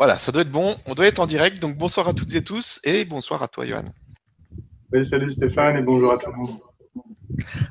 Voilà, 0.00 0.18
ça 0.18 0.32
doit 0.32 0.40
être 0.40 0.50
bon. 0.50 0.74
On 0.86 0.94
doit 0.94 1.06
être 1.06 1.18
en 1.18 1.26
direct. 1.26 1.58
Donc 1.58 1.76
bonsoir 1.76 2.08
à 2.08 2.14
toutes 2.14 2.34
et 2.34 2.42
tous 2.42 2.80
et 2.84 3.04
bonsoir 3.04 3.42
à 3.42 3.48
toi, 3.48 3.66
Johan. 3.66 3.84
Oui, 4.94 5.04
salut 5.04 5.28
Stéphane 5.28 5.76
et 5.76 5.82
bonjour 5.82 6.10
à 6.10 6.16
tout 6.16 6.30
le 6.30 6.38
monde. 6.38 6.58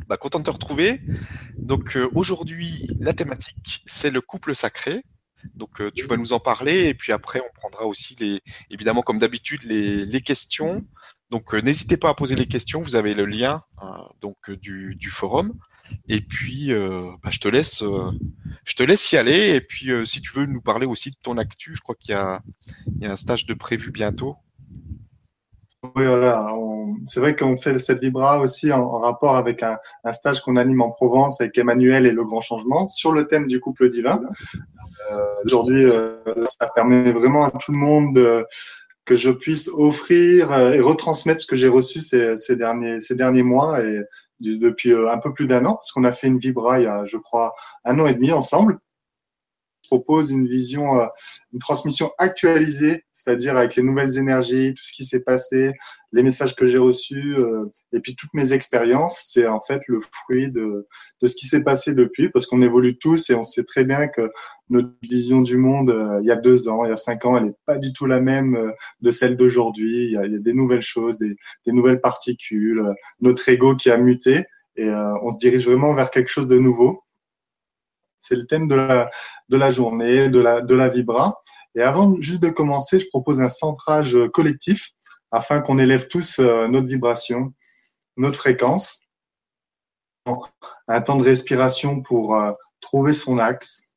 Bah, 0.07 0.15
content 0.15 0.37
de 0.37 0.43
te 0.43 0.51
retrouver. 0.51 1.01
Donc 1.57 1.97
euh, 1.97 2.07
aujourd'hui, 2.13 2.87
la 2.99 3.13
thématique, 3.13 3.83
c'est 3.87 4.11
le 4.11 4.21
couple 4.21 4.53
sacré. 4.53 5.01
Donc 5.55 5.81
euh, 5.81 5.89
tu 5.89 6.05
vas 6.05 6.17
nous 6.17 6.31
en 6.31 6.39
parler 6.39 6.83
et 6.83 6.93
puis 6.93 7.13
après 7.13 7.41
on 7.41 7.59
prendra 7.59 7.87
aussi 7.87 8.15
les, 8.19 8.41
évidemment 8.69 9.01
comme 9.01 9.17
d'habitude 9.17 9.63
les, 9.63 10.05
les, 10.05 10.21
questions. 10.21 10.85
Donc 11.31 11.55
euh, 11.55 11.61
n'hésitez 11.61 11.97
pas 11.97 12.09
à 12.09 12.13
poser 12.13 12.35
les 12.35 12.45
questions. 12.45 12.79
Vous 12.79 12.95
avez 12.95 13.15
le 13.15 13.25
lien 13.25 13.63
donc 14.21 14.51
du, 14.51 14.95
du, 14.95 15.09
forum. 15.09 15.53
Et 16.07 16.21
puis 16.21 16.71
bah, 17.23 17.29
je 17.29 17.39
te 17.39 17.47
laisse, 17.47 17.83
je 18.65 18.75
te 18.75 18.83
laisse 18.83 19.11
y 19.11 19.17
aller. 19.17 19.55
Et 19.55 19.61
puis 19.61 19.91
si 20.05 20.21
tu 20.21 20.31
veux 20.37 20.45
nous 20.45 20.61
parler 20.61 20.85
aussi 20.85 21.11
de 21.11 21.17
ton 21.21 21.37
actu, 21.37 21.75
je 21.75 21.81
crois 21.81 21.95
qu'il 21.95 22.13
y 22.13 22.17
a, 22.17 22.41
un 23.01 23.15
stage 23.15 23.45
de 23.45 23.53
prévu 23.53 23.91
bientôt. 23.91 24.35
Oui, 25.95 26.05
voilà. 26.05 26.53
C'est 27.05 27.19
vrai 27.19 27.35
qu'on 27.35 27.55
fait 27.55 27.77
cette 27.79 28.01
Vibra 28.01 28.39
aussi 28.39 28.71
en, 28.71 28.99
rapport 28.99 29.37
avec 29.37 29.63
un, 29.63 29.77
stage 30.11 30.41
qu'on 30.41 30.57
anime 30.57 30.81
en 30.81 30.91
Provence 30.91 31.39
avec 31.41 31.57
Emmanuel 31.57 32.05
et 32.05 32.11
le 32.11 32.23
Grand 32.23 32.41
Changement 32.41 32.87
sur 32.87 33.11
le 33.11 33.27
thème 33.27 33.47
du 33.47 33.59
couple 33.59 33.89
divin. 33.89 34.21
Euh, 35.11 35.25
Aujourd'hui, 35.45 35.85
euh, 35.85 36.17
ça 36.43 36.69
permet 36.75 37.11
vraiment 37.11 37.45
à 37.45 37.51
tout 37.51 37.71
le 37.71 37.77
monde 37.77 38.15
de, 38.15 38.45
que 39.05 39.15
je 39.15 39.29
puisse 39.29 39.69
offrir 39.69 40.51
euh, 40.51 40.73
et 40.73 40.81
retransmettre 40.81 41.39
ce 41.41 41.47
que 41.47 41.55
j'ai 41.55 41.69
reçu 41.69 42.01
ces, 42.01 42.37
ces, 42.37 42.57
derniers, 42.57 42.99
ces 42.99 43.15
derniers 43.15 43.43
mois 43.43 43.81
et 43.81 44.01
depuis 44.39 44.91
euh, 44.91 45.11
un 45.11 45.17
peu 45.17 45.33
plus 45.33 45.47
d'un 45.47 45.65
an, 45.65 45.75
parce 45.75 45.91
qu'on 45.91 46.03
a 46.03 46.11
fait 46.11 46.27
une 46.27 46.37
Vibra 46.37 47.05
je 47.05 47.17
crois, 47.17 47.53
un 47.85 47.99
an 47.99 48.05
et 48.05 48.13
demi 48.13 48.31
ensemble 48.31 48.79
propose 49.89 50.29
une 50.29 50.47
vision, 50.47 50.99
euh, 50.99 51.07
une 51.51 51.59
transmission 51.59 52.11
actualisée, 52.19 53.03
c'est-à-dire 53.11 53.57
avec 53.57 53.75
les 53.75 53.81
nouvelles 53.81 54.17
énergies, 54.17 54.73
tout 54.75 54.83
ce 54.83 54.93
qui 54.93 55.03
s'est 55.03 55.21
passé, 55.21 55.73
les 56.11 56.21
messages 56.21 56.55
que 56.55 56.65
j'ai 56.65 56.77
reçus, 56.77 57.35
euh, 57.37 57.65
et 57.91 57.99
puis 57.99 58.15
toutes 58.15 58.33
mes 58.33 58.53
expériences. 58.53 59.29
C'est 59.31 59.47
en 59.47 59.61
fait 59.61 59.81
le 59.87 59.99
fruit 59.99 60.51
de, 60.51 60.87
ce 61.23 61.35
qui 61.35 61.47
s'est 61.47 61.63
passé 61.63 61.93
depuis, 61.95 62.29
parce 62.29 62.45
qu'on 62.45 62.61
évolue 62.61 62.97
tous 62.97 63.29
et 63.31 63.35
on 63.35 63.43
sait 63.43 63.63
très 63.63 63.83
bien 63.83 64.07
que 64.07 64.29
notre 64.69 64.91
vision 65.01 65.41
du 65.41 65.57
monde, 65.57 65.89
euh, 65.89 66.19
il 66.21 66.27
y 66.27 66.31
a 66.31 66.35
deux 66.35 66.69
ans, 66.69 66.85
il 66.85 66.89
y 66.89 66.93
a 66.93 66.97
cinq 66.97 67.25
ans, 67.25 67.35
elle 67.37 67.45
n'est 67.45 67.57
pas 67.65 67.77
du 67.77 67.91
tout 67.91 68.05
la 68.05 68.19
même 68.19 68.71
de 69.01 69.11
celle 69.11 69.37
d'aujourd'hui. 69.37 70.05
Il, 70.05 70.11
y 70.11 70.17
a 70.17 70.27
des 70.27 70.53
nouvelles 70.53 70.83
choses, 70.83 71.17
des 71.17 71.35
nouvelles 71.67 71.99
particules, 71.99 72.83
notre 73.21 73.49
ego 73.49 73.75
qui 73.75 73.89
a 73.89 73.97
muté, 73.97 74.45
et 74.75 74.87
on 75.23 75.29
se 75.29 75.39
dirige 75.39 75.65
vraiment 75.65 75.93
vers 75.93 76.11
quelque 76.11 76.29
chose 76.29 76.47
de 76.47 76.59
nouveau. 76.59 77.03
C'est 78.19 78.35
le 78.35 78.45
thème 78.45 78.67
de 78.67 78.75
la, 78.75 79.71
journée, 79.71 80.29
de 80.29 80.39
la, 80.39 80.61
de 80.61 80.75
la 80.75 80.89
vibra. 80.89 81.41
Et 81.75 81.81
avant 81.81 82.15
juste 82.19 82.41
de 82.41 82.49
commencer, 82.49 82.99
je 82.99 83.07
propose 83.07 83.41
un 83.41 83.49
centrage 83.49 84.17
collectif 84.33 84.91
afin 85.31 85.61
qu'on 85.61 85.79
élève 85.79 86.07
tous 86.07 86.39
euh, 86.39 86.67
notre 86.67 86.87
vibration, 86.87 87.53
notre 88.17 88.39
fréquence. 88.39 89.03
Un 90.87 91.01
temps 91.01 91.17
de 91.17 91.23
respiration 91.23 92.01
pour 92.01 92.35
euh, 92.35 92.51
trouver 92.81 93.13
son 93.13 93.39
axe. 93.39 93.89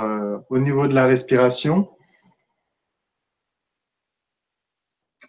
Euh, 0.00 0.38
au 0.48 0.58
niveau 0.58 0.88
de 0.88 0.94
la 0.94 1.06
respiration, 1.06 1.90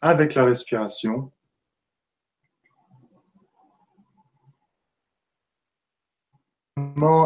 avec 0.01 0.35
la 0.35 0.45
respiration, 0.45 1.31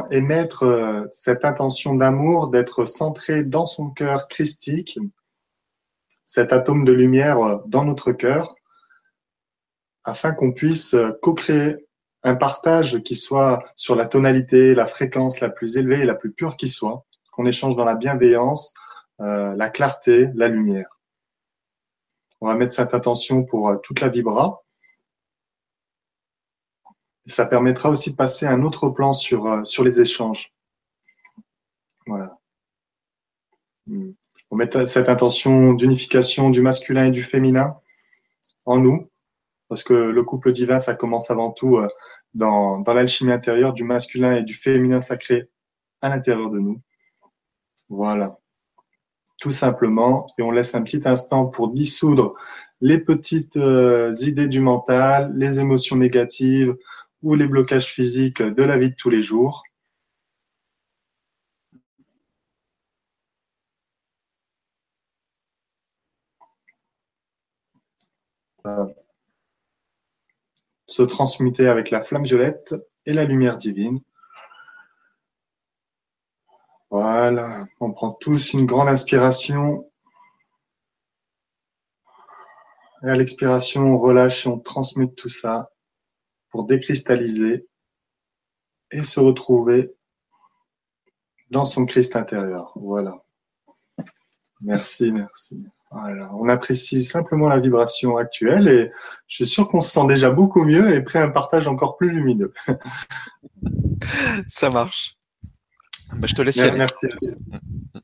émettre 0.09 0.63
euh, 0.63 1.05
cette 1.11 1.45
intention 1.45 1.95
d'amour, 1.95 2.49
d'être 2.49 2.85
centré 2.85 3.43
dans 3.43 3.65
son 3.65 3.89
cœur 3.89 4.27
christique, 4.27 4.99
cet 6.25 6.53
atome 6.53 6.85
de 6.85 6.93
lumière 6.93 7.39
euh, 7.39 7.57
dans 7.67 7.85
notre 7.85 8.11
cœur, 8.11 8.55
afin 10.03 10.33
qu'on 10.33 10.51
puisse 10.51 10.93
euh, 10.93 11.11
co-créer 11.21 11.87
un 12.23 12.35
partage 12.35 12.99
qui 13.03 13.15
soit 13.15 13.63
sur 13.75 13.95
la 13.95 14.05
tonalité, 14.05 14.75
la 14.75 14.85
fréquence 14.85 15.39
la 15.41 15.49
plus 15.49 15.77
élevée 15.77 16.01
et 16.01 16.05
la 16.05 16.15
plus 16.15 16.31
pure 16.31 16.55
qui 16.55 16.67
soit, 16.67 17.05
qu'on 17.31 17.45
échange 17.45 17.75
dans 17.75 17.85
la 17.85 17.95
bienveillance, 17.95 18.73
la 19.19 19.69
clarté, 19.69 20.29
la 20.35 20.47
lumière. 20.47 20.99
On 22.39 22.47
va 22.47 22.55
mettre 22.55 22.71
cette 22.73 22.93
intention 22.93 23.43
pour 23.43 23.77
toute 23.83 23.99
la 23.99 24.07
vibra 24.07 24.62
ça 27.25 27.45
permettra 27.45 27.89
aussi 27.89 28.11
de 28.11 28.15
passer 28.15 28.45
à 28.45 28.51
un 28.51 28.63
autre 28.63 28.89
plan 28.89 29.13
sur, 29.13 29.47
euh, 29.47 29.61
les 29.83 30.01
échanges. 30.01 30.53
Voilà. 32.05 32.37
Hmm. 33.87 34.11
On 34.51 34.55
met 34.55 34.69
cette 34.85 35.09
intention 35.09 35.73
d'unification 35.73 36.49
du 36.49 36.61
masculin 36.61 37.05
et 37.05 37.11
du 37.11 37.23
féminin 37.23 37.77
en 38.65 38.77
nous, 38.77 39.09
parce 39.67 39.83
que 39.83 39.93
le 39.93 40.23
couple 40.23 40.51
divin, 40.51 40.79
ça 40.79 40.95
commence 40.95 41.31
avant 41.31 41.51
tout 41.51 41.77
euh, 41.77 41.87
dans, 42.33 42.79
dans 42.79 42.93
l'alchimie 42.93 43.31
intérieure 43.31 43.73
du 43.73 43.83
masculin 43.83 44.33
et 44.35 44.43
du 44.43 44.53
féminin 44.53 44.99
sacré 44.99 45.49
à 46.01 46.09
l'intérieur 46.09 46.49
de 46.49 46.59
nous. 46.59 46.81
Voilà. 47.89 48.37
Tout 49.41 49.51
simplement. 49.51 50.27
Et 50.37 50.41
on 50.41 50.51
laisse 50.51 50.75
un 50.75 50.83
petit 50.83 51.01
instant 51.05 51.45
pour 51.45 51.69
dissoudre 51.69 52.35
les 52.81 52.99
petites 52.99 53.57
euh, 53.57 54.13
idées 54.21 54.47
du 54.47 54.59
mental, 54.59 55.33
les 55.35 55.59
émotions 55.59 55.95
négatives, 55.95 56.75
ou 57.23 57.35
les 57.35 57.47
blocages 57.47 57.87
physiques 57.87 58.41
de 58.41 58.63
la 58.63 58.77
vie 58.77 58.91
de 58.91 58.95
tous 58.95 59.09
les 59.09 59.21
jours. 59.21 59.63
se 70.87 71.01
transmuter 71.01 71.67
avec 71.67 71.89
la 71.89 72.01
flamme 72.01 72.23
violette 72.23 72.75
et 73.05 73.13
la 73.13 73.25
lumière 73.25 73.57
divine. 73.57 73.99
Voilà, 76.89 77.65
on 77.79 77.91
prend 77.91 78.13
tous 78.13 78.53
une 78.53 78.65
grande 78.65 78.87
inspiration. 78.87 79.91
Et 83.03 83.09
à 83.09 83.15
l'expiration, 83.15 83.81
on 83.81 83.97
relâche 83.97 84.45
et 84.45 84.49
on 84.49 84.59
transmute 84.59 85.15
tout 85.15 85.29
ça 85.29 85.72
pour 86.53 86.65
décristalliser 86.65 87.67
et 88.91 89.01
se 89.01 89.19
retrouver 89.19 89.91
dans 91.49 91.65
son 91.65 91.83
Christ 91.85 92.15
intérieur. 92.15 92.73
Voilà. 92.75 93.23
Merci, 94.61 95.11
merci. 95.11 95.67
On 95.89 96.47
apprécie 96.49 97.03
simplement 97.03 97.49
la 97.49 97.59
vibration 97.59 98.17
actuelle 98.17 98.67
et 98.67 98.91
je 99.25 99.35
suis 99.35 99.47
sûr 99.47 99.67
qu'on 99.67 99.79
se 99.79 99.89
sent 99.89 100.05
déjà 100.07 100.29
beaucoup 100.29 100.63
mieux 100.63 100.93
et 100.93 101.01
prêt 101.01 101.17
à 101.17 101.23
un 101.23 101.29
partage 101.29 101.67
encore 101.67 101.97
plus 101.97 102.11
lumineux. 102.11 102.53
Ça 104.47 104.69
marche. 104.69 105.17
Bah, 106.17 106.27
je 106.27 106.35
te 106.35 106.43
laisse. 106.43 106.57
Merci. 106.57 107.07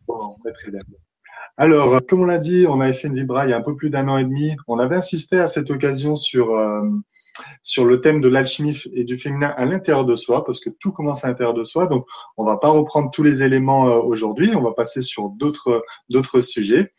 Bon, 0.07 0.35
très 0.55 0.71
bien. 0.71 0.81
Alors, 1.61 1.93
euh, 1.93 1.99
comme 1.99 2.21
on 2.21 2.25
l'a 2.25 2.37
dit, 2.37 2.65
on 2.69 2.79
avait 2.79 2.93
fait 2.93 3.09
une 3.09 3.15
Vibra 3.15 3.45
il 3.45 3.49
y 3.49 3.53
a 3.53 3.57
un 3.57 3.61
peu 3.61 3.75
plus 3.75 3.89
d'un 3.89 4.07
an 4.07 4.17
et 4.17 4.23
demi. 4.23 4.55
On 4.69 4.79
avait 4.79 4.95
insisté 4.95 5.39
à 5.39 5.47
cette 5.47 5.69
occasion 5.69 6.15
sur, 6.15 6.55
euh, 6.55 6.87
sur 7.63 7.83
le 7.83 7.99
thème 7.99 8.21
de 8.21 8.29
l'alchimie 8.29 8.81
et 8.93 9.03
du 9.03 9.17
féminin 9.17 9.53
à 9.57 9.65
l'intérieur 9.65 10.05
de 10.05 10.15
soi, 10.15 10.45
parce 10.45 10.61
que 10.61 10.69
tout 10.69 10.93
commence 10.93 11.25
à 11.25 11.27
l'intérieur 11.27 11.53
de 11.53 11.65
soi. 11.65 11.87
Donc, 11.87 12.07
on 12.37 12.45
va 12.45 12.55
pas 12.55 12.69
reprendre 12.69 13.11
tous 13.11 13.23
les 13.23 13.43
éléments 13.43 13.89
euh, 13.89 13.99
aujourd'hui. 13.99 14.55
On 14.55 14.61
va 14.61 14.71
passer 14.71 15.01
sur 15.01 15.27
d'autres 15.31 15.83
d'autres 16.09 16.39
sujets. 16.39 16.93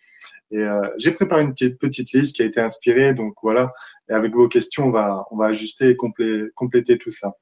Et 0.52 0.66
j'ai 0.98 1.12
préparé 1.12 1.42
une 1.42 1.52
petite, 1.52 1.78
petite 1.78 2.12
liste 2.12 2.34
qui 2.34 2.42
a 2.42 2.44
été 2.44 2.60
inspirée. 2.60 3.14
Donc 3.14 3.34
voilà, 3.40 3.72
et 4.10 4.12
avec 4.12 4.34
vos 4.34 4.48
questions, 4.48 4.88
on 4.88 4.90
va 4.90 5.24
on 5.30 5.36
va 5.36 5.46
ajuster 5.46 5.90
et 5.90 5.96
compléter 5.96 6.98
tout 6.98 7.12
ça. 7.12 7.34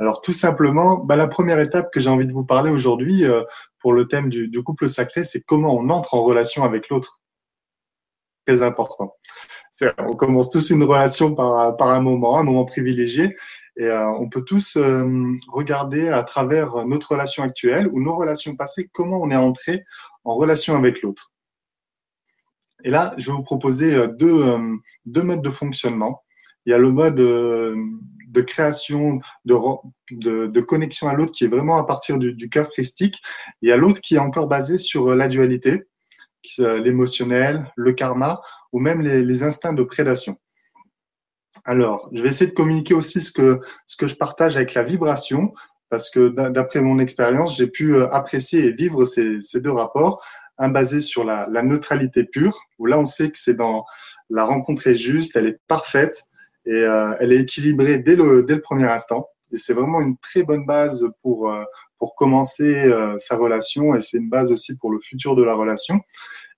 Alors 0.00 0.20
tout 0.20 0.32
simplement, 0.32 0.98
bah, 0.98 1.16
la 1.16 1.28
première 1.28 1.60
étape 1.60 1.92
que 1.92 2.00
j'ai 2.00 2.10
envie 2.10 2.26
de 2.26 2.32
vous 2.32 2.44
parler 2.44 2.70
aujourd'hui 2.70 3.24
euh, 3.24 3.42
pour 3.78 3.92
le 3.92 4.08
thème 4.08 4.28
du, 4.28 4.62
couple 4.62 4.88
sacré, 4.88 5.22
c'est 5.24 5.42
comment 5.42 5.76
on 5.76 5.88
entre 5.90 6.14
en 6.14 6.24
relation 6.24 6.64
avec 6.64 6.88
l'autre. 6.88 7.20
Très 8.46 8.62
important. 8.62 9.14
On 9.98 10.14
commence 10.14 10.50
tous 10.50 10.70
une 10.70 10.82
relation 10.82 11.34
par, 11.34 11.76
par 11.76 11.88
un 11.90 12.00
moment, 12.00 12.38
un 12.38 12.42
moment 12.42 12.64
privilégié, 12.64 13.36
et 13.76 13.84
euh, 13.84 14.08
on 14.10 14.28
peut 14.28 14.44
tous 14.44 14.76
euh, 14.76 15.32
regarder 15.48 16.08
à 16.08 16.22
travers 16.22 16.84
notre 16.86 17.12
relation 17.12 17.42
actuelle 17.42 17.88
ou 17.92 18.02
nos 18.02 18.16
relations 18.16 18.54
passées 18.54 18.88
comment 18.92 19.20
on 19.20 19.30
est 19.30 19.36
entré 19.36 19.82
en 20.24 20.34
relation 20.34 20.76
avec 20.76 21.02
l'autre. 21.02 21.32
Et 22.84 22.90
là, 22.90 23.14
je 23.16 23.26
vais 23.30 23.32
vous 23.32 23.42
proposer 23.42 24.08
deux, 24.08 24.58
deux 25.06 25.22
modes 25.22 25.40
de 25.40 25.50
fonctionnement. 25.50 26.22
Il 26.66 26.70
y 26.70 26.74
a 26.74 26.78
le 26.78 26.92
mode 26.92 27.18
de 28.34 28.40
création, 28.42 29.20
de, 29.44 30.46
de, 30.46 30.60
connexion 30.60 31.08
à 31.08 31.14
l'autre 31.14 31.32
qui 31.32 31.44
est 31.44 31.48
vraiment 31.48 31.78
à 31.78 31.84
partir 31.84 32.18
du, 32.18 32.34
du 32.34 32.50
cœur 32.50 32.68
christique. 32.68 33.22
Il 33.62 33.68
y 33.68 33.72
a 33.72 33.76
l'autre 33.76 34.00
qui 34.00 34.16
est 34.16 34.18
encore 34.18 34.48
basé 34.48 34.76
sur 34.76 35.10
euh, 35.10 35.14
la 35.14 35.28
dualité, 35.28 35.84
l'émotionnel, 36.58 37.72
le 37.74 37.94
karma 37.94 38.42
ou 38.72 38.78
même 38.78 39.00
les, 39.00 39.24
les, 39.24 39.42
instincts 39.44 39.72
de 39.72 39.82
prédation. 39.82 40.36
Alors, 41.64 42.10
je 42.12 42.22
vais 42.22 42.28
essayer 42.28 42.50
de 42.50 42.54
communiquer 42.54 42.92
aussi 42.92 43.22
ce 43.22 43.32
que, 43.32 43.60
ce 43.86 43.96
que 43.96 44.06
je 44.06 44.16
partage 44.16 44.56
avec 44.56 44.74
la 44.74 44.82
vibration 44.82 45.54
parce 45.88 46.10
que 46.10 46.28
d'après 46.50 46.80
mon 46.80 46.98
expérience, 46.98 47.56
j'ai 47.56 47.68
pu 47.68 47.94
euh, 47.94 48.12
apprécier 48.12 48.64
et 48.64 48.72
vivre 48.72 49.04
ces, 49.04 49.40
ces 49.40 49.60
deux 49.60 49.70
rapports. 49.70 50.22
Un 50.58 50.68
basé 50.68 51.00
sur 51.00 51.24
la, 51.24 51.48
la, 51.50 51.62
neutralité 51.62 52.24
pure, 52.24 52.60
où 52.78 52.86
là 52.86 52.98
on 52.98 53.06
sait 53.06 53.30
que 53.30 53.38
c'est 53.38 53.54
dans 53.54 53.84
la 54.30 54.44
rencontre 54.44 54.86
est 54.86 54.96
juste, 54.96 55.36
elle 55.36 55.46
est 55.46 55.60
parfaite 55.66 56.26
et 56.66 56.72
euh, 56.72 57.14
elle 57.20 57.32
est 57.32 57.40
équilibrée 57.40 57.98
dès 57.98 58.16
le, 58.16 58.42
dès 58.42 58.54
le 58.54 58.60
premier 58.60 58.84
instant. 58.84 59.28
Et 59.52 59.56
c'est 59.56 59.74
vraiment 59.74 60.00
une 60.00 60.16
très 60.18 60.42
bonne 60.42 60.66
base 60.66 61.08
pour, 61.22 61.50
euh, 61.50 61.62
pour 61.98 62.16
commencer 62.16 62.86
euh, 62.86 63.16
sa 63.18 63.36
relation 63.36 63.94
et 63.94 64.00
c'est 64.00 64.18
une 64.18 64.28
base 64.28 64.50
aussi 64.50 64.76
pour 64.76 64.90
le 64.90 64.98
futur 64.98 65.36
de 65.36 65.44
la 65.44 65.54
relation. 65.54 66.00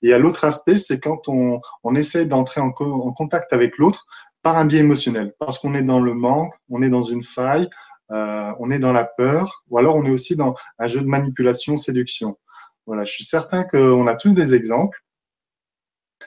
Et 0.03 0.13
à 0.15 0.19
l'autre 0.19 0.45
aspect, 0.45 0.79
c'est 0.79 0.99
quand 0.99 1.29
on, 1.29 1.61
on 1.83 1.95
essaie 1.95 2.27
d'entrer 2.27 2.61
en, 2.61 2.73
en 2.79 3.13
contact 3.13 3.53
avec 3.53 3.77
l'autre 3.77 4.07
par 4.43 4.57
un 4.57 4.65
biais 4.65 4.79
émotionnel, 4.79 5.35
parce 5.41 5.59
qu'on 5.59 5.75
est 5.75 5.83
dans 5.83 6.01
le 6.01 6.15
manque, 6.15 6.55
on 6.71 6.81
est 6.81 6.89
dans 6.89 7.03
une 7.03 7.23
faille, 7.25 7.69
euh, 8.13 8.53
on 8.61 8.71
est 8.71 8.79
dans 8.79 8.93
la 8.93 9.05
peur, 9.05 9.65
ou 9.69 9.79
alors 9.79 9.97
on 9.97 10.05
est 10.05 10.11
aussi 10.11 10.37
dans 10.37 10.55
un 10.79 10.87
jeu 10.87 11.01
de 11.01 11.07
manipulation, 11.07 11.75
séduction. 11.77 12.39
Voilà, 12.87 13.05
je 13.05 13.13
suis 13.13 13.25
certain 13.25 13.65
qu'on 13.65 14.07
a 14.07 14.15
tous 14.15 14.33
des 14.33 14.55
exemples. 14.55 14.99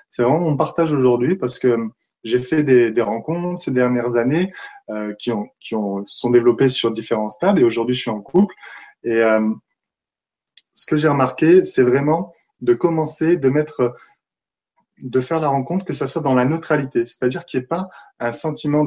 C'est 0.09 0.23
vraiment 0.23 0.41
mon 0.41 0.57
partage 0.57 0.91
aujourd'hui 0.91 1.37
parce 1.37 1.57
que 1.57 1.77
j'ai 2.23 2.39
fait 2.39 2.63
des, 2.63 3.01
rencontres 3.01 3.61
ces 3.61 3.71
dernières 3.71 4.15
années 4.15 4.51
euh, 4.89 5.13
qui, 5.17 5.31
ont, 5.31 5.47
qui 5.59 5.75
ont, 5.75 6.03
sont 6.05 6.29
développées 6.29 6.69
sur 6.69 6.91
différents 6.91 7.29
stades 7.29 7.59
et 7.59 7.63
aujourd'hui 7.63 7.95
je 7.95 8.01
suis 8.01 8.09
en 8.11 8.21
couple. 8.21 8.53
Et 9.03 9.21
euh, 9.21 9.49
ce 10.73 10.85
que 10.85 10.97
j'ai 10.97 11.07
remarqué, 11.07 11.63
c'est 11.63 11.83
vraiment 11.83 12.33
de 12.61 12.73
commencer, 12.73 13.37
de 13.37 13.49
mettre 13.49 13.95
de 15.01 15.21
faire 15.21 15.39
la 15.39 15.47
rencontre, 15.47 15.85
que 15.85 15.93
ça 15.93 16.07
soit 16.07 16.21
dans 16.21 16.33
la 16.33 16.45
neutralité, 16.45 17.05
c'est-à-dire 17.05 17.45
qu'il 17.45 17.59
n'y 17.59 17.63
ait 17.63 17.67
pas 17.67 17.89
un 18.19 18.33
sentiment, 18.33 18.83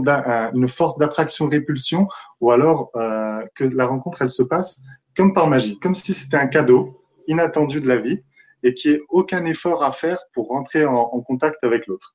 une 0.52 0.68
force 0.68 0.98
d'attraction-répulsion, 0.98 2.06
ou 2.40 2.50
alors 2.50 2.90
euh, 2.96 3.42
que 3.54 3.64
la 3.64 3.86
rencontre, 3.86 4.22
elle 4.22 4.30
se 4.30 4.42
passe 4.42 4.84
comme 5.16 5.32
par 5.32 5.46
magie, 5.46 5.78
comme 5.78 5.94
si 5.94 6.12
c'était 6.12 6.36
un 6.36 6.48
cadeau 6.48 7.02
inattendu 7.28 7.80
de 7.80 7.88
la 7.88 7.96
vie, 7.96 8.22
et 8.62 8.74
qu'il 8.74 8.90
n'y 8.92 8.96
ait 8.98 9.02
aucun 9.08 9.44
effort 9.46 9.82
à 9.82 9.92
faire 9.92 10.18
pour 10.34 10.48
rentrer 10.48 10.84
en, 10.84 10.94
en 10.94 11.20
contact 11.20 11.64
avec 11.64 11.86
l'autre. 11.86 12.14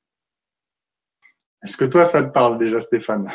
Est-ce 1.62 1.76
que 1.76 1.84
toi, 1.84 2.04
ça 2.04 2.22
te 2.22 2.32
parle 2.32 2.58
déjà, 2.58 2.80
Stéphane? 2.80 3.28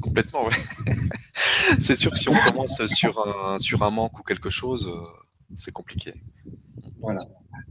Complètement, 0.00 0.44
oui. 0.46 0.94
c'est 1.80 1.96
sûr 1.96 2.12
que 2.12 2.18
si 2.18 2.28
on 2.28 2.34
commence 2.46 2.84
sur 2.86 3.26
un, 3.26 3.58
sur 3.58 3.82
un 3.82 3.90
manque 3.90 4.18
ou 4.18 4.22
quelque 4.22 4.50
chose, 4.50 4.88
euh, 4.88 5.54
c'est 5.56 5.72
compliqué. 5.72 6.14
Voilà. 7.00 7.20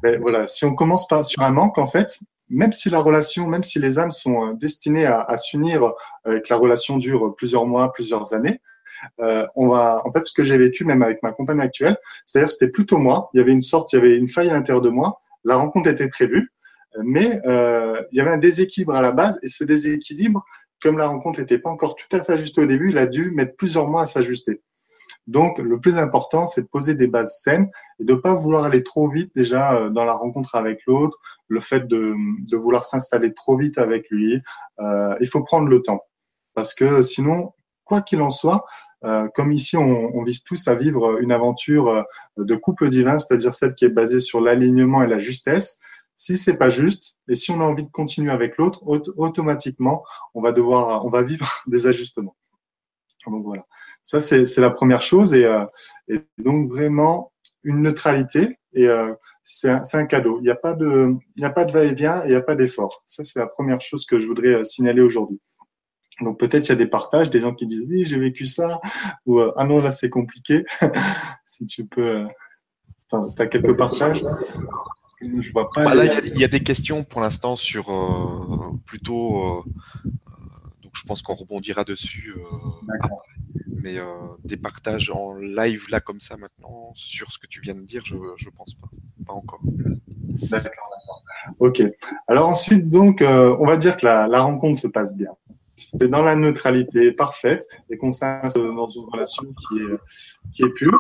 Ben, 0.02 0.20
voilà, 0.20 0.48
si 0.48 0.66
on 0.66 0.76
commence 0.76 1.08
par, 1.08 1.24
sur 1.26 1.42
un 1.42 1.52
manque, 1.52 1.78
en 1.78 1.88
fait, 1.88 2.20
même 2.50 2.72
si 2.72 2.90
la 2.90 3.00
relation, 3.00 3.48
même 3.48 3.64
si 3.64 3.80
les 3.80 4.00
âmes 4.00 4.12
sont 4.12 4.48
euh, 4.48 4.54
destinées 4.54 5.06
à, 5.06 5.22
à 5.22 5.38
s'unir 5.38 5.84
euh, 6.28 6.38
et 6.38 6.42
que 6.42 6.48
la 6.50 6.58
relation 6.58 6.98
dure 6.98 7.36
plusieurs 7.36 7.66
mois, 7.66 7.92
plusieurs 7.92 8.34
années, 8.34 8.60
euh, 9.20 9.46
on 9.56 9.70
va, 9.70 10.02
en 10.06 10.12
fait, 10.12 10.22
ce 10.22 10.34
que 10.34 10.44
j'ai 10.44 10.58
vécu 10.58 10.86
même 10.86 11.02
avec 11.02 11.22
ma 11.24 11.32
compagne 11.32 11.62
actuelle, 11.62 11.98
c'est-à-dire 12.26 12.52
c'était 12.52 12.70
plutôt 12.70 12.98
moi. 12.98 13.30
Il 13.34 13.38
y 13.38 13.42
avait 13.42 13.52
une 13.52 13.62
sorte, 13.62 13.94
il 13.94 13.98
y 13.98 14.00
avait 14.00 14.16
une 14.16 14.28
faille 14.28 14.50
à 14.50 14.54
l'intérieur 14.54 14.82
de 14.82 14.90
moi. 14.90 15.22
La 15.44 15.56
rencontre 15.56 15.90
était 15.90 16.10
prévue, 16.10 16.52
mais 17.04 17.40
euh, 17.46 18.02
il 18.12 18.18
y 18.18 18.22
avait 18.22 18.32
un 18.32 18.38
déséquilibre 18.38 18.94
à 18.94 19.02
la 19.02 19.12
base 19.12 19.40
et 19.44 19.48
ce 19.48 19.64
déséquilibre, 19.64 20.44
comme 20.82 20.98
la 20.98 21.08
rencontre 21.08 21.40
n'était 21.40 21.60
pas 21.60 21.70
encore 21.70 21.96
tout 21.96 22.16
à 22.16 22.24
fait 22.24 22.34
ajustée 22.34 22.62
au 22.62 22.66
début, 22.66 22.90
il 22.90 22.98
a 22.98 23.06
dû 23.06 23.32
mettre 23.32 23.56
plusieurs 23.56 23.88
mois 23.88 24.04
à 24.04 24.06
s'ajuster. 24.06 24.62
Donc, 25.28 25.60
le 25.60 25.80
plus 25.80 25.98
important, 25.98 26.48
c'est 26.48 26.64
de 26.64 26.68
poser 26.68 26.96
des 26.96 27.08
bases 27.08 27.42
saines 27.44 27.70
et 28.00 28.04
de 28.04 28.14
ne 28.14 28.18
pas 28.18 28.34
vouloir 28.34 28.64
aller 28.64 28.84
trop 28.84 29.08
vite 29.08 29.32
déjà 29.36 29.76
euh, 29.76 29.90
dans 29.90 30.06
la 30.06 30.14
rencontre 30.14 30.56
avec 30.56 30.80
l'autre, 30.88 31.20
le 31.48 31.60
fait 31.60 31.88
de, 31.88 32.16
vouloir 32.56 32.84
s'installer 32.84 33.34
trop 33.34 33.56
vite 33.56 33.78
avec 33.78 34.10
lui. 34.10 34.42
Euh, 34.80 35.16
il 35.20 35.28
faut 35.28 35.44
prendre 35.44 35.68
le 35.68 35.82
temps 35.82 36.02
parce 36.56 36.74
que 36.74 37.04
sinon, 37.04 37.54
quoi 37.84 38.02
qu'il 38.02 38.22
en 38.22 38.30
soit, 38.30 38.66
comme 39.34 39.54
ici, 39.54 39.78
on, 39.78 40.24
vise 40.24 40.44
tous 40.44 40.68
à 40.68 40.76
vivre 40.76 41.20
une 41.22 41.32
aventure 41.32 42.04
de 42.36 42.56
couple 42.58 42.90
divin, 42.90 43.18
c'est-à-dire 43.18 43.54
celle 43.54 43.74
qui 43.74 43.86
est 43.86 43.90
basée 43.90 44.20
sur 44.20 44.42
l'alignement 44.42 45.02
et 45.04 45.08
la 45.08 45.20
justesse. 45.20 45.80
Si 46.20 46.38
c'est 46.38 46.58
pas 46.58 46.70
juste, 46.70 47.16
et 47.30 47.36
si 47.36 47.50
on 47.50 47.62
a 47.62 47.64
envie 47.64 47.86
de 47.86 47.90
continuer 47.90 48.30
avec 48.30 48.58
l'autre, 48.58 48.84
automatiquement, 48.86 50.04
on 50.34 50.42
va 50.42 50.52
devoir, 50.52 51.06
on 51.06 51.10
va 51.10 51.22
vivre 51.22 51.48
des 51.68 51.88
ajustements. 51.88 52.36
Donc 53.26 53.46
voilà. 53.46 53.66
Ça, 54.04 54.20
c'est 54.20 54.58
la 54.58 54.70
première 54.70 55.02
chose. 55.02 55.34
Et, 55.34 55.46
euh, 55.46 55.66
et, 56.10 56.20
donc, 56.38 56.70
vraiment, 56.70 57.32
une 57.64 57.82
neutralité. 57.82 58.60
Et 58.74 58.90
euh, 58.90 59.14
c'est 59.44 59.70
un, 59.70 60.06
cadeau. 60.06 60.40
Il 60.40 60.44
n'y 60.44 60.50
a 60.50 60.56
pas 60.56 60.74
de, 60.74 61.16
il 61.38 61.40
n'y 61.40 61.46
a 61.46 61.52
pas 61.52 61.64
de 61.64 61.72
va-et-vient 61.72 62.24
et 62.24 62.28
il 62.28 62.32
n'y 62.32 62.36
a 62.36 62.42
pas 62.42 62.56
d'effort. 62.56 63.02
Ça, 63.08 63.24
c'est 63.24 63.40
la 63.40 63.48
première 63.48 63.80
chose 63.80 64.06
que 64.06 64.20
je 64.20 64.28
voudrais 64.28 64.56
euh, 64.56 64.64
signaler 64.66 65.02
aujourd'hui. 65.02 65.40
Donc 66.20 66.38
peut-être 66.38 66.68
il 66.68 66.70
y 66.70 66.74
a 66.74 66.76
des 66.76 66.86
partages, 66.86 67.30
des 67.30 67.40
gens 67.40 67.56
qui 67.56 67.66
disent 67.66 67.86
oui 67.88 68.04
j'ai 68.04 68.20
vécu 68.20 68.46
ça 68.46 68.82
ou 69.26 69.40
ah 69.40 69.64
non 69.64 69.82
là 69.82 69.90
c'est 69.90 70.10
compliqué. 70.10 70.66
si 71.46 71.66
tu 71.66 71.86
peux, 71.86 72.26
tu 73.10 73.42
as 73.42 73.48
quelques 73.48 73.78
partages. 73.78 74.22
Je 75.22 75.52
vois 75.52 75.70
pas. 75.72 75.84
Bah 75.84 75.96
là 75.96 76.22
il 76.24 76.38
y, 76.38 76.40
y, 76.40 76.44
a 76.44 76.48
des 76.48 76.64
questions 76.64 77.04
pour 77.04 77.22
l'instant 77.22 77.56
sur 77.56 77.90
euh, 77.90 78.72
plutôt. 78.86 79.38
Euh, 79.38 79.64
donc 80.82 80.92
je 80.94 81.04
pense 81.06 81.22
qu'on 81.22 81.36
rebondira 81.36 81.84
dessus. 81.84 82.36
Mais 83.82 83.98
euh, 83.98 84.06
des 84.44 84.58
partages 84.58 85.10
en 85.10 85.36
live 85.36 85.86
là 85.90 86.02
comme 86.02 86.20
ça 86.20 86.36
maintenant 86.38 86.92
sur 86.96 87.32
ce 87.32 87.40
que 87.40 87.48
tu 87.48 87.62
viens 87.62 87.76
de 87.76 87.82
dire, 87.82 88.04
je 88.06 88.16
je 88.38 88.50
pense 88.50 88.74
pas, 88.76 88.90
pas 89.26 89.34
encore. 89.34 89.62
D'accord, 89.64 90.52
d'accord. 90.52 91.24
Ok. 91.60 91.82
Alors 92.28 92.50
ensuite 92.50 92.90
donc, 92.90 93.22
euh, 93.22 93.56
on 93.60 93.66
va 93.66 93.78
dire 93.78 93.98
que 93.98 94.06
la, 94.06 94.28
la 94.28 94.42
rencontre 94.42 94.80
se 94.80 94.88
passe 94.88 95.18
bien. 95.18 95.32
C'est 95.78 96.10
dans 96.10 96.24
la 96.24 96.36
neutralité 96.36 97.14
parfaite 97.14 97.66
et 97.90 97.98
qu'on 97.98 98.12
s'inscrit 98.12 98.62
dans 98.76 98.88
une 98.88 99.06
relation 99.06 99.44
qui 99.46 99.80
est 99.80 100.54
qui 100.54 100.64
est 100.64 100.74
pure. 100.74 101.00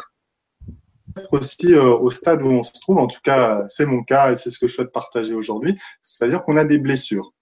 Aussi 1.31 1.73
euh, 1.73 1.95
au 1.95 2.09
stade 2.09 2.41
où 2.41 2.47
on 2.47 2.63
se 2.63 2.73
trouve, 2.79 2.97
en 2.97 3.07
tout 3.07 3.19
cas 3.23 3.63
c'est 3.67 3.85
mon 3.85 4.03
cas 4.03 4.31
et 4.31 4.35
c'est 4.35 4.51
ce 4.51 4.59
que 4.59 4.67
je 4.67 4.73
souhaite 4.73 4.91
partager 4.91 5.33
aujourd'hui, 5.33 5.77
c'est-à-dire 6.03 6.43
qu'on 6.43 6.57
a 6.57 6.65
des 6.65 6.77
blessures, 6.77 7.33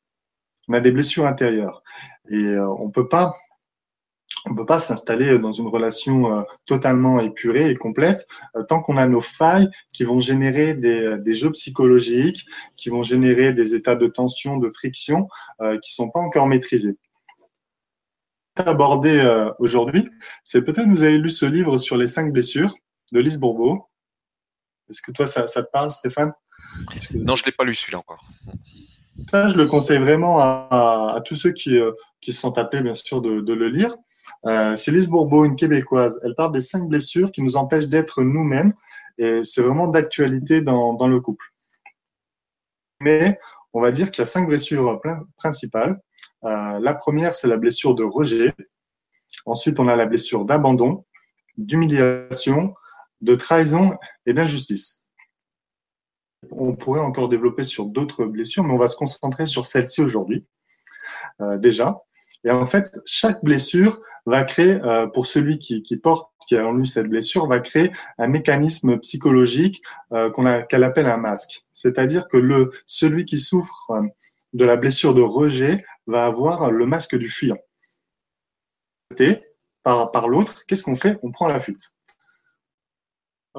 on 0.67 0.73
a 0.73 0.79
des 0.79 0.91
blessures 0.91 1.25
intérieures. 1.25 1.83
Et 2.29 2.37
euh, 2.37 2.67
on 2.67 2.89
peut 2.89 3.07
pas 3.07 3.33
on 4.45 4.55
peut 4.55 4.65
pas 4.65 4.79
s'installer 4.79 5.39
dans 5.39 5.51
une 5.51 5.67
relation 5.67 6.33
euh, 6.33 6.43
totalement 6.65 7.19
épurée 7.19 7.69
et 7.69 7.75
complète 7.75 8.27
tant 8.67 8.81
qu'on 8.81 8.97
a 8.97 9.07
nos 9.07 9.21
failles 9.21 9.69
qui 9.91 10.03
vont 10.03 10.19
générer 10.19 10.73
des, 10.73 11.17
des, 11.19 11.33
jeux 11.33 11.51
psychologiques, 11.51 12.45
qui 12.75 12.89
vont 12.89 13.03
générer 13.03 13.53
des 13.53 13.75
états 13.75 13.95
de 13.95 14.07
tension, 14.07 14.57
de 14.57 14.69
friction 14.69 15.27
euh, 15.61 15.77
qui 15.79 15.93
sont 15.93 16.09
pas 16.09 16.19
encore 16.19 16.47
maîtrisés. 16.47 16.97
Abordé 18.55 19.19
euh, 19.19 19.51
aujourd'hui, 19.59 20.09
c'est 20.43 20.63
peut-être 20.63 20.87
vous 20.87 21.03
avez 21.03 21.17
lu 21.17 21.29
ce 21.29 21.45
livre 21.45 21.77
sur 21.77 21.95
les 21.95 22.07
cinq 22.07 22.31
blessures 22.31 22.75
de 23.11 23.19
Lise 23.19 23.37
Bourbeau. 23.37 23.87
Est-ce 24.89 25.01
que 25.01 25.11
toi 25.11 25.25
ça, 25.25 25.47
ça 25.47 25.63
te 25.63 25.69
parle, 25.71 25.91
Stéphane? 25.91 26.33
Que... 26.91 27.17
Non, 27.17 27.35
je 27.35 27.45
l'ai 27.45 27.51
pas 27.51 27.63
lu 27.63 27.73
celui-là 27.73 27.99
encore. 27.99 28.25
Ça, 29.29 29.49
je 29.49 29.57
le 29.57 29.65
conseille 29.65 29.99
vraiment 29.99 30.39
à, 30.39 31.15
à 31.15 31.21
tous 31.21 31.35
ceux 31.35 31.51
qui, 31.51 31.79
qui 32.21 32.33
se 32.33 32.39
sont 32.39 32.57
appelés, 32.57 32.81
bien 32.81 32.93
sûr, 32.93 33.21
de, 33.21 33.41
de 33.41 33.53
le 33.53 33.67
lire. 33.67 33.95
Euh, 34.45 34.75
Célise 34.75 35.07
Bourbeau, 35.07 35.45
une 35.45 35.55
québécoise, 35.55 36.19
elle 36.23 36.35
parle 36.35 36.51
des 36.51 36.61
cinq 36.61 36.87
blessures 36.87 37.31
qui 37.31 37.41
nous 37.41 37.55
empêchent 37.55 37.87
d'être 37.87 38.23
nous-mêmes 38.23 38.73
et 39.17 39.41
c'est 39.43 39.61
vraiment 39.61 39.87
d'actualité 39.87 40.61
dans, 40.61 40.93
dans, 40.93 41.07
le 41.07 41.19
couple. 41.19 41.45
Mais 43.01 43.39
on 43.73 43.81
va 43.81 43.91
dire 43.91 44.11
qu'il 44.11 44.21
y 44.21 44.23
a 44.23 44.25
cinq 44.25 44.47
blessures 44.47 45.01
principales. 45.37 45.99
Euh, 46.43 46.79
la 46.79 46.93
première, 46.93 47.35
c'est 47.35 47.47
la 47.47 47.57
blessure 47.57 47.95
de 47.95 48.03
rejet. 48.03 48.53
Ensuite, 49.45 49.79
on 49.79 49.87
a 49.87 49.95
la 49.95 50.05
blessure 50.05 50.45
d'abandon, 50.45 51.05
d'humiliation, 51.57 52.75
de 53.21 53.35
trahison 53.35 53.97
et 54.25 54.33
d'injustice. 54.33 55.07
On 56.51 56.75
pourrait 56.75 57.01
encore 57.01 57.29
développer 57.29 57.63
sur 57.63 57.85
d'autres 57.85 58.25
blessures, 58.25 58.63
mais 58.63 58.73
on 58.73 58.77
va 58.77 58.87
se 58.87 58.95
concentrer 58.95 59.45
sur 59.45 59.65
celle-ci 59.65 60.01
aujourd'hui. 60.01 60.45
Euh, 61.41 61.57
déjà, 61.57 62.01
et 62.43 62.51
en 62.51 62.65
fait, 62.65 62.99
chaque 63.05 63.43
blessure 63.43 63.99
va 64.25 64.43
créer, 64.43 64.81
euh, 64.83 65.07
pour 65.07 65.25
celui 65.25 65.57
qui, 65.57 65.81
porte, 65.97 66.31
qui 66.47 66.55
a 66.55 66.65
en 66.65 66.73
lui 66.73 66.87
cette 66.87 67.07
blessure, 67.07 67.47
va 67.47 67.59
créer 67.59 67.91
un 68.17 68.27
mécanisme 68.27 68.99
psychologique 68.99 69.81
euh, 70.11 70.29
qu'on 70.29 70.63
qu'elle 70.69 70.83
appelle 70.83 71.07
un 71.07 71.17
masque. 71.17 71.65
C'est-à-dire 71.71 72.27
que 72.27 72.37
le, 72.37 72.71
celui 72.85 73.25
qui 73.25 73.37
souffre 73.37 73.91
de 74.53 74.65
la 74.65 74.75
blessure 74.75 75.13
de 75.13 75.21
rejet 75.21 75.83
va 76.05 76.25
avoir 76.25 76.71
le 76.71 76.85
masque 76.85 77.17
du 77.17 77.29
fuyant. 77.29 77.57
Par 79.83 80.27
l'autre, 80.27 80.65
qu'est-ce 80.67 80.83
qu'on 80.83 80.95
fait? 80.95 81.17
On 81.23 81.31
prend 81.31 81.47
la 81.47 81.59
fuite. 81.59 81.93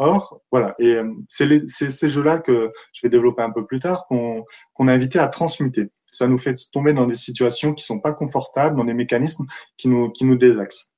Or, 0.00 0.40
voilà, 0.52 0.76
et 0.78 0.94
euh, 0.94 1.12
c'est 1.26 1.90
ces 1.90 2.08
jeux-là 2.08 2.38
que 2.38 2.70
je 2.92 3.00
vais 3.02 3.10
développer 3.10 3.42
un 3.42 3.50
peu 3.50 3.66
plus 3.66 3.80
tard 3.80 4.06
qu'on 4.06 4.44
qu 4.76 4.88
a 4.88 4.92
invité 4.92 5.18
à 5.18 5.26
transmuter 5.26 5.90
ça 6.10 6.26
nous 6.26 6.38
fait 6.38 6.54
tomber 6.72 6.92
dans 6.92 7.06
des 7.06 7.14
situations 7.14 7.74
qui 7.74 7.84
sont 7.84 8.00
pas 8.00 8.12
confortables, 8.12 8.76
dans 8.76 8.84
des 8.84 8.94
mécanismes 8.94 9.46
qui 9.76 9.88
nous, 9.88 10.10
qui 10.10 10.24
nous 10.24 10.36
désaxent. 10.36 10.94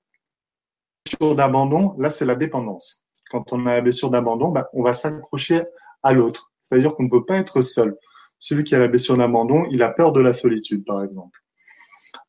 Blessure 1.04 1.34
d'abandon, 1.34 1.94
là, 1.98 2.10
c'est 2.10 2.24
la 2.24 2.34
dépendance. 2.34 3.04
Quand 3.30 3.52
on 3.52 3.66
a 3.66 3.76
la 3.76 3.80
blessure 3.80 4.10
d'abandon, 4.10 4.48
bah, 4.48 4.68
on 4.72 4.82
va 4.82 4.92
s'accrocher 4.92 5.62
à 6.02 6.12
l'autre. 6.12 6.52
C'est-à-dire 6.62 6.94
qu'on 6.94 7.04
ne 7.04 7.10
peut 7.10 7.24
pas 7.24 7.36
être 7.36 7.60
seul. 7.60 7.96
Celui 8.38 8.64
qui 8.64 8.74
a 8.74 8.78
la 8.78 8.88
blessure 8.88 9.16
d'abandon, 9.16 9.66
il 9.70 9.82
a 9.82 9.90
peur 9.90 10.12
de 10.12 10.20
la 10.20 10.32
solitude, 10.32 10.84
par 10.84 11.02
exemple. 11.02 11.40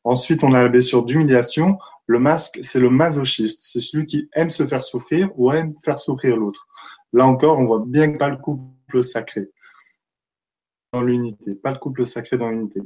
Ensuite, 0.04 0.42
on 0.44 0.52
a 0.52 0.62
la 0.62 0.68
blessure 0.68 1.04
d'humiliation. 1.04 1.78
Le 2.06 2.18
masque, 2.18 2.60
c'est 2.62 2.80
le 2.80 2.90
masochiste. 2.90 3.62
C'est 3.62 3.80
celui 3.80 4.06
qui 4.06 4.28
aime 4.34 4.50
se 4.50 4.66
faire 4.66 4.82
souffrir 4.82 5.30
ou 5.36 5.52
aime 5.52 5.74
faire 5.84 5.98
souffrir 5.98 6.36
l'autre. 6.36 6.66
Là 7.12 7.26
encore, 7.26 7.58
on 7.58 7.66
voit 7.66 7.82
bien 7.86 8.16
pas 8.16 8.28
le 8.28 8.36
couple 8.36 9.02
sacré 9.02 9.50
dans 10.92 11.02
l'unité. 11.02 11.54
Pas 11.54 11.72
le 11.72 11.78
couple 11.78 12.04
sacré 12.04 12.36
dans 12.36 12.48
l'unité. 12.48 12.80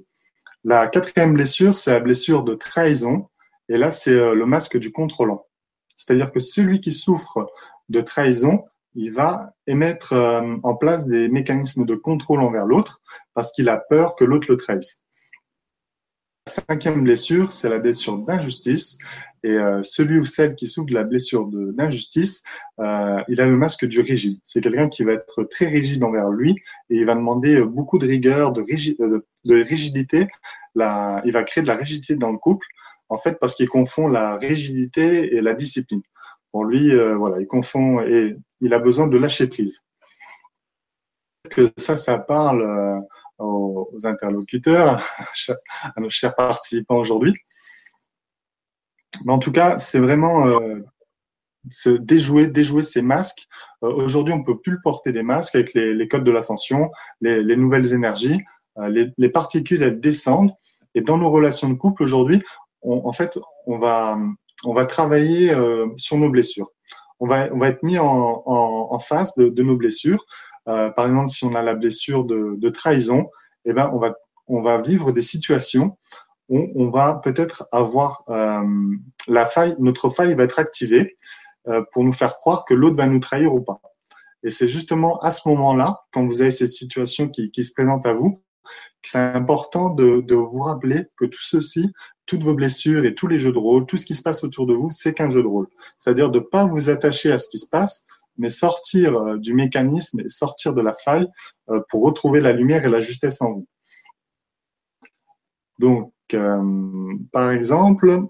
La 0.65 0.89
quatrième 0.89 1.35
blessure, 1.35 1.79
c'est 1.79 1.93
la 1.93 2.01
blessure 2.01 2.43
de 2.43 2.55
trahison. 2.55 3.29
Et 3.69 3.79
là, 3.79 3.91
c'est 3.91 4.13
euh, 4.13 4.35
le 4.35 4.47
masque 4.47 4.79
du 4.79 4.93
contrôlant. 4.93 5.47
C'est-à-dire 5.97 6.31
que 6.31 6.41
celui 6.41 6.81
qui 6.81 6.93
souffre 6.93 7.47
de 7.89 8.01
trahison, 8.01 8.65
il 8.95 9.13
va 9.13 9.53
émettre 9.67 10.13
euh, 10.13 10.57
en 10.63 10.75
place 10.75 11.07
des 11.07 11.29
mécanismes 11.29 11.85
de 11.85 11.95
contrôle 11.95 12.41
envers 12.41 12.67
l'autre 12.67 13.01
parce 13.35 13.53
qu'il 13.53 13.69
a 13.69 13.77
peur 13.77 14.17
que 14.17 14.25
l'autre 14.25 14.47
le 14.51 14.57
trahisse. 14.57 15.03
Cinquième 16.49 17.03
blessure, 17.03 17.51
c'est 17.51 17.69
la 17.69 17.79
blessure 17.79 18.19
d'injustice. 18.19 18.99
Et 19.43 19.51
euh, 19.51 19.83
celui 19.83 20.21
ou 20.21 20.25
celle 20.25 20.55
qui 20.55 20.69
souffre 20.69 20.87
de 20.87 20.95
la 20.95 21.03
blessure 21.03 21.49
d'injustice, 21.49 22.45
euh, 22.79 23.21
il 23.27 23.41
a 23.41 23.47
le 23.47 23.57
masque 23.57 23.85
du 23.85 24.01
rigide. 24.01 24.39
C'est 24.45 24.61
quelqu'un 24.61 24.89
qui 24.89 25.03
va 25.03 25.15
être 25.15 25.43
très 25.45 25.67
rigide 25.67 26.05
envers 26.05 26.29
lui 26.29 26.53
et 26.89 26.99
il 26.99 27.05
va 27.05 27.17
demander 27.17 27.65
beaucoup 27.65 27.99
de 27.99 28.07
rigueur, 28.07 28.53
de, 28.53 28.63
de 28.63 29.63
rigidité. 29.63 30.29
Il 30.77 31.33
va 31.33 31.45
créer 31.45 31.63
de 31.63 31.69
la 31.69 31.75
rigidité 31.75 32.15
dans 32.15 32.31
le 32.31 32.39
couple, 32.39 32.67
en 33.09 33.19
fait, 33.19 33.39
parce 33.41 33.57
qu'il 33.57 33.69
confond 33.69 34.07
la 34.07 34.37
rigidité 34.37 35.35
et 35.35 35.41
la 35.41 35.55
discipline. 35.55 36.03
Pour 36.53 36.65
lui, 36.65 36.93
euh, 36.93 37.17
voilà, 37.17 37.41
il 37.41 37.47
confond 37.49 38.01
et 38.03 38.37
il 38.61 38.73
a 38.73 38.79
besoin 38.79 39.09
de 39.09 39.19
lâcher 39.19 39.49
prise. 39.49 39.83
Que 41.51 41.73
ça, 41.77 41.97
ça 41.97 42.19
parle 42.19 43.05
aux, 43.39 43.99
interlocuteurs, 44.05 45.03
à 45.83 46.01
nos 46.01 46.11
chers 46.11 46.35
participants 46.35 46.99
aujourd'hui. 46.99 47.35
Mais 49.25 49.33
en 49.33 49.39
tout 49.39 49.53
cas, 49.53 49.79
c'est 49.79 50.01
vraiment 50.01 50.47
euh, 50.47 50.81
se 51.71 51.91
déjouer, 51.91 52.47
déjouer 52.47 52.83
ces 52.83 53.03
masques. 53.03 53.47
Euh, 53.83 53.93
aujourd'hui, 53.93 54.35
on 54.35 54.43
peut 54.43 54.59
plus 54.59 54.81
porter 54.83 55.13
des 55.13 55.23
masques 55.23 55.55
avec 55.55 55.75
les, 55.75 56.09
codes 56.09 56.25
de 56.25 56.31
l'ascension, 56.31 56.91
les, 57.21 57.41
les, 57.41 57.57
nouvelles 57.57 57.93
énergies. 57.93 58.41
Euh, 58.79 58.89
les, 58.89 59.09
les, 59.17 59.29
particules, 59.29 59.83
elles 59.83 60.01
descendent. 60.01 60.53
Et 60.95 61.01
dans 61.01 61.19
nos 61.19 61.31
relations 61.31 61.69
de 61.69 61.75
couple 61.75 62.03
aujourd'hui, 62.03 62.43
en 62.83 63.13
fait, 63.13 63.39
on 63.67 63.79
va, 63.79 64.19
on 64.65 64.73
va 64.73 64.87
travailler 64.87 65.53
sur 65.97 66.17
nos 66.17 66.31
blessures. 66.31 66.71
On 67.21 67.27
va, 67.27 67.49
on 67.53 67.59
va 67.59 67.69
être 67.69 67.83
mis 67.83 67.99
en, 67.99 68.07
en, 68.07 68.89
en 68.91 68.99
face 68.99 69.37
de, 69.37 69.49
de, 69.49 69.63
nos 69.63 69.77
blessures. 69.77 70.25
par 70.65 71.07
exemple, 71.07 71.29
si 71.29 71.45
on 71.45 71.55
a 71.55 71.63
la 71.63 71.75
blessure 71.75 72.25
de, 72.25 72.55
de 72.57 72.69
trahison, 72.69 73.31
eh 73.65 73.73
ben, 73.73 73.91
on 73.95 73.99
va, 73.99 74.15
on 74.49 74.61
va 74.61 74.79
vivre 74.79 75.13
des 75.13 75.23
situations 75.23 75.97
où 76.49 76.71
on 76.77 76.91
va 76.91 77.21
peut-être 77.23 77.69
avoir 77.73 78.23
euh, 78.29 78.63
la 79.27 79.47
faille, 79.47 79.75
notre 79.79 80.11
faille 80.11 80.35
va 80.35 80.45
être 80.45 80.59
activée 80.59 81.17
euh, 81.69 81.83
pour 81.93 82.05
nous 82.05 82.13
faire 82.13 82.39
croire 82.39 82.65
que 82.65 82.75
l'autre 82.75 82.97
va 82.97 83.07
nous 83.07 83.19
trahir 83.19 83.53
ou 83.53 83.61
pas. 83.61 83.81
Et 84.45 84.51
c'est 84.51 84.69
justement 84.69 85.19
à 85.19 85.31
ce 85.33 85.49
moment-là, 85.49 86.03
quand 86.13 86.25
vous 86.25 86.41
avez 86.41 86.53
cette 86.53 86.71
situation 86.71 87.29
qui, 87.29 87.51
qui 87.51 87.65
se 87.65 87.73
présente 87.73 88.07
à 88.07 88.13
vous, 88.13 88.43
c'est 89.03 89.19
important 89.19 89.91
de, 89.91 90.35
vous 90.35 90.61
rappeler 90.61 91.07
que 91.17 91.25
tout 91.25 91.43
ceci, 91.43 91.93
toutes 92.27 92.43
vos 92.43 92.55
blessures 92.55 93.05
et 93.05 93.15
tous 93.15 93.29
les 93.29 93.39
jeux 93.39 93.53
de 93.53 93.59
rôle, 93.59 93.87
tout 93.87 93.97
ce 93.97 94.05
qui 94.05 94.15
se 94.15 94.23
passe 94.23 94.43
autour 94.43 94.67
de 94.67 94.75
vous, 94.75 94.91
c'est 94.91 95.15
qu'un 95.15 95.31
jeu 95.31 95.43
de 95.43 95.47
rôle. 95.47 95.69
C'est-à-dire 95.99 96.31
de 96.31 96.41
pas 96.41 96.67
vous 96.67 96.91
attacher 96.91 97.31
à 97.31 97.39
ce 97.39 97.49
qui 97.49 97.59
se 97.59 97.69
passe, 97.69 98.07
mais 98.39 98.49
sortir 98.49 99.17
euh, 99.17 99.39
du 99.39 99.55
mécanisme 99.55 100.21
et 100.21 100.29
sortir 100.29 100.75
de 100.75 100.83
la 100.83 100.93
faille 100.93 101.29
euh, 101.71 101.81
pour 101.89 102.03
retrouver 102.03 102.41
la 102.41 102.53
lumière 102.53 102.85
et 102.85 102.89
la 102.89 103.01
justesse 103.01 103.41
en 103.43 103.53
vous. 103.53 103.69
Donc, 105.79 106.13
euh, 106.35 107.15
par 107.33 107.51
exemple, 107.51 108.23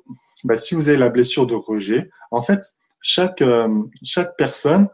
bah, 0.44 0.56
si 0.56 0.74
vous 0.74 0.88
avez 0.88 0.98
la 0.98 1.08
blessure 1.08 1.46
de 1.46 1.54
rejet, 1.54 2.10
en 2.30 2.42
fait, 2.42 2.60
chaque, 3.00 3.42
personne 4.36 4.88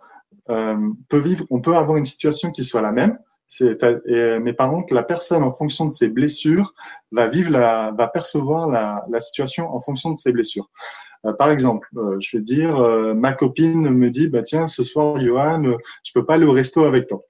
peut 0.47 1.19
vivre, 1.19 1.47
on 1.51 1.61
peut 1.61 1.75
avoir 1.75 1.97
une 1.97 2.05
situation 2.05 2.51
qui 2.51 2.63
soit 2.63 2.83
la 2.83 2.93
même, 2.93 3.19
et, 3.61 4.39
mais 4.41 4.53
par 4.53 4.71
contre, 4.71 4.95
la 4.95 5.03
personne, 5.03 5.43
en 5.43 5.53
fonction 5.53 5.87
de 5.87 5.93
ses 5.93 6.09
blessures, 6.09 6.75
va 7.11 7.29
vivre 7.29 7.51
la, 7.51 7.93
va 7.97 8.09
percevoir 8.09 8.71
la, 8.71 9.05
la 9.11 9.21
situation 9.21 9.75
en 9.75 9.81
fonction 9.81 10.11
de 10.11 10.17
ses 10.17 10.33
blessures. 10.33 10.71
Euh, 11.25 11.33
par 11.33 11.51
exemple, 11.51 11.89
euh, 11.97 12.17
je 12.21 12.37
vais 12.37 12.43
dire, 12.43 12.77
euh, 12.77 13.15
ma 13.15 13.33
copine 13.33 13.91
me 13.91 14.11
dit, 14.11 14.29
bah 14.29 14.43
tiens, 14.43 14.67
ce 14.67 14.83
soir, 14.83 15.21
Johan, 15.21 15.63
je 16.05 16.13
peux 16.15 16.25
pas 16.25 16.35
aller 16.35 16.47
au 16.47 16.53
resto 16.53 16.85
avec 16.85 17.07
toi. 17.07 17.23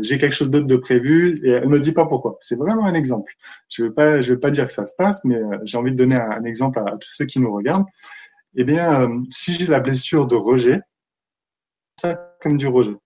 j'ai 0.00 0.18
quelque 0.18 0.34
chose 0.34 0.50
d'autre 0.50 0.66
de 0.66 0.76
prévu 0.76 1.38
et 1.44 1.50
elle 1.50 1.68
me 1.68 1.80
dit 1.80 1.92
pas 1.92 2.06
pourquoi. 2.06 2.36
C'est 2.40 2.56
vraiment 2.58 2.86
un 2.86 2.94
exemple. 2.94 3.32
Je 3.68 3.84
vais 3.84 3.90
pas, 3.90 4.20
je 4.20 4.32
vais 4.32 4.40
pas 4.40 4.50
dire 4.50 4.66
que 4.66 4.72
ça 4.72 4.86
se 4.86 4.94
passe, 4.96 5.24
mais 5.24 5.40
j'ai 5.64 5.78
envie 5.78 5.92
de 5.92 5.96
donner 5.96 6.16
un, 6.16 6.44
exemple 6.44 6.78
à, 6.80 6.92
tous 6.92 7.10
ceux 7.10 7.26
qui 7.26 7.40
nous 7.40 7.52
regardent. 7.52 7.86
Eh 8.56 8.64
bien, 8.64 9.22
si 9.30 9.54
j'ai 9.54 9.66
la 9.66 9.80
blessure 9.80 10.26
de 10.26 10.36
rejet, 10.36 10.80
ça 12.00 12.36
comme 12.40 12.56
du 12.56 12.66
rejet. 12.66 12.96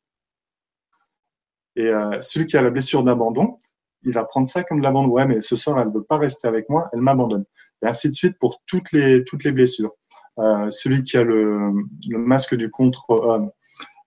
Et 1.77 1.89
euh, 1.89 2.21
celui 2.23 2.47
qui 2.47 2.57
a 2.57 2.63
la 2.63 2.71
blessure 2.71 3.05
d'abandon, 3.05 3.57
il 4.03 4.13
va 4.13 4.25
prendre 4.25 4.49
ça 4.49 4.63
comme 4.63 4.79
de 4.79 4.83
l'abandon. 4.83 5.11
Ouais, 5.11 5.27
mais 5.27 5.41
ce 5.41 5.57
soir, 5.57 5.79
elle 5.81 5.89
ne 5.89 5.93
veut 5.93 6.05
pas 6.05 6.19
rester 6.19 6.49
avec 6.49 6.69
moi, 6.69 6.89
elle 6.93 7.01
m'abandonne. 7.01 7.45
Et 7.83 7.87
ainsi 7.87 8.09
de 8.09 8.15
suite 8.15 8.39
pour 8.39 8.63
toutes 8.67 8.93
les, 8.93 9.25
toutes 9.25 9.45
les 9.45 9.53
blessures. 9.53 9.93
Euh, 10.39 10.71
celui 10.71 11.03
qui 11.03 11.17
a 11.17 11.23
le, 11.23 11.73
le 12.09 12.19
masque 12.19 12.55
du 12.57 12.71
contre, 12.71 13.11
euh, 13.11 13.41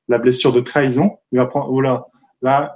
la 0.08 0.18
blessure 0.18 0.52
de 0.52 0.60
trahison, 0.60 1.18
il 1.32 1.38
va 1.38 1.46
prendre, 1.46 1.72
oh 1.72 1.82
là, 1.82 2.06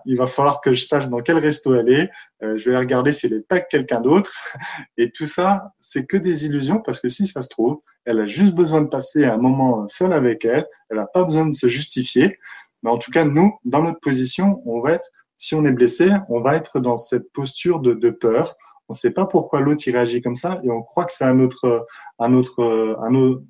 il 0.06 0.18
va 0.18 0.26
falloir 0.26 0.62
que 0.62 0.74
je 0.74 0.86
sache 0.86 1.08
dans 1.08 1.22
quel 1.22 1.38
resto 1.38 1.74
elle 1.76 1.90
est. 1.90 2.10
Euh, 2.44 2.58
je 2.58 2.70
vais 2.70 2.78
regarder 2.78 3.12
si 3.12 3.28
elle 3.28 3.34
n'est 3.34 3.42
pas 3.42 3.60
quelqu'un 3.60 4.02
d'autre. 4.02 4.34
Et 4.98 5.12
tout 5.12 5.26
ça, 5.26 5.72
c'est 5.80 6.06
que 6.06 6.18
des 6.18 6.46
illusions 6.46 6.80
parce 6.80 7.00
que 7.00 7.10
si 7.10 7.26
ça 7.26 7.42
se 7.42 7.50
trouve, 7.50 7.80
elle 8.06 8.20
a 8.20 8.26
juste 8.26 8.54
besoin 8.54 8.82
de 8.82 8.88
passer 8.88 9.26
un 9.26 9.38
moment 9.38 9.88
seul 9.88 10.14
avec 10.14 10.46
elle. 10.46 10.66
Elle 10.90 10.98
n'a 10.98 11.08
pas 11.08 11.24
besoin 11.24 11.46
de 11.46 11.54
se 11.54 11.68
justifier. 11.68 12.38
Mais 12.84 12.92
en 12.92 12.98
tout 12.98 13.12
cas, 13.12 13.24
nous, 13.24 13.58
dans 13.66 13.82
notre 13.82 14.00
position, 14.00 14.62
on 14.66 14.82
va 14.82 14.94
être, 14.94 15.10
si 15.38 15.56
on 15.56 15.66
est 15.66 15.72
blessé, 15.72 16.12
on 16.30 16.42
va 16.42 16.56
être 16.56 16.80
dans 16.80 16.98
cette 16.98 17.32
posture 17.32 17.80
de, 17.80 18.10
peur. 18.10 18.56
On 18.90 18.94
ne 18.94 18.98
sait 18.98 19.14
pas 19.14 19.26
pourquoi 19.26 19.62
l'autre 19.62 19.84
réagit 19.86 20.22
comme 20.22 20.36
ça 20.36 20.60
et 20.64 20.70
on 20.70 20.84
croit 20.84 21.06
que 21.06 21.14
c'est 21.14 21.24
un 21.24 21.40
autre, 21.40 21.88
un 22.20 22.34
autre, 22.34 22.98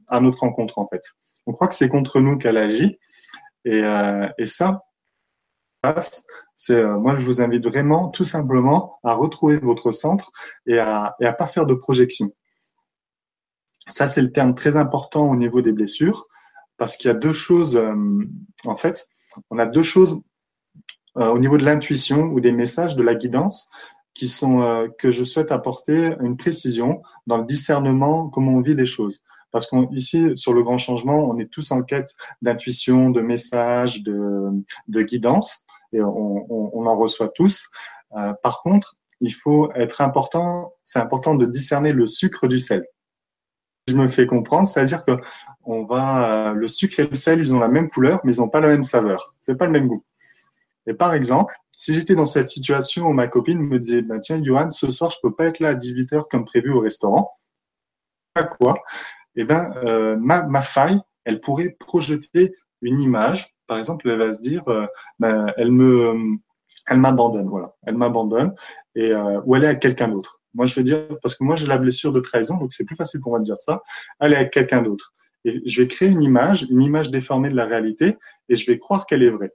un 0.08 0.26
autre 0.26 0.40
rencontre 0.40 0.78
en 0.78 0.88
fait. 0.88 1.02
On 1.48 1.52
croit 1.52 1.68
que 1.68 1.76
c'est 1.76 1.90
contre 1.90 2.20
nous 2.20 2.38
qu'elle 2.38 2.58
agit 2.58 3.00
et, 3.66 3.84
euh, 3.84 4.28
et 4.38 4.46
ça, 4.46 4.84
c'est 6.56 6.76
euh, 6.76 6.98
moi 6.98 7.16
je 7.16 7.22
vous 7.26 7.42
invite 7.42 7.66
vraiment 7.66 8.10
tout 8.10 8.24
simplement 8.24 9.00
à 9.04 9.14
retrouver 9.14 9.58
votre 9.58 9.92
centre 9.92 10.32
et 10.66 10.80
à 10.80 11.16
et 11.20 11.26
à 11.26 11.34
pas 11.34 11.48
faire 11.48 11.66
de 11.66 11.74
projection. 11.74 12.34
Ça 13.90 14.08
c'est 14.08 14.22
le 14.22 14.32
terme 14.32 14.56
très 14.56 14.78
important 14.78 15.30
au 15.30 15.36
niveau 15.36 15.62
des 15.62 15.74
blessures 15.74 16.28
parce 16.78 16.96
qu'il 16.96 17.10
y 17.10 17.12
a 17.12 17.16
deux 17.16 17.34
choses 17.34 17.76
euh, 17.76 17.96
en 18.66 18.78
fait 18.78 19.08
on 19.50 19.60
a 19.60 19.66
deux 19.66 19.84
choses 19.84 20.22
euh, 21.18 21.30
au 21.30 21.40
niveau 21.40 21.58
de 21.58 21.66
l'intuition 21.66 22.24
ou 22.24 22.40
des 22.40 22.52
messages, 22.52 22.96
de 22.96 23.04
la 23.04 23.16
guidance, 23.16 23.70
qui 24.14 24.28
sont 24.28 24.62
euh, 24.62 24.88
que 24.98 25.12
je 25.12 25.24
souhaite 25.24 25.52
apporter 25.52 26.16
une 26.22 26.38
précision 26.38 27.02
dans 27.28 27.38
le 27.38 27.46
discernement, 27.46 28.30
comment 28.30 28.54
on 28.54 28.62
vit 28.62 28.76
les 28.76 28.86
choses. 28.86 29.24
Parce 29.52 29.68
qu'ici, 29.68 30.32
sur 30.36 30.54
le 30.54 30.64
grand 30.64 30.80
changement, 30.80 31.30
on 31.30 31.38
est 31.38 31.52
tous 31.52 31.72
en 31.72 31.84
quête 31.84 32.16
d'intuition, 32.42 33.12
de 33.12 33.22
messages, 33.22 34.02
de, 34.02 34.64
guidance, 35.04 35.66
et 35.92 36.02
on 36.02 36.86
en 36.88 36.98
reçoit 36.98 37.30
tous. 37.30 37.70
Euh, 38.18 38.34
par 38.42 38.64
contre, 38.64 38.96
il 39.22 39.32
faut 39.32 39.72
être 39.74 40.02
important, 40.02 40.74
c'est 40.84 41.00
important 41.00 41.36
de 41.36 41.46
discerner 41.46 41.92
le 41.92 42.08
sucre 42.08 42.48
du 42.48 42.58
sel 42.58 42.84
je 43.88 43.96
me 43.96 44.08
fais 44.08 44.26
comprendre, 44.26 44.68
c'est-à-dire 44.68 45.04
que 45.04 45.18
on 45.66 45.86
va, 45.86 46.52
euh, 46.52 46.54
le 46.54 46.68
sucre 46.68 47.00
et 47.00 47.08
le 47.08 47.16
sel, 47.16 47.40
ils 47.40 47.54
ont 47.54 47.60
la 47.60 47.68
même 47.68 47.90
couleur, 47.90 48.22
mais 48.24 48.36
ils 48.36 48.40
n'ont 48.40 48.50
pas 48.50 48.60
la 48.60 48.68
même 48.68 48.84
saveur. 48.84 49.34
C'est 49.42 49.58
pas 49.58 49.66
le 49.66 49.72
même 49.72 49.88
goût. 49.88 50.04
Et 50.88 50.94
par 50.94 51.14
exemple, 51.14 51.56
si 51.72 51.94
j'étais 51.94 52.16
dans 52.16 52.26
cette 52.26 52.50
situation 52.50 53.08
où 53.08 53.14
ma 53.14 53.28
copine 53.28 53.60
me 53.60 53.80
disait, 53.80 54.02
bah, 54.02 54.20
tiens, 54.20 54.42
Johan, 54.44 54.70
ce 54.70 54.90
soir, 54.90 55.12
je 55.12 55.18
peux 55.22 55.34
pas 55.34 55.46
être 55.46 55.60
là 55.60 55.70
à 55.70 55.74
18h 55.74 56.28
comme 56.30 56.46
prévu 56.46 56.72
au 56.72 56.80
restaurant. 56.80 57.34
À 58.36 58.44
quoi? 58.44 58.76
Eh 59.36 59.46
ben, 59.46 59.74
euh, 59.86 60.18
ma, 60.18 60.62
faille, 60.62 61.00
elle 61.26 61.40
pourrait 61.40 61.76
projeter 61.80 62.54
une 62.82 63.00
image. 63.00 63.54
Par 63.68 63.78
exemple, 63.78 64.10
elle 64.10 64.20
va 64.20 64.34
se 64.34 64.42
dire, 64.42 64.64
euh, 64.68 64.86
bah, 65.20 65.48
elle 65.58 65.72
me, 65.72 66.38
elle 66.88 66.98
m'abandonne, 66.98 67.48
voilà. 67.48 67.76
Elle 67.86 67.96
m'abandonne 67.96 68.54
et, 68.96 69.14
ou 69.46 69.56
elle 69.56 69.64
est 69.64 69.68
avec 69.68 69.80
quelqu'un 69.80 70.10
d'autre. 70.10 70.43
Moi, 70.54 70.66
je 70.66 70.76
veux 70.76 70.84
dire, 70.84 71.08
parce 71.22 71.36
que 71.36 71.44
moi, 71.44 71.56
j'ai 71.56 71.68
la 71.68 71.78
blessure 71.78 72.12
de 72.12 72.20
trahison, 72.20 72.58
donc 72.58 72.74
c'est 72.74 72.86
plus 72.86 72.96
facile 72.96 73.22
pour 73.22 73.32
moi 73.32 73.40
de 73.40 73.44
dire 73.44 73.60
ça. 73.60 73.82
Elle 74.20 74.34
est 74.34 74.38
avec 74.38 74.52
quelqu'un 74.52 74.82
d'autre. 74.82 75.14
Et 75.46 75.62
je 75.66 75.82
vais 75.82 75.88
créer 75.88 76.10
une 76.10 76.24
image, 76.24 76.66
une 76.70 76.82
image 76.82 77.12
déformée 77.12 77.50
de 77.50 77.56
la 77.56 77.66
réalité, 77.66 78.18
et 78.50 78.56
je 78.56 78.66
vais 78.72 78.80
croire 78.80 79.06
qu'elle 79.06 79.24
est 79.24 79.30
vraie. 79.30 79.52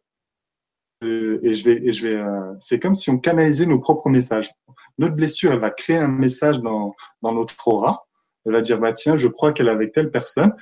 Euh, 1.05 1.39
et 1.43 1.55
je 1.55 1.65
vais, 1.65 1.81
et 1.85 1.93
je 1.93 2.09
vais, 2.09 2.15
euh, 2.17 2.55
c'est 2.59 2.81
comme 2.81 2.95
si 2.95 3.09
on 3.11 3.19
canalisait 3.19 3.67
nos 3.67 3.79
propres 3.79 4.11
messages. 4.11 4.51
Notre 4.99 5.15
blessure, 5.15 5.53
elle 5.53 5.61
va 5.61 5.71
créer 5.71 5.97
un 5.97 6.09
message 6.09 6.61
dans, 6.61 6.95
dans 7.23 7.33
notre 7.33 7.69
aura. 7.69 8.07
Elle 8.45 8.53
va 8.53 8.61
dire, 8.61 8.79
bah 8.79 8.93
tiens, 8.93 9.17
je 9.17 9.29
crois 9.29 9.53
qu'elle 9.53 9.69
est 9.69 9.73
avec 9.73 9.93
telle 9.93 10.11
personne. 10.11 10.53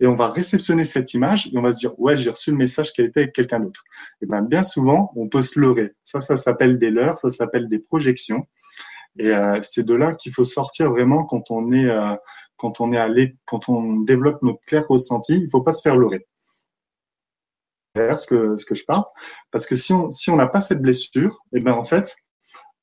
Et 0.00 0.06
on 0.06 0.14
va 0.14 0.28
réceptionner 0.28 0.84
cette 0.84 1.12
image 1.12 1.48
et 1.52 1.58
on 1.58 1.62
va 1.62 1.72
se 1.72 1.78
dire, 1.78 1.98
ouais, 2.00 2.16
j'ai 2.16 2.30
reçu 2.30 2.50
le 2.50 2.56
message 2.56 2.92
qu'elle 2.92 3.06
était 3.06 3.20
avec 3.20 3.34
quelqu'un 3.34 3.60
d'autre. 3.60 3.84
Et 4.22 4.26
ben, 4.26 4.40
bien 4.42 4.62
souvent, 4.62 5.12
on 5.14 5.28
peut 5.28 5.42
se 5.42 5.60
leurrer. 5.60 5.92
Ça, 6.04 6.20
ça 6.20 6.38
s'appelle 6.38 6.78
des 6.78 6.90
leurres, 6.90 7.18
ça 7.18 7.28
s'appelle 7.28 7.68
des 7.68 7.78
projections. 7.78 8.46
Et 9.20 9.34
euh, 9.34 9.60
c'est 9.62 9.84
de 9.84 9.94
là 9.94 10.14
qu'il 10.14 10.32
faut 10.32 10.44
sortir 10.44 10.90
vraiment 10.90 11.24
quand 11.24 11.50
on 11.50 11.72
est 11.72 11.84
euh, 11.84 12.16
quand 12.56 12.80
on 12.80 12.90
est 12.92 12.96
allé, 12.96 13.36
quand 13.44 13.68
on 13.68 14.00
développe 14.00 14.42
notre 14.42 14.60
clair 14.66 14.84
ressenti, 14.88 15.34
il 15.34 15.50
faut 15.50 15.60
pas 15.60 15.72
se 15.72 15.82
faire 15.82 15.96
leurrer. 15.96 16.26
Ce 17.96 18.26
que, 18.26 18.56
ce 18.56 18.64
que 18.64 18.74
je 18.74 18.84
parle. 18.84 19.04
Parce 19.50 19.66
que 19.66 19.76
si 19.76 19.92
on 19.92 20.10
si 20.10 20.30
on 20.30 20.36
n'a 20.36 20.46
pas 20.46 20.62
cette 20.62 20.80
blessure, 20.80 21.38
et 21.52 21.58
eh 21.58 21.60
ben 21.60 21.72
en 21.74 21.84
fait, 21.84 22.16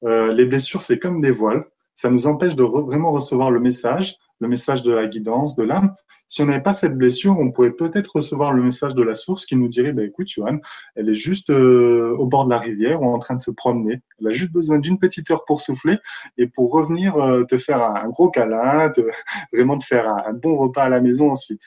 euh, 0.03 0.31
les 0.31 0.45
blessures, 0.45 0.81
c'est 0.83 0.99
comme 0.99 1.21
des 1.21 1.31
voiles. 1.31 1.65
Ça 1.97 2.09
nous 2.09 2.27
empêche 2.27 2.55
de 2.55 2.63
vraiment 2.63 3.11
recevoir 3.11 3.51
le 3.51 3.59
message 3.59 4.17
le 4.39 4.47
message 4.47 4.83
de 4.83 4.93
la 4.93 5.07
guidance, 5.07 5.55
de 5.55 5.63
l'âme. 5.63 5.93
Si 6.27 6.41
on 6.41 6.45
n'avait 6.45 6.61
pas 6.61 6.73
cette 6.73 6.97
blessure, 6.97 7.39
on 7.39 7.51
pourrait 7.51 7.71
peut-être 7.71 8.17
recevoir 8.17 8.51
le 8.53 8.61
message 8.61 8.95
de 8.95 9.01
la 9.01 9.15
source 9.15 9.45
qui 9.45 9.55
nous 9.55 9.67
dirait, 9.67 9.93
bah, 9.93 10.03
écoute, 10.03 10.27
Johan, 10.27 10.59
elle 10.95 11.09
est 11.09 11.15
juste 11.15 11.49
euh, 11.49 12.15
au 12.17 12.25
bord 12.25 12.45
de 12.45 12.49
la 12.49 12.59
rivière 12.59 13.01
ou 13.01 13.05
en 13.05 13.19
train 13.19 13.35
de 13.35 13.39
se 13.39 13.51
promener. 13.51 14.01
Elle 14.19 14.27
a 14.27 14.31
juste 14.31 14.51
besoin 14.51 14.79
d'une 14.79 14.99
petite 14.99 15.31
heure 15.31 15.45
pour 15.45 15.61
souffler 15.61 15.97
et 16.37 16.47
pour 16.47 16.71
revenir 16.71 17.15
euh, 17.15 17.43
te 17.45 17.57
faire 17.57 17.81
un, 17.81 18.09
gros 18.09 18.29
câlin, 18.29 18.89
te, 18.89 19.01
vraiment 19.53 19.77
te 19.77 19.85
faire 19.85 20.09
un, 20.09 20.33
bon 20.33 20.57
repas 20.57 20.83
à 20.83 20.89
la 20.89 20.99
maison 20.99 21.31
ensuite. 21.31 21.61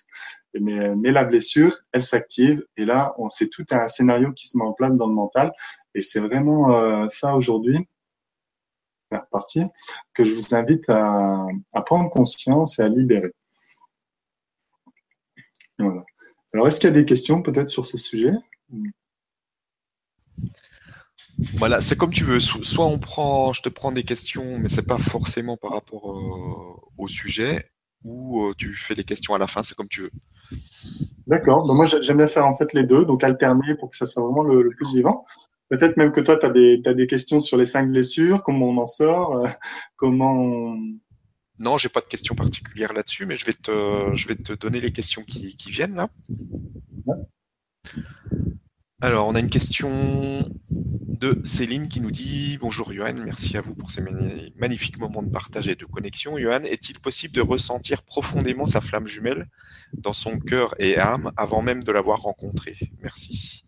Mais, 0.60 0.94
mais 0.96 1.12
la 1.12 1.24
blessure, 1.24 1.78
elle 1.92 2.02
s'active 2.02 2.64
et 2.76 2.84
là, 2.84 3.14
c'est 3.28 3.48
tout 3.48 3.64
un 3.70 3.86
scénario 3.86 4.32
qui 4.32 4.48
se 4.48 4.58
met 4.58 4.64
en 4.64 4.72
place 4.72 4.96
dans 4.96 5.06
le 5.06 5.14
mental. 5.14 5.52
Et 5.94 6.02
c'est 6.02 6.18
vraiment 6.18 6.72
euh, 6.72 7.06
ça 7.08 7.36
aujourd'hui 7.36 7.86
partie, 9.30 9.64
que 10.14 10.24
je 10.24 10.34
vous 10.34 10.54
invite 10.54 10.88
à, 10.88 11.46
prendre 11.84 12.10
conscience 12.10 12.78
et 12.78 12.82
à 12.82 12.88
libérer. 12.88 13.32
Alors, 16.52 16.66
est-ce 16.66 16.80
qu'il 16.80 16.88
y 16.88 16.92
a 16.92 16.94
des 16.94 17.04
questions 17.04 17.42
peut-être 17.42 17.68
sur 17.68 17.86
ce 17.86 17.96
sujet? 17.96 18.32
Voilà, 21.56 21.80
c'est 21.80 21.96
comme 21.96 22.12
tu 22.12 22.24
veux. 22.24 22.40
Soit 22.40 22.84
on 22.84 22.98
prend, 22.98 23.52
je 23.52 23.62
te 23.62 23.68
prends 23.68 23.92
des 23.92 24.04
questions, 24.04 24.58
mais 24.58 24.68
c'est 24.68 24.86
pas 24.86 24.98
forcément 24.98 25.56
par 25.56 25.72
rapport 25.72 26.12
euh, 26.12 26.80
au 26.98 27.08
sujet, 27.08 27.70
ou 28.04 28.44
euh, 28.44 28.54
tu 28.58 28.74
fais 28.74 28.94
des 28.94 29.04
questions 29.04 29.34
à 29.34 29.38
la 29.38 29.46
fin, 29.46 29.62
c'est 29.62 29.74
comme 29.74 29.88
tu 29.88 30.02
veux. 30.02 30.10
D'accord. 31.26 31.72
moi, 31.74 31.86
j'aime 31.86 32.18
bien 32.18 32.26
faire 32.26 32.46
en 32.46 32.54
fait 32.54 32.74
les 32.74 32.82
deux, 32.82 33.04
donc 33.04 33.24
alterner 33.24 33.74
pour 33.76 33.90
que 33.90 33.96
ça 33.96 34.04
soit 34.04 34.22
vraiment 34.22 34.42
le 34.42 34.68
plus 34.70 34.94
vivant. 34.94 35.24
Peut-être 35.70 35.96
même 35.96 36.10
que 36.10 36.20
toi, 36.20 36.36
tu 36.36 36.46
as, 36.46 36.94
des 36.94 37.06
questions 37.06 37.38
sur 37.38 37.56
les 37.56 37.64
cinq 37.64 37.90
blessures, 37.90 38.42
comment 38.42 38.70
on 38.70 38.76
en 38.78 38.86
sort, 38.86 39.36
euh, 39.36 39.48
comment 39.96 40.32
on... 40.32 40.76
Non, 41.60 41.76
j'ai 41.76 41.88
pas 41.88 42.00
de 42.00 42.06
questions 42.06 42.34
particulières 42.34 42.92
là-dessus, 42.92 43.24
mais 43.24 43.36
je 43.36 43.46
vais 43.46 43.52
te, 43.52 44.10
je 44.14 44.28
vais 44.28 44.34
te 44.34 44.52
donner 44.52 44.80
les 44.80 44.90
questions 44.90 45.22
qui, 45.22 45.54
viennent 45.68 45.94
là. 45.94 46.08
Alors, 49.00 49.28
on 49.28 49.34
a 49.36 49.40
une 49.40 49.48
question 49.48 49.90
de 50.70 51.40
Céline 51.44 51.88
qui 51.88 52.00
nous 52.00 52.10
dit 52.10 52.58
Bonjour 52.60 52.92
Johan, 52.92 53.14
merci 53.14 53.56
à 53.56 53.60
vous 53.60 53.74
pour 53.74 53.90
ces 53.92 54.02
magnifiques 54.56 54.98
moments 54.98 55.22
de 55.22 55.30
partage 55.30 55.68
et 55.68 55.76
de 55.76 55.84
connexion. 55.84 56.36
Johan, 56.36 56.64
est-il 56.64 56.98
possible 56.98 57.34
de 57.34 57.42
ressentir 57.42 58.02
profondément 58.02 58.66
sa 58.66 58.80
flamme 58.80 59.06
jumelle 59.06 59.46
dans 59.92 60.14
son 60.14 60.40
cœur 60.40 60.74
et 60.80 60.98
âme 60.98 61.30
avant 61.36 61.62
même 61.62 61.84
de 61.84 61.92
l'avoir 61.92 62.22
rencontrée? 62.22 62.76
Merci. 63.02 63.66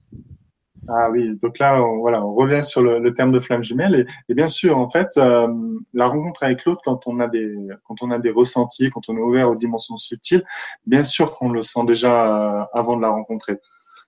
Ah 0.88 1.10
oui, 1.10 1.36
donc 1.40 1.58
là, 1.60 1.80
on, 1.80 2.00
voilà, 2.00 2.24
on 2.24 2.34
revient 2.34 2.64
sur 2.64 2.82
le, 2.82 3.12
terme 3.12 3.30
de 3.30 3.38
flamme 3.38 3.62
jumelle 3.62 4.06
et, 4.28 4.34
bien 4.34 4.48
sûr, 4.48 4.76
en 4.76 4.90
fait, 4.90 5.08
euh, 5.16 5.46
la 5.94 6.08
rencontre 6.08 6.42
avec 6.42 6.64
l'autre, 6.64 6.80
quand 6.84 7.06
on 7.06 7.20
a 7.20 7.28
des, 7.28 7.54
quand 7.84 8.02
on 8.02 8.10
a 8.10 8.18
des 8.18 8.30
ressentis, 8.30 8.90
quand 8.90 9.08
on 9.08 9.16
est 9.16 9.20
ouvert 9.20 9.48
aux 9.48 9.54
dimensions 9.54 9.96
subtiles, 9.96 10.44
bien 10.86 11.04
sûr 11.04 11.32
qu'on 11.36 11.50
le 11.50 11.62
sent 11.62 11.84
déjà 11.86 12.62
euh, 12.62 12.64
avant 12.72 12.96
de 12.96 13.02
la 13.02 13.10
rencontrer. 13.10 13.58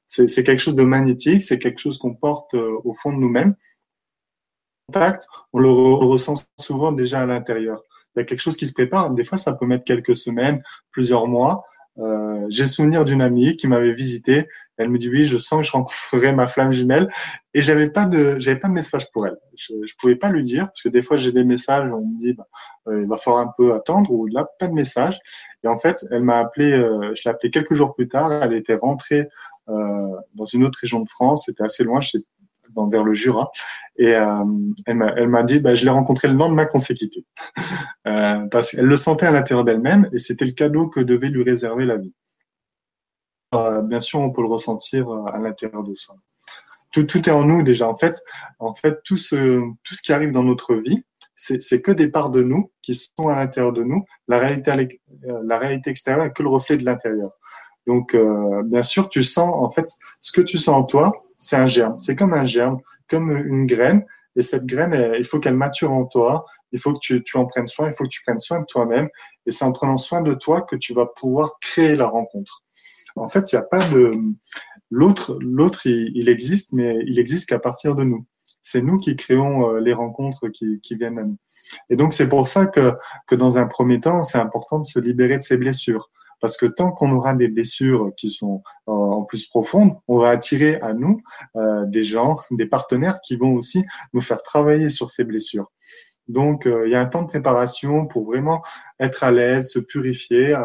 C'est 0.07 0.45
quelque 0.45 0.59
chose 0.59 0.77
de 0.77 0.83
magnétique, 0.83 1.43
c'est 1.43 1.59
quelque 1.59 1.79
chose 1.79 1.99
qu'on 1.99 2.15
porte 2.15 2.55
euh, 2.55 2.79
au 2.85 2.93
fond 2.93 3.13
de 3.13 3.19
nous-mêmes. 3.19 3.55
Contact, 4.89 5.27
on 5.53 5.61
le, 5.61 5.71
ressent 5.71 6.35
souvent 6.59 6.93
déjà 6.93 7.23
à 7.23 7.27
l'intérieur. 7.27 7.83
Il 8.15 8.21
y 8.21 8.23
a 8.23 8.25
quelque 8.25 8.41
chose 8.41 8.57
qui 8.57 8.67
se 8.67 8.75
prépare. 8.75 9.11
Des 9.11 9.25
fois, 9.25 9.39
ça 9.39 9.53
peut 9.55 9.67
mettre 9.67 9.85
quelques 9.85 10.15
semaines, 10.15 10.63
plusieurs 10.91 11.27
mois. 11.27 11.65
Euh, 11.99 12.47
j'ai 12.49 12.67
souvenir 12.67 13.05
d'une 13.05 13.23
amie 13.23 13.57
qui 13.57 13.69
m'avait 13.69 13.93
visité. 13.93 14.49
Elle 14.77 14.89
me 14.89 14.99
dit 14.99 15.09
oui, 15.09 15.25
je 15.25 15.37
sens 15.37 15.61
que 15.61 15.67
je 15.67 15.73
rencontrerai 15.73 16.33
ma 16.33 16.47
flamme 16.47 16.73
jumelle 16.73 17.09
et 17.55 17.63
j'avais 17.63 17.89
pas 17.89 18.07
de 18.07 18.41
j'avais 18.41 18.59
pas 18.59 18.67
de 18.67 18.73
message 18.73 19.07
pour 19.13 19.27
elle. 19.27 19.37
Je, 19.57 19.73
je 19.87 19.95
pouvais 20.01 20.17
pas 20.17 20.31
lui 20.31 20.43
dire 20.43 20.67
parce 20.67 20.83
que 20.83 20.89
des 20.89 21.03
fois 21.03 21.17
j'ai 21.17 21.31
des 21.31 21.45
messages 21.45 21.89
on 21.93 22.01
me 22.01 22.19
dit 22.19 22.33
bah, 22.33 22.49
euh, 22.89 23.03
il 23.03 23.09
va 23.09 23.17
falloir 23.17 23.43
un 23.47 23.53
peu 23.57 23.75
attendre 23.75 24.11
ou 24.11 24.27
là 24.27 24.47
pas 24.59 24.67
de 24.67 24.73
message. 24.73 25.19
Et 25.63 25.69
en 25.69 25.77
fait, 25.77 26.05
elle 26.11 26.23
m'a 26.23 26.39
appelé. 26.39 26.73
Euh, 26.73 27.15
je 27.15 27.23
l'ai 27.25 27.31
appelé 27.31 27.51
quelques 27.51 27.75
jours 27.75 27.95
plus 27.95 28.09
tard. 28.09 28.33
Elle 28.33 28.55
était 28.55 28.75
rentrée 28.75 29.29
euh, 29.69 30.09
dans 30.35 30.45
une 30.45 30.65
autre 30.65 30.79
région 30.81 31.01
de 31.01 31.09
France. 31.09 31.45
C'était 31.47 31.63
assez 31.63 31.85
loin. 31.85 32.01
Je 32.01 32.11
sais 32.11 32.19
vers 32.91 33.05
le 33.05 33.15
Jura. 33.15 33.51
Et 33.97 34.15
euh, 34.15 34.45
elle 34.87 35.29
m'a 35.29 35.43
dit, 35.43 35.61
bah, 35.61 35.75
je 35.75 35.85
l'ai 35.85 35.91
rencontré 35.91 36.29
le 36.29 36.35
lendemain 36.35 36.65
qu'on 36.65 36.79
s'est 36.79 36.95
quitté. 36.95 37.25
euh, 38.07 38.47
parce 38.47 38.71
qu'elle 38.71 38.87
le 38.87 38.97
sentait 38.97 39.27
à 39.27 39.31
l'intérieur 39.31 39.65
d'elle-même 39.65 40.09
et 40.13 40.19
c'était 40.19 40.45
le 40.45 40.53
cadeau 40.53 40.89
que 40.89 41.01
devait 41.01 41.29
lui 41.29 41.43
réserver 41.43 41.85
la 41.85 41.97
vie. 41.97 42.13
Euh, 43.55 43.83
bien 43.83 44.01
sûr, 44.01 44.21
on 44.21 44.31
peut 44.31 44.43
le 44.43 44.49
ressentir 44.49 45.09
à 45.33 45.39
l'intérieur 45.39 45.85
de 45.85 45.95
soi. 45.95 46.17
Tout, 46.93 47.29
est 47.29 47.33
en 47.33 47.45
nous 47.45 47.63
déjà. 47.63 47.89
En 47.89 47.97
fait, 47.97 48.21
en 48.59 48.75
fait 48.75 49.01
tout, 49.05 49.17
ce, 49.17 49.61
qui 50.05 50.13
arrive 50.13 50.31
dans 50.31 50.45
notre 50.45 50.75
vie, 50.75 51.05
c'est 51.37 51.83
que 51.83 51.91
des 51.91 52.07
parts 52.07 52.31
de 52.31 52.43
nous 52.43 52.71
qui 52.81 52.95
sont 52.95 53.29
à 53.29 53.37
l'intérieur 53.37 53.73
de 53.73 53.83
nous. 53.83 54.05
La 54.29 54.39
réalité, 54.39 55.91
extérieure 55.91 56.27
est 56.27 56.33
que 56.33 56.45
le 56.45 56.49
reflet 56.49 56.77
de 56.77 56.85
l'intérieur. 56.85 57.33
Donc, 57.89 58.17
bien 58.67 58.83
sûr, 58.83 59.09
tu 59.09 59.25
sens, 59.25 59.53
en 59.53 59.71
fait, 59.71 59.87
ce 60.21 60.31
que 60.31 60.41
tu 60.41 60.57
sens 60.57 60.77
en 60.77 60.85
toi, 60.85 61.25
c'est 61.37 61.57
un 61.57 61.67
germe. 61.67 61.99
C'est 61.99 62.17
comme 62.17 62.35
un 62.35 62.45
germe, 62.45 62.79
comme 63.09 63.31
une 63.31 63.67
graine. 63.67 64.05
Et 64.37 64.43
cette 64.43 64.67
graine, 64.67 65.15
il 65.17 65.25
faut 65.25 65.39
qu'elle 65.39 65.55
mature 65.55 65.93
en 65.93 66.07
toi. 66.07 66.45
Il 66.73 66.81
faut 66.81 66.93
que 66.93 66.99
tu, 67.01 67.23
tu, 67.23 67.37
en 67.37 67.47
prennes 67.47 67.67
soin. 67.67 67.89
Il 67.89 67.95
faut 67.95 68.05
que 68.05 68.09
tu 68.09 68.23
prennes 68.23 68.41
soin 68.41 68.61
de 68.61 68.67
toi-même. 68.67 69.09
Et 69.47 69.51
c'est 69.51 69.65
en 69.65 69.73
prenant 69.73 69.97
soin 69.97 70.23
de 70.23 70.35
toi 70.35 70.63
que 70.63 70.77
tu 70.77 70.93
vas 70.93 71.07
pouvoir 71.07 71.59
créer 71.61 71.95
la 71.95 72.07
rencontre. 72.07 72.63
En 73.17 73.29
fait, 73.29 73.53
il 73.53 73.55
n'y 73.55 73.61
a 73.61 73.65
pas 73.65 73.79
de 73.91 74.13
l'autre. 74.91 75.39
L'autre, 75.41 75.87
il, 75.87 76.29
existe, 76.29 76.73
mais 76.73 76.99
il 77.07 77.19
existe 77.19 77.49
qu'à 77.49 77.59
partir 77.59 77.95
de 77.95 78.03
nous. 78.03 78.27
C'est 78.63 78.83
nous 78.83 78.99
qui 78.99 79.15
créons 79.15 79.71
euh, 79.71 79.81
les 79.81 79.93
rencontres 79.93 80.49
qui, 80.49 80.81
qui 80.81 80.97
viennent 80.97 81.19
à 81.19 81.25
nous. 81.25 81.37
Et 81.91 81.97
donc, 81.97 82.13
c'est 82.13 82.29
pour 82.29 82.49
ça 82.49 82.67
que, 82.67 82.95
que 83.27 83.35
dans 83.35 83.59
un 83.59 83.67
premier 83.67 84.01
temps, 84.01 84.23
c'est 84.23 84.39
important 84.39 84.79
de 84.81 84.87
se 84.87 84.99
libérer 84.99 85.37
de 85.37 85.43
ses 85.43 85.57
blessures. 85.57 86.11
Parce 86.41 86.57
que 86.57 86.67
tant 86.67 86.91
qu'on 86.93 87.11
aura 87.13 87.35
des 87.35 87.49
blessures 87.49 88.13
qui 88.17 88.31
sont 88.31 88.63
euh, 88.89 88.93
en 88.93 89.25
plus 89.25 89.47
profondes, 89.47 89.97
on 90.09 90.19
va 90.19 90.31
attirer 90.31 90.81
à 90.81 90.93
nous 90.93 91.21
euh, 91.57 91.85
des 91.87 92.05
gens, 92.05 92.39
des 92.51 92.67
partenaires 92.67 93.21
qui 93.21 93.37
vont 93.37 93.55
aussi 93.55 93.85
nous 94.13 94.21
faire 94.21 94.43
travailler 94.43 94.89
sur 94.89 95.11
ces 95.11 95.25
blessures. 95.25 95.71
Donc, 96.27 96.67
euh, 96.67 96.87
il 96.87 96.93
y 96.93 96.95
a 96.95 97.01
un 97.01 97.07
temps 97.07 97.23
de 97.23 97.29
préparation 97.29 98.07
pour 98.07 98.25
vraiment 98.25 98.63
être 98.99 99.25
à 99.25 99.31
l'aise, 99.31 99.71
se 99.71 99.79
purifier 99.79 100.57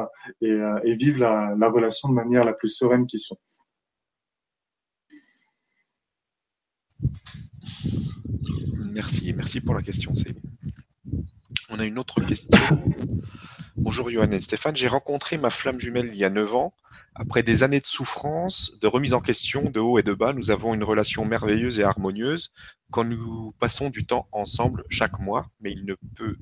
et, 0.42 0.96
vivre 0.96 1.20
la, 1.20 1.70
relation 1.70 2.10
de 2.10 2.14
manière 2.14 2.46
la 2.46 2.54
plus 2.54 2.70
sereine 2.70 3.06
qui 3.06 3.20
soit. 3.20 3.38
Merci, 8.92 9.34
merci 9.34 9.62
pour 9.62 9.76
la 9.76 9.82
question, 9.82 10.14
Céline. 10.16 10.42
On 11.72 11.80
a 11.80 11.86
une 11.86 12.00
autre 12.00 12.22
question 12.22 12.58
Bonjour 13.76 14.10
Johan 14.10 14.32
et 14.32 14.42
Stéphane, 14.42 14.76
j'ai 14.76 14.88
rencontré 14.88 15.38
ma 15.38 15.52
flamme 15.52 15.80
jumelle 15.80 16.08
il 16.08 16.16
y 16.16 16.26
a 16.26 16.30
9 16.30 16.56
ans. 16.56 16.74
Après 17.14 17.44
des 17.44 17.64
années 17.64 17.80
de 17.80 17.86
souffrance, 17.86 18.80
de 18.80 18.88
remise 18.88 19.14
en 19.14 19.22
question, 19.22 19.70
de 19.70 19.80
haut 19.80 20.00
et 20.00 20.04
de 20.04 20.14
bas, 20.14 20.34
nous 20.34 20.52
avons 20.52 20.74
une 20.74 20.84
relation 20.84 21.26
merveilleuse 21.26 21.80
et 21.80 21.84
harmonieuse 21.84 22.54
quand 22.92 23.04
nous 23.04 23.54
passons 23.60 23.90
du 23.90 24.06
temps 24.06 24.28
ensemble 24.32 24.84
chaque 24.90 25.20
mois, 25.20 25.50
mais 25.62 25.72
il 25.72 25.86
ne 25.86 25.96
peut, 26.16 26.38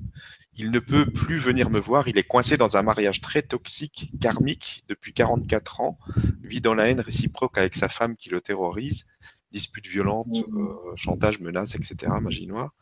il 0.54 0.70
ne 0.70 0.78
peut 0.78 1.04
plus 1.04 1.38
venir 1.38 1.68
me 1.68 1.78
voir. 1.78 2.08
Il 2.08 2.16
est 2.16 2.22
coincé 2.22 2.56
dans 2.56 2.76
un 2.76 2.82
mariage 2.82 3.20
très 3.20 3.42
toxique, 3.42 4.10
karmique, 4.20 4.84
depuis 4.88 5.12
44 5.12 5.80
ans, 5.80 5.98
vit 6.42 6.62
dans 6.62 6.74
la 6.74 6.88
haine 6.88 7.00
réciproque 7.00 7.58
avec 7.58 7.74
sa 7.74 7.88
femme 7.88 8.16
qui 8.16 8.30
le 8.30 8.40
terrorise 8.40 9.06
disputes 9.52 9.86
violentes, 9.86 10.46
mmh. 10.48 10.58
euh, 10.58 10.96
chantage, 10.96 11.40
menaces, 11.40 11.74
etc. 11.74 12.12
Magie 12.20 12.46
noire. 12.46 12.72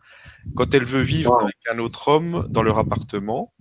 Quand 0.54 0.74
elle 0.74 0.84
veut 0.84 1.02
vivre 1.02 1.40
avec 1.40 1.56
un 1.70 1.78
autre 1.78 2.08
homme 2.08 2.46
dans 2.50 2.62
leur 2.62 2.78
appartement, 2.78 3.52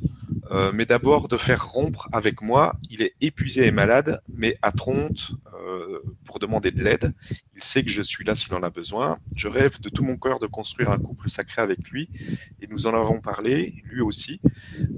euh, 0.52 0.72
mais 0.74 0.86
d'abord 0.86 1.28
de 1.28 1.38
faire 1.38 1.68
rompre 1.68 2.08
avec 2.12 2.42
moi, 2.42 2.76
il 2.90 3.02
est 3.02 3.16
épuisé 3.22 3.66
et 3.66 3.72
malade, 3.72 4.22
mais 4.28 4.58
à 4.62 4.72
Tronte 4.72 5.32
euh, 5.68 6.02
pour 6.26 6.40
demander 6.40 6.72
de 6.72 6.84
l'aide. 6.84 7.14
Il 7.56 7.64
sait 7.64 7.84
que 7.84 7.90
je 7.90 8.02
suis 8.02 8.24
là 8.24 8.36
s'il 8.36 8.54
en 8.54 8.62
a 8.62 8.70
besoin. 8.70 9.18
Je 9.36 9.48
rêve 9.48 9.80
de 9.80 9.90
tout 9.90 10.04
mon 10.04 10.18
cœur 10.18 10.40
de 10.40 10.48
construire 10.48 10.92
un 10.92 11.00
couple 11.00 11.30
sacré 11.30 11.62
avec 11.62 11.90
lui, 11.90 12.10
et 12.62 12.68
nous 12.68 12.88
en 12.88 12.94
avons 12.94 13.22
parlé, 13.22 13.84
lui 13.86 14.02
aussi. 14.02 14.40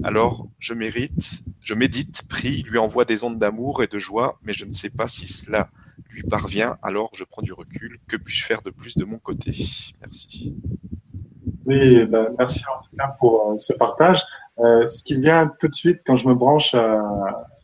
Alors, 0.04 0.48
je 0.58 0.74
mérite, 0.74 1.42
je 1.62 1.74
médite, 1.74 2.22
prie, 2.28 2.62
lui 2.62 2.78
envoie 2.78 3.04
des 3.04 3.24
ondes 3.24 3.38
d'amour 3.38 3.82
et 3.82 3.86
de 3.86 3.98
joie, 3.98 4.38
mais 4.42 4.52
je 4.52 4.64
ne 4.64 4.72
sais 4.72 4.90
pas 4.90 5.08
si 5.08 5.26
cela 5.26 5.70
lui 6.10 6.22
parvient, 6.22 6.76
alors 6.82 7.10
je 7.14 7.24
prends 7.24 7.42
du 7.42 7.52
recul. 7.52 7.98
Que 8.08 8.16
puis-je 8.16 8.44
faire 8.44 8.62
de 8.62 8.70
plus 8.70 8.96
de 8.96 9.04
mon 9.04 9.18
côté? 9.18 9.52
Merci. 10.00 10.56
Oui, 11.66 12.06
ben, 12.06 12.28
merci 12.38 12.64
en 12.66 12.82
tout 12.82 12.96
cas 12.96 13.08
pour 13.18 13.50
euh, 13.50 13.56
ce 13.56 13.72
partage. 13.72 14.22
Euh, 14.58 14.86
ce 14.88 15.04
qui 15.04 15.18
vient 15.20 15.52
tout 15.60 15.68
de 15.68 15.74
suite 15.74 16.00
quand 16.04 16.14
je 16.14 16.28
me 16.28 16.34
branche 16.34 16.74
euh, 16.74 17.00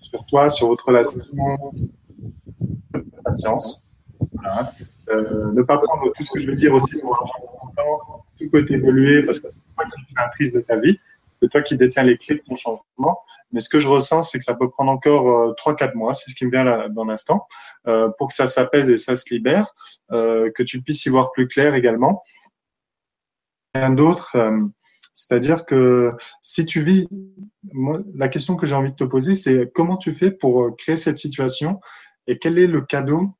sur 0.00 0.24
toi, 0.26 0.48
sur 0.48 0.68
votre 0.68 0.86
relation, 0.86 1.18
patience. 3.24 3.86
ne 5.08 5.62
pas 5.62 5.78
prendre 5.78 6.12
tout 6.12 6.22
ce 6.22 6.30
que 6.32 6.40
je 6.40 6.46
veux 6.46 6.56
dire 6.56 6.72
aussi 6.74 6.98
pour 7.00 7.14
argent 7.16 7.54
tout 8.38 8.48
peut 8.50 8.64
évoluer 8.68 9.22
parce 9.22 9.40
que 9.40 9.48
c'est 9.50 9.62
pas 9.76 9.84
une 9.84 10.14
créatrice 10.14 10.52
de 10.52 10.60
ta 10.60 10.76
vie. 10.76 10.98
C'est 11.44 11.50
toi 11.50 11.62
qui 11.62 11.76
détiens 11.76 12.02
les 12.02 12.16
clés 12.16 12.36
de 12.36 12.42
ton 12.42 12.56
changement. 12.56 13.20
Mais 13.52 13.60
ce 13.60 13.68
que 13.68 13.78
je 13.78 13.88
ressens, 13.88 14.22
c'est 14.24 14.38
que 14.38 14.44
ça 14.44 14.54
peut 14.54 14.70
prendre 14.70 14.90
encore 14.90 15.54
trois, 15.56 15.76
quatre 15.76 15.94
mois, 15.94 16.14
c'est 16.14 16.30
ce 16.30 16.34
qui 16.34 16.46
me 16.46 16.50
vient 16.50 16.64
là, 16.64 16.88
dans 16.88 17.04
l'instant, 17.04 17.46
pour 18.18 18.28
que 18.28 18.34
ça 18.34 18.46
s'apaise 18.46 18.90
et 18.90 18.96
ça 18.96 19.14
se 19.16 19.32
libère, 19.32 19.74
que 20.10 20.62
tu 20.62 20.82
puisses 20.82 21.04
y 21.06 21.10
voir 21.10 21.30
plus 21.32 21.46
clair 21.46 21.74
également. 21.74 22.22
Rien 23.74 23.90
d'autre. 23.90 24.36
C'est-à-dire 25.12 25.66
que 25.66 26.12
si 26.40 26.64
tu 26.64 26.80
vis, 26.80 27.06
la 28.14 28.28
question 28.28 28.56
que 28.56 28.66
j'ai 28.66 28.74
envie 28.74 28.90
de 28.90 28.96
te 28.96 29.04
poser, 29.04 29.34
c'est 29.34 29.70
comment 29.72 29.96
tu 29.96 30.12
fais 30.12 30.30
pour 30.30 30.76
créer 30.76 30.96
cette 30.96 31.18
situation 31.18 31.80
et 32.26 32.38
quel 32.38 32.58
est 32.58 32.66
le 32.66 32.80
cadeau 32.80 33.30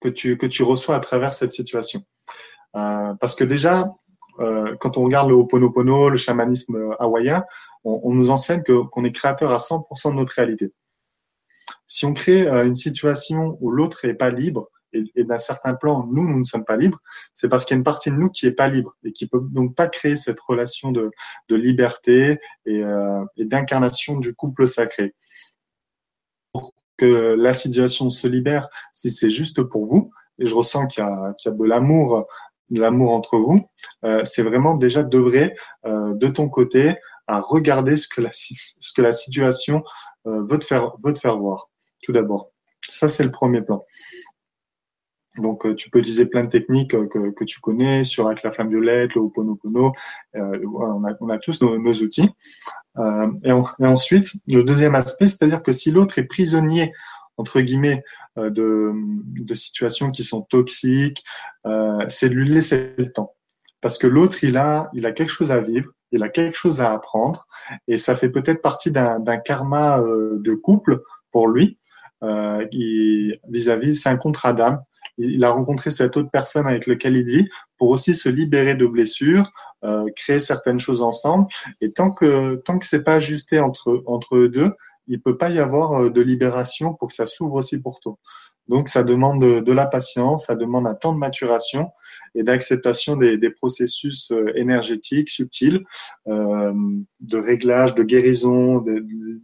que 0.00 0.08
tu, 0.08 0.36
que 0.36 0.46
tu 0.46 0.62
reçois 0.62 0.96
à 0.96 1.00
travers 1.00 1.32
cette 1.34 1.52
situation? 1.52 2.04
Euh, 2.76 3.14
parce 3.14 3.34
que 3.34 3.44
déjà, 3.44 3.92
euh, 4.40 4.74
quand 4.80 4.96
on 4.96 5.04
regarde 5.04 5.28
le 5.28 5.34
Ho'oponopono, 5.34 6.08
le 6.08 6.16
chamanisme 6.16 6.94
hawaïen, 6.98 7.44
on, 7.84 8.12
nous 8.12 8.30
enseigne 8.30 8.62
qu'on 8.62 9.04
est 9.04 9.12
créateur 9.12 9.52
à 9.52 9.58
100% 9.58 10.10
de 10.10 10.16
notre 10.16 10.32
réalité. 10.32 10.72
Si 11.86 12.06
on 12.06 12.14
crée 12.14 12.46
euh, 12.48 12.66
une 12.66 12.74
situation 12.74 13.56
où 13.60 13.70
l'autre 13.70 14.04
est 14.04 14.14
pas 14.14 14.30
libre, 14.30 14.70
et, 14.92 15.24
d'un 15.24 15.38
certain 15.38 15.74
plan, 15.74 16.06
nous, 16.06 16.28
nous 16.28 16.38
ne 16.38 16.44
sommes 16.44 16.64
pas 16.64 16.76
libres, 16.76 17.00
c'est 17.32 17.48
parce 17.48 17.64
qu'il 17.64 17.74
y 17.74 17.76
a 17.76 17.78
une 17.78 17.84
partie 17.84 18.10
de 18.10 18.16
nous 18.16 18.30
qui 18.30 18.46
est 18.46 18.52
pas 18.52 18.68
libre 18.68 18.96
et 19.04 19.10
qui 19.10 19.26
peut 19.26 19.40
donc 19.42 19.74
pas 19.74 19.88
créer 19.88 20.16
cette 20.16 20.38
relation 20.40 20.92
de, 20.92 21.10
de 21.48 21.56
liberté 21.56 22.38
et, 22.64 22.84
euh, 22.84 23.24
d'incarnation 23.36 24.18
du 24.18 24.34
couple 24.34 24.68
sacré. 24.68 25.14
Pour 26.52 26.74
que 26.96 27.34
la 27.36 27.54
situation 27.54 28.08
se 28.08 28.28
libère, 28.28 28.68
si 28.92 29.10
c'est 29.10 29.30
juste 29.30 29.62
pour 29.64 29.84
vous, 29.84 30.12
et 30.38 30.46
je 30.46 30.54
ressens 30.54 30.86
qu'il 30.86 31.04
y 31.04 31.34
qu'il 31.36 31.50
y 31.50 31.54
a 31.54 31.56
de 31.56 31.64
l'amour, 31.64 32.26
l'amour 32.78 33.12
entre 33.12 33.38
vous, 33.38 33.60
euh, 34.04 34.24
c'est 34.24 34.42
vraiment 34.42 34.74
déjà 34.76 35.02
d'œuvrer 35.02 35.54
euh, 35.86 36.14
de 36.14 36.28
ton 36.28 36.48
côté 36.48 36.96
à 37.26 37.40
regarder 37.40 37.96
ce 37.96 38.06
que 38.08 38.20
la, 38.20 39.12
situation 39.12 39.82
euh, 40.26 40.44
veut 40.48 40.58
te 40.58 40.64
faire, 40.64 41.38
voir. 41.38 41.70
Tout 42.02 42.12
d'abord. 42.12 42.50
Ça, 42.86 43.08
c'est 43.08 43.24
le 43.24 43.30
premier 43.30 43.62
plan. 43.62 43.84
Donc, 45.38 45.74
tu 45.74 45.90
peux 45.90 45.98
utiliser 45.98 46.26
plein 46.26 46.44
de 46.44 46.48
techniques 46.48 46.90
que, 46.90 47.44
tu 47.44 47.58
connais 47.60 48.04
sur 48.04 48.28
la 48.28 48.52
flamme 48.52 48.68
violette, 48.68 49.14
le 49.14 49.22
Ho'oponopono. 49.22 49.92
On, 50.34 51.04
a, 51.04 51.38
tous 51.38 51.60
nos, 51.60 51.92
outils. 51.94 52.30
Et, 52.98 53.48
et, 53.48 53.86
ensuite, 53.86 54.28
le 54.46 54.62
deuxième 54.62 54.94
aspect, 54.94 55.26
c'est-à-dire 55.26 55.62
que 55.62 55.72
si 55.72 55.90
l'autre 55.90 56.18
est 56.20 56.24
prisonnier 56.24 56.92
entre 57.36 57.60
guillemets 57.60 58.02
de, 58.36 58.92
de 58.92 59.54
situations 59.54 60.10
qui 60.10 60.22
sont 60.22 60.42
toxiques, 60.42 61.24
c'est 62.08 62.28
de 62.28 62.34
lui 62.34 62.48
laisser 62.48 62.94
le 62.98 63.12
temps. 63.12 63.34
Parce 63.80 63.98
que 63.98 64.06
l'autre, 64.06 64.44
il 64.44 64.56
a, 64.56 64.88
il 64.94 65.06
a 65.06 65.12
quelque 65.12 65.32
chose 65.32 65.50
à 65.52 65.60
vivre, 65.60 65.90
il 66.10 66.22
a 66.22 66.28
quelque 66.28 66.56
chose 66.56 66.80
à 66.80 66.92
apprendre, 66.92 67.46
et 67.88 67.98
ça 67.98 68.16
fait 68.16 68.30
peut-être 68.30 68.62
partie 68.62 68.90
d'un 68.92 69.36
karma 69.38 69.98
de 69.98 70.54
couple 70.54 71.02
pour 71.32 71.48
lui. 71.48 71.78
vis-à-vis, 72.22 73.96
c'est 73.96 74.08
un 74.08 74.16
contrat 74.16 74.52
d'âme 74.52 74.80
il 75.18 75.44
a 75.44 75.50
rencontré 75.50 75.90
cette 75.90 76.16
autre 76.16 76.30
personne 76.30 76.66
avec 76.66 76.86
laquelle 76.86 77.16
il 77.16 77.24
vit 77.24 77.48
pour 77.78 77.90
aussi 77.90 78.14
se 78.14 78.28
libérer 78.28 78.74
de 78.74 78.86
blessures, 78.86 79.50
euh, 79.84 80.06
créer 80.16 80.40
certaines 80.40 80.78
choses 80.78 81.02
ensemble. 81.02 81.46
Et 81.80 81.92
tant 81.92 82.10
que 82.10 82.56
tant 82.64 82.78
que 82.78 82.86
c'est 82.86 83.04
pas 83.04 83.14
ajusté 83.14 83.60
entre 83.60 84.02
entre 84.06 84.36
eux 84.36 84.48
deux, 84.48 84.72
il 85.06 85.20
peut 85.20 85.36
pas 85.36 85.50
y 85.50 85.58
avoir 85.58 85.92
euh, 85.92 86.10
de 86.10 86.20
libération 86.20 86.94
pour 86.94 87.08
que 87.08 87.14
ça 87.14 87.26
s'ouvre 87.26 87.54
aussi 87.54 87.80
pour 87.80 88.00
toi. 88.00 88.16
Donc 88.68 88.88
ça 88.88 89.04
demande 89.04 89.42
de, 89.42 89.72
la 89.72 89.86
patience, 89.86 90.46
ça 90.46 90.54
demande 90.54 90.86
un 90.86 90.94
temps 90.94 91.12
de 91.12 91.18
maturation 91.18 91.90
et 92.34 92.42
d'acceptation 92.42 93.16
des, 93.16 93.50
processus 93.50 94.30
euh, 94.32 94.52
énergétiques 94.56 95.28
subtils, 95.28 95.84
euh, 96.28 96.72
de 97.20 97.36
réglage, 97.36 97.94
de 97.94 98.02
guérison 98.02 98.82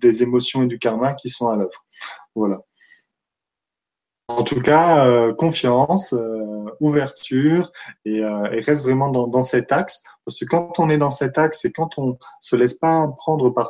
des 0.00 0.22
émotions 0.22 0.62
et 0.62 0.66
du 0.66 0.78
karma 0.78 1.12
qui 1.12 1.28
sont 1.28 1.48
à 1.48 1.56
l'œuvre. 1.56 1.84
Voilà. 2.34 2.60
En 4.36 4.44
tout 4.44 4.60
cas, 4.60 5.06
euh, 5.06 5.34
confiance, 5.34 6.12
euh, 6.12 6.64
ouverture 6.80 7.72
et, 8.04 8.22
euh, 8.24 8.50
et, 8.52 8.60
reste 8.60 8.84
vraiment 8.84 9.10
dans, 9.10 9.26
dans, 9.26 9.42
cet 9.42 9.72
axe. 9.72 10.02
Parce 10.24 10.38
que 10.38 10.44
quand 10.44 10.78
on 10.78 10.88
est 10.88 10.98
dans 10.98 11.10
cet 11.10 11.36
axe 11.36 11.64
et 11.64 11.72
quand 11.72 11.98
on 11.98 12.16
se 12.40 12.56
laisse 12.56 12.74
pas 12.74 13.06
prendre 13.18 13.50
par 13.50 13.68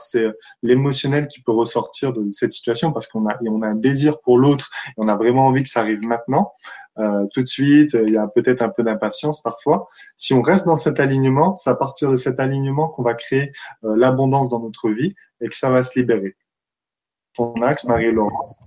l'émotionnel 0.63 1.29
qui 1.29 1.43
peut 1.43 1.53
ressortir 1.53 2.13
de 2.13 2.31
cette 2.31 2.53
situation, 2.53 2.93
parce 2.93 3.09
qu'on 3.09 3.29
a, 3.29 3.37
on 3.47 3.63
a 3.63 3.69
un 3.69 3.75
désir 3.75 4.21
pour 4.21 4.39
l'autre 4.39 4.71
et 4.89 4.93
on 4.99 5.09
a 5.09 5.17
vraiment 5.17 5.47
envie 5.47 5.63
que 5.63 5.69
ça 5.69 5.81
arrive 5.81 6.03
maintenant, 6.03 6.53
euh, 6.99 7.27
tout 7.33 7.43
de 7.43 7.49
suite, 7.49 7.95
il 7.95 8.13
y 8.13 8.19
a 8.19 8.27
peut-être 8.27 8.63
un 8.63 8.69
peu 8.69 8.83
d'impatience 8.83 9.41
parfois. 9.41 9.89
Si 10.17 10.35
on 10.35 10.43
reste 10.43 10.67
dans 10.67 10.77
cet 10.77 11.01
alignement, 11.01 11.57
c'est 11.57 11.71
à 11.71 11.75
partir 11.75 12.11
de 12.11 12.17
cet 12.17 12.41
alignement 12.41 12.89
qu'on 12.89 13.03
va 13.03 13.15
créer 13.15 13.53
euh, 13.85 13.97
l'abondance 13.97 14.51
dans 14.51 14.61
notre 14.61 14.91
vie 14.91 15.15
et 15.41 15.49
que 15.49 15.57
ça 15.57 15.71
va 15.71 15.83
se 15.83 15.99
libérer. 15.99 16.37
Ton 17.35 17.55
axe, 17.63 17.87
Marie-Laurence 17.87 18.61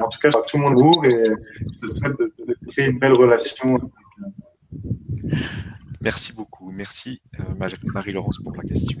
en 0.00 0.08
tout 0.08 0.18
cas, 0.18 0.30
tout 0.30 0.56
le 0.58 0.62
monde 0.62 0.80
ouvre 0.80 1.04
et 1.04 1.24
je 1.60 1.78
te 1.78 1.86
souhaite 1.86 2.18
de, 2.18 2.32
créer 2.68 2.86
une 2.86 2.98
belle 2.98 3.14
relation. 3.14 3.78
Merci 6.00 6.32
beaucoup. 6.32 6.70
Merci 6.70 7.20
euh, 7.40 7.70
Marie-Laurence 7.82 8.38
pour 8.38 8.56
la 8.56 8.62
question. 8.62 9.00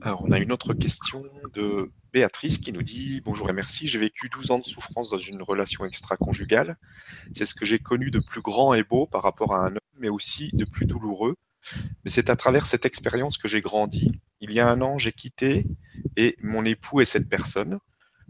Alors, 0.00 0.22
on 0.24 0.32
a 0.32 0.38
une 0.38 0.52
autre 0.52 0.74
question 0.74 1.22
de 1.54 1.90
Béatrice 2.12 2.58
qui 2.58 2.72
nous 2.72 2.82
dit 2.82 3.20
Bonjour 3.24 3.48
et 3.50 3.52
merci, 3.52 3.88
j'ai 3.88 3.98
vécu 3.98 4.28
12 4.28 4.50
ans 4.50 4.58
de 4.58 4.64
souffrance 4.64 5.10
dans 5.10 5.18
une 5.18 5.42
relation 5.42 5.84
extra-conjugale. 5.84 6.76
C'est 7.34 7.46
ce 7.46 7.54
que 7.54 7.64
j'ai 7.64 7.78
connu 7.78 8.10
de 8.10 8.18
plus 8.18 8.42
grand 8.42 8.74
et 8.74 8.82
beau 8.82 9.06
par 9.06 9.22
rapport 9.22 9.54
à 9.54 9.64
un 9.66 9.72
homme, 9.72 9.78
mais 9.98 10.08
aussi 10.08 10.50
de 10.54 10.64
plus 10.64 10.86
douloureux. 10.86 11.36
Mais 12.04 12.10
c'est 12.10 12.30
à 12.30 12.36
travers 12.36 12.66
cette 12.66 12.86
expérience 12.86 13.38
que 13.38 13.48
j'ai 13.48 13.60
grandi. 13.60 14.20
Il 14.40 14.52
y 14.52 14.60
a 14.60 14.68
un 14.68 14.80
an, 14.80 14.98
j'ai 14.98 15.12
quitté 15.12 15.64
et 16.16 16.36
mon 16.42 16.64
époux 16.64 17.00
est 17.00 17.04
cette 17.04 17.28
personne 17.28 17.78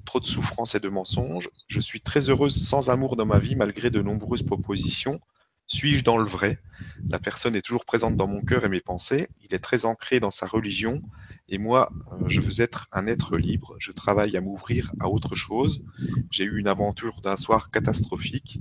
trop 0.05 0.21
de 0.21 0.27
souffrance 0.27 0.75
et 0.75 0.81
de 0.81 0.89
mensonges. 0.89 1.49
Je 1.69 1.81
suis 1.81 2.01
très 2.01 2.31
heureuse 2.31 2.57
sans 2.57 2.91
amour 2.91 3.17
dans 3.17 3.27
ma 3.27 3.39
vie 3.39 3.57
malgré 3.57 3.91
de 3.91 4.03
nombreuses 4.03 4.43
propositions. 4.43 5.21
Suis-je 5.67 6.05
dans 6.05 6.19
le 6.19 6.29
vrai? 6.29 6.59
La 7.09 7.19
personne 7.19 7.57
est 7.57 7.63
toujours 7.63 7.85
présente 7.85 8.17
dans 8.17 8.27
mon 8.27 8.43
cœur 8.43 8.65
et 8.65 8.69
mes 8.69 8.81
pensées. 8.81 9.29
Il 9.43 9.55
est 9.55 9.59
très 9.59 9.87
ancré 9.87 10.21
dans 10.21 10.31
sa 10.31 10.47
religion. 10.47 11.03
Et 11.49 11.59
moi, 11.59 11.91
euh, 12.13 12.29
je 12.29 12.41
veux 12.41 12.61
être 12.61 12.89
un 12.93 13.07
être 13.07 13.37
libre. 13.37 13.77
Je 13.79 13.93
travaille 13.93 14.37
à 14.37 14.41
m'ouvrir 14.41 14.93
à 15.01 15.09
autre 15.09 15.35
chose. 15.35 15.83
J'ai 16.31 16.45
eu 16.45 16.59
une 16.59 16.69
aventure 16.69 17.21
d'un 17.23 17.37
soir 17.37 17.71
catastrophique. 17.71 18.61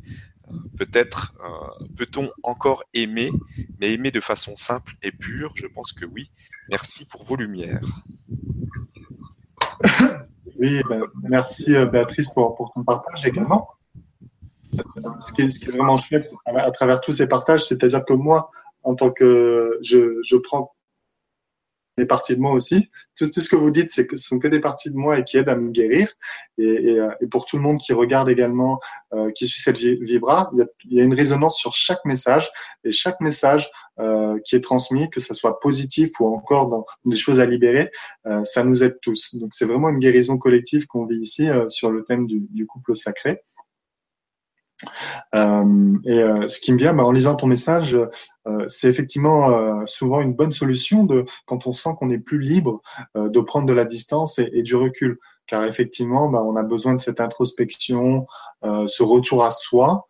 Peut-être 0.78 1.34
euh, 1.44 1.86
peut-on 1.98 2.30
encore 2.44 2.84
aimer, 2.94 3.32
mais 3.80 3.94
aimer 3.94 4.12
de 4.12 4.22
façon 4.22 4.56
simple 4.56 4.96
et 5.02 5.12
pure? 5.12 5.54
Je 5.56 5.68
pense 5.68 5.92
que 5.92 6.06
oui. 6.06 6.32
Merci 6.70 7.06
pour 7.06 7.24
vos 7.24 7.36
lumières. 7.36 7.86
Oui, 10.62 10.80
ben, 10.88 11.02
merci 11.24 11.76
euh, 11.76 11.88
Béatrice 11.88 12.30
pour, 12.36 12.72
ton 12.76 12.84
partage 12.84 13.26
également. 13.26 13.68
Ce 15.20 15.34
qui 15.34 15.42
est, 15.42 15.72
vraiment 15.72 15.98
chouette 15.98 16.32
à, 16.46 16.70
travers 16.70 17.02
tous 17.02 17.14
ces 17.14 17.28
partages, 17.28 17.66
c'est-à-dire 17.66 18.06
que 18.06 18.14
moi, 18.14 18.52
en 18.84 18.94
tant 18.94 19.10
que 19.10 19.80
je, 19.82 20.20
je 20.24 20.38
prends 20.38 20.72
des 22.02 22.08
parties 22.08 22.36
de 22.36 22.42
moi 22.42 22.52
aussi. 22.52 22.90
Tout, 23.16 23.28
ce 23.32 23.48
que 23.48 23.56
vous 23.56 23.70
dites, 23.70 23.90
c'est 23.90 24.08
que 24.08 24.16
ce 24.16 24.28
sont 24.28 24.40
que 24.40 24.48
des 24.48 24.60
parties 24.60 24.90
de 24.90 24.96
moi 24.96 25.20
et 25.20 25.24
qui 25.24 25.38
aident 25.38 25.50
à 25.50 25.56
me 25.56 25.70
guérir. 25.70 26.10
Et, 26.58 27.00
euh, 27.00 27.10
pour 27.30 27.46
tout 27.46 27.58
le 27.58 27.62
monde 27.62 27.78
qui 27.78 27.94
regarde 27.94 28.28
également, 28.28 28.80
euh, 29.14 29.30
qui 29.30 29.46
suit 29.46 29.62
cette 29.62 29.78
vibra, 29.78 30.52
il 30.54 30.98
y, 30.98 31.00
a, 31.00 31.04
une 31.04 31.14
résonance 31.14 31.58
sur 31.58 31.74
chaque 31.74 32.04
message 32.06 32.50
et 32.84 32.92
chaque 32.92 33.22
message 33.22 33.70
euh, 34.00 34.40
qui 34.44 34.56
est 34.56 34.62
transmis, 34.62 35.10
que 35.12 35.20
ce 35.20 35.36
soit 35.36 35.60
positif 35.60 36.20
ou 36.20 36.34
encore 36.34 36.70
dans 36.70 36.86
des 37.06 37.18
choses 37.18 37.40
à 37.40 37.46
libérer, 37.46 37.92
ça 38.44 38.64
nous 38.64 38.84
aide 38.84 38.98
tous. 39.02 39.36
Donc 39.36 39.54
c'est 39.54 39.66
vraiment 39.66 39.90
une 39.90 40.00
guérison 40.00 40.38
collective 40.38 40.88
qu'on 40.88 41.06
vit 41.06 41.20
ici 41.20 41.48
sur 41.68 41.92
le 41.92 42.04
thème 42.04 42.26
du, 42.26 42.40
du 42.50 42.66
couple 42.66 42.96
sacré. 42.96 43.44
Euh, 45.36 45.98
et 46.06 46.20
euh, 46.20 46.48
ce 46.48 46.60
qui 46.60 46.74
me 46.74 46.78
vient 46.78 46.94
bah, 46.94 47.04
en 47.04 47.12
lisant 47.12 47.36
ton 47.36 47.48
message, 47.48 47.96
euh, 47.96 48.66
c'est 48.68 48.90
effectivement 48.90 49.86
souvent 49.86 50.22
une 50.22 50.34
bonne 50.34 50.52
solution 50.52 51.04
de 51.04 51.26
quand 51.46 51.68
on 51.68 51.72
sent 51.72 51.92
qu'on 52.00 52.10
est 52.10 52.18
plus 52.18 52.40
libre 52.40 52.82
de 53.16 53.40
prendre 53.40 53.68
de 53.68 53.74
la 53.74 53.86
distance 53.86 54.40
et, 54.40 54.62
du 54.62 54.76
recul, 54.76 55.20
car 55.48 55.66
effectivement, 55.66 56.30
bah, 56.30 56.44
on 56.44 56.56
a 56.56 56.64
besoin 56.64 56.94
de 56.94 57.00
cette 57.00 57.22
introspection, 57.22 58.26
ce 58.64 59.04
retour 59.04 59.44
à 59.44 59.52
soi. 59.52 60.08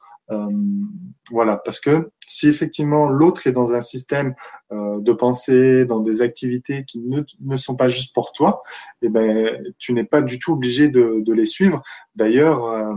voilà, 1.30 1.58
parce 1.58 1.80
que 1.82 2.12
si 2.26 2.48
effectivement 2.48 3.10
l'autre 3.10 3.48
est 3.48 3.52
dans 3.52 3.74
un 3.74 3.82
système 3.82 4.34
de 4.72 5.12
pensée, 5.12 5.86
dans 5.86 6.00
des 6.00 6.22
activités 6.22 6.86
qui 6.86 7.02
ne, 7.02 7.58
sont 7.58 7.76
pas 7.76 7.90
juste 7.90 8.14
pour 8.14 8.32
toi, 8.32 8.62
eh 9.02 9.10
ben 9.10 9.62
tu 9.78 9.92
n'es 9.92 10.06
pas 10.06 10.22
du 10.22 10.40
tout 10.40 10.54
obligé 10.54 10.88
de, 10.88 11.18
de 11.20 11.34
les 11.34 11.46
suivre. 11.46 11.82
D'ailleurs, 12.16 12.96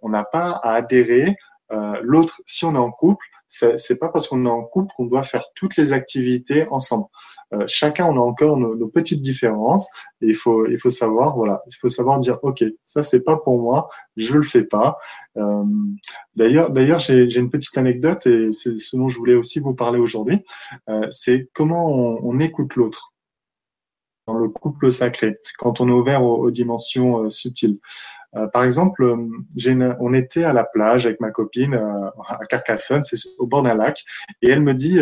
on 0.00 0.08
n'a 0.08 0.24
pas 0.24 0.50
à 0.62 0.74
adhérer. 0.74 1.36
Euh, 1.72 1.98
l'autre, 2.02 2.40
si 2.46 2.64
on 2.64 2.74
est 2.74 2.78
en 2.78 2.90
couple, 2.90 3.24
c'est 3.52 3.98
pas 3.98 4.08
parce 4.08 4.28
qu'on 4.28 4.46
est 4.46 4.50
en 4.50 4.62
couple 4.62 4.92
qu'on 4.96 5.06
doit 5.06 5.24
faire 5.24 5.44
toutes 5.54 5.76
les 5.76 5.92
activités 5.92 6.66
ensemble. 6.70 7.06
Euh, 7.52 7.64
chacun 7.66 8.06
on 8.06 8.16
a 8.16 8.20
encore 8.20 8.56
nos, 8.56 8.88
petites 8.88 9.20
différences 9.20 9.88
et 10.22 10.28
il 10.28 10.34
faut 10.34 10.66
il 10.66 10.78
faut 10.78 10.90
savoir 10.90 11.36
voilà 11.36 11.62
il 11.66 11.74
faut 11.74 11.88
savoir 11.90 12.18
dire 12.18 12.38
ok 12.42 12.64
ça 12.84 13.02
c'est 13.02 13.22
pas 13.22 13.36
pour 13.36 13.60
moi 13.60 13.88
je 14.16 14.34
le 14.34 14.42
fais 14.42 14.64
pas. 14.64 14.96
Euh, 15.36 15.64
d'ailleurs 16.34 16.70
d'ailleurs 16.70 16.98
j'ai 16.98 17.28
j'ai 17.28 17.40
une 17.40 17.50
petite 17.50 17.76
anecdote 17.76 18.26
et 18.26 18.52
c'est 18.52 18.78
ce 18.78 18.96
dont 18.96 19.08
je 19.08 19.18
voulais 19.18 19.34
aussi 19.34 19.60
vous 19.60 19.74
parler 19.74 19.98
aujourd'hui. 19.98 20.42
Euh, 20.88 21.06
c'est 21.10 21.50
comment 21.52 21.90
on, 21.92 22.20
on 22.22 22.40
écoute 22.40 22.76
l'autre 22.76 23.11
dans 24.26 24.34
le 24.34 24.48
couple 24.48 24.92
sacré 24.92 25.38
quand 25.58 25.80
on 25.80 25.88
est 25.88 25.92
ouvert 25.92 26.22
aux, 26.22 26.50
dimensions 26.50 27.28
subtiles. 27.30 27.78
Euh, 28.34 28.46
par 28.46 28.64
exemple, 28.64 29.02
euh, 29.04 29.94
on 30.00 30.14
était 30.14 30.44
à 30.44 30.52
la 30.52 30.64
plage 30.64 31.06
avec 31.06 31.20
ma 31.20 31.30
copine 31.30 31.74
euh, 31.74 32.08
à 32.28 32.38
Carcassonne, 32.48 33.02
c'est 33.02 33.16
au 33.38 33.46
bord 33.46 33.62
d'un 33.62 33.74
lac, 33.74 34.04
et 34.40 34.48
elle 34.48 34.62
me 34.62 34.74
dit 34.74 35.00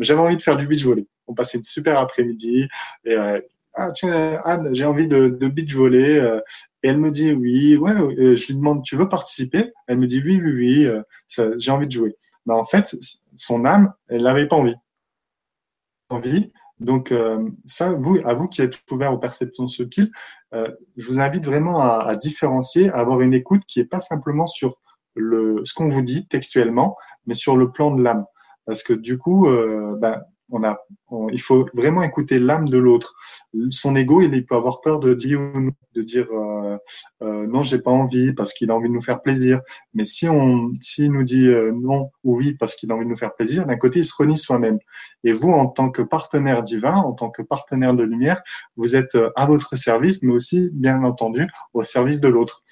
j'avais 0.00 0.20
envie 0.20 0.36
de 0.36 0.42
faire 0.42 0.56
du 0.56 0.66
beach 0.66 0.84
volley. 0.84 1.06
On 1.26 1.34
passait 1.34 1.58
une 1.58 1.64
super 1.64 1.98
après-midi. 1.98 2.68
Et, 3.04 3.16
ah 3.74 3.90
tiens 3.92 4.38
Anne, 4.44 4.68
j'ai 4.72 4.84
envie 4.84 5.08
de, 5.08 5.28
de 5.28 5.48
beach 5.48 5.74
volley. 5.74 6.16
et 6.82 6.88
elle 6.88 6.98
me 6.98 7.10
dit 7.10 7.32
oui, 7.32 7.76
ouais. 7.76 7.94
je 7.94 8.46
lui 8.46 8.54
demande 8.54 8.82
tu 8.84 8.96
veux 8.96 9.08
participer? 9.08 9.72
Elle 9.86 9.98
me 9.98 10.06
dit 10.06 10.22
oui, 10.24 10.40
oui, 10.42 10.52
oui. 10.52 11.48
j'ai 11.58 11.70
envie 11.70 11.86
de 11.86 11.92
jouer. 11.92 12.16
Mais 12.46 12.54
en 12.54 12.64
fait, 12.64 12.96
son 13.34 13.64
âme, 13.64 13.92
elle 14.08 14.22
n'avait 14.22 14.48
pas 14.48 14.56
envie. 14.56 14.74
Envie. 16.08 16.52
Donc, 16.82 17.12
euh, 17.12 17.48
ça, 17.64 17.92
vous, 17.92 18.18
à 18.24 18.34
vous 18.34 18.48
qui 18.48 18.62
êtes 18.62 18.74
ouvert 18.90 19.12
aux 19.12 19.18
perceptions 19.18 19.68
subtiles, 19.68 20.10
euh, 20.54 20.68
je 20.96 21.06
vous 21.06 21.20
invite 21.20 21.44
vraiment 21.44 21.80
à, 21.80 22.04
à, 22.08 22.16
différencier, 22.16 22.90
à 22.90 22.96
avoir 22.96 23.20
une 23.20 23.34
écoute 23.34 23.62
qui 23.66 23.80
est 23.80 23.84
pas 23.84 24.00
simplement 24.00 24.46
sur 24.46 24.76
le, 25.14 25.62
ce 25.64 25.74
qu'on 25.74 25.88
vous 25.88 26.02
dit 26.02 26.26
textuellement, 26.26 26.96
mais 27.26 27.34
sur 27.34 27.56
le 27.56 27.70
plan 27.70 27.92
de 27.92 28.02
l'âme. 28.02 28.24
Parce 28.66 28.82
que 28.82 28.92
du 28.92 29.18
coup, 29.18 29.48
euh, 29.48 29.96
ben, 30.00 30.22
il 31.32 31.40
faut 31.40 31.68
vraiment 31.74 32.02
écouter 32.02 32.38
l'âme 32.38 32.68
de 32.68 32.78
l'autre. 32.78 33.14
Son 33.70 33.96
ego, 33.96 34.22
il, 34.22 34.46
peut 34.46 34.56
avoir 34.56 34.80
peur 34.80 35.00
de 35.00 35.14
dire 35.14 35.40
de 35.94 36.02
dire 36.02 36.26
euh, 36.32 36.78
euh, 37.22 37.46
non, 37.46 37.62
pas 37.84 37.90
envie 37.90 38.32
parce 38.32 38.52
qu'il 38.52 38.70
a 38.70 38.74
envie 38.74 38.88
de 38.88 38.94
nous 38.94 39.02
faire 39.02 39.20
plaisir. 39.20 39.60
Mais 39.94 40.04
si 40.04 40.28
on, 40.28 40.72
s'il 40.80 41.12
nous 41.12 41.24
dit 41.24 41.46
euh, 41.46 41.72
non 41.72 42.10
ou 42.24 42.36
oui 42.36 42.54
parce 42.54 42.74
qu'il 42.76 42.90
a 42.90 42.94
envie 42.94 43.04
de 43.04 43.10
nous 43.10 43.16
faire 43.16 43.34
plaisir, 43.34 43.66
d'un 43.66 43.76
côté, 43.76 44.00
il 44.00 44.04
se 44.04 44.14
renie 44.16 44.36
soi-même. 44.36 44.78
Et 45.24 45.32
vous, 45.32 45.50
en 45.50 45.66
tant 45.66 45.90
que 45.90 46.02
partenaire 46.02 46.62
divin, 46.62 46.94
en 46.94 47.12
tant 47.12 47.30
que 47.30 47.42
partenaire 47.42 47.94
de 47.94 48.02
lumière, 48.02 48.42
vous 48.76 48.96
êtes 48.96 49.16
à 49.36 49.46
votre 49.46 49.76
service, 49.76 50.22
mais 50.22 50.32
aussi, 50.32 50.70
bien 50.72 51.02
entendu, 51.04 51.46
au 51.74 51.82
service 51.82 52.20
de 52.20 52.28
l'autre. 52.28 52.62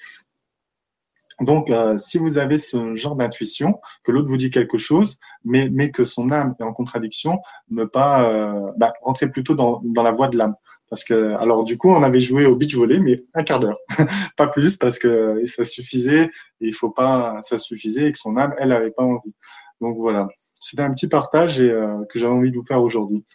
Donc, 1.41 1.69
euh, 1.69 1.97
si 1.97 2.17
vous 2.19 2.37
avez 2.37 2.57
ce 2.57 2.95
genre 2.95 3.15
d'intuition, 3.15 3.79
que 4.03 4.11
l'autre 4.11 4.29
vous 4.29 4.37
dit 4.37 4.51
quelque 4.51 4.77
chose, 4.77 5.19
mais, 5.43 5.69
mais 5.71 5.91
que 5.91 6.05
son 6.05 6.31
âme 6.31 6.55
est 6.59 6.63
en 6.63 6.71
contradiction, 6.71 7.39
ne 7.69 7.83
pas 7.83 8.29
euh, 8.29 8.71
bah, 8.77 8.93
rentrer 9.01 9.29
plutôt 9.29 9.55
dans, 9.55 9.81
dans 9.83 10.03
la 10.03 10.11
voie 10.11 10.27
de 10.27 10.37
l'âme. 10.37 10.55
Parce 10.89 11.03
que, 11.03 11.35
alors 11.35 11.63
du 11.63 11.77
coup, 11.77 11.89
on 11.89 12.03
avait 12.03 12.19
joué 12.19 12.45
au 12.45 12.55
beach 12.55 12.75
volley, 12.75 12.99
mais 12.99 13.15
un 13.33 13.43
quart 13.43 13.59
d'heure, 13.59 13.77
pas 14.37 14.47
plus, 14.47 14.75
parce 14.77 14.99
que 14.99 15.41
ça 15.45 15.63
suffisait. 15.63 16.25
Et 16.59 16.67
il 16.67 16.73
faut 16.73 16.91
pas, 16.91 17.37
ça 17.41 17.57
suffisait 17.57 18.09
et 18.09 18.11
que 18.11 18.19
son 18.19 18.37
âme, 18.37 18.53
elle, 18.59 18.69
n'avait 18.69 18.91
pas 18.91 19.03
envie. 19.03 19.33
Donc 19.79 19.97
voilà, 19.97 20.27
c'était 20.59 20.83
un 20.83 20.91
petit 20.91 21.07
partage 21.07 21.61
euh, 21.61 22.05
que 22.09 22.19
j'avais 22.19 22.33
envie 22.33 22.51
de 22.51 22.57
vous 22.57 22.63
faire 22.63 22.83
aujourd'hui. 22.83 23.25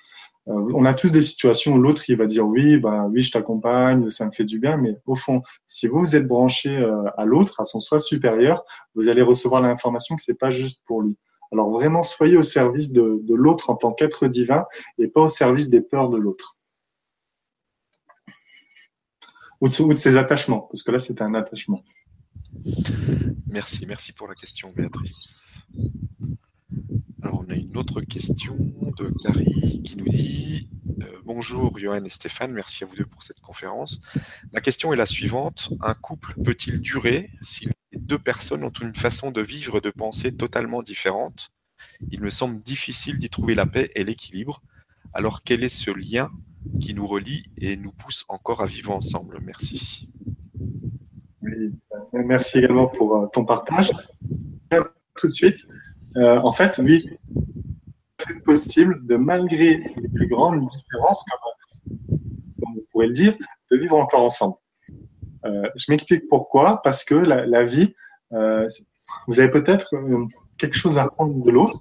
Euh, 0.49 0.73
on 0.75 0.85
a 0.85 0.95
tous 0.95 1.11
des 1.11 1.23
situations 1.23 1.77
l'autre 1.77 2.09
il 2.09 2.17
va 2.17 2.27
dire 2.27 2.47
oui, 2.47 2.79
bah 2.79 3.07
oui, 3.11 3.21
je 3.21 3.33
t'accompagne, 3.33 4.11
ça 4.11 4.27
me 4.27 4.31
fait 4.31 4.45
du 4.45 4.59
bien, 4.59 4.77
mais 4.77 4.97
au 5.07 5.17
fond, 5.17 5.43
si 5.67 5.89
vous 5.89 6.01
vous 6.01 6.15
êtes 6.15 6.27
branché 6.27 6.71
euh, 6.71 7.03
à 7.17 7.25
l'autre, 7.25 7.61
à 7.61 7.65
son 7.65 7.81
soi 7.81 7.99
supérieur, 7.99 8.63
vous 8.95 9.09
allez 9.09 9.23
recevoir 9.23 9.61
l'information 9.61 10.15
que 10.15 10.23
c'est 10.23 10.39
pas 10.39 10.51
juste 10.51 10.83
pour 10.85 11.03
lui. 11.03 11.17
Alors 11.53 11.71
vraiment, 11.71 12.03
soyez 12.03 12.37
au 12.37 12.43
service 12.43 12.93
de, 12.93 13.23
l'autre 13.29 13.71
en 13.71 13.77
tant 13.77 13.93
qu'être 13.93 14.27
divin 14.29 14.65
et 14.99 15.09
pas 15.09 15.23
au 15.23 15.29
service 15.29 15.69
des 15.69 15.81
peurs 15.81 16.11
de 16.11 16.17
l'autre. 16.17 16.57
Ou 19.61 19.69
de, 19.69 19.83
ou 19.83 19.95
de 19.95 19.99
ses 19.99 20.17
attachements, 20.17 20.69
parce 20.71 20.83
que 20.83 20.91
là, 20.91 20.99
c'est 20.99 21.23
un 21.23 21.35
attachement. 21.35 21.83
Merci, 23.49 23.87
merci 23.87 24.13
pour 24.13 24.29
la 24.29 24.35
question, 24.35 24.73
Béatrice. 24.75 25.67
Autre 27.77 28.01
question 28.01 28.57
de 28.97 29.11
Clary 29.21 29.83
qui 29.85 29.99
nous 29.99 30.09
dit 30.09 30.71
euh, 31.03 31.05
Bonjour 31.27 31.79
Johan 31.79 32.03
et 32.05 32.09
Stéphane, 32.09 32.51
merci 32.53 32.85
à 32.85 32.87
vous 32.87 32.97
deux 32.97 33.05
pour 33.05 33.23
cette 33.23 33.41
conférence. 33.41 34.01
La 34.55 34.63
question 34.63 34.95
est 34.95 34.97
la 34.97 35.05
suivante 35.05 35.69
Un 35.83 35.93
couple 35.93 36.35
peut-il 36.43 36.81
durer 36.81 37.29
si 37.43 37.67
les 37.67 37.99
deux 37.99 38.19
personnes 38.19 38.65
ont 38.65 38.73
une 38.81 38.95
façon 38.95 39.31
de 39.31 39.43
vivre 39.43 39.77
et 39.77 39.81
de 39.83 39.91
penser 39.91 40.35
totalement 40.35 40.83
différente? 40.83 41.51
Il 42.11 42.23
me 42.23 42.31
semble 42.31 42.63
difficile 42.63 43.19
d'y 43.19 43.29
trouver 43.29 43.55
la 43.55 43.67
paix 43.67 43.91
et 43.95 44.05
l'équilibre. 44.05 44.63
Alors, 45.13 45.43
quel 45.43 45.63
est 45.63 45.69
ce 45.69 45.91
lien 45.91 46.31
qui 46.81 46.95
nous 46.95 47.07
relie 47.07 47.45
et 47.59 47.77
nous 47.77 47.93
pousse 47.93 48.25
encore 48.29 48.63
à 48.63 48.67
vivre 48.67 48.93
ensemble? 48.93 49.39
Merci. 49.43 50.09
merci 52.15 52.59
également 52.59 52.87
pour 52.87 53.17
euh, 53.17 53.27
ton 53.27 53.45
partage. 53.45 53.93
Tout 55.15 55.29
de 55.29 55.33
suite, 55.33 55.69
euh, 56.17 56.39
en 56.39 56.53
fait, 56.53 56.81
oui, 56.83 57.11
possible 58.45 59.07
de, 59.07 59.17
malgré 59.17 59.79
les 59.97 60.09
plus 60.09 60.29
grandes 60.29 60.67
différences, 60.67 61.25
comme, 61.25 62.19
vous 62.75 62.87
pouvez 62.93 63.07
le 63.07 63.13
dire, 63.13 63.35
de 63.71 63.77
vivre 63.77 63.97
encore 63.97 64.23
ensemble. 64.23 64.57
Euh, 65.45 65.69
je 65.77 65.87
m'explique 65.89 66.29
pourquoi. 66.29 66.81
Parce 66.83 67.05
que 67.05 67.15
la, 67.15 67.65
vie, 67.65 67.95
euh, 68.33 68.67
vous 69.29 69.41
avez 69.41 69.51
peut-être 69.51 69.91
quelque 70.59 70.77
chose 70.77 70.99
à 70.99 71.03
apprendre 71.03 71.43
de 71.45 71.51
l'autre, 71.51 71.81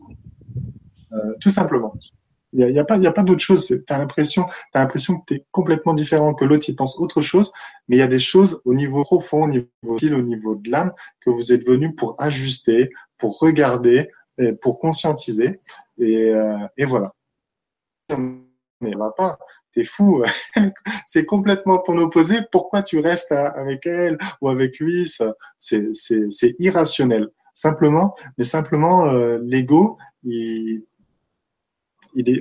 tout 1.40 1.50
simplement. 1.50 1.94
Il 2.58 2.66
n'y 2.68 2.80
a, 2.80 2.86
pas, 2.86 2.98
pas 3.12 3.24
d'autre 3.24 3.42
chose. 3.42 3.68
Tu 3.68 3.84
as 3.90 3.98
l'impression, 3.98 4.46
que 4.46 5.26
tu 5.28 5.34
es 5.36 5.46
complètement 5.52 5.94
différent, 5.94 6.34
que 6.34 6.46
l'autre 6.46 6.66
il 6.70 6.76
pense 6.76 6.98
autre 7.00 7.22
chose, 7.22 7.52
mais 7.88 7.98
il 7.98 8.00
y 8.00 8.04
a 8.04 8.08
des 8.08 8.20
choses 8.20 8.62
au 8.64 8.74
niveau 8.74 9.02
profond, 9.02 9.44
au 9.44 9.48
niveau 9.48 9.68
au 9.84 10.22
niveau 10.22 10.56
de 10.56 10.72
l'âme, 10.72 10.94
que 11.20 11.30
vous 11.30 11.52
êtes 11.52 11.66
venu 11.66 11.94
pour 11.96 12.16
ajuster, 12.18 12.90
pour 13.18 13.40
regarder, 13.40 14.10
pour 14.62 14.80
conscientiser. 14.80 15.60
Et, 16.00 16.30
euh, 16.34 16.58
et 16.78 16.86
voilà. 16.86 17.14
Mais 18.82 18.94
va 18.94 19.12
pas, 19.12 19.40
t'es 19.72 19.84
fou, 19.84 20.24
c'est 21.06 21.26
complètement 21.26 21.78
ton 21.78 21.98
opposé. 21.98 22.40
Pourquoi 22.52 22.84
tu 22.84 23.00
restes 23.00 23.32
avec 23.32 23.86
elle 23.86 24.18
ou 24.42 24.50
avec 24.50 24.80
lui? 24.80 25.12
C'est 25.60 26.56
irrationnel. 26.60 27.30
Simplement, 27.54 28.16
mais 28.38 28.44
simplement, 28.44 29.06
euh, 29.06 29.40
l'ego, 29.42 29.98
il, 30.24 30.84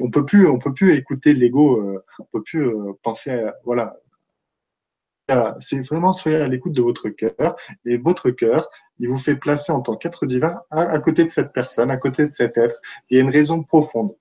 on 0.01 0.11
peut 0.11 0.25
plus, 0.25 0.47
peut 0.59 0.75
plus 0.75 0.95
écouter 0.95 1.35
l'ego, 1.35 1.81
euh, 1.81 2.05
on 2.19 2.25
peut 2.25 2.43
plus 2.43 2.67
euh, 2.67 2.93
penser 3.03 3.31
à, 3.31 3.55
voilà, 3.65 3.97
c'est 5.59 5.81
vraiment 5.81 6.13
soyez 6.13 6.37
à 6.37 6.49
l'écoute 6.49 6.73
de 6.73 6.83
votre 6.83 7.09
cœur 7.09 7.57
et 7.85 7.97
votre 7.97 8.31
cœur, 8.31 8.69
il 8.99 9.09
vous 9.09 9.19
fait 9.19 9.37
placer 9.37 9.73
en 9.73 9.81
tant 9.81 9.97
qu'être 9.97 10.27
divin 10.27 10.61
à, 10.71 10.99
côté 10.99 11.25
de 11.25 11.31
cette 11.31 11.53
personne, 11.53 11.91
à 11.91 11.97
côté 11.97 12.27
de 12.27 12.35
cet 12.35 12.59
être. 12.59 12.81
Il 13.09 13.17
y 13.17 13.21
a 13.21 13.23
une 13.23 13.31
raison 13.31 13.63
profonde. 13.63 14.15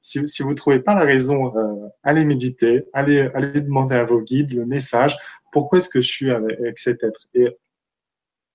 Si, 0.00 0.20
vous 0.42 0.50
ne 0.50 0.54
trouvez 0.54 0.80
pas 0.80 0.94
la 0.94 1.04
raison, 1.04 1.56
euh, 1.56 1.88
allez 2.02 2.24
méditer, 2.24 2.84
allez, 2.92 3.28
demander 3.60 3.96
à 3.96 4.04
vos 4.04 4.20
guides 4.20 4.52
le 4.52 4.66
message. 4.66 5.16
Pourquoi 5.52 5.78
est-ce 5.78 5.88
que 5.88 6.00
je 6.00 6.08
suis 6.08 6.30
avec, 6.30 6.78
cet 6.78 7.02
être? 7.02 7.26
Et 7.34 7.56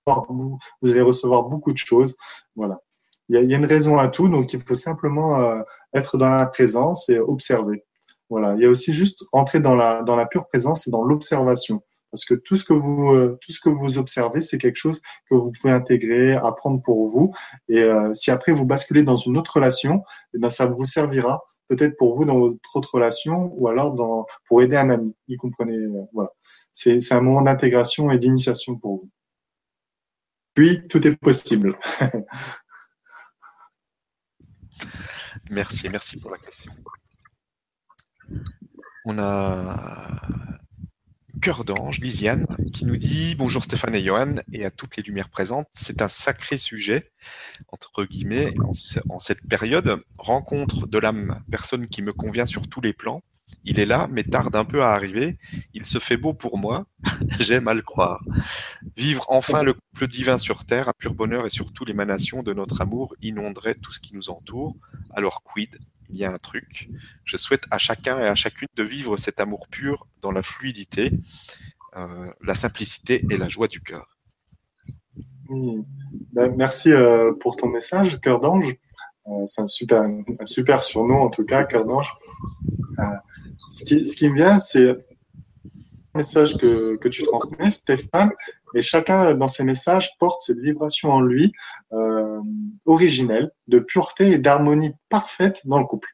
vous, 0.06 0.58
vous, 0.82 0.90
allez 0.90 1.02
recevoir 1.02 1.44
beaucoup 1.44 1.72
de 1.72 1.78
choses. 1.78 2.16
Voilà. 2.54 2.80
Il 3.28 3.50
y, 3.50 3.54
a, 3.54 3.56
une 3.56 3.66
raison 3.66 3.98
à 3.98 4.08
tout, 4.08 4.28
donc 4.28 4.52
il 4.52 4.60
faut 4.60 4.74
simplement 4.74 5.40
euh, 5.40 5.62
être 5.94 6.16
dans 6.16 6.28
la 6.28 6.46
présence 6.46 7.08
et 7.08 7.18
observer. 7.18 7.84
Voilà. 8.30 8.54
Il 8.54 8.62
y 8.62 8.66
a 8.66 8.70
aussi 8.70 8.92
juste 8.92 9.24
entrer 9.32 9.58
dans 9.60 9.74
la 9.74 10.26
pure 10.26 10.46
présence 10.46 10.86
et 10.86 10.90
dans 10.90 11.02
l'observation. 11.02 11.82
Parce 12.16 12.24
que 12.24 12.32
tout 12.32 12.56
ce 12.56 12.64
que 12.64 12.72
vous, 12.72 13.12
euh, 13.12 13.38
tout 13.42 13.52
ce 13.52 13.60
que 13.60 13.68
vous 13.68 13.98
observez, 13.98 14.40
c'est 14.40 14.56
quelque 14.56 14.76
chose 14.76 15.02
que 15.28 15.34
vous 15.34 15.52
pouvez 15.52 15.70
intégrer, 15.70 16.32
apprendre 16.32 16.80
pour 16.80 17.06
vous. 17.06 17.34
Et 17.68 17.82
euh, 17.82 18.14
si 18.14 18.30
après 18.30 18.52
vous 18.52 18.64
basculez 18.64 19.02
dans 19.02 19.16
une 19.16 19.36
autre 19.36 19.56
relation, 19.56 20.02
eh 20.32 20.38
ben, 20.38 20.48
ça 20.48 20.64
vous 20.64 20.86
servira 20.86 21.42
peut-être 21.68 21.94
pour 21.98 22.16
vous 22.16 22.24
dans 22.24 22.38
votre 22.38 22.74
autre 22.74 22.94
relation 22.94 23.52
ou 23.58 23.68
alors 23.68 24.26
pour 24.46 24.62
aider 24.62 24.76
un 24.76 24.88
ami. 24.88 25.14
Comprenez 25.38 25.76
euh, 25.76 26.06
Voilà. 26.14 26.30
C'est 26.72 27.12
un 27.12 27.20
moment 27.20 27.42
d'intégration 27.42 28.10
et 28.10 28.16
d'initiation 28.16 28.76
pour 28.76 29.02
vous. 29.02 29.10
Puis, 30.54 30.88
tout 30.88 31.06
est 31.06 31.16
possible. 31.16 31.78
merci, 35.50 35.90
merci 35.90 36.18
pour 36.18 36.30
la 36.30 36.38
question. 36.38 36.72
On 39.04 39.18
a 39.18 40.56
Cœur 41.40 41.64
d'ange, 41.64 42.00
Lisiane, 42.00 42.46
qui 42.72 42.84
nous 42.84 42.96
dit 42.96 43.34
Bonjour 43.34 43.64
Stéphane 43.64 43.94
et 43.94 44.02
Johan, 44.02 44.36
et 44.52 44.64
à 44.64 44.70
toutes 44.70 44.96
les 44.96 45.02
lumières 45.02 45.28
présentes. 45.28 45.68
C'est 45.72 46.00
un 46.00 46.08
sacré 46.08 46.58
sujet, 46.58 47.10
entre 47.68 48.04
guillemets, 48.04 48.54
en, 49.08 49.20
cette 49.20 49.46
période. 49.46 50.00
Rencontre 50.18 50.86
de 50.86 50.98
l'âme, 50.98 51.40
personne 51.50 51.88
qui 51.88 52.02
me 52.02 52.12
convient 52.12 52.46
sur 52.46 52.68
tous 52.68 52.80
les 52.80 52.92
plans. 52.92 53.22
Il 53.64 53.78
est 53.78 53.86
là, 53.86 54.08
mais 54.10 54.24
tarde 54.24 54.56
un 54.56 54.64
peu 54.64 54.82
à 54.82 54.92
arriver. 54.92 55.38
Il 55.74 55.84
se 55.84 55.98
fait 55.98 56.16
beau 56.16 56.32
pour 56.32 56.58
moi. 56.58 56.86
J'aime 57.40 57.68
à 57.68 57.74
le 57.74 57.82
croire. 57.82 58.24
Vivre 58.96 59.24
enfin 59.28 59.62
le 59.62 59.74
couple 59.74 60.08
divin 60.08 60.38
sur 60.38 60.64
terre, 60.64 60.88
un 60.88 60.94
pur 60.98 61.14
bonheur 61.14 61.46
et 61.46 61.50
surtout 61.50 61.84
l'émanation 61.84 62.42
de 62.42 62.52
notre 62.52 62.80
amour 62.80 63.14
inonderait 63.22 63.74
tout 63.74 63.92
ce 63.92 64.00
qui 64.00 64.14
nous 64.14 64.30
entoure. 64.30 64.74
Alors 65.14 65.42
quid? 65.42 65.78
Il 66.10 66.16
y 66.16 66.24
a 66.24 66.32
un 66.32 66.38
truc. 66.38 66.88
Je 67.24 67.36
souhaite 67.36 67.64
à 67.70 67.78
chacun 67.78 68.18
et 68.18 68.26
à 68.26 68.34
chacune 68.34 68.68
de 68.74 68.82
vivre 68.82 69.16
cet 69.16 69.40
amour 69.40 69.66
pur 69.68 70.06
dans 70.22 70.32
la 70.32 70.42
fluidité, 70.42 71.12
euh, 71.96 72.30
la 72.42 72.54
simplicité 72.54 73.24
et 73.30 73.36
la 73.36 73.48
joie 73.48 73.68
du 73.68 73.80
cœur. 73.80 74.16
Ben, 75.48 76.54
merci 76.56 76.92
euh, 76.92 77.32
pour 77.40 77.56
ton 77.56 77.68
message, 77.68 78.20
cœur 78.20 78.40
d'ange. 78.40 78.76
Euh, 79.28 79.46
c'est 79.46 79.62
un 79.62 79.66
super, 79.66 80.02
un 80.02 80.44
super 80.44 80.82
surnom 80.82 81.22
en 81.22 81.30
tout 81.30 81.44
cas, 81.44 81.64
cœur 81.64 81.84
d'ange. 81.84 82.12
Ce, 83.68 83.84
qui, 83.84 84.28
me 84.28 84.34
vient, 84.36 84.58
c'est 84.58 84.90
un 84.90 84.96
message 86.14 86.56
que, 86.56 86.96
que 86.96 87.08
tu 87.08 87.24
transmets, 87.24 87.70
Stéphane, 87.70 88.30
et 88.74 88.82
chacun 88.82 89.34
dans 89.34 89.48
ces 89.48 89.64
messages 89.64 90.16
porte 90.18 90.40
cette 90.40 90.58
vibration 90.58 91.10
en 91.10 91.20
lui 91.20 91.52
euh, 91.92 92.40
originelle, 92.84 93.50
de 93.68 93.78
pureté 93.78 94.32
et 94.32 94.38
d'harmonie 94.38 94.92
parfaite 95.08 95.62
dans 95.66 95.78
le 95.78 95.86
couple. 95.86 96.08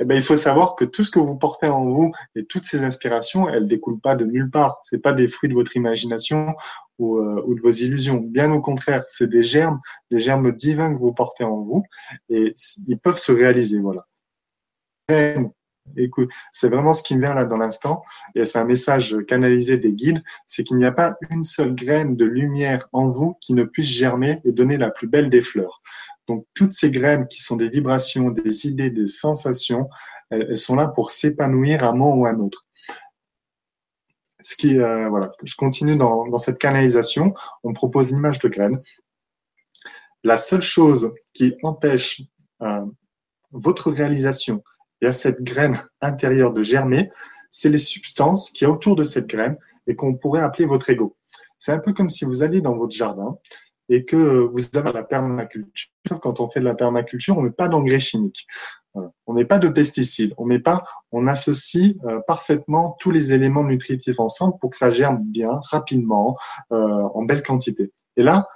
Eh 0.00 0.04
ben, 0.04 0.14
il 0.14 0.22
faut 0.22 0.36
savoir 0.36 0.76
que 0.76 0.84
tout 0.84 1.04
ce 1.04 1.10
que 1.10 1.18
vous 1.18 1.36
portez 1.36 1.66
en 1.66 1.84
vous 1.84 2.12
et 2.36 2.44
toutes 2.44 2.64
ces 2.64 2.84
inspirations, 2.84 3.48
elles 3.48 3.66
découlent 3.66 4.00
pas 4.00 4.14
de 4.14 4.24
nulle 4.24 4.50
part. 4.50 4.78
C'est 4.82 5.02
pas 5.02 5.12
des 5.12 5.26
fruits 5.26 5.48
de 5.48 5.54
votre 5.54 5.76
imagination 5.76 6.54
ou, 6.98 7.18
euh, 7.18 7.42
ou 7.46 7.54
de 7.56 7.60
vos 7.60 7.70
illusions. 7.70 8.18
Bien 8.18 8.52
au 8.52 8.60
contraire, 8.60 9.02
c'est 9.08 9.28
des 9.28 9.42
germes, 9.42 9.80
des 10.12 10.20
germes 10.20 10.52
divins 10.52 10.94
que 10.94 11.00
vous 11.00 11.12
portez 11.12 11.42
en 11.42 11.62
vous 11.62 11.82
et 12.28 12.54
ils 12.86 12.98
peuvent 12.98 13.18
se 13.18 13.32
réaliser. 13.32 13.80
Voilà. 13.80 14.06
Écoute, 15.96 16.30
c'est 16.52 16.68
vraiment 16.68 16.92
ce 16.92 17.02
qui 17.02 17.16
me 17.16 17.22
vient 17.22 17.34
là 17.34 17.44
dans 17.44 17.56
l'instant, 17.56 18.02
et 18.34 18.44
c'est 18.44 18.58
un 18.58 18.64
message 18.64 19.16
canalisé 19.26 19.78
des 19.78 19.92
guides, 19.92 20.22
c'est 20.46 20.64
qu'il 20.64 20.76
n'y 20.76 20.84
a 20.84 20.92
pas 20.92 21.16
une 21.30 21.44
seule 21.44 21.74
graine 21.74 22.16
de 22.16 22.24
lumière 22.24 22.88
en 22.92 23.08
vous 23.08 23.34
qui 23.40 23.54
ne 23.54 23.64
puisse 23.64 23.86
germer 23.86 24.40
et 24.44 24.52
donner 24.52 24.76
la 24.76 24.90
plus 24.90 25.08
belle 25.08 25.30
des 25.30 25.42
fleurs. 25.42 25.82
Donc 26.26 26.46
toutes 26.54 26.72
ces 26.72 26.90
graines 26.90 27.26
qui 27.26 27.42
sont 27.42 27.56
des 27.56 27.70
vibrations, 27.70 28.30
des 28.30 28.66
idées, 28.66 28.90
des 28.90 29.08
sensations, 29.08 29.88
elles, 30.30 30.58
sont 30.58 30.76
là 30.76 30.88
pour 30.88 31.10
s'épanouir 31.10 31.82
à 31.82 31.88
un 31.88 31.92
moment 31.92 32.16
ou 32.16 32.26
à 32.26 32.30
un 32.30 32.38
autre. 32.38 32.66
Ce 34.40 34.54
qui, 34.54 34.78
euh, 34.78 35.08
voilà, 35.08 35.32
je 35.42 35.56
continue 35.56 35.96
dans, 35.96 36.38
cette 36.38 36.58
canalisation. 36.58 37.34
On 37.64 37.72
propose 37.72 38.10
une 38.10 38.18
image 38.18 38.38
de 38.38 38.48
graine. 38.48 38.80
La 40.22 40.36
seule 40.36 40.60
chose 40.60 41.12
qui 41.32 41.54
empêche 41.62 42.22
euh, 42.62 42.84
votre 43.52 43.90
réalisation 43.90 44.62
et 45.00 45.06
à 45.06 45.12
cette 45.12 45.42
graine 45.42 45.80
intérieure 46.00 46.52
de 46.52 46.62
germer, 46.62 47.10
c'est 47.50 47.68
les 47.68 47.78
substances 47.78 48.50
qui 48.50 48.64
y 48.64 48.66
a 48.66 48.70
autour 48.70 48.96
de 48.96 49.04
cette 49.04 49.26
graine 49.26 49.56
et 49.86 49.96
qu'on 49.96 50.14
pourrait 50.14 50.42
appeler 50.42 50.66
votre 50.66 50.90
ego. 50.90 51.16
C'est 51.58 51.72
un 51.72 51.80
peu 51.80 51.92
comme 51.92 52.08
si 52.08 52.24
vous 52.24 52.42
alliez 52.42 52.60
dans 52.60 52.76
votre 52.76 52.94
jardin 52.94 53.38
et 53.88 54.04
que 54.04 54.48
vous 54.52 54.76
avez 54.76 54.92
la 54.92 55.02
permaculture. 55.02 55.88
Quand 56.20 56.40
on 56.40 56.48
fait 56.48 56.60
de 56.60 56.64
la 56.64 56.74
permaculture, 56.74 57.36
on 57.38 57.42
ne 57.42 57.46
met 57.46 57.52
pas 57.52 57.68
d'engrais 57.68 57.98
chimiques. 57.98 58.46
On 59.26 59.32
met 59.32 59.44
pas 59.44 59.58
de 59.58 59.68
pesticides. 59.68 60.34
On 60.38 60.44
met 60.44 60.58
pas, 60.58 60.84
on 61.12 61.26
associe 61.26 61.94
euh, 62.04 62.20
parfaitement 62.26 62.96
tous 62.98 63.10
les 63.10 63.32
éléments 63.32 63.64
nutritifs 63.64 64.18
ensemble 64.18 64.58
pour 64.60 64.70
que 64.70 64.76
ça 64.76 64.90
germe 64.90 65.22
bien, 65.22 65.60
rapidement, 65.70 66.36
euh, 66.72 66.76
en 66.76 67.22
belle 67.22 67.42
quantité. 67.42 67.92
Et 68.16 68.22
là, 68.22 68.48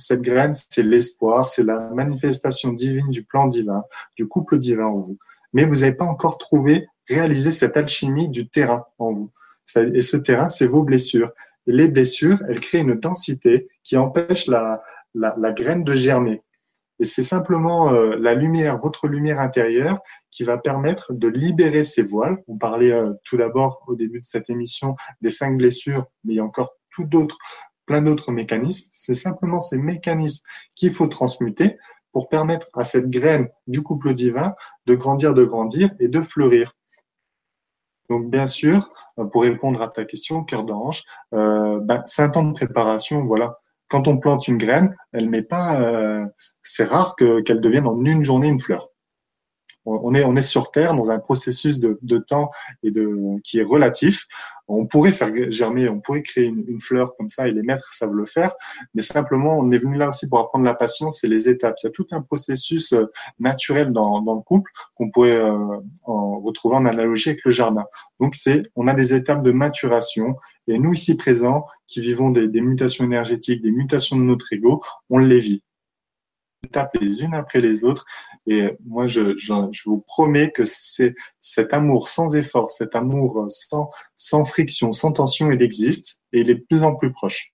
cette 0.00 0.22
graine, 0.22 0.52
c'est 0.52 0.82
l'espoir, 0.82 1.48
c'est 1.48 1.62
la 1.62 1.78
manifestation 1.90 2.72
divine 2.72 3.10
du 3.10 3.24
plan 3.24 3.46
divin, 3.46 3.84
du 4.16 4.26
couple 4.26 4.58
divin 4.58 4.86
en 4.86 4.98
vous. 4.98 5.18
Mais 5.52 5.64
vous 5.64 5.76
n'avez 5.76 5.94
pas 5.94 6.04
encore 6.04 6.38
trouvé, 6.38 6.88
réalisé 7.08 7.52
cette 7.52 7.76
alchimie 7.76 8.28
du 8.28 8.48
terrain 8.48 8.84
en 8.98 9.12
vous. 9.12 9.30
Et 9.76 10.02
ce 10.02 10.16
terrain, 10.16 10.48
c'est 10.48 10.66
vos 10.66 10.82
blessures. 10.82 11.30
Et 11.66 11.72
les 11.72 11.88
blessures, 11.88 12.38
elles 12.48 12.60
créent 12.60 12.80
une 12.80 12.94
densité 12.94 13.68
qui 13.82 13.96
empêche 13.96 14.46
la, 14.46 14.82
la, 15.14 15.52
graine 15.52 15.84
de 15.84 15.94
germer. 15.94 16.42
Et 16.98 17.04
c'est 17.04 17.22
simplement 17.22 17.92
euh, 17.92 18.16
la 18.18 18.34
lumière, 18.34 18.78
votre 18.78 19.08
lumière 19.08 19.40
intérieure, 19.40 20.00
qui 20.30 20.44
va 20.44 20.58
permettre 20.58 21.14
de 21.14 21.28
libérer 21.28 21.84
ces 21.84 22.02
voiles. 22.02 22.42
On 22.46 22.58
parlait 22.58 22.92
euh, 22.92 23.12
tout 23.24 23.36
d'abord 23.36 23.82
au 23.86 23.94
début 23.94 24.20
de 24.20 24.24
cette 24.24 24.50
émission 24.50 24.94
des 25.22 25.30
cinq 25.30 25.56
blessures, 25.56 26.06
mais 26.24 26.34
il 26.34 26.36
y 26.36 26.40
a 26.40 26.44
encore 26.44 26.76
tout 26.90 27.04
d'autres 27.04 27.38
plein 27.90 28.02
d'autres 28.02 28.30
mécanismes. 28.30 28.88
C'est 28.92 29.14
simplement 29.14 29.58
ces 29.58 29.76
mécanismes 29.76 30.46
qu'il 30.76 30.92
faut 30.92 31.08
transmuter 31.08 31.76
pour 32.12 32.28
permettre 32.28 32.68
à 32.72 32.84
cette 32.84 33.10
graine 33.10 33.48
du 33.66 33.82
couple 33.82 34.14
divin 34.14 34.54
de 34.86 34.94
grandir, 34.94 35.34
de 35.34 35.42
grandir 35.42 35.90
et 35.98 36.06
de 36.06 36.20
fleurir. 36.20 36.76
Donc 38.08 38.30
bien 38.30 38.46
sûr, 38.46 38.92
pour 39.32 39.42
répondre 39.42 39.82
à 39.82 39.88
ta 39.88 40.04
question, 40.04 40.44
cœur 40.44 40.62
d'ange, 40.62 41.02
euh, 41.34 41.80
ben, 41.80 42.04
c'est 42.06 42.22
un 42.22 42.30
temps 42.30 42.44
de 42.44 42.52
préparation. 42.52 43.24
Voilà, 43.24 43.58
quand 43.88 44.06
on 44.06 44.18
plante 44.18 44.46
une 44.46 44.58
graine, 44.58 44.96
elle 45.12 45.28
met 45.28 45.42
pas. 45.42 45.80
Euh, 45.80 46.24
c'est 46.62 46.84
rare 46.84 47.16
qu'elle 47.16 47.60
devienne 47.60 47.88
en 47.88 48.04
une 48.04 48.22
journée 48.22 48.46
une 48.46 48.60
fleur 48.60 48.89
on 49.84 50.14
est, 50.14 50.24
on 50.24 50.36
est 50.36 50.42
sur 50.42 50.70
Terre 50.70 50.94
dans 50.94 51.10
un 51.10 51.18
processus 51.18 51.80
de, 51.80 51.98
de, 52.02 52.18
temps 52.18 52.50
et 52.82 52.90
de, 52.90 53.40
qui 53.42 53.58
est 53.58 53.62
relatif. 53.62 54.26
On 54.68 54.86
pourrait 54.86 55.12
faire 55.12 55.30
germer, 55.50 55.88
on 55.88 56.00
pourrait 56.00 56.22
créer 56.22 56.44
une, 56.44 56.64
une, 56.68 56.80
fleur 56.80 57.16
comme 57.16 57.28
ça 57.28 57.48
et 57.48 57.52
les 57.52 57.62
maîtres 57.62 57.92
savent 57.92 58.12
le 58.12 58.24
faire, 58.24 58.52
mais 58.94 59.02
simplement, 59.02 59.58
on 59.58 59.70
est 59.72 59.78
venu 59.78 59.96
là 59.96 60.08
aussi 60.08 60.28
pour 60.28 60.38
apprendre 60.38 60.64
la 60.64 60.74
patience 60.74 61.24
et 61.24 61.28
les 61.28 61.48
étapes. 61.48 61.74
Il 61.82 61.86
y 61.86 61.88
a 61.88 61.92
tout 61.92 62.06
un 62.12 62.20
processus 62.20 62.92
euh, 62.92 63.06
naturel 63.38 63.92
dans, 63.92 64.22
dans 64.22 64.34
le 64.34 64.42
couple 64.42 64.70
qu'on 64.94 65.10
pourrait 65.10 65.38
euh, 65.38 65.78
en 66.04 66.40
retrouver 66.40 66.76
en 66.76 66.86
analogie 66.86 67.30
avec 67.30 67.44
le 67.44 67.50
jardin. 67.50 67.84
Donc, 68.20 68.34
c'est, 68.34 68.62
on 68.76 68.86
a 68.86 68.94
des 68.94 69.14
étapes 69.14 69.42
de 69.42 69.50
maturation 69.50 70.36
et 70.68 70.78
nous 70.78 70.92
ici 70.92 71.16
présents, 71.16 71.66
qui 71.88 72.00
vivons 72.00 72.30
des, 72.30 72.46
des 72.46 72.60
mutations 72.60 73.04
énergétiques, 73.04 73.62
des 73.62 73.72
mutations 73.72 74.16
de 74.16 74.22
notre 74.22 74.52
ego, 74.52 74.82
on 75.08 75.18
les 75.18 75.40
vit 75.40 75.62
étapes 76.64 76.96
les 77.00 77.22
unes 77.22 77.34
après 77.34 77.60
les 77.60 77.84
autres. 77.84 78.04
Et 78.46 78.76
moi, 78.84 79.06
je, 79.06 79.36
je, 79.36 79.52
je 79.72 79.82
vous 79.88 80.00
promets 80.06 80.50
que 80.50 80.64
c'est 80.64 81.14
cet 81.40 81.72
amour 81.72 82.08
sans 82.08 82.34
effort, 82.34 82.70
cet 82.70 82.94
amour 82.94 83.46
sans, 83.48 83.88
sans 84.16 84.44
friction, 84.44 84.92
sans 84.92 85.12
tension, 85.12 85.50
il 85.50 85.62
existe 85.62 86.20
et 86.32 86.40
il 86.40 86.50
est 86.50 86.56
de 86.56 86.64
plus 86.68 86.82
en 86.82 86.94
plus 86.94 87.12
proche. 87.12 87.52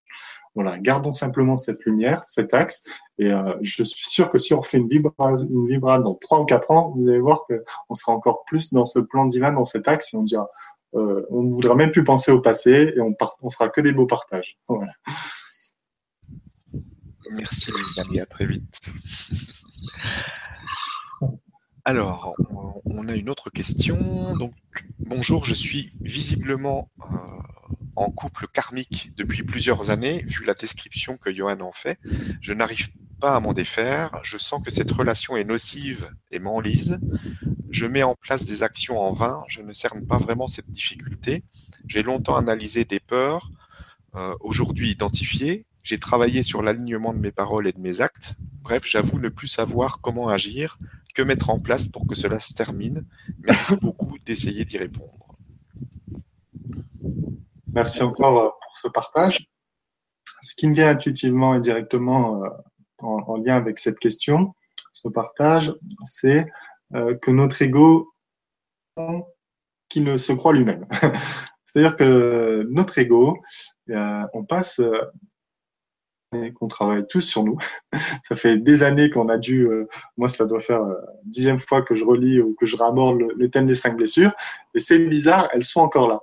Voilà, 0.54 0.78
gardons 0.78 1.12
simplement 1.12 1.58
cette 1.58 1.84
lumière, 1.84 2.22
cet 2.24 2.54
axe, 2.54 2.82
et 3.18 3.30
euh, 3.30 3.54
je 3.60 3.82
suis 3.82 4.08
sûr 4.08 4.30
que 4.30 4.38
si 4.38 4.54
on 4.54 4.60
refait 4.60 4.78
une 4.78 4.88
vibra, 4.88 5.34
une 5.50 5.66
vibra 5.68 5.98
dans 5.98 6.14
trois 6.14 6.40
ou 6.40 6.46
quatre 6.46 6.70
ans, 6.70 6.94
vous 6.96 7.06
allez 7.10 7.18
voir 7.18 7.44
qu'on 7.46 7.94
sera 7.94 8.12
encore 8.12 8.42
plus 8.46 8.72
dans 8.72 8.86
ce 8.86 8.98
plan 8.98 9.26
divin, 9.26 9.52
dans 9.52 9.64
cet 9.64 9.86
axe, 9.86 10.14
et 10.14 10.16
on 10.16 10.22
dira, 10.22 10.48
euh, 10.94 11.26
on 11.28 11.42
ne 11.42 11.50
voudra 11.50 11.74
même 11.74 11.90
plus 11.90 12.04
penser 12.04 12.32
au 12.32 12.40
passé, 12.40 12.94
et 12.96 13.00
on, 13.02 13.14
on 13.42 13.50
fera 13.50 13.68
que 13.68 13.82
des 13.82 13.92
beaux 13.92 14.06
partages. 14.06 14.56
Voilà. 14.66 14.92
Merci 17.32 17.72
les 17.72 18.00
amis, 18.00 18.20
à 18.20 18.26
très 18.26 18.46
vite. 18.46 18.80
Alors, 21.84 22.34
on 22.84 23.06
a 23.08 23.14
une 23.14 23.28
autre 23.30 23.50
question. 23.50 24.36
Donc, 24.36 24.54
bonjour, 24.98 25.44
je 25.44 25.54
suis 25.54 25.92
visiblement 26.00 26.90
euh, 27.00 27.04
en 27.94 28.10
couple 28.10 28.48
karmique 28.48 29.12
depuis 29.16 29.44
plusieurs 29.44 29.90
années, 29.90 30.22
vu 30.26 30.44
la 30.44 30.54
description 30.54 31.16
que 31.16 31.32
Johan 31.32 31.60
en 31.60 31.72
fait. 31.72 31.98
Je 32.40 32.52
n'arrive 32.52 32.88
pas 33.20 33.36
à 33.36 33.40
m'en 33.40 33.52
défaire. 33.52 34.18
Je 34.24 34.36
sens 34.36 34.62
que 34.64 34.72
cette 34.72 34.90
relation 34.90 35.36
est 35.36 35.44
nocive 35.44 36.08
et 36.32 36.40
m'enlise. 36.40 36.98
Je 37.70 37.86
mets 37.86 38.02
en 38.02 38.16
place 38.16 38.46
des 38.46 38.64
actions 38.64 38.98
en 38.98 39.12
vain. 39.12 39.44
Je 39.48 39.62
ne 39.62 39.72
cerne 39.72 40.06
pas 40.06 40.18
vraiment 40.18 40.48
cette 40.48 40.70
difficulté. 40.70 41.44
J'ai 41.86 42.02
longtemps 42.02 42.36
analysé 42.36 42.84
des 42.84 42.98
peurs, 42.98 43.50
euh, 44.16 44.34
aujourd'hui 44.40 44.90
identifiées, 44.90 45.66
j'ai 45.86 46.00
travaillé 46.00 46.42
sur 46.42 46.62
l'alignement 46.62 47.14
de 47.14 47.20
mes 47.20 47.30
paroles 47.30 47.68
et 47.68 47.72
de 47.72 47.78
mes 47.78 48.00
actes. 48.00 48.34
Bref, 48.62 48.82
j'avoue 48.84 49.20
ne 49.20 49.28
plus 49.28 49.46
savoir 49.46 50.00
comment 50.00 50.28
agir, 50.28 50.78
que 51.14 51.22
mettre 51.22 51.48
en 51.48 51.60
place 51.60 51.86
pour 51.86 52.08
que 52.08 52.16
cela 52.16 52.40
se 52.40 52.54
termine. 52.54 53.06
Merci 53.38 53.76
beaucoup 53.80 54.18
d'essayer 54.18 54.64
d'y 54.64 54.78
répondre. 54.78 55.36
Merci 57.72 58.02
encore 58.02 58.40
euh, 58.40 58.48
pour 58.48 58.76
ce 58.76 58.88
partage. 58.88 59.48
Ce 60.42 60.56
qui 60.56 60.66
me 60.66 60.74
vient 60.74 60.90
intuitivement 60.90 61.54
et 61.54 61.60
directement 61.60 62.42
euh, 62.42 62.48
en, 62.98 63.36
lien 63.36 63.54
avec 63.54 63.78
cette 63.78 64.00
question, 64.00 64.56
ce 64.92 65.06
partage, 65.06 65.72
c'est 66.04 66.46
euh, 66.96 67.16
que 67.16 67.30
notre 67.30 67.62
ego, 67.62 68.12
qui 69.88 70.00
ne 70.00 70.16
se 70.16 70.32
croit 70.32 70.52
lui-même. 70.52 70.84
C'est-à-dire 71.64 71.96
que 71.96 72.66
notre 72.72 72.98
ego, 72.98 73.40
on 73.88 74.44
passe 74.44 74.80
qu'on 76.54 76.68
travaille 76.68 77.06
tous 77.08 77.20
sur 77.20 77.44
nous. 77.44 77.58
ça 78.22 78.36
fait 78.36 78.58
des 78.58 78.82
années 78.82 79.10
qu'on 79.10 79.28
a 79.28 79.38
dû, 79.38 79.66
euh, 79.66 79.86
moi 80.16 80.28
ça 80.28 80.46
doit 80.46 80.60
faire 80.60 80.82
euh, 80.82 80.94
dixième 81.24 81.58
fois 81.58 81.82
que 81.82 81.94
je 81.94 82.04
relis 82.04 82.40
ou 82.40 82.54
que 82.54 82.66
je 82.66 82.76
ramorde 82.76 83.20
le, 83.36 83.50
thème 83.50 83.66
des 83.66 83.74
cinq 83.74 83.96
blessures, 83.96 84.32
et 84.74 84.80
c'est 84.80 84.98
bizarre, 84.98 85.48
elles 85.52 85.64
sont 85.64 85.80
encore 85.80 86.08
là. 86.08 86.20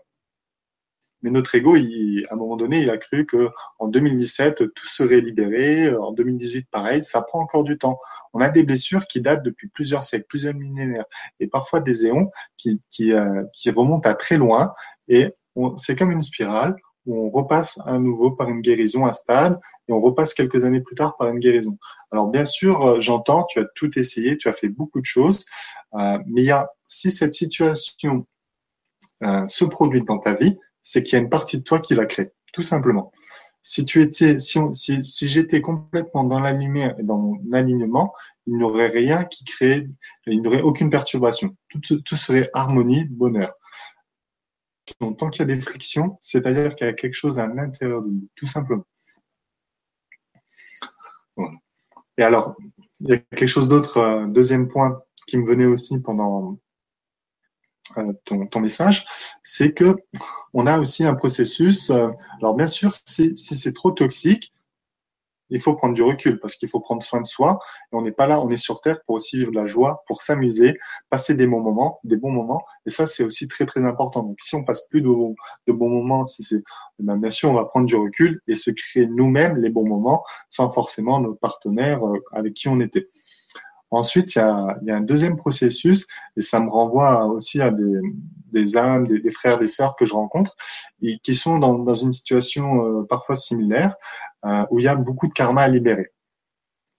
Mais 1.24 1.30
notre 1.30 1.55
ego, 1.55 1.76
à 1.76 2.34
un 2.34 2.36
moment 2.36 2.57
donné, 2.57 2.82
il 2.82 2.89
a 2.89 2.97
cru 2.97 3.26
que 3.26 3.49
en 3.80 3.88
2017 3.88 4.74
tout 4.74 4.88
serait 4.88 5.22
libéré. 5.22 5.95
En 5.95 6.11
2018, 6.11 6.68
pareil. 6.70 7.01
Ça 7.01 7.22
prend 7.22 7.39
encore 7.39 7.64
du 7.64 7.78
temps. 7.78 7.97
On 8.34 8.41
a 8.41 8.49
des 8.49 8.64
blessures 8.64 9.07
qui 9.07 9.22
datent 9.22 9.41
depuis 9.41 9.70
plusieurs 9.70 10.03
siècles, 10.03 10.26
plusieurs 10.28 10.53
millénaires, 10.53 11.05
et 11.39 11.47
parfois 11.47 11.80
des 11.80 12.05
éons 12.05 12.30
qui 12.57 12.82
euh, 13.14 13.43
qui 13.53 13.70
remontent 13.72 14.09
à 14.09 14.16
très 14.16 14.36
loin. 14.36 14.74
Et 15.07 15.32
c'est 15.78 15.97
comme 15.97 16.11
une 16.11 16.22
spirale 16.22 16.76
où 17.06 17.26
on 17.26 17.30
repasse 17.30 17.80
à 17.86 17.97
nouveau 17.97 18.32
par 18.32 18.49
une 18.49 18.62
guérison, 18.62 19.06
un 19.06 19.14
stade, 19.14 19.60
et 19.88 19.93
on 19.93 20.01
repasse 20.01 20.34
quelques 20.34 20.64
années 20.66 20.82
plus 20.82 20.95
tard 20.95 21.18
par 21.18 21.30
une 21.30 21.39
guérison. 21.39 21.78
Alors 22.12 22.28
bien 22.28 22.45
sûr, 22.45 22.86
euh, 22.86 22.99
j'entends, 22.99 23.43
tu 23.43 23.60
as 23.60 23.66
tout 23.76 23.97
essayé, 23.97 24.38
tu 24.38 24.47
as 24.47 24.54
fait 24.54 24.70
beaucoup 24.70 24.99
de 24.99 25.06
choses, 25.06 25.45
euh, 25.95 26.18
mais 26.28 26.41
il 26.41 26.47
y 26.47 26.51
a, 26.51 26.70
si 26.88 27.12
cette 27.12 27.34
situation 27.34 28.26
euh, 29.24 29.47
se 29.47 29.66
produit 29.66 30.04
dans 30.04 30.20
ta 30.20 30.34
vie, 30.34 30.58
c'est 30.82 31.04
qu'il 31.04 31.14
y 31.14 31.16
a 31.18 31.24
une 31.24 31.30
partie 31.30 31.58
de 31.58 31.64
toi 31.64 31.80
qui 31.80 31.95
l'a 31.95 32.06
créée, 32.06 32.32
tout 32.54 32.62
simplement. 32.62 33.12
Si 33.66 33.86
tu 33.86 34.01
étais, 34.01 34.39
si, 34.39 34.60
si, 34.74 35.06
si 35.06 35.28
j'étais 35.30 35.62
complètement 35.62 36.26
dans 36.26 36.41
la 36.41 36.51
lumière 36.51 36.95
et 36.99 37.04
dans 37.04 37.18
mon 37.18 37.54
alignement, 37.54 38.14
il 38.45 38.58
n'y 38.58 38.64
aurait 38.64 38.88
rien 38.88 39.24
qui 39.24 39.45
crée, 39.45 39.88
il 40.28 40.41
n'y 40.41 40.47
aurait 40.47 40.62
aucune 40.62 40.89
perturbation. 40.89 41.56
Tout, 41.70 42.01
tout 42.01 42.16
serait 42.18 42.49
harmonie, 42.54 43.06
bonheur. 43.06 43.54
Donc, 45.02 45.18
tant 45.18 45.30
qu'il 45.30 45.41
y 45.48 45.52
a 45.52 45.56
des 45.56 45.62
frictions, 45.62 46.18
c'est-à-dire 46.22 46.76
qu'il 46.76 46.88
y 46.88 46.89
a 46.89 46.94
quelque 46.94 47.14
chose 47.14 47.39
à 47.39 47.48
l'intérieur 47.48 48.02
de 48.02 48.10
nous, 48.10 48.28
tout 48.36 48.48
simplement. 48.48 48.86
Et 52.18 52.24
alors, 52.24 52.56
il 53.00 53.10
y 53.10 53.14
a 53.14 53.18
quelque 53.18 53.48
chose 53.48 53.68
d'autre, 53.68 53.98
euh, 53.98 54.28
deuxième 54.28 54.68
point 54.68 55.02
qui 55.28 55.38
me 55.38 55.46
venait 55.46 55.66
aussi 55.66 56.00
pendant 56.00 56.60
euh, 57.98 58.14
ton, 58.26 58.60
message, 58.60 59.06
c'est 59.44 59.74
que 59.74 59.96
on 60.54 60.68
a 60.68 60.80
aussi 60.80 61.06
un 61.06 61.16
processus. 61.16 61.89
Euh, 61.89 62.10
alors 62.39 62.56
bien 62.56 62.68
sûr, 62.68 62.94
si 63.06 63.36
c'est 63.36 63.74
trop 63.74 63.91
toxique, 63.91 64.54
il 65.54 65.62
faut 65.62 65.76
prendre 65.76 65.93
du 65.93 66.01
recul 66.01 66.39
parce 66.39 66.56
qu'il 66.56 66.68
faut 66.68 66.80
prendre 66.80 67.01
soin 67.04 67.22
de 67.22 67.26
soi. 67.26 67.60
Et 67.91 67.95
on 67.95 68.01
n'est 68.01 68.12
pas 68.12 68.28
là, 68.28 68.41
on 68.41 68.49
est 68.49 68.58
sur 68.58 68.82
Terre 68.82 68.97
pour 69.06 69.16
aussi 69.16 69.38
vivre 69.38 69.51
de 69.51 69.56
la 69.56 69.68
joie, 69.68 70.04
pour 70.08 70.22
s'amuser, 70.22 70.78
passer 71.10 71.36
des 71.36 71.47
bons 71.47 71.62
moments, 71.62 71.99
des 72.04 72.18
bons 72.18 72.32
moments. 72.32 72.66
Et 72.86 72.89
ça, 72.89 73.06
c'est 73.06 73.24
aussi 73.24 73.47
très, 73.47 73.66
très 73.66 73.86
important. 73.86 74.24
Donc, 74.24 74.39
si 74.41 74.56
on 74.56 74.64
passe 74.64 74.88
plus 74.88 75.01
de, 75.01 75.08
bons 75.08 75.89
moments, 75.89 76.26
si 76.26 76.43
c'est, 76.43 76.64
eh 76.99 77.04
ben, 77.04 77.18
bien 77.18 77.30
sûr, 77.30 77.51
on 77.51 77.54
va 77.54 77.66
prendre 77.66 77.86
du 77.86 77.95
recul 77.95 78.41
et 78.47 78.56
se 78.56 78.72
créer 78.72 79.06
nous-mêmes 79.06 79.58
les 79.58 79.70
bons 79.70 79.88
moments 79.88 80.24
sans 80.49 80.70
forcément 80.70 81.20
nos 81.20 81.36
partenaires 81.36 82.06
euh, 82.06 82.20
avec 82.32 82.56
qui 82.56 82.68
on 82.68 82.80
était. 82.80 83.10
Ensuite, 83.94 84.34
il 84.36 84.39
y, 84.39 84.41
a, 84.41 84.96
un 84.96 85.02
deuxième 85.02 85.38
processus, 85.38 86.08
et 86.36 86.41
ça 86.41 86.60
me 86.60 86.68
renvoie 86.68 87.28
aussi 87.28 87.62
à 87.62 87.70
des, 88.52 88.76
âmes, 88.76 89.06
des, 89.06 89.30
frères, 89.30 89.60
des 89.60 89.68
sœurs 89.68 89.96
que 89.96 90.04
je 90.06 90.16
rencontre, 90.16 90.56
et 91.04 91.20
qui 91.20 91.36
sont 91.36 91.60
dans, 91.60 91.94
une 91.94 92.12
situation 92.12 92.84
euh, 92.84 93.04
parfois 93.04 93.36
similaire, 93.36 93.94
euh, 94.46 94.66
où 94.72 94.80
il 94.80 94.86
y 94.86 94.88
a 94.88 94.96
beaucoup 94.96 95.28
de 95.28 95.34
karma 95.34 95.62
à 95.62 95.68
libérer. 95.68 96.12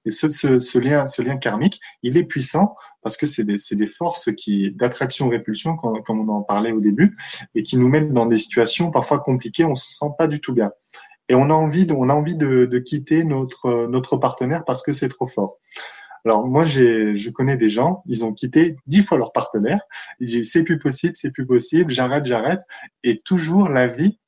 Et 0.05 0.11
ce, 0.11 0.79
lien, 0.79 1.37
karmique, 1.39 1.81
il 2.05 2.17
est 2.17 2.25
puissant 2.25 2.77
parce 3.03 3.17
que 3.17 3.27
c'est 3.27 3.45
des, 3.45 3.87
forces 3.89 4.31
qui 4.37 4.71
d'attraction-répulsion, 4.71 5.77
comme, 5.77 6.01
comme 6.05 6.29
on 6.29 6.33
en 6.33 6.43
parlait 6.43 6.73
au 6.73 6.81
début, 6.81 7.17
et 7.57 7.65
qui 7.65 7.77
nous 7.77 7.89
mettent 7.89 8.13
dans 8.13 8.27
des 8.27 8.37
situations 8.37 8.93
parfois 8.93 9.19
compliquées, 9.19 9.65
on 9.65 9.75
se 9.75 9.95
sent 9.95 10.13
pas 10.17 10.29
du 10.29 10.41
tout 10.41 10.53
bien. 10.53 10.71
Et 11.29 11.35
on 11.35 11.51
a 11.51 11.55
envie 11.55 11.87
de, 11.87 12.79
quitter 12.79 13.25
notre 13.25 14.17
partenaire 14.19 14.65
parce 14.65 14.83
que 14.83 14.93
c'est 14.93 15.09
trop 15.09 15.27
fort. 15.27 15.59
Alors 16.25 16.47
moi, 16.47 16.65
j'ai, 16.65 17.17
je 17.17 17.31
connais 17.31 17.57
des 17.57 17.69
gens, 17.69 18.03
ils 18.07 18.25
ont 18.25 18.33
quitté 18.33 18.77
dix 18.87 19.03
fois 19.03 19.19
leur 19.19 19.33
partenaire. 19.33 19.83
Ils 20.21 20.27
disent 20.27 20.51
c'est 20.51 20.65
plus 20.65 20.79
possible, 20.79 21.15
c'est 21.17 21.31
plus 21.31 21.47
possible, 21.47 21.91
j'arrête, 21.91 22.25
j'arrête. 22.25 22.63
Et 23.03 23.21
toujours 23.21 23.69
la 23.69 23.87
vie 23.87 24.19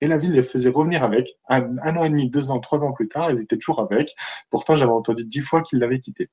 et 0.00 0.08
la 0.08 0.16
vie 0.16 0.28
les 0.28 0.42
faisait 0.42 0.70
revenir 0.70 1.02
avec. 1.04 1.36
Un, 1.48 1.76
an 1.96 2.04
et 2.04 2.10
demi, 2.10 2.30
deux 2.30 2.50
ans, 2.50 2.60
trois 2.60 2.82
ans 2.82 2.92
plus 2.92 3.08
tard, 3.08 3.30
ils 3.30 3.40
étaient 3.40 3.58
toujours 3.58 3.80
avec. 3.80 4.14
Pourtant, 4.50 4.74
j'avais 4.74 4.90
entendu 4.90 5.24
dix 5.24 5.40
fois 5.40 5.62
qu'ils 5.62 5.78
l'avaient 5.78 6.00
quitté. 6.00 6.30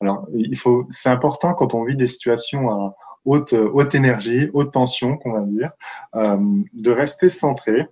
Alors, 0.00 0.26
il 0.34 0.58
faut, 0.58 0.86
c'est 0.90 1.08
important 1.08 1.54
quand 1.54 1.72
on 1.74 1.84
vit 1.84 1.96
des 1.96 2.08
situations 2.08 2.70
à 2.70 2.96
haute, 3.24 3.52
haute 3.52 3.94
énergie, 3.94 4.50
haute 4.52 4.72
tension, 4.72 5.16
qu'on 5.16 5.32
va 5.32 5.40
dire, 5.42 5.70
euh, 6.16 6.38
de 6.72 6.90
rester 6.90 7.28
centré, 7.28 7.86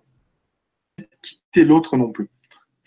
quitter 1.23 1.65
l'autre 1.65 1.97
non 1.97 2.11
plus 2.11 2.29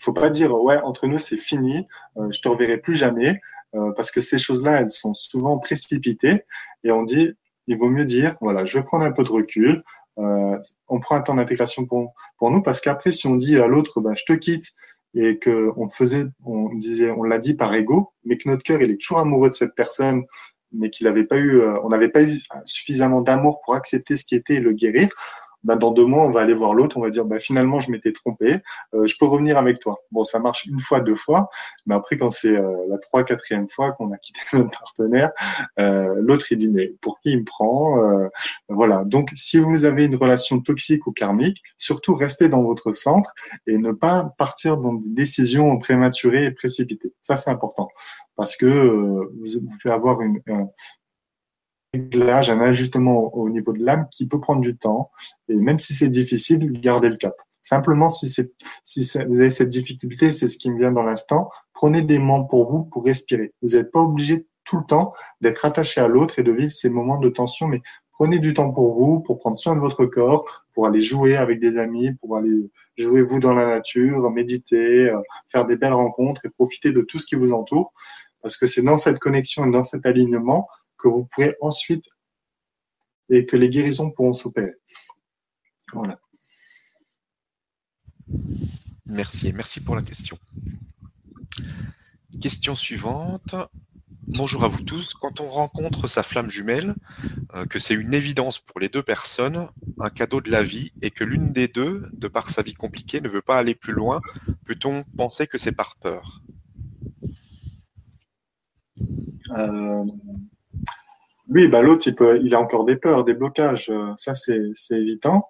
faut 0.00 0.12
pas 0.12 0.30
dire 0.30 0.52
ouais 0.52 0.78
entre 0.78 1.06
nous 1.06 1.18
c'est 1.18 1.36
fini, 1.36 1.86
euh, 2.16 2.30
je 2.30 2.40
te 2.40 2.48
reverrai 2.48 2.78
plus 2.78 2.96
jamais, 2.96 3.40
euh, 3.74 3.92
parce 3.92 4.10
que 4.10 4.20
ces 4.20 4.38
choses-là 4.38 4.80
elles 4.80 4.90
sont 4.90 5.14
souvent 5.14 5.58
précipitées 5.58 6.44
et 6.84 6.90
on 6.90 7.04
dit 7.04 7.32
il 7.66 7.76
vaut 7.76 7.90
mieux 7.90 8.04
dire 8.04 8.36
voilà 8.40 8.64
je 8.64 8.78
vais 8.78 8.84
prendre 8.84 9.04
un 9.04 9.12
peu 9.12 9.24
de 9.24 9.30
recul, 9.30 9.84
euh, 10.18 10.58
on 10.88 11.00
prend 11.00 11.16
un 11.16 11.20
temps 11.20 11.34
d'intégration 11.34 11.86
pour 11.86 12.14
pour 12.38 12.50
nous 12.50 12.62
parce 12.62 12.80
qu'après 12.80 13.12
si 13.12 13.26
on 13.26 13.36
dit 13.36 13.58
à 13.58 13.66
l'autre 13.66 14.00
ben 14.00 14.14
je 14.16 14.24
te 14.24 14.32
quitte 14.32 14.72
et 15.14 15.38
que 15.38 15.70
on 15.76 15.88
faisait 15.88 16.26
on 16.44 16.74
disait 16.74 17.10
on 17.10 17.22
l'a 17.22 17.38
dit 17.38 17.54
par 17.54 17.74
ego 17.74 18.12
mais 18.24 18.38
que 18.38 18.48
notre 18.48 18.62
cœur 18.62 18.80
il 18.80 18.90
est 18.90 19.00
toujours 19.00 19.18
amoureux 19.18 19.48
de 19.48 19.54
cette 19.54 19.74
personne 19.74 20.24
mais 20.72 20.88
qu'il 20.88 21.06
n'avait 21.06 21.24
pas 21.24 21.36
eu 21.36 21.62
on 21.82 21.88
n'avait 21.88 22.10
pas 22.10 22.22
eu 22.22 22.40
suffisamment 22.64 23.20
d'amour 23.20 23.60
pour 23.64 23.74
accepter 23.74 24.16
ce 24.16 24.24
qui 24.24 24.36
était 24.36 24.54
et 24.54 24.60
le 24.60 24.72
guérir 24.72 25.08
bah, 25.64 25.76
dans 25.76 25.90
deux 25.92 26.06
mois, 26.06 26.24
on 26.24 26.30
va 26.30 26.40
aller 26.40 26.54
voir 26.54 26.74
l'autre, 26.74 26.96
on 26.96 27.02
va 27.02 27.10
dire, 27.10 27.24
bah, 27.24 27.38
finalement, 27.38 27.80
je 27.80 27.90
m'étais 27.90 28.12
trompé, 28.12 28.60
euh, 28.94 29.06
je 29.06 29.14
peux 29.18 29.26
revenir 29.26 29.58
avec 29.58 29.78
toi. 29.78 29.98
Bon, 30.10 30.24
ça 30.24 30.38
marche 30.38 30.66
une 30.66 30.80
fois, 30.80 31.00
deux 31.00 31.14
fois, 31.14 31.50
mais 31.86 31.94
après, 31.94 32.16
quand 32.16 32.30
c'est 32.30 32.56
euh, 32.56 32.86
la 32.88 32.98
trois, 32.98 33.24
quatrième 33.24 33.68
fois 33.68 33.92
qu'on 33.92 34.12
a 34.12 34.18
quitté 34.18 34.40
notre 34.54 34.78
partenaire, 34.78 35.30
euh, 35.78 36.14
l'autre, 36.18 36.46
il 36.50 36.56
dit, 36.56 36.70
mais 36.70 36.94
pour 37.00 37.20
qui 37.20 37.32
il 37.32 37.40
me 37.40 37.44
prend 37.44 37.98
Voilà. 38.68 39.04
Donc, 39.04 39.30
si 39.34 39.58
vous 39.58 39.84
avez 39.84 40.04
une 40.04 40.16
relation 40.16 40.60
toxique 40.60 41.06
ou 41.06 41.12
karmique, 41.12 41.62
surtout 41.76 42.14
restez 42.14 42.48
dans 42.48 42.62
votre 42.62 42.92
centre 42.92 43.32
et 43.66 43.76
ne 43.76 43.92
pas 43.92 44.34
partir 44.38 44.76
dans 44.78 44.94
des 44.94 45.08
décisions 45.10 45.76
prématurées 45.78 46.46
et 46.46 46.50
précipitées. 46.50 47.12
Ça, 47.20 47.36
c'est 47.36 47.50
important 47.50 47.88
parce 48.36 48.56
que 48.56 48.66
vous, 48.66 49.76
pouvez 49.82 49.94
avoir 49.94 50.20
une, 50.22 50.40
réglage, 51.92 52.50
un 52.50 52.60
ajustement 52.60 53.34
au 53.34 53.48
niveau 53.50 53.72
de 53.72 53.84
l'âme 53.84 54.06
qui 54.10 54.26
peut 54.26 54.40
prendre 54.40 54.60
du 54.60 54.76
temps. 54.76 55.10
Et 55.48 55.54
même 55.54 55.78
si 55.78 55.94
c'est 55.94 56.08
difficile, 56.08 56.72
gardez 56.72 57.08
le 57.08 57.16
cap. 57.16 57.34
Simplement, 57.62 58.08
si, 58.08 58.26
si 58.84 59.18
vous 59.28 59.40
avez 59.40 59.50
cette 59.50 59.68
difficulté, 59.68 60.32
c'est 60.32 60.48
ce 60.48 60.58
qui 60.58 60.70
me 60.70 60.78
vient 60.78 60.92
dans 60.92 61.02
l'instant, 61.02 61.50
prenez 61.74 62.02
des 62.02 62.18
moments 62.18 62.44
pour 62.44 62.70
vous 62.70 62.84
pour 62.84 63.04
respirer. 63.04 63.52
Vous 63.62 63.76
n'êtes 63.76 63.90
pas 63.90 64.00
obligé 64.00 64.46
tout 64.64 64.78
le 64.78 64.84
temps 64.84 65.12
d'être 65.40 65.64
attaché 65.64 66.00
à 66.00 66.08
l'autre 66.08 66.38
et 66.38 66.42
de 66.42 66.52
vivre 66.52 66.72
ces 66.72 66.90
moments 66.90 67.18
de 67.18 67.28
tension, 67.28 67.66
mais 67.66 67.82
prenez 68.12 68.38
du 68.38 68.54
temps 68.54 68.70
pour 68.70 68.92
vous, 68.92 69.20
pour 69.20 69.38
prendre 69.38 69.58
soin 69.58 69.74
de 69.74 69.80
votre 69.80 70.06
corps, 70.06 70.64
pour 70.74 70.86
aller 70.86 71.00
jouer 71.00 71.36
avec 71.36 71.60
des 71.60 71.76
amis, 71.76 72.12
pour 72.14 72.36
aller 72.36 72.70
jouer 72.96 73.22
vous 73.22 73.40
dans 73.40 73.54
la 73.54 73.66
nature, 73.66 74.30
méditer, 74.30 75.10
euh, 75.10 75.20
faire 75.48 75.66
des 75.66 75.76
belles 75.76 75.92
rencontres 75.92 76.46
et 76.46 76.50
profiter 76.50 76.92
de 76.92 77.02
tout 77.02 77.18
ce 77.18 77.26
qui 77.26 77.34
vous 77.34 77.52
entoure. 77.52 77.92
Parce 78.42 78.56
que 78.56 78.66
c'est 78.66 78.82
dans 78.82 78.96
cette 78.96 79.18
connexion 79.18 79.66
et 79.66 79.70
dans 79.70 79.82
cet 79.82 80.06
alignement 80.06 80.66
que 81.02 81.08
vous 81.08 81.26
pourrez 81.26 81.56
ensuite 81.60 82.04
et 83.30 83.46
que 83.46 83.56
les 83.56 83.68
guérisons 83.68 84.10
pourront 84.10 84.32
s'opérer. 84.32 84.74
Voilà. 85.92 86.20
Merci, 89.06 89.52
merci 89.52 89.80
pour 89.80 89.96
la 89.96 90.02
question. 90.02 90.38
Question 92.40 92.76
suivante. 92.76 93.54
Bonjour 94.26 94.62
à 94.62 94.68
vous 94.68 94.82
tous. 94.82 95.14
Quand 95.14 95.40
on 95.40 95.48
rencontre 95.48 96.06
sa 96.06 96.22
flamme 96.22 96.50
jumelle, 96.50 96.94
euh, 97.54 97.64
que 97.66 97.80
c'est 97.80 97.94
une 97.94 98.14
évidence 98.14 98.60
pour 98.60 98.78
les 98.78 98.88
deux 98.88 99.02
personnes, 99.02 99.68
un 99.98 100.10
cadeau 100.10 100.40
de 100.40 100.50
la 100.50 100.62
vie, 100.62 100.92
et 101.02 101.10
que 101.10 101.24
l'une 101.24 101.52
des 101.52 101.66
deux, 101.66 102.08
de 102.12 102.28
par 102.28 102.50
sa 102.50 102.62
vie 102.62 102.74
compliquée, 102.74 103.20
ne 103.20 103.28
veut 103.28 103.42
pas 103.42 103.58
aller 103.58 103.74
plus 103.74 103.92
loin, 103.92 104.20
peut-on 104.64 105.02
penser 105.16 105.48
que 105.48 105.58
c'est 105.58 105.72
par 105.72 105.96
peur? 105.96 106.42
Euh, 109.56 110.04
oui, 111.50 111.66
bah, 111.66 111.82
l'autre, 111.82 112.08
il, 112.42 112.54
a 112.54 112.60
encore 112.60 112.84
des 112.84 112.96
peurs, 112.96 113.24
des 113.24 113.34
blocages. 113.34 113.90
Euh, 113.90 114.12
ça, 114.16 114.34
c'est, 114.34 114.60
c'est 114.74 115.00
évident. 115.00 115.48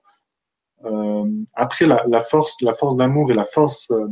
Euh, 0.86 1.24
après, 1.54 1.84
la, 1.84 2.20
force, 2.20 2.56
d'amour 2.96 3.30
et 3.30 3.34
la 3.34 3.44
force 3.44 3.90
euh, 3.90 4.06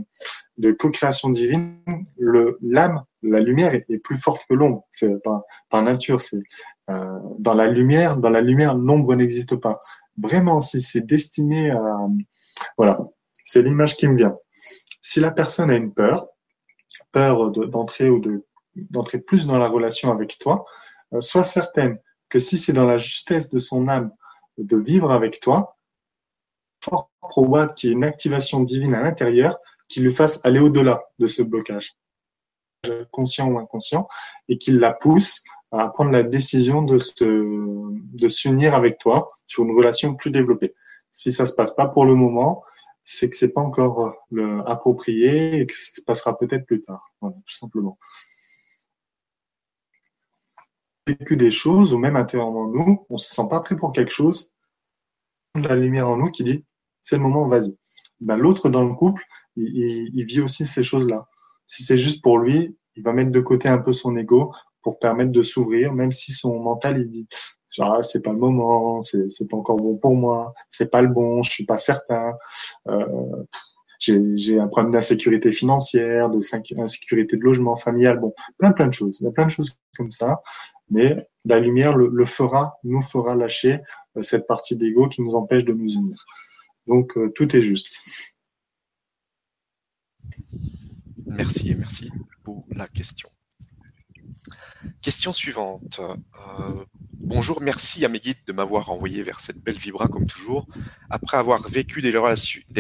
de 0.59 0.73
co-création 0.73 1.31
divine, 1.31 1.79
l'âme, 2.61 3.03
la 3.23 3.41
lumière 3.41 3.73
est, 3.73 3.87
plus 4.05 4.19
forte 4.19 4.45
que 4.49 4.55
l'ombre. 4.55 4.87
C'est 4.91 5.15
par, 5.23 5.83
nature. 5.83 6.19
Dans 6.87 7.55
la 7.55 7.69
lumière, 7.69 8.19
dans 8.19 8.31
la 8.31 8.43
lumière, 8.43 8.75
l'ombre 8.75 9.15
n'existe 9.15 9.57
pas. 9.57 9.81
Vraiment, 10.19 10.61
si 10.61 10.83
c'est 10.83 11.07
destiné 11.07 11.71
à, 11.71 11.97
voilà, 12.77 12.99
c'est 13.45 13.63
l'image 13.63 13.97
qui 13.97 14.09
me 14.09 14.17
vient. 14.17 14.37
Si 15.01 15.21
la 15.21 15.31
personne 15.31 15.71
a 15.71 15.77
une 15.77 15.93
peur, 15.95 16.27
peur 17.13 17.51
de, 17.51 17.65
d'entrer 17.65 18.11
ou 18.11 18.21
de 18.21 18.45
d'entrer 18.91 19.19
plus 19.19 19.47
dans 19.47 19.59
la 19.59 19.69
relation 19.69 20.13
avec 20.13 20.39
toi, 20.39 20.65
sois 21.21 21.45
certaine 21.45 21.99
que 22.29 22.39
si 22.39 22.59
c'est 22.59 22.73
dans 22.73 22.87
la 22.87 22.99
justesse 22.99 23.51
de 23.51 23.59
son 23.59 23.89
âme 23.89 24.13
de 24.59 24.77
vivre 24.77 25.11
avec 25.11 25.41
toi, 25.41 25.77
fort 26.83 27.11
probable 27.21 27.75
qu'il 27.75 27.91
y 27.91 27.93
ait 27.93 27.97
une 27.97 28.05
activation 28.05 28.61
divine 28.61 28.95
à 28.95 29.03
l'intérieur 29.03 29.59
qui 29.89 30.01
lui 30.01 30.13
fasse 30.13 30.45
aller 30.45 30.61
au-delà 30.61 31.03
de 31.19 31.27
ce 31.27 31.43
blocage, 31.43 31.97
conscient 33.11 33.49
ou 33.49 33.59
inconscient, 33.59 34.07
et 34.49 34.59
qui 34.59 34.73
la 34.73 34.93
pousse 34.93 35.43
à 35.71 35.89
prendre 35.89 36.11
la 36.11 36.23
décision 36.23 36.83
de 36.83 36.99
se, 36.99 37.25
de 37.25 38.29
s'unir 38.29 38.75
avec 38.75 38.99
toi 38.99 39.33
sur 39.47 39.65
une 39.65 39.77
relation 39.77 40.15
plus 40.15 40.31
développée. 40.31 40.75
Si 41.11 41.33
ça 41.33 41.47
se 41.47 41.55
passe 41.55 41.73
pas 41.73 41.87
pour 41.87 42.05
le 42.05 42.15
moment, 42.15 42.65
c'est 43.05 43.31
que 43.31 43.37
c'est 43.37 43.53
pas 43.53 43.63
encore 43.63 44.15
le 44.31 44.63
approprié 44.69 45.61
et 45.61 45.67
que 45.67 45.75
ça 45.75 45.93
se 45.95 46.03
passera 46.03 46.37
peut-être 46.37 46.67
plus 46.67 46.83
tard. 46.83 47.11
Voilà, 47.21 47.37
tout 47.47 47.55
simplement. 47.55 47.99
Vécu 51.09 51.39
des 51.39 51.51
choses, 51.51 51.95
ou 51.95 51.99
même 51.99 52.17
intérieurement 52.17 52.69
nous, 52.69 53.07
on 53.09 53.17
se 53.17 53.35
sent 53.35 53.49
pas 53.49 53.61
prêt 53.61 53.77
pour 53.77 53.93
quelque 53.93 54.13
chose. 54.13 54.51
La 55.55 55.75
lumière 55.75 56.07
en 56.07 56.19
nous 56.19 56.31
qui 56.31 56.45
dit 56.45 56.67
c'est 57.01 57.17
le 57.17 57.23
moment, 57.23 57.49
vas-y. 57.49 57.75
Ben, 58.21 58.37
l'autre 58.37 58.69
dans 58.69 58.85
le 58.85 58.95
couple, 58.95 59.25
il, 59.57 60.23
vit 60.25 60.43
aussi 60.43 60.67
ces 60.67 60.83
choses-là. 60.83 61.27
Si 61.65 61.83
c'est 61.83 61.97
juste 61.97 62.23
pour 62.23 62.39
lui, 62.39 62.77
il 62.97 63.03
va 63.03 63.15
mettre 63.15 63.31
de 63.31 63.41
côté 63.41 63.71
un 63.71 63.79
peu 63.79 63.93
son 63.93 64.15
ego 64.19 64.53
pour 64.83 64.99
permettre 64.99 65.33
de 65.33 65.43
s'ouvrir, 65.43 65.95
même 65.95 66.13
si 66.13 66.33
son 66.33 66.61
mental 66.61 66.99
il 66.99 67.09
dit 67.09 67.27
ah, 67.81 68.03
c'est 68.03 68.23
pas 68.23 68.33
le 68.33 68.39
moment, 68.39 69.01
c'est 69.01 69.49
pas 69.49 69.57
encore 69.57 69.77
bon 69.77 69.97
pour 69.97 70.15
moi, 70.15 70.53
c'est 70.69 70.91
pas 70.91 71.01
le 71.01 71.09
bon, 71.09 71.43
je 71.43 71.51
suis 71.51 71.65
pas 71.65 71.79
certain. 71.79 72.35
Euh, 72.89 73.45
j'ai 73.99 74.61
un 74.61 74.69
problème 74.69 74.93
d'insécurité 74.93 75.51
financière, 75.51 76.29
de 76.29 76.39
insécurité 76.81 77.37
de 77.37 77.43
logement 77.43 77.77
familial, 77.77 78.21
bon, 78.21 78.35
plein 78.59 78.73
plein 78.73 78.89
de 78.89 78.93
choses. 78.93 79.21
Il 79.21 79.25
y 79.25 79.27
a 79.29 79.33
plein 79.33 79.47
de 79.47 79.51
choses 79.51 79.77
comme 79.97 80.11
ça, 80.11 80.43
mais 80.91 81.29
la 81.45 81.61
lumière 81.61 81.97
le, 81.97 82.27
fera, 82.27 82.79
nous 82.85 83.03
fera 83.03 83.35
lâcher 83.35 83.81
euh, 84.17 84.23
cette 84.23 84.47
partie 84.47 84.77
d'ego 84.77 85.09
qui 85.09 85.23
nous 85.23 85.35
empêche 85.35 85.65
de 85.65 85.73
nous 85.73 85.93
unir. 85.95 86.25
Donc 86.87 87.17
euh, 87.17 87.31
tout 87.35 87.55
est 87.57 87.63
juste. 87.63 88.01
Merci 91.27 91.71
et 91.71 91.75
merci 91.75 92.11
pour 92.43 92.65
la 92.71 92.89
question. 92.89 93.29
Question 95.03 95.33
suivante. 95.33 96.01
Euh, 96.01 96.85
bonjour, 97.13 97.61
merci 97.61 98.05
à 98.05 98.09
mes 98.09 98.21
guides 98.21 98.45
de 98.47 98.53
m'avoir 98.53 98.91
envoyé 98.91 99.23
vers 99.23 99.41
cette 99.41 99.63
belle 99.63 99.79
vibra 99.79 100.09
comme 100.09 100.27
toujours. 100.27 100.67
Après 101.11 101.37
avoir 101.37 101.69
vécu 101.69 102.03
des 102.03 102.11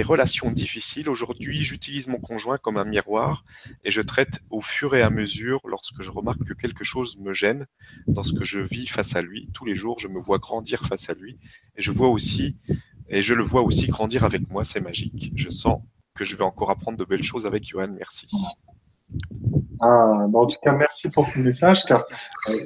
relations, 0.02 0.50
difficiles, 0.50 1.08
aujourd'hui 1.08 1.62
j'utilise 1.62 2.06
mon 2.08 2.18
conjoint 2.18 2.58
comme 2.58 2.76
un 2.76 2.84
miroir 2.84 3.44
et 3.84 3.90
je 3.90 4.00
traite 4.00 4.40
au 4.50 4.62
fur 4.62 4.94
et 4.94 5.02
à 5.02 5.10
mesure 5.10 5.60
lorsque 5.64 6.02
je 6.02 6.10
remarque 6.10 6.44
que 6.44 6.54
quelque 6.54 6.84
chose 6.84 7.18
me 7.18 7.32
gêne 7.32 7.66
dans 8.06 8.22
ce 8.22 8.32
que 8.32 8.44
je 8.44 8.60
vis 8.60 8.86
face 8.86 9.16
à 9.16 9.22
lui. 9.22 9.48
Tous 9.54 9.64
les 9.64 9.76
jours, 9.76 9.98
je 9.98 10.08
me 10.08 10.20
vois 10.20 10.38
grandir 10.38 10.84
face 10.84 11.10
à 11.10 11.14
lui 11.14 11.38
et 11.76 11.82
je 11.82 11.90
vois 11.90 12.08
aussi 12.08 12.56
et 13.08 13.22
je 13.22 13.34
le 13.34 13.42
vois 13.42 13.62
aussi 13.62 13.86
grandir 13.86 14.24
avec 14.24 14.50
moi. 14.50 14.64
C'est 14.64 14.80
magique. 14.80 15.32
Je 15.34 15.50
sens 15.50 15.82
que 16.14 16.24
je 16.24 16.36
vais 16.36 16.44
encore 16.44 16.70
apprendre 16.70 16.98
de 16.98 17.04
belles 17.04 17.22
choses 17.22 17.46
avec 17.46 17.64
Johan. 17.64 17.88
Merci. 17.96 18.28
Ah, 19.80 20.26
bah, 20.28 20.38
en 20.40 20.46
tout 20.46 20.58
cas, 20.62 20.72
merci 20.72 21.10
pour 21.10 21.30
ton 21.32 21.40
message, 21.40 21.84
car 21.84 22.04
euh, 22.48 22.58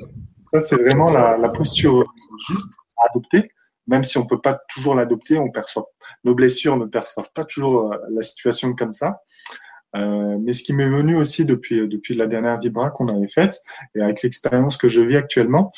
ça, 0.44 0.60
c'est 0.60 0.76
vraiment 0.76 1.10
la, 1.10 1.48
posture 1.50 2.04
juste 2.48 2.70
à 2.96 3.06
adopter, 3.10 3.50
même 3.86 4.04
si 4.04 4.18
on 4.18 4.22
ne 4.22 4.28
peut 4.28 4.40
pas 4.40 4.58
toujours 4.68 4.94
l'adopter, 4.94 5.38
on 5.38 5.50
perçoit, 5.50 5.86
nos 6.24 6.34
blessures 6.34 6.76
ne 6.76 6.86
perçoivent 6.86 7.32
pas 7.34 7.44
toujours 7.44 7.92
euh, 7.92 7.96
la 8.10 8.22
situation 8.22 8.74
comme 8.74 8.92
ça. 8.92 9.20
Euh, 9.94 10.38
mais 10.40 10.52
ce 10.52 10.62
qui 10.62 10.72
m'est 10.72 10.88
venu 10.88 11.16
aussi 11.16 11.44
depuis, 11.44 11.86
depuis 11.86 12.14
la 12.14 12.26
dernière 12.26 12.58
Vibra 12.58 12.90
qu'on 12.90 13.08
avait 13.08 13.28
faite, 13.28 13.60
et 13.94 14.00
avec 14.00 14.22
l'expérience 14.22 14.76
que 14.76 14.88
je 14.88 15.02
vis 15.02 15.16
actuellement, 15.16 15.70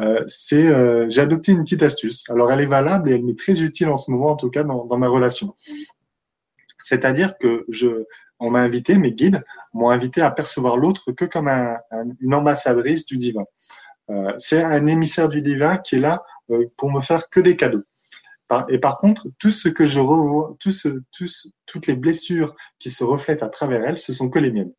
euh, 0.00 0.22
c'est 0.26 0.66
euh, 0.66 1.08
j'ai 1.08 1.20
adopté 1.20 1.52
une 1.52 1.62
petite 1.62 1.82
astuce. 1.82 2.28
Alors 2.30 2.50
elle 2.50 2.60
est 2.60 2.66
valable 2.66 3.10
et 3.10 3.14
elle 3.14 3.24
m'est 3.24 3.38
très 3.38 3.62
utile 3.62 3.88
en 3.88 3.96
ce 3.96 4.10
moment, 4.10 4.30
en 4.32 4.36
tout 4.36 4.50
cas 4.50 4.64
dans, 4.64 4.86
dans 4.86 4.98
ma 4.98 5.08
relation. 5.08 5.54
C'est-à-dire 6.80 7.38
que 7.38 7.64
je, 7.68 8.06
on 8.40 8.50
m'a 8.50 8.60
invité, 8.60 8.96
mes 8.96 9.12
guides 9.12 9.44
m'ont 9.72 9.90
invité 9.90 10.22
à 10.22 10.30
percevoir 10.30 10.76
l'autre 10.76 11.12
que 11.12 11.26
comme 11.26 11.48
un, 11.48 11.78
une 12.20 12.34
ambassadrice 12.34 13.06
du 13.06 13.16
divin. 13.16 13.44
Euh, 14.10 14.32
c'est 14.38 14.62
un 14.62 14.86
émissaire 14.86 15.28
du 15.28 15.42
divin 15.42 15.76
qui 15.76 15.96
est 15.96 16.00
là 16.00 16.24
euh, 16.50 16.66
pour 16.76 16.90
me 16.90 17.00
faire 17.00 17.28
que 17.28 17.38
des 17.38 17.56
cadeaux. 17.56 17.84
et 18.68 18.78
par 18.78 18.98
contre, 18.98 19.28
tout 19.38 19.52
ce 19.52 19.68
que 19.68 19.86
je 19.86 20.00
revois, 20.00 20.56
tout 20.58 20.72
toutes 21.66 21.86
les 21.86 21.94
blessures 21.94 22.56
qui 22.80 22.90
se 22.90 23.04
reflètent 23.04 23.44
à 23.44 23.48
travers 23.48 23.84
elle, 23.84 23.98
ce 23.98 24.12
sont 24.12 24.28
que 24.28 24.40
les 24.40 24.50
miennes. 24.50 24.72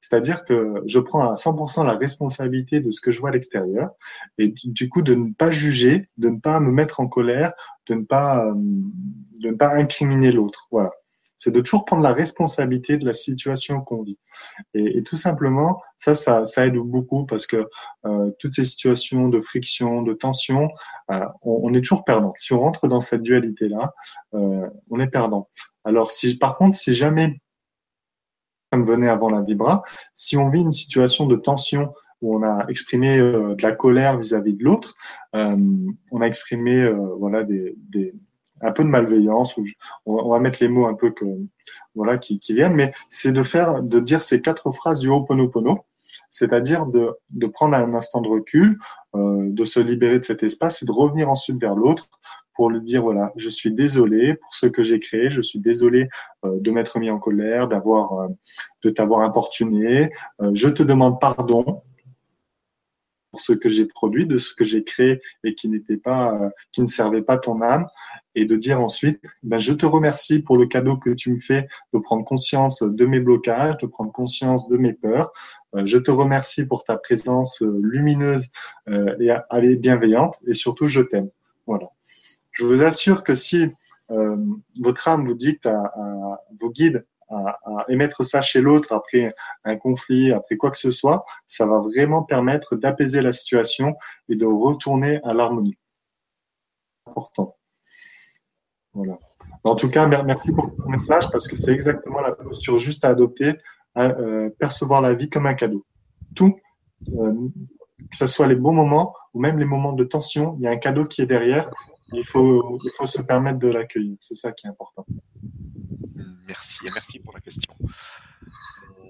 C'est-à-dire 0.00 0.44
que 0.44 0.82
je 0.86 0.98
prends 0.98 1.30
à 1.30 1.34
100% 1.34 1.84
la 1.84 1.94
responsabilité 1.94 2.80
de 2.80 2.90
ce 2.90 3.00
que 3.00 3.10
je 3.10 3.20
vois 3.20 3.30
à 3.30 3.32
l'extérieur 3.32 3.90
et 4.38 4.54
du 4.64 4.88
coup 4.88 5.02
de 5.02 5.14
ne 5.14 5.32
pas 5.32 5.50
juger, 5.50 6.08
de 6.16 6.28
ne 6.30 6.38
pas 6.38 6.60
me 6.60 6.70
mettre 6.70 7.00
en 7.00 7.08
colère, 7.08 7.52
de 7.86 7.94
ne 7.94 8.04
pas, 8.04 8.46
euh, 8.46 8.54
de 8.54 9.48
ne 9.48 9.56
pas 9.56 9.74
incriminer 9.74 10.32
l'autre. 10.32 10.68
Voilà 10.70 10.92
c'est 11.38 11.52
de 11.52 11.60
toujours 11.60 11.84
prendre 11.84 12.02
la 12.02 12.12
responsabilité 12.12 12.98
de 12.98 13.06
la 13.06 13.12
situation 13.12 13.80
qu'on 13.80 14.02
vit. 14.02 14.18
Et, 14.74 15.02
tout 15.04 15.16
simplement, 15.16 15.80
ça, 15.96 16.14
ça, 16.14 16.44
ça, 16.44 16.66
aide 16.66 16.74
beaucoup 16.74 17.24
parce 17.24 17.46
que 17.46 17.68
euh, 18.04 18.30
toutes 18.40 18.52
ces 18.52 18.64
situations 18.64 19.28
de 19.28 19.40
friction, 19.40 20.02
de 20.02 20.12
tension, 20.12 20.68
euh, 21.12 21.24
on, 21.42 21.72
est 21.72 21.80
toujours 21.80 22.04
perdant. 22.04 22.32
Si 22.36 22.52
on 22.52 22.60
rentre 22.60 22.88
dans 22.88 23.00
cette 23.00 23.22
dualité-là, 23.22 23.94
euh, 24.34 24.68
on 24.90 24.98
est 24.98 25.06
perdant. 25.06 25.48
Alors, 25.84 26.10
si 26.10 26.36
par 26.36 26.58
contre, 26.58 26.76
si 26.76 26.92
jamais, 26.92 27.40
comme 28.72 28.84
venait 28.84 29.08
avant 29.08 29.30
la 29.30 29.40
vibra, 29.40 29.84
si 30.14 30.36
on 30.36 30.50
vit 30.50 30.60
une 30.60 30.72
situation 30.72 31.26
de 31.26 31.36
tension 31.36 31.92
où 32.20 32.36
on 32.36 32.42
a 32.42 32.66
exprimé 32.68 33.18
de 33.18 33.62
la 33.62 33.70
colère 33.70 34.18
vis-à-vis 34.18 34.54
de 34.54 34.64
l'autre, 34.64 34.96
on 35.32 36.20
a 36.20 36.26
exprimé 36.26 36.90
voilà 37.16 37.44
des, 37.44 37.76
des 37.76 38.12
un 38.60 38.72
peu 38.72 38.82
de 38.84 38.88
malveillance, 38.88 39.58
on, 40.06 40.28
va 40.30 40.38
mettre 40.40 40.58
les 40.62 40.68
mots 40.68 40.86
un 40.86 40.94
peu 40.94 41.10
que 41.10 41.24
voilà 41.94 42.18
qui, 42.18 42.38
qui 42.38 42.54
viennent, 42.54 42.74
mais 42.74 42.92
c'est 43.08 43.32
de 43.32 43.42
faire, 43.42 43.82
de 43.82 44.00
dire 44.00 44.22
ces 44.22 44.42
quatre 44.42 44.70
phrases 44.72 45.00
du 45.00 45.08
Ho'oponopono, 45.08 45.84
c'est-à-dire 46.30 46.86
de, 46.86 47.10
de 47.30 47.46
prendre 47.46 47.76
un 47.76 47.94
instant 47.94 48.20
de 48.20 48.28
recul, 48.28 48.78
euh, 49.14 49.48
de 49.50 49.64
se 49.64 49.80
libérer 49.80 50.18
de 50.18 50.24
cet 50.24 50.42
espace 50.42 50.82
et 50.82 50.86
de 50.86 50.92
revenir 50.92 51.28
ensuite 51.30 51.60
vers 51.60 51.74
l'autre 51.74 52.08
pour 52.58 52.70
lui 52.70 52.80
dire 52.80 53.02
voilà, 53.02 53.32
je 53.36 53.48
suis 53.48 53.70
désolé 53.70 54.34
pour 54.34 54.52
ce 54.52 54.66
que 54.66 54.82
j'ai 54.82 54.98
créé, 54.98 55.30
je 55.30 55.40
suis 55.40 55.60
désolé 55.60 56.08
euh, 56.44 56.58
de 56.58 56.72
m'être 56.72 56.98
mis 56.98 57.08
en 57.08 57.20
colère, 57.20 57.68
d'avoir, 57.68 58.12
euh, 58.14 58.28
de 58.82 58.90
t'avoir 58.90 59.20
importuné, 59.20 60.10
euh, 60.42 60.50
je 60.54 60.68
te 60.68 60.82
demande 60.82 61.20
pardon 61.20 61.82
pour 63.30 63.40
ce 63.40 63.52
que 63.52 63.68
j'ai 63.68 63.86
produit, 63.86 64.26
de 64.26 64.38
ce 64.38 64.54
que 64.54 64.64
j'ai 64.64 64.84
créé 64.84 65.20
et 65.44 65.54
qui 65.54 65.68
n'était 65.68 65.96
pas, 65.96 66.34
euh, 66.34 66.48
qui 66.72 66.80
ne 66.80 66.86
servait 66.86 67.22
pas 67.22 67.38
ton 67.38 67.60
âme, 67.62 67.86
et 68.34 68.44
de 68.44 68.56
dire 68.56 68.80
ensuite, 68.80 69.20
ben, 69.42 69.58
je 69.58 69.72
te 69.72 69.86
remercie 69.86 70.40
pour 70.40 70.56
le 70.56 70.66
cadeau 70.66 70.96
que 70.96 71.10
tu 71.10 71.32
me 71.32 71.38
fais 71.38 71.66
de 71.92 71.98
prendre 71.98 72.24
conscience 72.24 72.82
de 72.82 73.06
mes 73.06 73.20
blocages, 73.20 73.76
de 73.78 73.86
prendre 73.86 74.12
conscience 74.12 74.68
de 74.68 74.76
mes 74.76 74.92
peurs. 74.92 75.32
Euh, 75.74 75.84
je 75.84 75.98
te 75.98 76.10
remercie 76.10 76.66
pour 76.66 76.84
ta 76.84 76.96
présence 76.96 77.62
euh, 77.62 77.80
lumineuse 77.82 78.48
et 78.86 79.76
bienveillante, 79.76 80.38
et 80.46 80.52
surtout, 80.52 80.86
je 80.86 81.02
t'aime. 81.02 81.30
Voilà. 81.66 81.88
Je 82.52 82.64
vous 82.64 82.82
assure 82.82 83.22
que 83.22 83.34
si 83.34 83.66
votre 84.80 85.06
âme 85.06 85.24
vous 85.24 85.34
dicte 85.34 85.66
à, 85.66 85.78
à 85.78 86.40
vos 86.58 86.70
guides 86.70 87.04
à, 87.30 87.84
émettre 87.88 88.24
ça 88.24 88.40
chez 88.40 88.60
l'autre 88.60 88.92
après 88.92 89.32
un 89.64 89.76
conflit, 89.76 90.32
après 90.32 90.56
quoi 90.56 90.70
que 90.70 90.78
ce 90.78 90.90
soit, 90.90 91.24
ça 91.46 91.66
va 91.66 91.78
vraiment 91.80 92.22
permettre 92.22 92.76
d'apaiser 92.76 93.20
la 93.20 93.32
situation 93.32 93.96
et 94.28 94.36
de 94.36 94.46
retourner 94.46 95.20
à 95.24 95.34
l'harmonie. 95.34 95.78
Important. 97.06 97.56
Voilà. 98.94 99.18
En 99.64 99.74
tout 99.74 99.88
cas, 99.88 100.06
merci 100.06 100.52
pour 100.52 100.74
ton 100.74 100.88
message 100.88 101.30
parce 101.30 101.46
que 101.46 101.56
c'est 101.56 101.72
exactement 101.72 102.20
la 102.20 102.32
posture 102.32 102.78
juste 102.78 103.04
à 103.04 103.08
adopter, 103.08 103.54
à 103.94 104.06
euh, 104.06 104.50
percevoir 104.58 105.00
la 105.00 105.14
vie 105.14 105.28
comme 105.28 105.46
un 105.46 105.54
cadeau. 105.54 105.84
Tout, 106.34 106.58
euh, 107.08 107.34
que 108.10 108.16
ce 108.16 108.26
soit 108.26 108.46
les 108.46 108.54
bons 108.54 108.72
moments 108.72 109.14
ou 109.34 109.40
même 109.40 109.58
les 109.58 109.64
moments 109.64 109.92
de 109.92 110.04
tension, 110.04 110.56
il 110.58 110.64
y 110.64 110.66
a 110.66 110.70
un 110.70 110.76
cadeau 110.76 111.04
qui 111.04 111.22
est 111.22 111.26
derrière. 111.26 111.70
Il 112.12 112.24
faut, 112.24 112.78
il 112.82 112.90
faut 112.96 113.06
se 113.06 113.20
permettre 113.20 113.58
de 113.58 113.68
l'accueillir. 113.68 114.16
C'est 114.20 114.34
ça 114.34 114.52
qui 114.52 114.66
est 114.66 114.70
important. 114.70 115.04
Merci 116.48 116.78
merci 116.94 117.18
pour 117.18 117.34
la 117.34 117.40
question. 117.40 117.74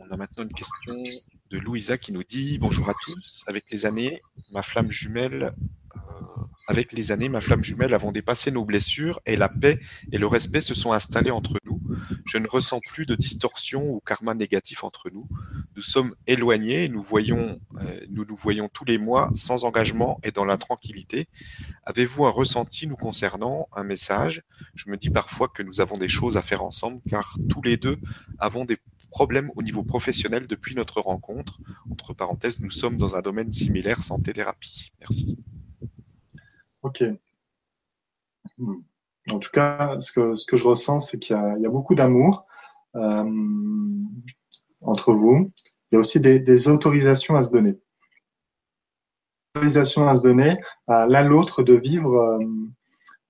On 0.00 0.10
a 0.10 0.16
maintenant 0.16 0.42
une 0.42 0.52
question 0.52 0.96
de 1.50 1.58
Louisa 1.58 1.96
qui 1.96 2.10
nous 2.10 2.24
dit 2.24 2.58
Bonjour 2.58 2.90
à 2.90 2.94
tous. 3.00 3.44
Avec 3.46 3.70
les 3.70 3.86
années, 3.86 4.20
ma 4.52 4.62
flamme 4.62 4.90
jumelle, 4.90 5.54
euh, 5.94 6.00
avec 6.66 6.92
les 6.92 7.12
années, 7.12 7.28
ma 7.28 7.40
flamme 7.40 7.62
jumelle 7.62 7.94
avons 7.94 8.10
dépassé 8.10 8.50
nos 8.50 8.64
blessures 8.64 9.20
et 9.24 9.36
la 9.36 9.48
paix 9.48 9.78
et 10.10 10.18
le 10.18 10.26
respect 10.26 10.60
se 10.60 10.74
sont 10.74 10.92
installés 10.92 11.30
entre 11.30 11.54
nous. 11.64 11.77
Je 12.28 12.36
ne 12.36 12.46
ressens 12.46 12.80
plus 12.80 13.06
de 13.06 13.14
distorsion 13.14 13.88
ou 13.88 14.00
karma 14.00 14.34
négatif 14.34 14.84
entre 14.84 15.08
nous. 15.10 15.26
Nous 15.76 15.82
sommes 15.82 16.14
éloignés 16.26 16.90
nous 16.90 17.02
voyons, 17.02 17.58
euh, 17.78 18.00
nous 18.10 18.26
nous 18.26 18.36
voyons 18.36 18.68
tous 18.68 18.84
les 18.84 18.98
mois 18.98 19.30
sans 19.34 19.64
engagement 19.64 20.20
et 20.22 20.30
dans 20.30 20.44
la 20.44 20.58
tranquillité. 20.58 21.26
Avez-vous 21.84 22.26
un 22.26 22.30
ressenti 22.30 22.86
nous 22.86 22.96
concernant, 22.96 23.68
un 23.72 23.82
message? 23.82 24.42
Je 24.74 24.90
me 24.90 24.98
dis 24.98 25.08
parfois 25.08 25.48
que 25.48 25.62
nous 25.62 25.80
avons 25.80 25.96
des 25.96 26.08
choses 26.08 26.36
à 26.36 26.42
faire 26.42 26.62
ensemble 26.62 27.00
car 27.08 27.38
tous 27.48 27.62
les 27.62 27.78
deux 27.78 27.96
avons 28.38 28.66
des 28.66 28.76
problèmes 29.10 29.50
au 29.56 29.62
niveau 29.62 29.82
professionnel 29.82 30.46
depuis 30.46 30.74
notre 30.74 31.00
rencontre. 31.00 31.60
Entre 31.90 32.12
parenthèses, 32.12 32.60
nous 32.60 32.70
sommes 32.70 32.98
dans 32.98 33.16
un 33.16 33.22
domaine 33.22 33.52
similaire 33.52 34.02
santé-thérapie. 34.02 34.92
Merci. 35.00 35.38
Ok. 36.82 37.04
Hmm. 38.58 38.82
En 39.30 39.38
tout 39.38 39.50
cas, 39.52 39.96
ce 39.98 40.12
que, 40.12 40.34
ce 40.34 40.46
que 40.46 40.56
je 40.56 40.66
ressens, 40.66 41.00
c'est 41.00 41.18
qu'il 41.18 41.36
y, 41.36 41.66
a 41.66 41.70
beaucoup 41.70 41.94
d'amour 41.94 42.46
euh, 42.96 43.24
entre 44.82 45.12
vous. 45.12 45.50
Il 45.90 45.94
y 45.94 45.96
a 45.96 45.98
aussi 45.98 46.20
des, 46.20 46.68
autorisations 46.68 47.36
à 47.36 47.42
se 47.42 47.52
donner. 47.52 47.78
Autorisations 49.54 50.08
à 50.08 50.16
se 50.16 50.22
donner 50.22 50.58
à 50.86 51.06
l'un 51.06 51.22
l'autre 51.24 51.62
de 51.62 51.74
vivre 51.74 52.14
euh, 52.14 52.38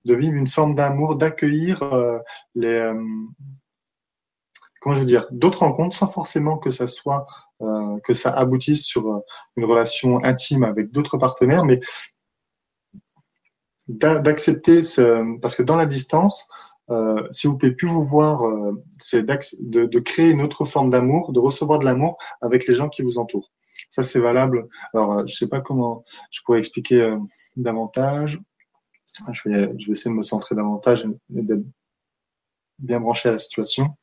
de 0.05 0.15
vivre 0.15 0.33
une 0.33 0.47
forme 0.47 0.75
d'amour, 0.75 1.17
d'accueillir 1.17 1.83
les 2.55 2.91
comment 4.79 4.95
je 4.95 5.01
veux 5.01 5.05
dire, 5.05 5.27
d'autres 5.31 5.59
rencontres 5.59 5.95
sans 5.95 6.07
forcément 6.07 6.57
que 6.57 6.69
ça 6.69 6.87
soit 6.87 7.27
que 8.03 8.13
ça 8.13 8.31
aboutisse 8.31 8.85
sur 8.85 9.21
une 9.57 9.65
relation 9.65 10.23
intime 10.23 10.63
avec 10.63 10.91
d'autres 10.91 11.17
partenaires, 11.17 11.65
mais 11.65 11.81
d'accepter 13.89 14.81
ce, 14.81 15.37
parce 15.39 15.55
que 15.55 15.63
dans 15.63 15.75
la 15.75 15.87
distance, 15.87 16.47
euh, 16.91 17.27
si 17.31 17.47
vous 17.47 17.57
pouvez 17.57 17.73
plus 17.73 17.87
vous 17.87 18.03
voir, 18.03 18.45
euh, 18.45 18.81
c'est 18.97 19.25
de, 19.25 19.99
créer 19.99 20.29
une 20.29 20.41
autre 20.41 20.63
forme 20.63 20.89
d'amour, 20.89 21.31
de 21.31 21.39
recevoir 21.39 21.79
de 21.79 21.85
l'amour 21.85 22.17
avec 22.41 22.67
les 22.67 22.73
gens 22.73 22.89
qui 22.89 23.01
vous 23.01 23.17
entourent. 23.17 23.51
Ça, 23.89 24.03
c'est 24.03 24.19
valable. 24.19 24.67
Alors, 24.93 25.19
euh, 25.19 25.23
je 25.27 25.35
sais 25.35 25.47
pas 25.47 25.61
comment 25.61 26.03
je 26.31 26.41
pourrais 26.43 26.59
expliquer 26.59 27.01
euh, 27.01 27.17
davantage. 27.55 28.39
Je 29.31 29.49
vais, 29.49 29.73
je 29.77 29.87
vais 29.87 29.91
essayer 29.91 30.11
de 30.11 30.15
me 30.15 30.23
centrer 30.23 30.55
davantage 30.55 31.05
et 31.35 31.41
d'être 31.41 31.65
bien 32.77 32.99
branché 32.99 33.29
à 33.29 33.33
la 33.33 33.37
situation. 33.37 33.95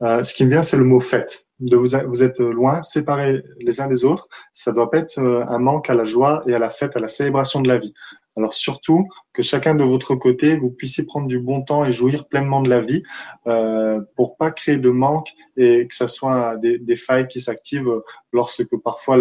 Ce 0.00 0.34
qui 0.34 0.44
me 0.44 0.50
vient, 0.50 0.62
c'est 0.62 0.76
le 0.76 0.84
mot 0.84 1.00
fait. 1.00 1.46
De 1.58 1.76
vous, 1.76 1.88
vous 2.06 2.22
êtes 2.22 2.38
loin, 2.38 2.82
séparés 2.82 3.42
les 3.58 3.80
uns 3.80 3.88
des 3.88 4.04
autres. 4.04 4.28
Ça 4.52 4.72
doit 4.72 4.90
pas 4.90 4.98
être 4.98 5.18
un 5.18 5.58
manque 5.58 5.90
à 5.90 5.94
la 5.94 6.04
joie 6.04 6.42
et 6.46 6.54
à 6.54 6.58
la 6.58 6.70
fête, 6.70 6.96
à 6.96 7.00
la 7.00 7.08
célébration 7.08 7.60
de 7.60 7.68
la 7.68 7.78
vie. 7.78 7.92
Alors 8.36 8.52
surtout 8.52 9.08
que 9.32 9.42
chacun 9.42 9.74
de 9.74 9.84
votre 9.84 10.14
côté, 10.14 10.56
vous 10.56 10.70
puissiez 10.70 11.06
prendre 11.06 11.26
du 11.26 11.38
bon 11.38 11.62
temps 11.62 11.84
et 11.86 11.92
jouir 11.92 12.28
pleinement 12.28 12.60
de 12.60 12.68
la 12.68 12.80
vie 12.80 13.02
euh, 13.46 14.00
pour 14.14 14.36
pas 14.36 14.50
créer 14.50 14.76
de 14.76 14.90
manque 14.90 15.32
et 15.56 15.86
que 15.86 15.94
ce 15.94 16.06
soit 16.06 16.56
des, 16.58 16.78
des 16.78 16.96
failles 16.96 17.28
qui 17.28 17.40
s'activent 17.40 18.02
lorsque 18.32 18.76
parfois 18.76 19.16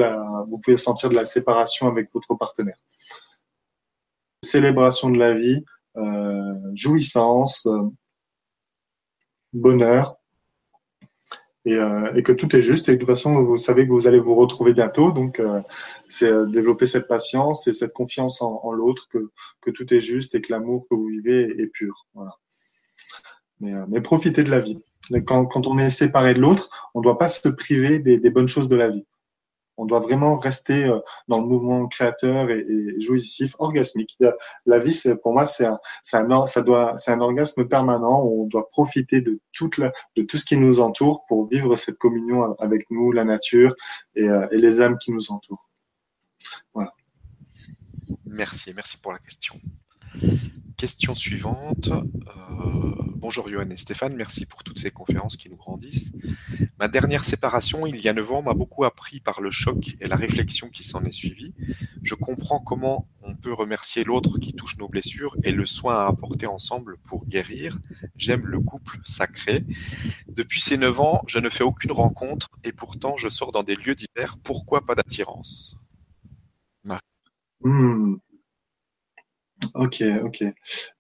vous 0.49 0.59
pouvez 0.59 0.78
sentir 0.78 1.09
de 1.09 1.16
la 1.16 1.24
séparation 1.24 1.88
avec 1.88 2.09
votre 2.13 2.36
partenaire. 2.36 2.78
Célébration 4.43 5.09
de 5.09 5.18
la 5.18 5.34
vie, 5.34 5.63
euh, 5.97 6.53
jouissance, 6.74 7.66
euh, 7.68 7.89
bonheur, 9.53 10.18
euh, 11.68 12.13
et, 12.13 12.24
que 12.24 12.32
tout 12.32 12.55
est 12.55 12.61
juste 12.61 12.89
et 12.89 12.93
de 12.93 12.97
toute 12.97 13.07
façon 13.07 13.41
vous 13.41 13.57
savez 13.57 13.88
que 13.88 13.91
vous 13.91 14.07
allez 14.07 14.20
vous 14.20 14.36
retrouver 14.36 14.74
bientôt. 14.74 15.11
Donc 15.11 15.39
euh, 15.39 15.61
c'est 16.07 16.32
euh, 16.32 16.45
développer 16.45 16.86
cette 16.86 17.07
patience 17.07 17.68
et 17.68 17.74
cette 17.74 17.93
confiance 17.93 18.41
en, 18.41 18.72
l'autre 18.72 19.07
que, 19.09 19.32
que 19.61 19.72
tout 19.72 19.91
est 19.93 19.99
juste 19.99 20.36
et 20.36 20.41
que 20.41 20.53
l'amour 20.53 20.86
que 20.89 20.95
vous 20.95 21.07
vivez 21.07 21.41
est, 21.41 21.68
pur. 21.68 22.05
Voilà. 22.13 22.32
Mais, 23.59 23.74
mais 23.88 24.01
profitez 24.01 24.43
de 24.43 24.51
la 24.51 24.59
vie. 24.59 24.80
Quand, 25.26 25.45
quand 25.45 25.68
on 25.68 25.78
est 25.78 25.89
séparé 25.89 26.34
de 26.34 26.41
l'autre, 26.41 26.89
on 26.93 26.99
ne 26.99 27.03
doit 27.03 27.18
pas 27.18 27.28
se 27.28 27.47
priver 27.47 27.99
des, 27.99 28.18
des 28.18 28.30
bonnes 28.30 28.47
choses 28.47 28.70
de 28.70 28.76
la 28.76 28.89
vie. 28.89 29.05
On 29.78 29.86
doit 29.86 30.00
vraiment 30.00 30.38
rester 30.38 30.86
euh, 30.86 31.00
dans 31.28 31.40
le 31.40 31.46
mouvement 31.46 31.88
créateur 31.88 32.50
et, 32.50 32.66
jouissif, 33.00 33.56
orgasmique. 33.60 34.18
La 34.66 34.80
vie, 34.80 35.00
pour 35.22 35.34
moi, 35.34 35.46
c'est 35.46 35.66
un, 35.66 36.32
orgasme 37.20 37.68
permanent. 37.68 38.24
Où 38.24 38.44
on 38.44 38.48
doit 38.48 38.70
profiter 38.70 39.22
de 39.22 39.40
tout 39.54 39.70
ce 40.38 40.46
qui 40.46 40.58
nous 40.58 40.80
entoure 40.80 41.26
pour 41.28 41.48
vivre 41.48 41.76
cette 41.76 41.98
communion 41.98 42.56
avec 42.60 42.90
nous, 42.90 43.12
la 43.12 43.24
nature 43.24 43.76
et, 44.16 44.24
euh, 44.24 44.48
et 44.52 44.58
les 44.58 44.82
âmes 44.82 44.98
qui 44.98 45.12
nous 45.12 45.32
entourent. 45.32 45.70
Voilà. 46.74 46.94
Merci, 48.26 48.74
merci 48.74 48.98
pour 48.98 49.12
la 49.12 49.20
question. 49.20 49.56
Question 50.86 51.16
suivante. 51.16 51.90
Euh, 51.90 52.94
bonjour 53.16 53.50
Johan 53.50 53.72
et 53.72 53.76
Stéphane, 53.76 54.16
merci 54.16 54.46
pour 54.46 54.64
toutes 54.64 54.78
ces 54.78 54.92
conférences 54.92 55.36
qui 55.36 55.50
nous 55.50 55.56
grandissent. 55.56 56.12
Ma 56.78 56.88
dernière 56.88 57.24
séparation, 57.24 57.88
il 57.88 58.00
y 58.00 58.08
a 58.08 58.14
9 58.14 58.32
ans, 58.32 58.44
m'a 58.44 58.54
beaucoup 58.54 58.84
appris 58.84 59.20
par 59.20 59.42
le 59.42 59.50
choc 59.50 59.96
et 60.00 60.08
la 60.08 60.16
réflexion 60.16 60.70
qui 60.70 60.84
s'en 60.84 61.04
est 61.04 61.12
suivie. 61.12 61.56
Je 62.04 62.14
comprends 62.14 62.60
comment 62.60 63.08
on 63.24 63.34
peut 63.34 63.52
remercier 63.52 64.04
l'autre 64.04 64.38
qui 64.38 64.54
touche 64.54 64.78
nos 64.78 64.88
blessures 64.88 65.36
et 65.44 65.52
le 65.52 65.66
soin 65.66 65.96
à 65.96 66.08
apporter 66.08 66.46
ensemble 66.46 67.00
pour 67.04 67.26
guérir. 67.26 67.80
J'aime 68.16 68.46
le 68.46 68.60
couple 68.60 69.00
sacré. 69.04 69.66
Depuis 70.28 70.62
ces 70.62 70.78
9 70.78 71.00
ans, 71.00 71.24
je 71.26 71.40
ne 71.40 71.50
fais 71.50 71.64
aucune 71.64 71.94
rencontre 71.94 72.50
et 72.64 72.72
pourtant 72.72 73.18
je 73.18 73.30
sors 73.30 73.52
dans 73.52 73.64
des 73.64 73.76
lieux 73.76 73.96
divers. 73.96 74.38
Pourquoi 74.44 74.86
pas 74.86 74.94
d'attirance? 74.94 75.80
Hmm. 77.64 78.18
Ok, 79.74 80.03
ok. 80.24 80.43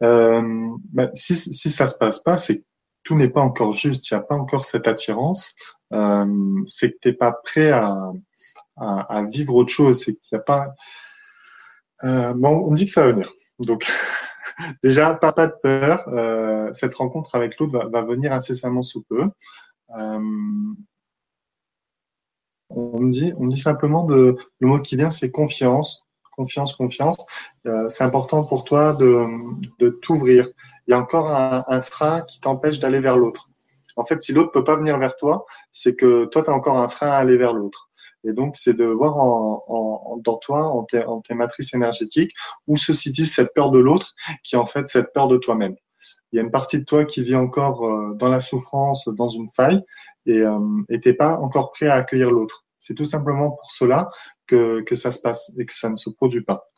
Euh, 0.03 0.69
bah, 0.91 1.09
si, 1.13 1.35
si 1.35 1.69
ça 1.69 1.87
se 1.87 1.97
passe 1.97 2.19
pas, 2.19 2.37
c'est 2.37 2.59
que 2.59 2.63
tout 3.03 3.15
n'est 3.15 3.29
pas 3.29 3.41
encore 3.41 3.73
juste, 3.73 4.09
il 4.09 4.13
n'y 4.13 4.19
a 4.19 4.23
pas 4.23 4.35
encore 4.35 4.65
cette 4.65 4.87
attirance, 4.87 5.55
euh, 5.93 6.63
c'est 6.65 6.91
que 6.91 6.97
tu 7.01 7.09
n'es 7.09 7.13
pas 7.13 7.31
prêt 7.31 7.71
à, 7.71 8.11
vivre 9.31 9.55
autre 9.55 9.71
chose, 9.71 10.03
c'est 10.03 10.15
qu'il 10.15 10.35
n'y 10.35 10.39
a 10.39 10.43
pas... 10.43 10.73
Euh, 12.03 12.33
bon, 12.33 12.65
on 12.65 12.71
me 12.71 12.75
dit 12.75 12.85
que 12.85 12.91
ça 12.91 13.05
va 13.05 13.11
venir. 13.11 13.31
Donc, 13.59 13.85
déjà, 14.83 15.13
pas, 15.13 15.31
pas 15.31 15.47
de 15.47 15.55
peur, 15.61 16.73
cette 16.73 16.95
rencontre 16.95 17.35
avec 17.35 17.57
l'autre 17.59 17.77
va, 17.77 17.87
va, 17.87 18.01
venir 18.01 18.33
incessamment 18.33 18.81
sous 18.81 19.03
peu. 19.03 19.29
On 22.69 22.99
me 22.99 23.11
dit, 23.11 23.31
on 23.37 23.45
me 23.45 23.51
dit 23.51 23.61
simplement 23.61 24.03
de, 24.03 24.35
le 24.59 24.67
mot 24.67 24.79
qui 24.79 24.97
vient, 24.97 25.09
c'est 25.09 25.31
confiance 25.31 26.04
confiance, 26.35 26.75
confiance. 26.75 27.17
Euh, 27.65 27.87
c'est 27.89 28.03
important 28.03 28.43
pour 28.43 28.63
toi 28.63 28.93
de, 28.93 29.25
de 29.79 29.89
t'ouvrir. 29.89 30.47
Il 30.87 30.91
y 30.91 30.93
a 30.93 30.99
encore 30.99 31.31
un, 31.31 31.81
frein 31.81 32.21
qui 32.21 32.39
t'empêche 32.39 32.79
d'aller 32.79 32.99
vers 32.99 33.17
l'autre. 33.17 33.49
En 33.95 34.03
fait, 34.03 34.21
si 34.21 34.33
l'autre 34.33 34.51
peut 34.51 34.63
pas 34.63 34.75
venir 34.75 34.97
vers 34.97 35.15
toi, 35.15 35.45
c'est 35.71 35.95
que 35.95 36.25
toi, 36.25 36.43
tu 36.43 36.49
as 36.49 36.53
encore 36.53 36.77
un 36.77 36.89
frein 36.89 37.07
à 37.07 37.15
aller 37.15 37.37
vers 37.37 37.53
l'autre. 37.53 37.89
Et 38.25 38.33
donc, 38.33 38.55
c'est 38.55 38.73
de 38.73 38.85
voir 38.85 39.17
en, 39.17 39.63
en, 39.67 40.17
dans 40.17 40.37
toi, 40.37 40.63
en 40.63 40.83
tes, 40.83 41.03
en 41.05 41.21
tes 41.21 41.33
matrices 41.33 41.73
énergétiques, 41.73 42.33
où 42.67 42.75
se 42.75 42.91
situe 42.91 43.25
cette 43.25 43.53
peur 43.53 43.71
de 43.71 43.79
l'autre, 43.79 44.13
qui 44.43 44.55
est 44.55 44.57
en 44.57 44.65
fait 44.65 44.87
cette 44.87 45.13
peur 45.13 45.27
de 45.27 45.37
toi-même. 45.37 45.75
Il 46.31 46.37
y 46.37 46.39
a 46.39 46.43
une 46.43 46.51
partie 46.51 46.79
de 46.79 46.83
toi 46.83 47.05
qui 47.05 47.21
vit 47.21 47.35
encore 47.35 47.85
euh, 47.85 48.13
dans 48.15 48.29
la 48.29 48.39
souffrance, 48.39 49.07
dans 49.07 49.27
une 49.27 49.47
faille, 49.47 49.81
et 50.25 50.39
euh, 50.39 50.59
t'es 51.01 51.13
pas 51.13 51.37
encore 51.37 51.71
prêt 51.71 51.87
à 51.87 51.95
accueillir 51.95 52.31
l'autre. 52.31 52.65
C'est 52.79 52.93
tout 52.93 53.05
simplement 53.05 53.51
pour 53.51 53.71
cela 53.71 54.09
que, 54.45 54.95
ça 54.95 55.11
se 55.11 55.21
passe 55.21 55.55
et 55.57 55.65
que 55.65 55.73
ça 55.73 55.89
ne 55.89 55.95
se 55.95 56.09
produit 56.09 56.41
pas. 56.41 56.69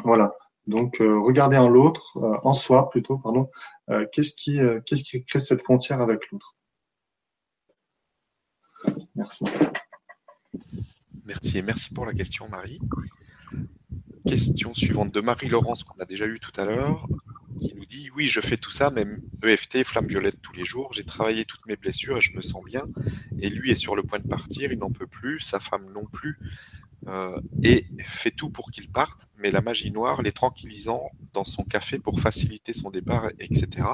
Voilà. 0.00 0.34
Donc, 0.66 1.00
euh, 1.00 1.20
regardez 1.20 1.58
en 1.58 1.68
l'autre, 1.68 2.16
euh, 2.16 2.38
en 2.42 2.52
soi 2.52 2.88
plutôt, 2.88 3.18
pardon, 3.18 3.50
euh, 3.90 4.06
qu'est-ce 4.12 4.32
qui, 4.34 4.58
qu'est-ce 4.86 5.04
qui 5.04 5.24
crée 5.24 5.38
cette 5.38 5.62
frontière 5.62 6.00
avec 6.00 6.30
l'autre? 6.30 6.56
Merci. 9.14 9.44
Merci 11.24 11.62
merci 11.62 11.92
pour 11.92 12.06
la 12.06 12.12
question, 12.12 12.48
Marie. 12.48 12.80
Question 14.26 14.74
suivante 14.74 15.12
de 15.12 15.20
Marie-Laurence 15.20 15.84
qu'on 15.84 16.00
a 16.00 16.04
déjà 16.04 16.26
eu 16.26 16.40
tout 16.40 16.52
à 16.58 16.64
l'heure 16.64 17.06
qui 17.60 17.74
nous 17.74 17.86
dit 17.86 18.10
oui, 18.16 18.28
je 18.28 18.40
fais 18.40 18.56
tout 18.56 18.70
ça, 18.70 18.90
même 18.90 19.20
EFT, 19.42 19.84
flamme 19.84 20.06
violette 20.06 20.40
tous 20.42 20.52
les 20.52 20.64
jours. 20.64 20.92
J'ai 20.92 21.04
travaillé 21.04 21.44
toutes 21.44 21.66
mes 21.66 21.76
blessures 21.76 22.18
et 22.18 22.20
je 22.20 22.36
me 22.36 22.42
sens 22.42 22.64
bien. 22.64 22.86
Et 23.40 23.50
lui 23.50 23.70
est 23.70 23.76
sur 23.76 23.96
le 23.96 24.02
point 24.02 24.18
de 24.18 24.28
partir, 24.28 24.72
il 24.72 24.78
n'en 24.78 24.90
peut 24.90 25.06
plus, 25.06 25.40
sa 25.40 25.60
femme 25.60 25.90
non 25.92 26.04
plus, 26.06 26.38
euh, 27.06 27.40
et 27.62 27.86
fait 28.04 28.30
tout 28.30 28.50
pour 28.50 28.70
qu'il 28.70 28.90
parte. 28.90 29.28
Mais 29.38 29.50
la 29.50 29.60
magie 29.60 29.90
noire, 29.90 30.22
les 30.22 30.32
tranquillisant 30.32 31.10
dans 31.32 31.44
son 31.44 31.64
café 31.64 31.98
pour 31.98 32.20
faciliter 32.20 32.72
son 32.72 32.90
départ, 32.90 33.28
etc. 33.38 33.88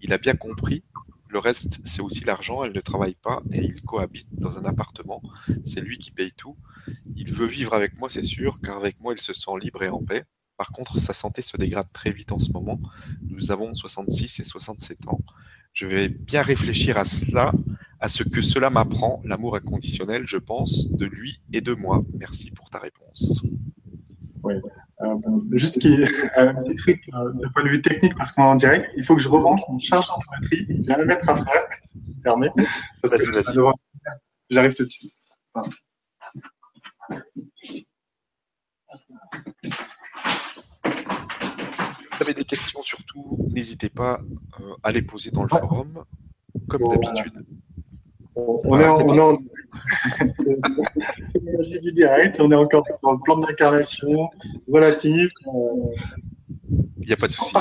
Il 0.00 0.12
a 0.12 0.18
bien 0.18 0.34
compris. 0.34 0.84
Le 1.28 1.38
reste, 1.38 1.80
c'est 1.86 2.02
aussi 2.02 2.24
l'argent. 2.24 2.62
Elle 2.62 2.74
ne 2.74 2.80
travaille 2.80 3.14
pas 3.14 3.42
et 3.52 3.60
il 3.60 3.80
cohabite 3.82 4.28
dans 4.32 4.58
un 4.58 4.64
appartement. 4.66 5.22
C'est 5.64 5.80
lui 5.80 5.98
qui 5.98 6.10
paye 6.10 6.32
tout. 6.32 6.56
Il 7.16 7.32
veut 7.32 7.46
vivre 7.46 7.72
avec 7.72 7.98
moi, 7.98 8.10
c'est 8.10 8.22
sûr, 8.22 8.60
car 8.62 8.76
avec 8.76 9.00
moi, 9.00 9.14
il 9.16 9.20
se 9.20 9.32
sent 9.32 9.52
libre 9.60 9.82
et 9.82 9.88
en 9.88 10.02
paix. 10.02 10.24
Par 10.62 10.70
contre, 10.70 11.00
sa 11.00 11.12
santé 11.12 11.42
se 11.42 11.56
dégrade 11.56 11.88
très 11.92 12.12
vite 12.12 12.30
en 12.30 12.38
ce 12.38 12.52
moment. 12.52 12.78
Nous 13.28 13.50
avons 13.50 13.74
66 13.74 14.38
et 14.38 14.44
67 14.44 15.08
ans. 15.08 15.18
Je 15.72 15.88
vais 15.88 16.06
bien 16.08 16.40
réfléchir 16.40 16.98
à 16.98 17.04
cela, 17.04 17.50
à 17.98 18.06
ce 18.06 18.22
que 18.22 18.40
cela 18.42 18.70
m'apprend, 18.70 19.20
l'amour 19.24 19.56
inconditionnel, 19.56 20.22
je 20.24 20.36
pense, 20.36 20.88
de 20.92 21.04
lui 21.04 21.42
et 21.52 21.62
de 21.62 21.74
moi. 21.74 22.04
Merci 22.16 22.52
pour 22.52 22.70
ta 22.70 22.78
réponse. 22.78 23.42
Oui. 24.44 24.54
Euh, 25.00 25.16
juste 25.50 25.80
qui, 25.80 25.96
un 26.36 26.54
petit 26.54 26.76
truc 26.76 27.10
euh, 27.12 27.32
de 27.32 27.48
point 27.48 27.64
de 27.64 27.68
vue 27.68 27.80
technique, 27.80 28.16
parce 28.16 28.30
qu'on 28.30 28.44
est 28.44 28.50
en 28.50 28.54
direct, 28.54 28.86
il 28.96 29.02
faut 29.02 29.16
que 29.16 29.22
je 29.22 29.28
rebranche 29.28 29.62
mon 29.68 29.80
chargeur 29.80 30.16
de 30.20 30.24
batterie. 30.30 30.66
Il 30.68 30.84
y 30.84 30.92
a 30.92 31.00
un 31.00 31.04
mètre 31.04 31.28
à 31.28 31.34
faire, 31.34 31.64
permet, 32.22 32.52
parce 33.02 33.14
que 33.14 33.24
j'arrive 34.48 34.74
tout 34.74 34.84
de 34.84 34.88
suite. 34.88 35.12
Avez 42.22 42.34
des 42.34 42.44
questions, 42.44 42.82
surtout, 42.82 43.36
n'hésitez 43.50 43.90
pas 43.90 44.20
euh, 44.60 44.74
à 44.82 44.92
les 44.92 45.02
poser 45.02 45.30
dans 45.30 45.42
le 45.42 45.48
forum, 45.48 46.04
comme 46.68 46.88
d'habitude. 46.88 47.44
On, 48.34 48.80
est 48.80 48.88
en, 48.88 49.36
c'est 51.24 51.80
du 51.80 51.92
direct, 51.92 52.40
on 52.40 52.50
est 52.50 52.56
encore 52.56 52.84
dans 53.02 53.12
le 53.12 53.18
plan 53.22 53.36
de 53.36 53.46
l'incarnation, 53.46 54.30
relatif. 54.72 55.30
Il 55.44 57.06
n'y 57.06 57.12
a 57.12 57.16
pas 57.16 57.26
de 57.26 57.32
souci. 57.32 57.52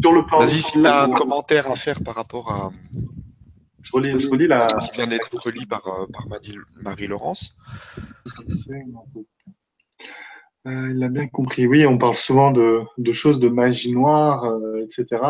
Sur 0.00 0.12
le 0.12 0.26
plan. 0.26 0.40
Vas-y, 0.40 0.60
si 0.60 0.72
tu 0.72 0.86
as 0.86 1.04
un 1.04 1.10
commentaire 1.10 1.70
à 1.70 1.76
faire 1.76 2.02
par 2.02 2.16
rapport 2.16 2.50
à. 2.50 2.72
Je 3.82 3.92
relis, 3.92 4.18
je 4.18 4.30
relis 4.30 4.48
la. 4.48 4.66
Qui 4.66 4.92
vient 4.92 5.06
d'être 5.06 5.30
relis 5.36 5.66
par, 5.66 5.86
euh, 5.86 6.06
par 6.12 6.26
Marie-Laurence. 6.82 7.56
Euh, 10.66 10.92
il 10.96 11.02
a 11.04 11.08
bien 11.10 11.28
compris. 11.28 11.66
Oui, 11.66 11.84
on 11.84 11.98
parle 11.98 12.14
souvent 12.16 12.50
de, 12.50 12.78
de 12.96 13.12
choses 13.12 13.38
de 13.38 13.50
magie 13.50 13.92
noire, 13.92 14.44
euh, 14.46 14.82
etc. 14.82 15.22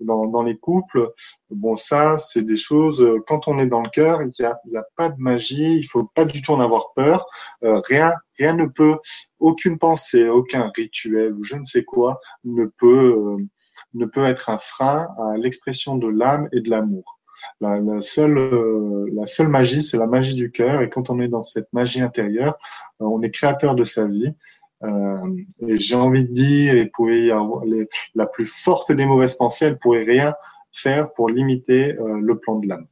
Dans, 0.00 0.26
dans 0.26 0.42
les 0.42 0.56
couples. 0.56 1.10
Bon, 1.50 1.76
ça, 1.76 2.16
c'est 2.16 2.42
des 2.44 2.56
choses. 2.56 3.02
euh, 3.02 3.18
Quand 3.26 3.48
on 3.48 3.58
est 3.58 3.66
dans 3.66 3.82
le 3.82 3.90
cœur, 3.90 4.22
il 4.22 4.30
n'y 4.40 4.46
a, 4.46 4.52
a 4.52 4.84
pas 4.96 5.10
de 5.10 5.20
magie. 5.20 5.76
Il 5.76 5.82
faut 5.84 6.04
pas 6.04 6.24
du 6.24 6.40
tout 6.40 6.52
en 6.52 6.60
avoir 6.60 6.92
peur. 6.96 7.26
Euh, 7.64 7.80
rien, 7.84 8.14
rien 8.38 8.54
ne 8.54 8.64
peut, 8.64 8.96
aucune 9.40 9.78
pensée, 9.78 10.26
aucun 10.26 10.70
rituel 10.74 11.34
ou 11.34 11.42
je 11.44 11.56
ne 11.56 11.64
sais 11.64 11.84
quoi 11.84 12.18
ne 12.44 12.64
peut, 12.64 13.14
euh, 13.38 13.44
ne 13.92 14.06
peut 14.06 14.24
être 14.24 14.48
un 14.48 14.58
frein 14.58 15.08
à 15.18 15.36
l'expression 15.36 15.96
de 15.96 16.08
l'âme 16.08 16.48
et 16.52 16.62
de 16.62 16.70
l'amour. 16.70 17.18
La, 17.60 17.78
la 17.78 18.00
seule, 18.00 18.36
euh, 18.36 19.06
la 19.14 19.26
seule 19.26 19.46
magie, 19.48 19.80
c'est 19.82 19.96
la 19.98 20.06
magie 20.08 20.34
du 20.34 20.50
cœur. 20.50 20.80
Et 20.80 20.88
quand 20.88 21.08
on 21.10 21.20
est 21.20 21.28
dans 21.28 21.42
cette 21.42 21.72
magie 21.72 22.00
intérieure, 22.00 22.56
euh, 23.00 23.04
on 23.04 23.22
est 23.22 23.30
créateur 23.30 23.74
de 23.76 23.84
sa 23.84 24.06
vie. 24.06 24.32
Euh, 24.84 25.36
et 25.66 25.76
j'ai 25.76 25.96
envie 25.96 26.26
de 26.28 26.32
dire, 26.32 26.74
il 26.76 26.90
pouvait 26.90 27.26
y 27.26 27.30
avoir 27.30 27.64
les- 27.64 27.88
la 28.14 28.26
plus 28.26 28.44
forte 28.44 28.92
des 28.92 29.06
mauvaises 29.06 29.34
pensées, 29.34 29.66
elle 29.66 29.78
pourrait 29.78 30.04
rien 30.04 30.34
faire 30.72 31.12
pour 31.12 31.28
limiter 31.28 31.96
euh, 31.98 32.18
le 32.20 32.38
plan 32.38 32.56
de 32.60 32.68
l'âme. 32.68 32.86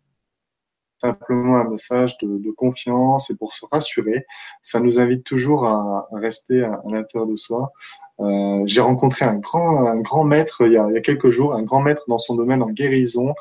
Simplement 0.99 1.57
un 1.57 1.69
message 1.69 2.17
de, 2.19 2.39
de 2.39 2.51
confiance 2.51 3.31
et 3.31 3.37
pour 3.37 3.53
se 3.53 3.67
rassurer, 3.71 4.25
ça 4.63 4.81
nous 4.81 4.99
invite 4.99 5.25
toujours 5.25 5.67
à, 5.67 6.09
à 6.11 6.19
rester 6.19 6.63
à, 6.63 6.81
l'intérieur 6.87 7.29
de 7.29 7.37
soi. 7.37 7.73
Euh, 8.19 8.63
j'ai 8.65 8.81
rencontré 8.81 9.27
un 9.27 9.35
grand, 9.35 9.87
un 9.87 10.01
grand 10.01 10.25
maître 10.25 10.63
il 10.65 10.73
y, 10.73 10.79
a, 10.79 10.87
il 10.89 10.95
y 10.95 10.97
a 10.97 11.03
quelques 11.03 11.29
jours, 11.29 11.55
un 11.55 11.63
grand 11.63 11.83
maître 11.83 12.05
dans 12.09 12.17
son 12.17 12.35
domaine 12.35 12.63
en 12.63 12.71
guérison. 12.71 13.35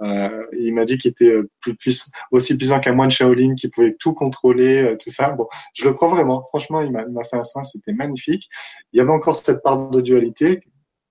Euh, 0.00 0.46
il 0.58 0.72
m'a 0.74 0.84
dit 0.84 0.96
qu'il 0.96 1.10
était 1.10 1.34
plus, 1.60 1.74
plus, 1.76 2.10
aussi 2.30 2.56
puissant 2.56 2.80
qu'un 2.80 2.94
moine 2.94 3.10
Shaolin, 3.10 3.54
qui 3.54 3.68
pouvait 3.68 3.94
tout 3.98 4.14
contrôler, 4.14 4.82
euh, 4.82 4.96
tout 4.96 5.10
ça. 5.10 5.32
Bon, 5.32 5.48
je 5.74 5.84
le 5.84 5.92
crois 5.92 6.08
vraiment. 6.08 6.42
Franchement, 6.44 6.80
il 6.80 6.92
m'a 6.92 7.24
fait 7.24 7.36
un 7.36 7.44
soin, 7.44 7.62
c'était 7.62 7.92
magnifique. 7.92 8.48
Il 8.92 8.98
y 8.98 9.00
avait 9.00 9.12
encore 9.12 9.36
cette 9.36 9.62
part 9.62 9.90
de 9.90 10.00
dualité, 10.00 10.62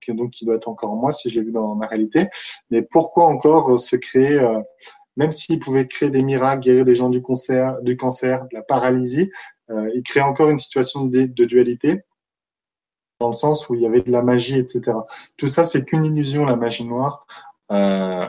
donc, 0.10 0.32
qui 0.32 0.46
doit 0.46 0.56
être 0.56 0.68
encore 0.68 0.92
en 0.92 0.96
moi 0.96 1.12
si 1.12 1.30
je 1.30 1.36
l'ai 1.36 1.46
vu 1.46 1.52
dans 1.52 1.76
ma 1.76 1.88
réalité. 1.88 2.28
Mais 2.72 2.82
pourquoi 2.82 3.26
encore 3.26 3.80
se 3.80 3.96
créer, 3.96 4.40
euh, 4.40 4.60
même 5.18 5.32
s'il 5.32 5.60
pouvait 5.60 5.88
créer 5.88 6.10
des 6.10 6.24
miracles, 6.24 6.62
guérir 6.62 6.86
des 6.86 6.96
gens 6.96 7.10
du, 7.10 7.22
cancer, 7.22 7.82
du 7.82 7.98
cancer, 7.98 8.44
de 8.44 8.56
la 8.56 8.62
paralysie, 8.62 9.30
euh, 9.70 9.90
il 9.94 10.04
crée 10.04 10.22
encore 10.22 10.50
une 10.50 10.58
situation 10.58 11.06
de, 11.06 11.26
dualité 11.26 12.02
dans 13.20 13.28
le 13.28 13.34
sens 13.34 13.70
où 13.70 13.76
il 13.76 13.82
y 13.82 13.86
avait 13.86 14.02
de 14.02 14.12
la 14.12 14.24
magie, 14.24 14.58
etc. 14.58 14.82
Tout 15.38 15.48
ça, 15.48 15.64
c'est 15.64 15.86
qu'une 15.86 16.06
illusion, 16.06 16.46
la 16.46 16.56
magie 16.56 16.86
noire. 16.86 17.26
Euh, 17.72 18.28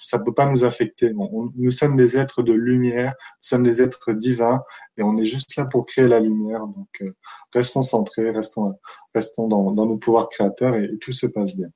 ça 0.00 0.18
peut 0.18 0.34
pas 0.34 0.46
nous 0.46 0.64
affecter. 0.64 1.12
Nous 1.14 1.70
sommes 1.70 1.94
des 1.94 2.18
êtres 2.18 2.42
de 2.42 2.52
lumière, 2.52 3.10
nous 3.10 3.42
sommes 3.48 3.62
des 3.62 3.82
êtres 3.82 4.12
divins, 4.12 4.62
et 4.96 5.02
on 5.02 5.16
est 5.18 5.24
juste 5.24 5.54
là 5.56 5.64
pour 5.64 5.86
créer 5.86 6.08
la 6.08 6.18
lumière. 6.18 6.66
Donc, 6.66 6.88
euh, 7.02 7.14
restons 7.54 7.82
centrés, 7.82 8.30
restons, 8.30 8.74
restons 9.14 9.46
dans, 9.46 9.72
nos 9.72 9.96
pouvoirs 9.96 10.28
créateurs, 10.28 10.74
et, 10.74 10.98
tout 11.00 11.12
se 11.12 11.26
passe 11.26 11.56
bien. 11.56 11.68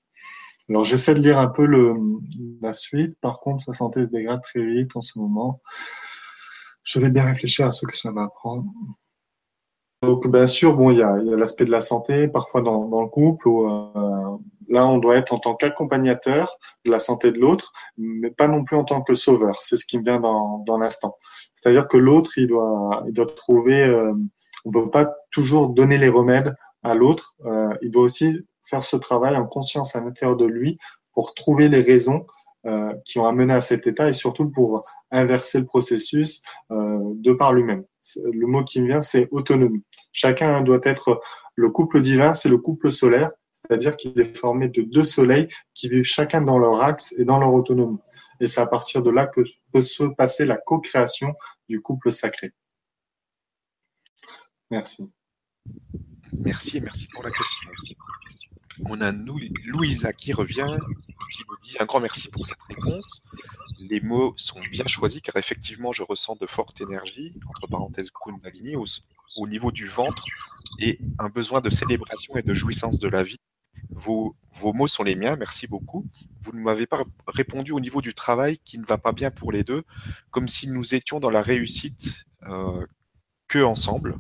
Alors, 0.71 0.85
j'essaie 0.85 1.15
de 1.15 1.21
lire 1.21 1.39
un 1.39 1.49
peu 1.49 1.67
le, 1.67 1.95
la 2.63 2.73
suite. 2.73 3.19
Par 3.21 3.41
contre, 3.41 3.63
sa 3.63 3.73
santé 3.73 4.05
se 4.05 4.09
dégrade 4.09 4.43
très 4.43 4.65
vite 4.65 4.97
en 4.97 5.03
ce 5.03 5.19
moment. 5.19 5.61
Je 6.83 7.01
vais 7.01 7.11
bien 7.11 7.25
réfléchir 7.25 7.67
à 7.67 7.71
ce 7.71 7.87
que 7.87 7.97
ça 7.97 8.11
m'apprend. 8.11 8.65
Donc, 10.03 10.27
bien 10.29 10.47
sûr, 10.47 10.75
bon, 10.75 10.91
il 10.91 10.99
y 10.99 11.03
a, 11.03 11.19
y 11.19 11.33
a 11.33 11.37
l'aspect 11.37 11.65
de 11.65 11.71
la 11.71 11.81
santé, 11.81 12.29
parfois 12.29 12.61
dans, 12.63 12.89
dans 12.89 13.03
le 13.03 13.09
couple, 13.09 13.49
où 13.49 13.67
euh, 13.67 14.39
là, 14.69 14.87
on 14.87 14.99
doit 14.99 15.17
être 15.17 15.33
en 15.33 15.39
tant 15.39 15.55
qu'accompagnateur 15.55 16.59
de 16.85 16.91
la 16.91 16.99
santé 16.99 17.33
de 17.33 17.39
l'autre, 17.39 17.73
mais 17.97 18.31
pas 18.31 18.49
non 18.49 18.65
plus 18.65 18.77
en 18.77 18.85
tant 18.85 19.03
que 19.03 19.15
sauveur. 19.15 19.63
C'est 19.63 19.77
ce 19.77 19.87
qui 19.87 19.99
me 19.99 20.05
vient 20.05 20.21
dans, 20.21 20.59
dans 20.67 20.79
l'instant. 20.79 21.17
C'est-à-dire 21.55 21.89
que 21.89 21.97
l'autre, 21.97 22.37
il 22.37 22.49
doit, 22.49 23.03
il 23.07 23.13
doit 23.13 23.27
trouver. 23.27 23.83
Euh, 23.83 24.13
on 24.67 24.71
ne 24.71 24.85
peut 24.85 24.91
pas 24.91 25.11
toujours 25.31 25.69
donner 25.69 25.99
les 25.99 26.09
remèdes 26.09 26.55
à 26.83 26.95
l'autre. 26.95 27.35
Euh, 27.47 27.75
il 27.83 27.91
doit 27.91 28.05
aussi 28.05 28.39
faire 28.65 28.83
ce 28.83 28.97
travail 28.97 29.37
en 29.37 29.47
conscience 29.47 29.97
à 29.97 30.01
l'intérieur 30.01 30.37
de 30.37 30.47
lui 30.47 30.79
pour 31.13 31.35
trouver 31.35 31.69
les 31.69 31.83
raisons 31.83 32.27
euh, 32.67 32.95
qui 33.05 33.19
ont 33.19 33.27
amené 33.27 33.53
à 33.53 33.61
cet 33.61 33.87
état 33.87 34.09
et 34.09 34.13
surtout 34.13 34.49
pour 34.49 34.83
inverser 35.11 35.59
le 35.59 35.67
processus 35.67 36.43
euh, 36.71 36.99
de 37.17 37.33
par 37.33 37.53
lui-même. 37.53 37.85
Le 38.17 38.47
mot 38.47 38.65
qui 38.65 38.81
me 38.81 38.87
vient, 38.87 39.01
c'est 39.01 39.29
autonomie. 39.33 39.85
Chacun 40.13 40.63
doit 40.63 40.81
être 40.83 41.21
le 41.57 41.71
couple 41.71 42.01
divin, 42.01 42.33
c'est 42.33 42.49
le 42.49 42.59
couple 42.59 42.91
solaire, 42.91 43.31
c'est-à-dire 43.53 43.97
qu'il 43.97 44.19
est 44.19 44.37
formé 44.37 44.69
de 44.69 44.83
deux 44.83 45.05
soleils 45.05 45.49
qui 45.75 45.89
vivent 45.89 46.05
chacun 46.05 46.41
dans 46.41 46.59
leur 46.59 46.83
axe 46.83 47.15
et 47.19 47.25
dans 47.25 47.39
leur 47.39 47.53
autonomie. 47.53 47.99
Et 48.41 48.47
c'est 48.47 48.61
à 48.61 48.67
partir 48.67 49.03
de 49.03 49.11
là 49.11 49.27
que 49.27 49.43
peut 49.73 49.83
se 49.83 50.05
passer 50.05 50.45
la 50.47 50.57
co-création 50.57 51.35
du 51.69 51.81
couple 51.83 52.11
sacré. 52.11 52.53
Merci. 54.71 55.13
Merci 56.33 56.81
merci 56.81 57.09
pour 57.09 57.23
la 57.23 57.31
question. 57.31 57.71
On 58.87 59.01
a 59.01 59.13
Louisa 59.13 60.13
qui 60.13 60.33
revient, 60.33 60.67
qui 61.33 61.43
nous 61.49 61.57
dit 61.63 61.77
un 61.79 61.85
grand 61.85 62.01
merci 62.01 62.29
pour 62.29 62.47
cette 62.47 62.59
réponse. 62.69 63.23
Les 63.81 64.01
mots 64.01 64.35
sont 64.37 64.61
bien 64.71 64.87
choisis 64.87 65.21
car 65.21 65.37
effectivement 65.37 65.93
je 65.93 66.03
ressens 66.03 66.37
de 66.37 66.47
fortes 66.47 66.81
énergies, 66.81 67.35
entre 67.49 67.67
parenthèses 67.69 68.11
Kundalini, 68.11 68.77
au, 68.77 68.85
au 69.37 69.47
niveau 69.47 69.71
du 69.71 69.87
ventre 69.87 70.25
et 70.81 70.99
un 71.19 71.29
besoin 71.29 71.61
de 71.61 71.71
célébration 71.71 72.37
et 72.37 72.43
de 72.43 72.55
jouissance 72.55 72.99
de 72.99 73.09
la 73.09 73.23
vie. 73.23 73.39
Vos, 73.91 74.35
vos 74.53 74.73
mots 74.73 74.89
sont 74.89 75.05
les 75.05 75.15
miens, 75.15 75.37
merci 75.37 75.67
beaucoup. 75.67 76.07
Vous 76.41 76.53
ne 76.53 76.61
m'avez 76.61 76.87
pas 76.87 77.05
répondu 77.29 77.73
au 77.73 77.81
niveau 77.81 78.01
du 78.01 78.15
travail 78.15 78.59
qui 78.65 78.79
ne 78.79 78.85
va 78.85 78.99
pas 78.99 79.13
bien 79.13 79.31
pour 79.31 79.53
les 79.53 79.63
deux, 79.63 79.85
comme 80.31 80.49
si 80.49 80.69
nous 80.69 80.95
étions 80.95 81.21
dans 81.21 81.31
la 81.31 81.43
réussite 81.43 82.25
euh, 82.45 82.85
que 83.47 83.61
ensemble. 83.61 84.17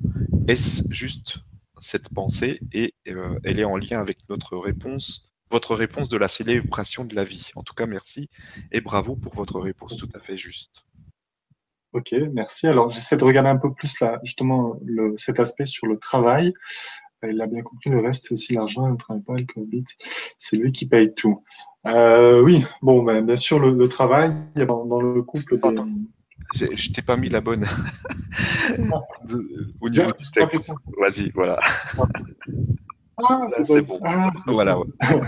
Est-ce 0.46 0.84
juste 0.90 1.38
cette 1.80 2.12
pensée 2.12 2.60
et 2.72 2.94
euh, 3.08 3.38
elle 3.44 3.60
est 3.60 3.64
en 3.64 3.76
lien 3.76 4.00
avec 4.00 4.18
notre 4.28 4.56
réponse, 4.56 5.30
votre 5.50 5.74
réponse 5.74 6.08
de 6.08 6.16
la 6.16 6.28
célébration 6.28 7.04
de 7.04 7.14
la 7.14 7.24
vie. 7.24 7.50
En 7.54 7.62
tout 7.62 7.74
cas, 7.74 7.86
merci 7.86 8.28
et 8.72 8.80
bravo 8.80 9.16
pour 9.16 9.34
votre 9.34 9.60
réponse 9.60 9.96
tout 9.96 10.08
à 10.14 10.20
fait 10.20 10.36
juste. 10.36 10.84
Ok, 11.92 12.12
merci. 12.32 12.66
Alors, 12.66 12.90
j'essaie 12.90 13.16
de 13.16 13.22
regarder 13.22 13.50
un 13.50 13.56
peu 13.56 13.72
plus 13.72 14.00
là, 14.00 14.18
justement 14.24 14.76
le, 14.84 15.14
cet 15.16 15.38
aspect 15.38 15.66
sur 15.66 15.86
le 15.86 15.96
travail. 15.96 16.52
Il 17.22 17.40
a 17.40 17.46
bien 17.46 17.62
compris, 17.62 17.88
le 17.88 18.00
reste, 18.00 18.26
c'est 18.26 18.32
aussi 18.32 18.52
l'argent, 18.52 18.86
il 18.86 18.92
ne 18.92 18.96
travaille 18.96 19.22
pas, 19.22 19.34
le 19.36 19.46
Covid, 19.46 19.84
c'est 20.36 20.56
lui 20.56 20.72
qui 20.72 20.86
paye 20.86 21.14
tout. 21.14 21.42
Euh, 21.86 22.42
oui, 22.42 22.64
bon, 22.82 23.02
ben, 23.02 23.24
bien 23.24 23.36
sûr, 23.36 23.58
le, 23.58 23.72
le 23.72 23.88
travail, 23.88 24.30
dans, 24.56 24.84
dans, 24.84 25.00
le 25.00 25.22
couple. 25.22 25.58
Des... 25.58 25.68
Je 26.54 26.92
t'ai 26.92 27.02
pas 27.02 27.16
mis 27.16 27.28
la 27.28 27.40
bonne. 27.40 27.64
Au 29.80 29.88
niveau 29.88 30.12
du 30.12 30.30
texte. 30.32 30.72
Vas-y, 30.98 31.30
voilà. 31.30 31.58
Ah, 33.16 33.40
c'est 33.48 33.66
bon. 33.66 33.80
Ah, 34.04 34.30
voilà. 34.46 34.76
Ouais. 34.78 35.20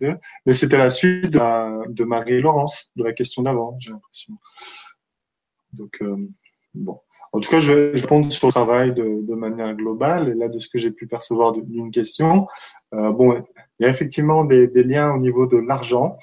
Mais 0.46 0.52
c'était 0.52 0.78
la 0.78 0.90
suite 0.90 1.30
de, 1.30 1.38
la, 1.38 1.82
de 1.88 2.04
Marie-Laurence, 2.04 2.92
de 2.96 3.04
la 3.04 3.12
question 3.12 3.42
d'avant, 3.42 3.76
j'ai 3.78 3.90
l'impression. 3.90 4.34
Donc, 5.72 5.98
euh, 6.02 6.16
bon. 6.74 7.00
En 7.32 7.38
tout 7.38 7.50
cas, 7.50 7.60
je 7.60 7.72
vais 7.72 8.00
répondre 8.00 8.30
sur 8.32 8.48
le 8.48 8.52
travail 8.52 8.92
de, 8.92 9.20
de 9.22 9.34
manière 9.34 9.74
globale. 9.76 10.30
Et 10.30 10.34
là, 10.34 10.48
de 10.48 10.58
ce 10.58 10.68
que 10.68 10.78
j'ai 10.78 10.90
pu 10.90 11.06
percevoir 11.06 11.52
d'une 11.52 11.92
question, 11.92 12.48
euh, 12.92 13.12
bon, 13.12 13.44
il 13.78 13.84
y 13.84 13.86
a 13.86 13.88
effectivement 13.88 14.44
des, 14.44 14.66
des 14.66 14.82
liens 14.82 15.12
au 15.12 15.18
niveau 15.18 15.46
de 15.46 15.58
l'argent. 15.58 16.18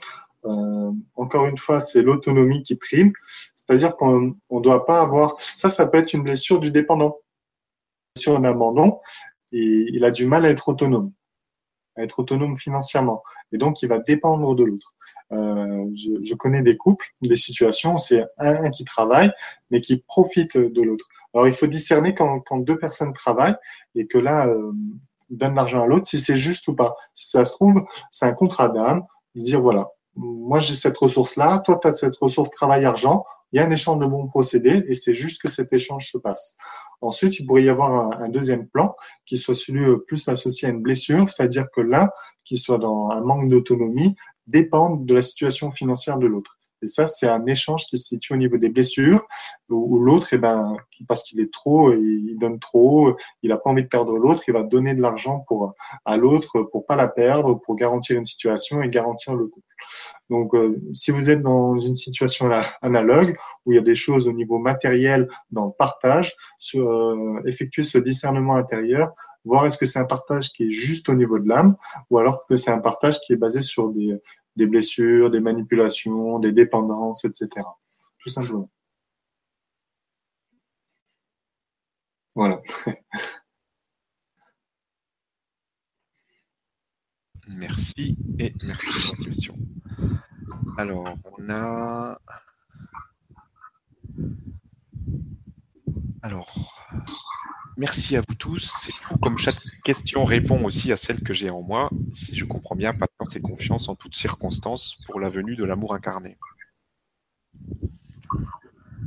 Euh, 0.46 0.92
encore 1.16 1.46
une 1.46 1.58
fois, 1.58 1.80
c'est 1.80 2.02
l'autonomie 2.02 2.64
qui 2.64 2.76
prime. 2.76 3.14
C'est-à-dire 3.68 3.96
qu'on 3.96 4.36
ne 4.50 4.62
doit 4.62 4.86
pas 4.86 5.02
avoir. 5.02 5.36
Ça, 5.56 5.70
ça 5.70 5.88
peut 5.88 5.98
être 5.98 6.14
une 6.14 6.24
blessure 6.24 6.60
du 6.60 6.72
dépendant. 6.72 7.18
Sur 8.18 8.36
un 8.36 8.44
abandon, 8.46 9.00
et 9.52 9.86
il 9.94 10.04
a 10.04 10.10
du 10.10 10.26
mal 10.26 10.44
à 10.48 10.50
être 10.50 10.70
autonome, 10.70 11.12
à 11.96 12.02
être 12.02 12.18
autonome 12.18 12.58
financièrement. 12.58 13.22
Et 13.52 13.60
donc, 13.60 13.84
il 13.84 13.90
va 13.90 14.00
dépendre 14.00 14.56
de 14.56 14.64
l'autre. 14.64 14.96
Euh, 15.32 15.86
je, 15.94 16.24
je, 16.24 16.34
connais 16.34 16.64
des 16.64 16.78
couples, 16.78 17.06
des 17.22 17.36
situations 17.36 18.00
c'est 18.00 18.26
un 18.40 18.72
qui 18.72 18.86
travaille, 18.86 19.32
mais 19.70 19.82
qui 19.82 19.98
profite 19.98 20.58
de 20.58 20.82
l'autre. 20.82 21.06
Alors, 21.36 21.48
il 21.48 21.54
faut 21.54 21.68
discerner 21.68 22.16
quand, 22.16 22.40
quand, 22.40 22.58
deux 22.58 22.80
personnes 22.80 23.14
travaillent 23.14 23.58
et 23.94 24.08
que 24.08 24.18
là, 24.18 24.48
euh, 24.48 24.72
donnent 25.30 25.56
l'argent 25.56 25.84
à 25.84 25.88
l'autre, 25.88 26.08
si 26.08 26.20
c'est 26.20 26.38
juste 26.38 26.68
ou 26.68 26.76
pas. 26.76 26.96
Si 27.14 27.30
ça 27.30 27.46
se 27.46 27.52
trouve, 27.52 27.86
c'est 28.12 28.26
un 28.26 28.34
contrat 28.34 28.70
d'âme, 28.70 29.04
dire 29.36 29.62
voilà, 29.62 29.90
moi 30.16 30.60
j'ai 30.60 30.76
cette 30.76 30.98
ressource-là, 30.98 31.60
toi 31.60 31.80
tu 31.82 31.88
as 31.88 31.94
cette 31.94 32.18
ressource 32.18 32.50
travail-argent, 32.50 33.26
il 33.52 33.58
y 33.58 33.60
a 33.60 33.66
un 33.66 33.72
échange 33.72 34.00
de 34.00 34.06
bons 34.06 34.28
procédés 34.28 34.84
et 34.88 34.94
c'est 34.94 35.14
juste 35.14 35.42
que 35.42 35.50
cet 35.50 35.72
échange 35.74 36.10
se 36.12 36.18
passe. 36.18 36.58
Ensuite, 37.02 37.40
il 37.40 37.46
pourrait 37.46 37.64
y 37.64 37.70
avoir 37.70 38.22
un, 38.22 38.30
deuxième 38.30 38.68
plan 38.68 38.96
qui 39.26 39.38
soit 39.38 39.54
celui 39.54 39.86
plus 40.08 40.28
associé 40.28 40.68
à 40.68 40.72
une 40.72 40.82
blessure, 40.82 41.30
c'est-à-dire 41.30 41.66
que 41.74 41.82
l'un 41.82 42.10
qui 42.44 42.58
soit 42.58 42.78
dans 42.78 43.10
un 43.10 43.22
manque 43.22 43.50
d'autonomie 43.50 44.16
dépend 44.48 44.96
de 44.96 45.14
la 45.14 45.22
situation 45.22 45.72
financière 45.72 46.18
de 46.18 46.28
l'autre. 46.28 46.57
Et 46.82 46.88
ça, 46.88 47.08
c'est 47.08 47.28
un 47.28 47.46
échange 47.46 47.86
qui 47.86 47.98
se 47.98 48.08
situe 48.08 48.34
au 48.34 48.38
niveau 48.38 48.58
des 48.58 48.70
blessures, 48.70 49.26
où, 49.70 50.00
l'autre, 50.00 50.30
eh 50.32 50.38
ben, 50.38 50.76
parce 51.08 51.24
qu'il 51.24 51.40
est 51.40 51.52
trop, 51.52 51.92
il 51.94 52.38
donne 52.38 52.60
trop, 52.60 53.16
il 53.44 53.50
n'a 53.50 53.58
pas 53.58 53.70
envie 53.70 53.84
de 53.84 53.88
perdre 53.88 54.18
l'autre, 54.18 54.44
il 54.48 54.54
va 54.54 54.64
donner 54.64 54.94
de 54.94 55.02
l'argent 55.02 55.44
pour 55.48 55.74
à 56.06 56.18
l'autre 56.18 56.62
pour 56.64 56.86
pas 56.86 56.96
la 56.96 57.08
perdre, 57.08 57.56
pour 57.56 57.76
garantir 57.76 58.18
une 58.18 58.26
situation 58.26 58.82
et 58.82 58.90
garantir 58.90 59.36
le 59.36 59.48
couple. 59.48 59.66
Donc, 60.30 60.54
euh, 60.54 60.82
si 60.92 61.12
vous 61.12 61.30
êtes 61.30 61.42
dans 61.42 61.78
une 61.78 61.96
situation 61.96 62.50
analogue 62.82 63.36
où 63.66 63.72
il 63.72 63.76
y 63.76 63.80
a 63.80 63.84
des 63.84 63.96
choses 63.96 64.28
au 64.28 64.34
niveau 64.34 64.58
matériel 64.58 65.28
dans 65.52 65.66
le 65.68 65.72
partage, 65.72 66.36
sur, 66.60 66.90
euh, 66.90 67.42
effectuer 67.46 67.84
ce 67.84 67.98
discernement 67.98 68.56
intérieur, 68.56 69.14
voir 69.46 69.66
est-ce 69.66 69.78
que 69.78 69.86
c'est 69.86 70.00
un 70.00 70.06
partage 70.06 70.52
qui 70.52 70.68
est 70.68 70.72
juste 70.72 71.08
au 71.10 71.16
niveau 71.16 71.40
de 71.40 71.48
l'âme 71.48 71.76
ou 72.10 72.18
alors 72.18 72.46
que 72.48 72.58
c'est 72.58 72.72
un 72.72 72.80
partage 72.80 73.20
qui 73.22 73.34
est 73.34 73.38
basé 73.38 73.62
sur 73.62 73.90
des, 73.90 74.20
des 74.58 74.68
blessures, 74.68 75.32
des 75.32 75.40
manipulations, 75.40 76.40
des 76.40 76.52
dépendances, 76.52 77.24
etc. 77.26 77.48
Tout 78.20 78.30
simplement. 78.30 78.70
Voilà. 82.36 82.62
Merci 87.50 88.18
et 88.40 88.52
merci 88.66 89.16
pour 89.16 89.20
la 89.20 89.26
question. 89.26 89.56
Alors, 90.78 91.18
on 91.38 91.50
a. 91.50 92.20
Alors, 96.22 96.94
merci 97.78 98.18
à 98.18 98.22
vous 98.28 98.36
tous. 98.36 98.72
C'est 98.82 98.94
fou 98.94 99.18
comme 99.18 99.38
chaque 99.38 99.56
question 99.84 100.26
répond 100.26 100.64
aussi 100.66 100.92
à 100.92 100.98
celle 100.98 101.22
que 101.22 101.34
j'ai 101.34 101.50
en 101.50 101.62
moi. 101.62 101.90
Si 102.14 102.36
je 102.36 102.46
comprends 102.46 102.76
bien, 102.76 102.94
patience 102.94 103.36
et 103.36 103.42
confiance 103.42 103.90
en 103.90 103.96
toutes 103.96 104.16
circonstances 104.16 104.98
pour 105.06 105.20
la 105.20 105.30
venue 105.30 105.56
de 105.56 105.64
l'amour 105.64 105.94
incarné. 105.94 106.38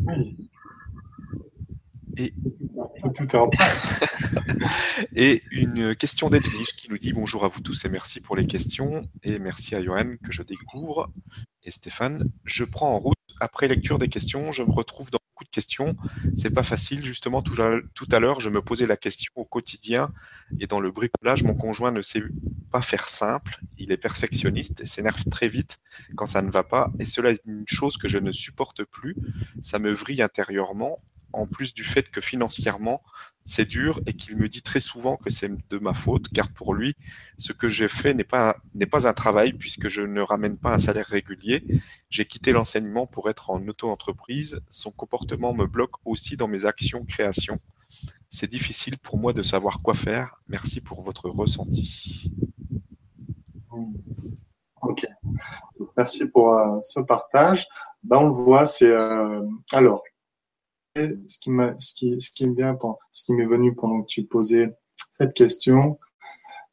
Oui. 0.07 0.37
Et 2.17 2.35
tout 3.15 3.23
est 3.23 3.35
en 3.35 3.49
place. 3.49 3.87
et 5.15 5.43
une 5.51 5.95
question 5.95 6.29
d'Edwige 6.29 6.75
qui 6.77 6.91
nous 6.91 6.99
dit 6.99 7.13
bonjour 7.13 7.45
à 7.45 7.49
vous 7.49 7.61
tous 7.61 7.85
et 7.85 7.89
merci 7.89 8.21
pour 8.21 8.37
les 8.37 8.47
questions. 8.47 9.09
Et 9.23 9.39
merci 9.39 9.75
à 9.75 9.83
Johan 9.83 10.17
que 10.23 10.33
je 10.33 10.43
découvre. 10.43 11.13
Et 11.63 11.71
Stéphane, 11.71 12.31
je 12.45 12.65
prends 12.65 12.95
en 12.95 12.99
route. 12.99 13.17
Après 13.41 13.69
lecture 13.69 13.99
des 13.99 14.09
questions, 14.09 14.53
je 14.53 14.63
me 14.63 14.71
retrouve 14.71 15.11
dans 15.11 15.19
de 15.45 15.51
questions. 15.51 15.97
C'est 16.37 16.51
pas 16.51 16.63
facile. 16.63 17.05
Justement, 17.05 17.43
tout 17.43 17.57
à 18.13 18.19
l'heure, 18.19 18.41
je 18.41 18.51
me 18.51 18.63
posais 18.63 18.87
la 18.87 18.97
question 18.97 19.33
au 19.37 19.45
quotidien. 19.45 20.13
Et 20.59 20.67
dans 20.67 20.81
le 20.81 20.91
bricolage, 20.91 21.43
mon 21.43 21.55
conjoint 21.55 21.93
ne 21.93 22.03
sait 22.03 22.23
pas 22.71 22.83
faire 22.83 23.05
simple. 23.05 23.61
Il 23.79 23.93
est 23.93 23.97
perfectionniste 23.97 24.81
et 24.81 24.87
s'énerve 24.87 25.25
très 25.31 25.49
vite 25.49 25.79
quand 26.17 26.27
ça 26.27 26.43
ne 26.43 26.51
va 26.51 26.63
pas. 26.63 26.91
Et 26.99 27.05
cela 27.05 27.31
est 27.31 27.41
une 27.47 27.65
chose 27.67 27.97
que 27.97 28.09
je 28.09 28.19
ne 28.19 28.33
supporte 28.33 28.85
plus. 28.85 29.17
Ça 29.63 29.79
me 29.79 29.93
vrille 29.93 30.23
intérieurement 30.23 31.03
en 31.33 31.47
plus 31.47 31.75
du 31.75 31.85
fait 31.85 32.11
que 32.11 32.21
financièrement, 32.21 33.03
c'est 33.45 33.69
dur 33.69 34.01
et 34.07 34.13
qu'il 34.13 34.37
me 34.37 34.49
dit 34.49 34.63
très 34.63 34.81
souvent 34.81 35.17
que 35.17 35.31
c'est 35.31 35.51
de 35.69 35.79
ma 35.79 35.95
faute, 35.95 36.29
car 36.29 36.51
pour 36.53 36.75
lui, 36.75 36.95
ce 37.39 37.53
que 37.53 37.69
j'ai 37.69 37.89
fait 37.89 38.15
n'est 38.15 38.25
pas, 38.25 38.57
n'est 38.75 38.87
pas 38.87 39.09
un 39.09 39.13
travail 39.13 39.53
puisque 39.53 39.89
je 39.89 40.03
ne 40.03 40.21
ramène 40.21 40.57
pas 40.57 40.75
un 40.75 40.79
salaire 40.79 41.07
régulier. 41.07 41.65
J'ai 42.11 42.27
quitté 42.27 42.53
l'enseignement 42.53 43.07
pour 43.07 43.29
être 43.31 43.51
en 43.51 43.67
auto-entreprise. 43.67 44.61
Son 44.71 44.91
comportement 44.91 45.53
me 45.55 45.67
bloque 45.67 45.95
aussi 46.05 46.37
dans 46.37 46.49
mes 46.49 46.65
actions 46.65 47.05
création. 47.05 47.59
C'est 48.31 48.51
difficile 48.51 48.99
pour 48.99 49.19
moi 49.19 49.33
de 49.33 49.43
savoir 49.43 49.83
quoi 49.83 49.95
faire. 49.95 50.41
Merci 50.49 50.81
pour 50.81 51.03
votre 51.03 51.29
ressenti. 51.29 52.31
Ok. 54.83 55.07
Merci 55.97 56.31
pour 56.31 56.55
euh, 56.55 56.79
ce 56.83 57.01
partage. 57.01 57.67
Ben, 58.03 58.19
on 58.19 58.25
le 58.27 58.33
voit, 58.33 58.67
c'est 58.67 58.91
euh, 58.91 59.43
alors 59.73 60.03
ce 60.97 61.39
qui 61.39 61.51
m'est 61.51 63.47
venu 63.47 63.75
pendant 63.75 64.03
que 64.03 64.07
tu 64.07 64.25
posais 64.25 64.71
cette 65.13 65.35
question, 65.35 65.99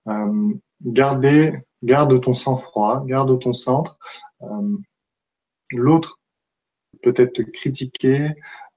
euh, 0.07 0.53
garde 0.83 2.21
ton 2.21 2.33
sang-froid, 2.33 3.03
garde 3.05 3.39
ton 3.39 3.53
centre. 3.53 3.97
Euh, 4.41 4.77
l'autre 5.71 6.19
peut-être 7.03 7.33
te 7.33 7.41
critiquer, 7.41 8.29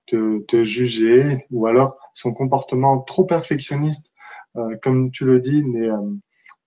te, 0.07 0.63
juger, 0.65 1.47
ou 1.51 1.67
alors 1.67 1.97
son 2.13 2.33
comportement 2.33 3.01
trop 3.01 3.25
perfectionniste, 3.25 4.13
euh, 4.57 4.77
comme 4.83 5.11
tu 5.11 5.25
le 5.25 5.39
dis, 5.41 5.63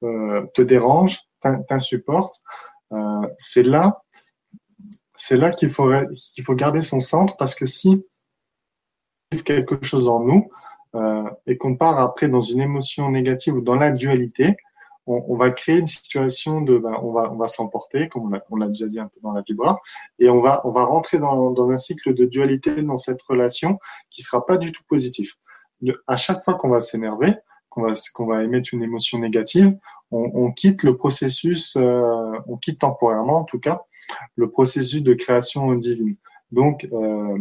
te 0.02 0.62
dérange, 0.62 1.20
t'insupporte. 1.68 2.42
C'est 3.38 3.64
là, 3.64 4.02
qu'il 5.52 5.70
faut 5.70 6.56
garder 6.56 6.82
son 6.82 7.00
centre 7.00 7.36
parce 7.38 7.54
que 7.54 7.66
si 7.66 8.06
quelque 9.42 9.84
chose 9.84 10.08
en 10.08 10.20
nous 10.20 10.50
euh, 10.96 11.30
et 11.48 11.58
qu'on 11.58 11.76
part 11.76 12.00
après 12.00 12.28
dans 12.28 12.42
une 12.42 12.62
émotion 12.62 13.10
négative 13.10 13.56
ou 13.56 13.62
dans 13.62 13.76
la 13.76 13.92
dualité, 13.92 14.56
on, 15.06 15.36
va 15.36 15.52
créer 15.52 15.80
une 15.80 15.88
situation 15.88 16.62
de, 16.62 16.78
ben, 16.78 16.96
on 17.02 17.12
va, 17.12 17.30
on 17.32 17.36
va 17.36 17.48
s'emporter, 17.48 18.08
comme 18.08 18.40
on 18.50 18.56
l'a 18.56 18.68
déjà 18.68 18.88
dit 18.88 19.00
un 19.00 19.08
peu 19.08 19.20
dans 19.22 19.34
la 19.34 19.42
vibra, 19.42 19.80
et 20.20 20.30
on 20.30 20.40
va, 20.40 20.62
on 20.66 20.72
va 20.72 20.86
rentrer 20.86 21.20
dans, 21.20 21.52
dans 21.52 21.70
un 21.70 21.78
cycle 21.78 22.14
de 22.14 22.26
dualité 22.26 22.82
dans 22.82 22.96
cette 22.96 23.22
relation 23.24 23.80
qui 24.12 24.22
sera 24.22 24.46
pas 24.46 24.58
du 24.58 24.72
tout 24.72 24.84
positif. 24.88 25.34
à 26.08 26.16
chaque 26.16 26.42
fois 26.44 26.54
qu'on 26.54 26.70
va 26.70 26.80
s'énerver, 26.80 27.34
qu'on 27.70 27.82
va, 27.82 27.94
qu'on 28.14 28.26
va 28.26 28.44
émettre 28.44 28.70
une 28.74 28.84
émotion 28.84 29.20
négative, 29.20 29.76
on, 30.12 30.32
on 30.36 30.52
quitte 30.52 30.84
le 30.84 30.96
processus, 30.96 31.76
euh, 31.76 32.32
on 32.48 32.56
quitte 32.56 32.80
temporairement 32.80 33.40
en 33.40 33.44
tout 33.44 33.60
cas, 33.60 33.82
le 34.36 34.50
processus 34.50 35.04
de 35.04 35.14
création 35.14 35.74
divine. 35.76 36.16
Donc, 36.52 36.88
euh, 36.94 37.38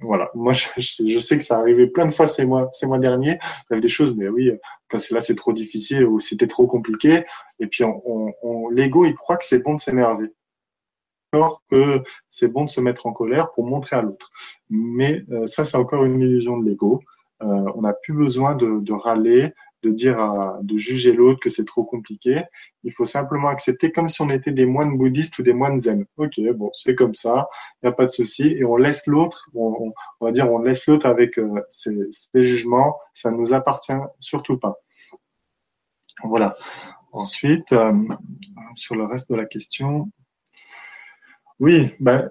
voilà, 0.00 0.30
moi 0.34 0.52
je, 0.76 0.80
je, 1.06 1.18
sais 1.18 1.38
que 1.38 1.44
ça 1.44 1.58
arrivait 1.58 1.86
plein 1.86 2.06
de 2.06 2.12
fois 2.12 2.26
ces 2.26 2.46
mois, 2.46 2.68
ces 2.72 2.86
mois 2.86 2.98
derniers. 2.98 3.38
Avait 3.70 3.80
des 3.80 3.88
choses, 3.88 4.14
mais 4.16 4.28
oui, 4.28 4.52
quand 4.88 4.98
c'est 4.98 5.14
là 5.14 5.20
c'est 5.20 5.34
trop 5.34 5.52
difficile 5.52 6.04
ou 6.04 6.20
c'était 6.20 6.46
trop 6.46 6.66
compliqué. 6.66 7.24
Et 7.58 7.66
puis 7.66 7.84
on, 7.84 8.34
on, 8.42 8.68
l'ego 8.70 9.04
il 9.04 9.14
croit 9.14 9.36
que 9.36 9.44
c'est 9.44 9.62
bon 9.62 9.74
de 9.74 9.80
s'énerver, 9.80 10.32
alors 11.32 11.62
que 11.70 12.02
c'est 12.28 12.48
bon 12.48 12.64
de 12.64 12.70
se 12.70 12.80
mettre 12.80 13.06
en 13.06 13.12
colère 13.12 13.52
pour 13.52 13.66
montrer 13.66 13.96
à 13.96 14.02
l'autre. 14.02 14.30
Mais 14.70 15.24
euh, 15.30 15.46
ça 15.46 15.64
c'est 15.64 15.76
encore 15.76 16.04
une 16.04 16.20
illusion 16.20 16.58
de 16.58 16.68
l'ego. 16.68 17.02
Euh, 17.42 17.72
on 17.76 17.82
n'a 17.82 17.92
plus 17.92 18.14
besoin 18.14 18.56
de, 18.56 18.80
de 18.80 18.92
râler, 18.92 19.52
de 19.82 19.90
dire, 19.90 20.18
à, 20.18 20.58
de 20.62 20.76
juger 20.76 21.12
l'autre 21.12 21.40
que 21.40 21.48
c'est 21.48 21.64
trop 21.64 21.84
compliqué. 21.84 22.42
Il 22.84 22.92
faut 22.92 23.04
simplement 23.04 23.48
accepter 23.48 23.92
comme 23.92 24.08
si 24.08 24.20
on 24.22 24.30
était 24.30 24.52
des 24.52 24.66
moines 24.66 24.96
bouddhistes 24.96 25.38
ou 25.38 25.42
des 25.42 25.52
moines 25.52 25.78
zen. 25.78 26.04
Ok, 26.16 26.40
bon, 26.54 26.70
c'est 26.72 26.94
comme 26.94 27.14
ça, 27.14 27.48
il 27.74 27.86
n'y 27.86 27.88
a 27.90 27.92
pas 27.92 28.06
de 28.06 28.10
souci, 28.10 28.54
et 28.58 28.64
on 28.64 28.76
laisse 28.76 29.06
l'autre, 29.06 29.48
on, 29.54 29.92
va 30.20 30.32
dire, 30.32 30.50
on 30.50 30.58
laisse 30.58 30.86
l'autre 30.86 31.06
avec 31.06 31.38
euh, 31.38 31.62
ses, 31.68 32.08
jugements. 32.34 32.98
Ça 33.12 33.30
ne 33.30 33.36
nous 33.36 33.52
appartient 33.52 33.92
surtout 34.20 34.58
pas. 34.58 34.76
Voilà. 36.24 36.54
Ensuite, 37.12 37.72
euh, 37.72 37.92
sur 38.74 38.94
le 38.94 39.04
reste 39.04 39.30
de 39.30 39.36
la 39.36 39.46
question, 39.46 40.10
oui, 41.60 41.90
ben, 41.98 42.30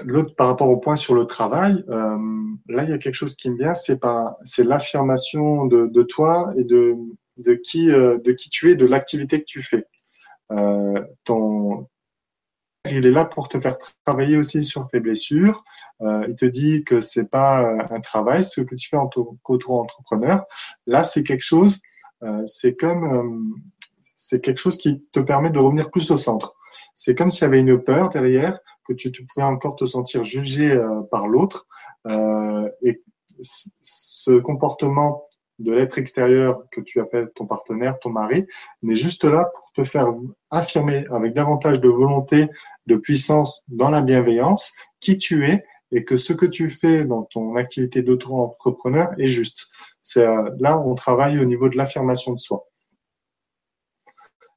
L'autre, 0.00 0.34
par 0.34 0.48
rapport 0.48 0.68
au 0.68 0.78
point 0.78 0.96
sur 0.96 1.14
le 1.14 1.26
travail, 1.26 1.84
euh, 1.88 2.16
là, 2.68 2.84
il 2.84 2.90
y 2.90 2.92
a 2.92 2.98
quelque 2.98 3.14
chose 3.14 3.36
qui 3.36 3.50
me 3.50 3.56
vient, 3.56 3.74
c'est 3.74 4.00
pas, 4.00 4.38
c'est 4.42 4.64
l'affirmation 4.64 5.66
de, 5.66 5.86
de, 5.86 6.02
toi 6.02 6.52
et 6.56 6.64
de, 6.64 6.96
de 7.44 7.54
qui, 7.54 7.90
euh, 7.90 8.18
de 8.18 8.32
qui 8.32 8.48
tu 8.48 8.70
es, 8.70 8.74
de 8.74 8.86
l'activité 8.86 9.40
que 9.40 9.44
tu 9.44 9.62
fais. 9.62 9.86
Euh, 10.50 11.02
ton, 11.24 11.88
il 12.88 13.06
est 13.06 13.10
là 13.10 13.26
pour 13.26 13.48
te 13.48 13.60
faire 13.60 13.76
travailler 14.04 14.36
aussi 14.36 14.64
sur 14.64 14.88
tes 14.88 14.98
blessures. 14.98 15.62
Euh, 16.00 16.24
il 16.28 16.36
te 16.36 16.46
dit 16.46 16.84
que 16.84 17.00
c'est 17.00 17.30
pas 17.30 17.60
un 17.90 18.00
travail, 18.00 18.44
ce 18.44 18.62
que 18.62 18.74
tu 18.74 18.88
fais 18.88 18.96
en 18.96 19.08
tant 19.08 19.36
qu'auto-entrepreneur. 19.42 20.44
Là, 20.86 21.04
c'est 21.04 21.22
quelque 21.22 21.44
chose, 21.44 21.80
c'est 22.46 22.76
comme, 22.76 23.54
c'est 24.16 24.40
quelque 24.40 24.58
chose 24.58 24.76
qui 24.78 25.04
te 25.12 25.20
permet 25.20 25.50
de 25.50 25.58
revenir 25.58 25.90
plus 25.90 26.10
au 26.10 26.16
centre. 26.16 26.56
C'est 26.94 27.14
comme 27.14 27.30
s'il 27.30 27.42
y 27.42 27.46
avait 27.46 27.60
une 27.60 27.82
peur 27.82 28.10
derrière, 28.10 28.58
que 28.86 28.92
tu, 28.92 29.12
tu 29.12 29.24
pouvais 29.24 29.46
encore 29.46 29.76
te 29.76 29.84
sentir 29.84 30.24
jugé 30.24 30.70
euh, 30.70 31.02
par 31.10 31.26
l'autre. 31.26 31.66
Euh, 32.06 32.68
et 32.82 33.02
ce 33.40 34.38
comportement 34.40 35.28
de 35.58 35.72
l'être 35.72 35.98
extérieur 35.98 36.64
que 36.70 36.80
tu 36.80 37.00
appelles 37.00 37.30
ton 37.34 37.46
partenaire, 37.46 37.98
ton 37.98 38.10
mari, 38.10 38.46
n'est 38.82 38.94
juste 38.94 39.24
là 39.24 39.50
pour 39.54 39.72
te 39.72 39.84
faire 39.84 40.08
affirmer 40.50 41.06
avec 41.10 41.34
davantage 41.34 41.80
de 41.80 41.88
volonté, 41.88 42.48
de 42.86 42.96
puissance 42.96 43.62
dans 43.68 43.90
la 43.90 44.02
bienveillance 44.02 44.72
qui 45.00 45.18
tu 45.18 45.46
es 45.46 45.64
et 45.92 46.04
que 46.04 46.16
ce 46.16 46.32
que 46.32 46.46
tu 46.46 46.70
fais 46.70 47.04
dans 47.04 47.22
ton 47.24 47.54
activité 47.56 48.02
d'auto-entrepreneur 48.02 49.10
est 49.18 49.26
juste. 49.26 49.68
C'est 50.02 50.26
euh, 50.26 50.50
là 50.58 50.78
où 50.78 50.90
on 50.90 50.94
travaille 50.94 51.38
au 51.38 51.44
niveau 51.44 51.68
de 51.68 51.76
l'affirmation 51.76 52.32
de 52.32 52.38
soi 52.38 52.66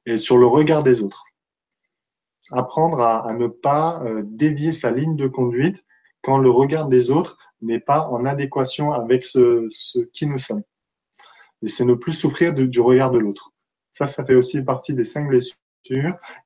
et 0.06 0.16
sur 0.16 0.38
le 0.38 0.46
regard 0.46 0.82
des 0.82 1.02
autres 1.02 1.24
apprendre 2.52 3.00
à, 3.00 3.32
ne 3.34 3.46
pas 3.46 4.02
euh, 4.04 4.22
dévier 4.24 4.72
sa 4.72 4.90
ligne 4.90 5.16
de 5.16 5.26
conduite 5.26 5.84
quand 6.22 6.38
le 6.38 6.50
regard 6.50 6.88
des 6.88 7.10
autres 7.10 7.36
n'est 7.62 7.80
pas 7.80 8.08
en 8.08 8.24
adéquation 8.24 8.92
avec 8.92 9.22
ce, 9.22 9.68
qui 10.12 10.26
nous 10.26 10.38
sommes. 10.38 10.62
Et 11.62 11.68
c'est 11.68 11.84
ne 11.84 11.94
plus 11.94 12.12
souffrir 12.12 12.52
du 12.52 12.80
regard 12.80 13.10
de 13.10 13.18
l'autre. 13.18 13.52
Ça, 13.90 14.06
ça 14.06 14.24
fait 14.24 14.34
aussi 14.34 14.62
partie 14.62 14.92
des 14.92 15.04
cinq 15.04 15.28
blessures 15.28 15.56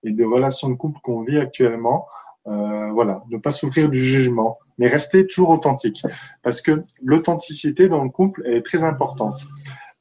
et 0.05 0.12
des 0.12 0.24
relations 0.24 0.68
de 0.68 0.74
couple 0.74 1.01
qu'on 1.03 1.24
vit 1.24 1.38
actuellement. 1.38 2.07
Euh, 2.46 2.90
voilà, 2.92 3.22
ne 3.30 3.38
pas 3.38 3.51
souffrir 3.51 3.88
du 3.88 3.98
jugement, 4.03 4.59
mais 4.78 4.86
rester 4.88 5.26
toujours 5.26 5.51
authentique. 5.51 6.03
Parce 6.42 6.61
que 6.61 6.84
l'authenticité 7.03 7.88
dans 7.88 8.05
le 8.05 8.11
couple 8.11 8.46
est 8.46 8.62
très 8.62 8.82
importante. 8.82 9.46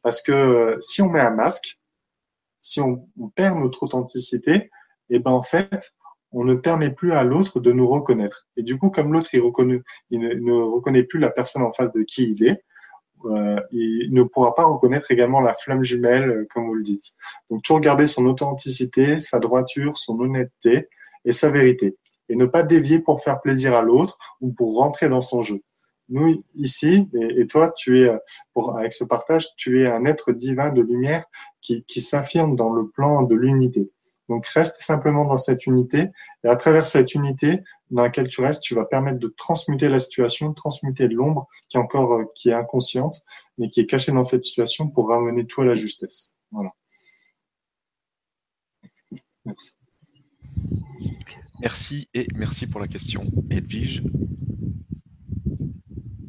Parce 0.01 0.21
que 0.21 0.31
euh, 0.31 0.77
si 0.79 1.01
on 1.01 1.09
met 1.09 1.19
un 1.19 1.31
masque, 1.31 1.79
si 2.61 2.81
on, 2.81 3.07
perd 3.35 3.59
notre 3.59 3.83
authenticité, 3.83 4.69
et 5.09 5.15
eh 5.15 5.19
ben 5.19 5.31
en 5.31 5.41
fait, 5.41 5.93
on 6.31 6.43
ne 6.43 6.53
permet 6.53 6.91
plus 6.91 7.13
à 7.13 7.23
l'autre 7.23 7.59
de 7.59 7.71
nous 7.71 7.87
reconnaître. 7.87 8.47
Et 8.55 8.63
du 8.63 8.77
coup, 8.77 8.89
comme 8.89 9.11
l'autre 9.11 9.33
il, 9.33 9.41
ne, 9.41 10.53
reconnaît 10.61 11.03
plus 11.03 11.19
la 11.19 11.29
personne 11.29 11.63
en 11.63 11.73
face 11.73 11.91
de 11.91 12.03
qui 12.03 12.31
il 12.31 12.47
est, 12.47 12.63
euh, 13.25 13.59
il 13.71 14.13
ne 14.13 14.23
pourra 14.23 14.53
pas 14.53 14.65
reconnaître 14.65 15.11
également 15.11 15.41
la 15.41 15.53
flamme 15.53 15.83
jumelle, 15.83 16.29
euh, 16.29 16.47
comme 16.53 16.67
vous 16.67 16.75
le 16.75 16.83
dites. 16.83 17.11
Donc 17.49 17.63
toujours 17.63 17.81
garder 17.81 18.05
son 18.05 18.25
authenticité, 18.27 19.19
sa 19.19 19.39
droiture, 19.39 19.97
son 19.97 20.19
honnêteté 20.19 20.87
et 21.25 21.31
sa 21.31 21.49
vérité. 21.49 21.97
Et 22.29 22.35
ne 22.35 22.45
pas 22.45 22.63
dévier 22.63 22.99
pour 22.99 23.21
faire 23.21 23.41
plaisir 23.41 23.73
à 23.73 23.81
l'autre 23.81 24.17
ou 24.39 24.53
pour 24.53 24.77
rentrer 24.77 25.09
dans 25.09 25.21
son 25.21 25.41
jeu. 25.41 25.61
Nous, 26.09 26.43
ici, 26.55 27.07
et, 27.13 27.45
toi, 27.45 27.71
tu 27.71 28.01
es, 28.01 28.11
pour, 28.53 28.77
avec 28.77 28.93
ce 28.93 29.03
partage, 29.03 29.47
tu 29.57 29.81
es 29.81 29.87
un 29.87 30.05
être 30.05 30.31
divin 30.31 30.71
de 30.71 30.81
lumière 30.81 31.25
qui 31.61 32.01
s'affirme 32.01 32.55
dans 32.55 32.73
le 32.73 32.87
plan 32.87 33.21
de 33.23 33.35
l'unité. 33.35 33.91
Donc 34.29 34.45
reste 34.47 34.81
simplement 34.81 35.25
dans 35.25 35.37
cette 35.37 35.65
unité 35.65 36.07
et 36.43 36.47
à 36.47 36.55
travers 36.55 36.87
cette 36.87 37.13
unité 37.15 37.63
dans 37.89 38.03
laquelle 38.03 38.27
tu 38.27 38.41
restes, 38.41 38.61
tu 38.61 38.75
vas 38.75 38.85
permettre 38.85 39.19
de 39.19 39.33
transmuter 39.35 39.89
la 39.89 39.99
situation, 39.99 40.53
transmuter 40.53 41.07
l'ombre 41.07 41.47
qui 41.67 41.77
est 41.77 41.79
encore 41.79 42.13
euh, 42.13 42.25
qui 42.35 42.49
est 42.49 42.53
inconsciente 42.53 43.21
mais 43.57 43.69
qui 43.69 43.81
est 43.81 43.87
cachée 43.87 44.11
dans 44.11 44.23
cette 44.23 44.43
situation 44.43 44.87
pour 44.87 45.09
ramener 45.09 45.45
tout 45.45 45.61
à 45.61 45.65
la 45.65 45.75
justesse. 45.75 46.37
Voilà. 46.51 46.69
Merci. 49.45 49.75
Merci 51.61 52.09
et 52.13 52.27
merci 52.35 52.67
pour 52.67 52.79
la 52.79 52.87
question, 52.87 53.25
Edwige. 53.49 54.03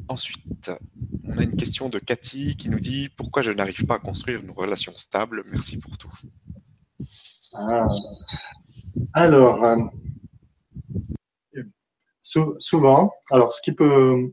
Ensuite, 0.09 0.73
on 1.25 1.39
a 1.39 1.45
une 1.45 1.55
question 1.55 1.89
de 1.89 2.01
Cathy 2.01 2.57
qui 2.57 2.69
nous 2.69 2.81
dit 2.81 3.11
pourquoi 3.11 3.43
je 3.43 3.53
n'arrive 3.53 3.87
pas 3.87 3.97
à 3.97 3.99
construire 4.01 4.41
une 4.41 4.51
relation 4.51 4.93
stable? 4.97 5.45
Merci 5.53 5.79
pour 5.79 5.99
tout. 5.99 6.13
Ah. 7.63 7.87
Alors, 9.13 9.63
euh, 9.65 9.77
souvent, 12.59 13.13
alors 13.31 13.53
ce 13.53 13.61
qui 13.61 13.73
peut 13.73 14.33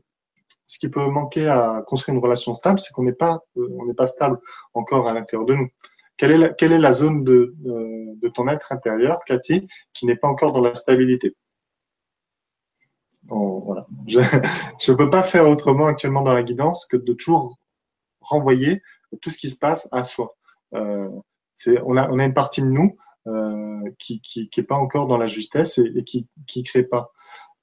ce 0.66 0.78
qui 0.78 0.88
peut 0.88 1.06
manquer 1.08 1.46
à 1.46 1.82
construire 1.86 2.16
une 2.16 2.22
relation 2.22 2.54
stable, 2.54 2.78
c'est 2.78 2.92
qu'on 2.92 3.02
n'est 3.02 3.12
pas 3.12 3.40
euh, 3.58 3.68
on 3.78 3.86
n'est 3.86 3.94
pas 3.94 4.06
stable 4.06 4.38
encore 4.72 5.08
à 5.08 5.12
l'intérieur 5.12 5.46
de 5.46 5.54
nous. 5.54 5.68
Quelle 6.16 6.32
est 6.32 6.38
la, 6.38 6.48
quelle 6.48 6.72
est 6.72 6.78
la 6.78 6.92
zone 6.92 7.22
de, 7.22 7.54
euh, 7.66 8.14
de 8.16 8.28
ton 8.28 8.48
être 8.48 8.72
intérieur, 8.72 9.18
Cathy, 9.26 9.68
qui 9.92 10.06
n'est 10.06 10.16
pas 10.16 10.28
encore 10.28 10.52
dans 10.52 10.62
la 10.62 10.74
stabilité? 10.74 11.36
Voilà. 13.28 13.86
Je 14.06 14.20
ne 14.20 14.96
peux 14.96 15.10
pas 15.10 15.22
faire 15.22 15.46
autrement 15.46 15.86
actuellement 15.86 16.22
dans 16.22 16.32
la 16.32 16.42
guidance 16.42 16.86
que 16.86 16.96
de 16.96 17.12
toujours 17.12 17.58
renvoyer 18.22 18.82
tout 19.20 19.28
ce 19.28 19.36
qui 19.36 19.50
se 19.50 19.58
passe 19.58 19.86
à 19.92 20.02
soi. 20.02 20.34
On, 20.72 21.22
a, 21.96 22.10
on 22.10 22.18
a 22.18 22.24
une 22.24 22.32
partie 22.32 22.62
de 22.62 22.68
nous 22.68 22.96
qui 23.98 24.20
qui 24.20 24.48
qui 24.48 24.60
est 24.60 24.64
pas 24.64 24.76
encore 24.76 25.06
dans 25.06 25.18
la 25.18 25.26
justesse 25.26 25.78
et, 25.78 26.04
qui 26.04 26.26
qui 26.46 26.62
crée 26.62 26.82
pas. 26.82 27.12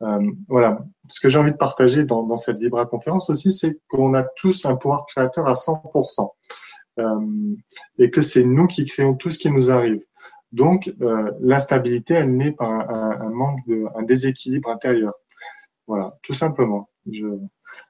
Euh, 0.02 0.32
voilà. 0.48 0.80
Ce 1.10 1.20
que 1.20 1.30
j'ai 1.30 1.40
envie 1.40 1.52
de 1.52 1.58
partager 1.58 2.04
dans, 2.04 2.38
cette 2.38 2.58
Vibra 2.58 2.86
conférence 2.86 3.30
aussi, 3.30 3.52
c'est 3.52 3.80
qu'on 3.88 4.14
a 4.14 4.24
tous 4.24 4.66
un 4.66 4.76
pouvoir 4.76 5.06
créateur 5.06 5.48
à 5.48 5.54
100%. 5.54 6.30
Euh, 6.98 7.56
et 8.00 8.10
que 8.10 8.22
c'est 8.22 8.46
nous 8.46 8.68
qui 8.68 8.86
créons 8.86 9.16
tout 9.16 9.30
ce 9.30 9.38
qui 9.38 9.52
nous 9.52 9.70
arrive. 9.70 10.02
Donc, 10.52 10.94
euh, 11.02 11.32
l'instabilité, 11.42 12.14
elle 12.14 12.36
naît 12.36 12.54
par 12.54 12.70
un, 12.70 13.30
manque 13.30 13.60
un 13.96 14.04
déséquilibre 14.04 14.70
intérieur. 14.70 15.14
Voilà, 15.88 16.18
tout 16.24 16.34
simplement. 16.34 16.90
Je, 17.12 17.28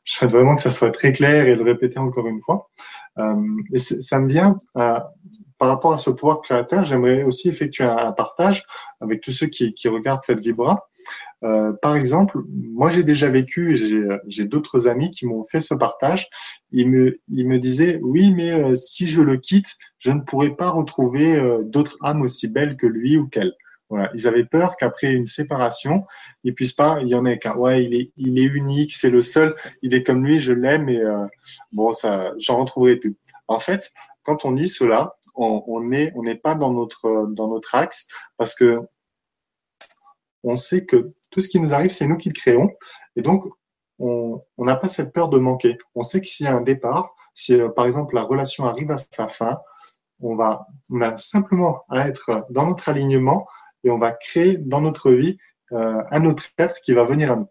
je 0.03 0.13
souhaite 0.13 0.31
vraiment 0.31 0.55
que 0.55 0.61
ça 0.61 0.71
soit 0.71 0.91
très 0.91 1.11
clair 1.11 1.45
et 1.45 1.55
le 1.55 1.63
répéter 1.63 1.99
encore 1.99 2.27
une 2.27 2.41
fois. 2.41 2.69
Euh, 3.19 3.35
et 3.71 3.77
ça 3.77 4.19
me 4.19 4.27
vient 4.27 4.57
à, 4.73 5.13
par 5.65 5.71
rapport 5.73 5.93
à 5.93 5.97
ce 5.97 6.11
pouvoir 6.11 6.41
créateur, 6.41 6.85
j'aimerais 6.85 7.23
aussi 7.23 7.49
effectuer 7.49 7.85
un, 7.85 8.11
partage 8.11 8.63
avec 9.01 9.19
tous 9.21 9.31
ceux 9.31 9.47
qui, 9.47 9.73
regardent 9.87 10.21
cette 10.21 10.39
vibra. 10.39 10.87
Euh, 11.43 11.73
par 11.81 11.95
exemple, 11.95 12.37
moi 12.47 12.91
j'ai 12.91 13.01
déjà 13.01 13.29
vécu, 13.29 13.75
j'ai 14.27 14.45
d'autres 14.45 14.87
amis 14.87 15.09
qui 15.09 15.25
m'ont 15.25 15.43
fait 15.43 15.61
ce 15.61 15.73
partage. 15.73 16.27
Ils 16.71 16.87
me, 16.87 17.19
ils 17.33 17.47
me 17.47 17.57
disaient, 17.57 17.99
oui, 18.03 18.31
mais 18.31 18.51
euh, 18.51 18.75
si 18.75 19.07
je 19.07 19.23
le 19.23 19.37
quitte, 19.37 19.75
je 19.97 20.11
ne 20.11 20.19
pourrai 20.19 20.55
pas 20.55 20.69
retrouver 20.69 21.35
euh, 21.35 21.63
d'autres 21.63 21.97
âmes 22.03 22.21
aussi 22.21 22.47
belles 22.47 22.77
que 22.77 22.85
lui 22.85 23.17
ou 23.17 23.27
qu'elle. 23.27 23.53
Voilà, 23.89 24.11
ils 24.13 24.27
avaient 24.27 24.45
peur 24.45 24.77
qu'après 24.77 25.13
une 25.13 25.25
séparation, 25.25 26.05
ils 26.43 26.53
puissent 26.53 26.73
pas. 26.73 26.99
Il 27.01 27.07
y 27.07 27.15
en 27.15 27.25
ait 27.25 27.39
qu'un. 27.39 27.55
Ouais, 27.55 27.83
il 27.83 27.95
est, 27.95 28.11
il 28.17 28.37
est 28.37 28.43
unique, 28.43 28.93
c'est 28.93 29.09
le 29.09 29.21
seul. 29.21 29.55
Il 29.81 29.95
est 29.95 30.03
comme 30.03 30.23
lui, 30.23 30.39
je 30.39 30.53
l'aime 30.53 30.89
et 30.89 31.01
bon, 31.71 31.93
ça, 31.95 32.33
j'en 32.37 32.59
retrouverai 32.59 32.97
plus. 32.97 33.15
En 33.47 33.59
fait, 33.59 33.91
quand 34.23 34.43
on 34.43 34.51
dit 34.51 34.69
cela, 34.69 35.15
on, 35.35 35.63
on 35.67 35.91
est, 35.91 36.11
on 36.15 36.23
n'est 36.23 36.35
pas 36.35 36.55
dans 36.55 36.71
notre 36.71 37.75
axe 37.75 38.07
parce 38.37 38.55
que 38.55 38.79
on 40.43 40.55
sait 40.55 40.85
que 40.85 41.11
tout 41.31 41.41
ce 41.41 41.49
qui 41.49 41.59
nous 41.59 41.73
arrive, 41.73 41.91
c'est 41.91 42.07
nous 42.07 42.17
qui 42.17 42.29
le 42.29 42.33
créons, 42.33 42.69
et 43.15 43.21
donc 43.21 43.45
on 43.99 44.43
n'a 44.57 44.75
pas 44.75 44.87
cette 44.87 45.13
peur 45.13 45.29
de 45.29 45.37
manquer. 45.37 45.77
On 45.95 46.03
sait 46.03 46.19
que 46.19 46.27
s'il 46.27 46.45
y 46.45 46.49
a 46.49 46.55
un 46.55 46.61
départ, 46.61 47.13
si 47.33 47.59
euh, 47.59 47.69
par 47.69 47.85
exemple 47.85 48.15
la 48.15 48.23
relation 48.23 48.65
arrive 48.65 48.91
à 48.91 48.97
sa 48.97 49.27
fin, 49.27 49.59
on 50.19 50.35
va, 50.35 50.67
a 51.01 51.17
simplement 51.17 51.83
à 51.89 52.07
être 52.07 52.45
dans 52.49 52.67
notre 52.67 52.89
alignement 52.89 53.47
et 53.83 53.89
on 53.89 53.97
va 53.97 54.11
créer 54.11 54.57
dans 54.57 54.81
notre 54.81 55.11
vie 55.11 55.37
euh, 55.71 56.01
un 56.11 56.25
autre 56.25 56.43
être 56.57 56.81
qui 56.81 56.93
va 56.93 57.05
venir 57.05 57.31
à 57.31 57.35
nous. 57.37 57.49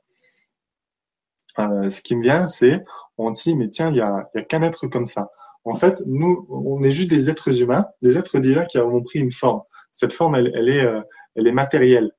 Euh, 1.58 1.88
ce 1.88 2.02
qui 2.02 2.16
me 2.16 2.22
vient, 2.22 2.48
c'est 2.48 2.84
on 3.16 3.30
dit 3.30 3.56
mais 3.56 3.68
tiens, 3.68 3.90
il 3.90 3.96
y 3.96 4.00
a, 4.00 4.28
y 4.34 4.38
a 4.38 4.42
qu'un 4.42 4.62
être 4.62 4.86
comme 4.88 5.06
ça. 5.06 5.30
En 5.64 5.74
fait, 5.74 6.02
nous, 6.06 6.46
on 6.50 6.82
est 6.82 6.90
juste 6.90 7.10
des 7.10 7.30
êtres 7.30 7.62
humains, 7.62 7.86
des 8.02 8.18
êtres 8.18 8.38
divins 8.38 8.66
qui 8.66 8.78
avons 8.78 9.02
pris 9.02 9.18
une 9.18 9.30
forme. 9.30 9.62
Cette 9.92 10.12
forme, 10.12 10.34
elle, 10.34 10.52
elle 10.54 10.68
est, 10.68 10.84
euh, 10.84 11.00
elle 11.36 11.46
est 11.46 11.52
matérielle. 11.52 12.12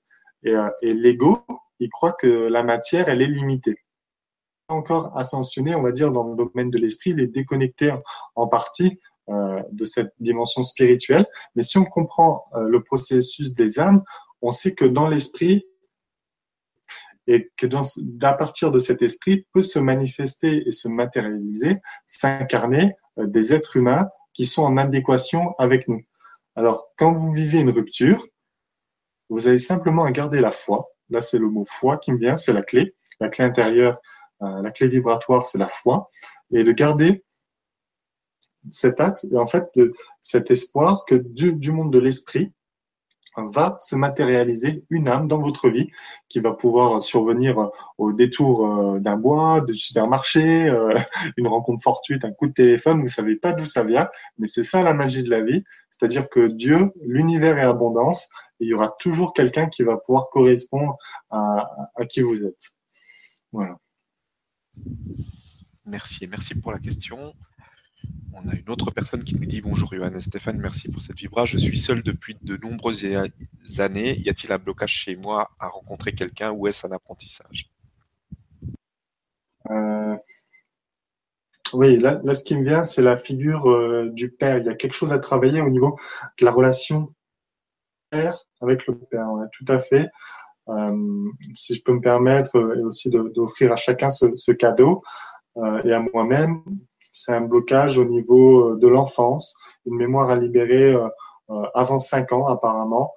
Et, 0.43 0.55
euh, 0.55 0.69
et 0.81 0.93
l'ego, 0.93 1.45
il 1.79 1.89
croit 1.89 2.13
que 2.13 2.27
la 2.27 2.63
matière, 2.63 3.07
elle 3.07 3.21
est 3.21 3.27
limitée. 3.27 3.77
Encore 4.67 5.15
ascensionné, 5.15 5.75
on 5.75 5.83
va 5.83 5.91
dire, 5.91 6.11
dans 6.11 6.27
le 6.27 6.35
domaine 6.35 6.71
de 6.71 6.79
l'esprit, 6.79 7.11
il 7.11 7.19
est 7.19 7.27
déconnecté 7.27 7.93
en, 8.35 8.47
partie 8.47 8.99
euh, 9.29 9.61
de 9.71 9.85
cette 9.85 10.13
dimension 10.19 10.63
spirituelle. 10.63 11.27
Mais 11.55 11.61
si 11.61 11.77
on 11.77 11.85
comprend 11.85 12.45
le 12.55 12.81
processus 12.81 13.53
des 13.53 13.79
âmes, 13.79 14.03
on 14.41 14.51
sait 14.51 14.73
que 14.73 14.85
dans 14.85 15.07
l'esprit, 15.07 15.67
et 17.27 17.51
que 17.57 17.67
d'à 17.97 18.33
partir 18.33 18.71
de 18.71 18.79
cet 18.79 19.01
esprit 19.01 19.47
peut 19.51 19.63
se 19.63 19.79
manifester 19.79 20.67
et 20.67 20.71
se 20.71 20.87
matérialiser, 20.87 21.81
s'incarner 22.05 22.95
des 23.17 23.53
êtres 23.53 23.77
humains 23.77 24.09
qui 24.33 24.45
sont 24.45 24.63
en 24.63 24.77
adéquation 24.77 25.55
avec 25.57 25.87
nous. 25.87 26.01
Alors, 26.55 26.91
quand 26.97 27.13
vous 27.13 27.33
vivez 27.33 27.59
une 27.59 27.69
rupture, 27.69 28.25
vous 29.29 29.47
avez 29.47 29.57
simplement 29.57 30.03
à 30.03 30.11
garder 30.11 30.39
la 30.39 30.51
foi. 30.51 30.89
Là, 31.09 31.21
c'est 31.21 31.39
le 31.39 31.49
mot 31.49 31.65
foi 31.65 31.97
qui 31.97 32.11
me 32.11 32.17
vient, 32.17 32.37
c'est 32.37 32.53
la 32.53 32.61
clé. 32.61 32.95
La 33.19 33.29
clé 33.29 33.45
intérieure, 33.45 33.99
la 34.41 34.71
clé 34.71 34.87
vibratoire, 34.87 35.45
c'est 35.45 35.57
la 35.57 35.69
foi. 35.69 36.09
Et 36.51 36.63
de 36.63 36.71
garder 36.71 37.23
cet 38.71 38.99
axe, 38.99 39.27
en 39.33 39.47
fait, 39.47 39.65
de, 39.75 39.93
cet 40.21 40.51
espoir 40.51 41.05
que 41.05 41.15
du, 41.15 41.53
du 41.53 41.71
monde 41.71 41.93
de 41.93 41.99
l'esprit 41.99 42.51
va 43.37 43.77
se 43.79 43.95
matérialiser 43.95 44.83
une 44.89 45.09
âme 45.09 45.27
dans 45.27 45.39
votre 45.39 45.69
vie 45.69 45.89
qui 46.29 46.39
va 46.39 46.53
pouvoir 46.53 47.01
survenir 47.01 47.69
au 47.97 48.13
détour 48.13 48.67
euh, 48.67 48.99
d'un 48.99 49.17
bois, 49.17 49.61
du 49.61 49.73
supermarché, 49.73 50.67
euh, 50.67 50.95
une 51.37 51.47
rencontre 51.47 51.81
fortuite, 51.81 52.25
un 52.25 52.31
coup 52.31 52.47
de 52.47 52.53
téléphone, 52.53 53.01
vous 53.01 53.07
savez 53.07 53.35
pas 53.35 53.53
d'où 53.53 53.65
ça 53.65 53.83
vient, 53.83 54.09
mais 54.37 54.47
c'est 54.47 54.63
ça 54.63 54.83
la 54.83 54.93
magie 54.93 55.23
de 55.23 55.29
la 55.29 55.41
vie, 55.41 55.63
c'est-à-dire 55.89 56.29
que 56.29 56.47
Dieu, 56.47 56.91
l'univers 57.05 57.57
est 57.57 57.65
abondance, 57.65 58.29
il 58.59 58.69
y 58.69 58.73
aura 58.73 58.95
toujours 58.99 59.33
quelqu'un 59.33 59.67
qui 59.67 59.83
va 59.83 59.97
pouvoir 59.97 60.29
correspondre 60.29 60.97
à, 61.29 61.69
à 61.95 62.05
qui 62.05 62.21
vous 62.21 62.43
êtes. 62.43 62.71
Voilà. 63.51 63.77
Merci, 65.85 66.27
merci 66.27 66.55
pour 66.55 66.71
la 66.71 66.79
question. 66.79 67.33
On 68.33 68.49
a 68.49 68.53
une 68.53 68.69
autre 68.69 68.91
personne 68.91 69.23
qui 69.23 69.35
nous 69.35 69.45
dit 69.45 69.61
bonjour 69.61 69.93
Johan 69.93 70.13
et 70.13 70.21
Stéphane, 70.21 70.57
merci 70.59 70.89
pour 70.89 71.01
cette 71.01 71.15
vibra. 71.15 71.45
Je 71.45 71.57
suis 71.57 71.77
seul 71.77 72.03
depuis 72.03 72.37
de 72.41 72.57
nombreuses 72.57 73.07
années. 73.79 74.19
Y 74.19 74.29
a-t-il 74.29 74.51
un 74.51 74.57
blocage 74.57 74.91
chez 74.91 75.15
moi 75.15 75.51
à 75.59 75.67
rencontrer 75.67 76.13
quelqu'un 76.13 76.51
ou 76.51 76.67
est-ce 76.67 76.85
un 76.85 76.91
apprentissage? 76.91 77.71
Euh, 79.71 80.15
Oui, 81.73 81.97
là, 81.97 82.21
ce 82.33 82.43
qui 82.43 82.55
me 82.57 82.63
vient, 82.63 82.83
c'est 82.83 83.01
la 83.01 83.17
figure 83.17 83.69
euh, 83.69 84.09
du 84.11 84.29
père. 84.29 84.57
Il 84.57 84.65
y 84.65 84.69
a 84.69 84.75
quelque 84.75 84.95
chose 84.95 85.13
à 85.13 85.19
travailler 85.19 85.61
au 85.61 85.69
niveau 85.69 85.97
de 86.39 86.45
la 86.45 86.51
relation 86.51 87.13
père 88.09 88.45
avec 88.61 88.85
le 88.85 88.97
père. 88.97 89.27
tout 89.53 89.65
à 89.67 89.79
fait. 89.79 90.09
Euh, 90.67 91.29
si 91.53 91.73
je 91.73 91.81
peux 91.81 91.93
me 91.93 92.01
permettre, 92.01 92.55
et 92.77 92.81
aussi 92.81 93.09
d'offrir 93.09 93.71
à 93.71 93.75
chacun 93.75 94.09
ce 94.09 94.51
cadeau 94.51 95.03
et 95.85 95.93
à 95.93 96.05
moi-même, 96.13 96.63
c'est 97.15 97.31
un 97.31 97.41
blocage 97.41 97.97
au 97.97 98.05
niveau 98.05 98.73
euh, 98.73 98.75
de 98.75 98.87
l'enfance, 98.87 99.57
une 99.85 99.95
mémoire 99.95 100.29
à 100.29 100.35
libérer 100.35 100.93
euh, 100.93 101.07
euh, 101.49 101.63
avant 101.73 101.97
5 101.97 102.31
ans 102.33 102.47
apparemment, 102.47 103.13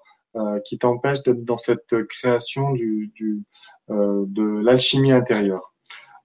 qui 0.65 0.79
t'empêche 0.79 1.25
d'être 1.25 1.43
dans 1.45 1.57
cette 1.57 2.07
création 2.07 2.71
du, 2.71 3.13
de 3.89 4.61
l'alchimie 4.63 5.11
intérieure. 5.11 5.75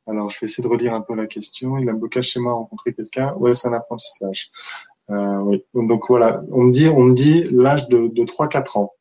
Alors, 0.05 0.30
je 0.30 0.39
vais 0.39 0.45
essayer 0.45 0.63
de 0.63 0.67
relire 0.67 0.93
un 0.93 1.01
peu 1.01 1.15
la 1.15 1.26
question. 1.26 1.80
Il 1.80 1.89
a 1.89 1.93
un 1.93 1.95
blocage 1.95 2.26
chez 2.26 2.39
moi, 2.39 2.53
rencontrer 2.53 2.93
quelqu'un. 2.93 3.34
Ouais, 3.38 3.53
c'est 3.53 3.69
un 3.69 3.74
apprentissage. 3.74 4.51
Oui. 5.09 5.65
Donc 5.74 6.03
voilà, 6.09 6.43
on 6.51 6.63
me 6.63 6.71
dit, 6.71 6.89
on 6.89 6.99
me 6.99 7.15
dit 7.15 7.45
l'âge 7.45 7.88
de, 7.88 8.07
de 8.07 8.24
3-4 8.24 8.78
ans. 8.78 8.93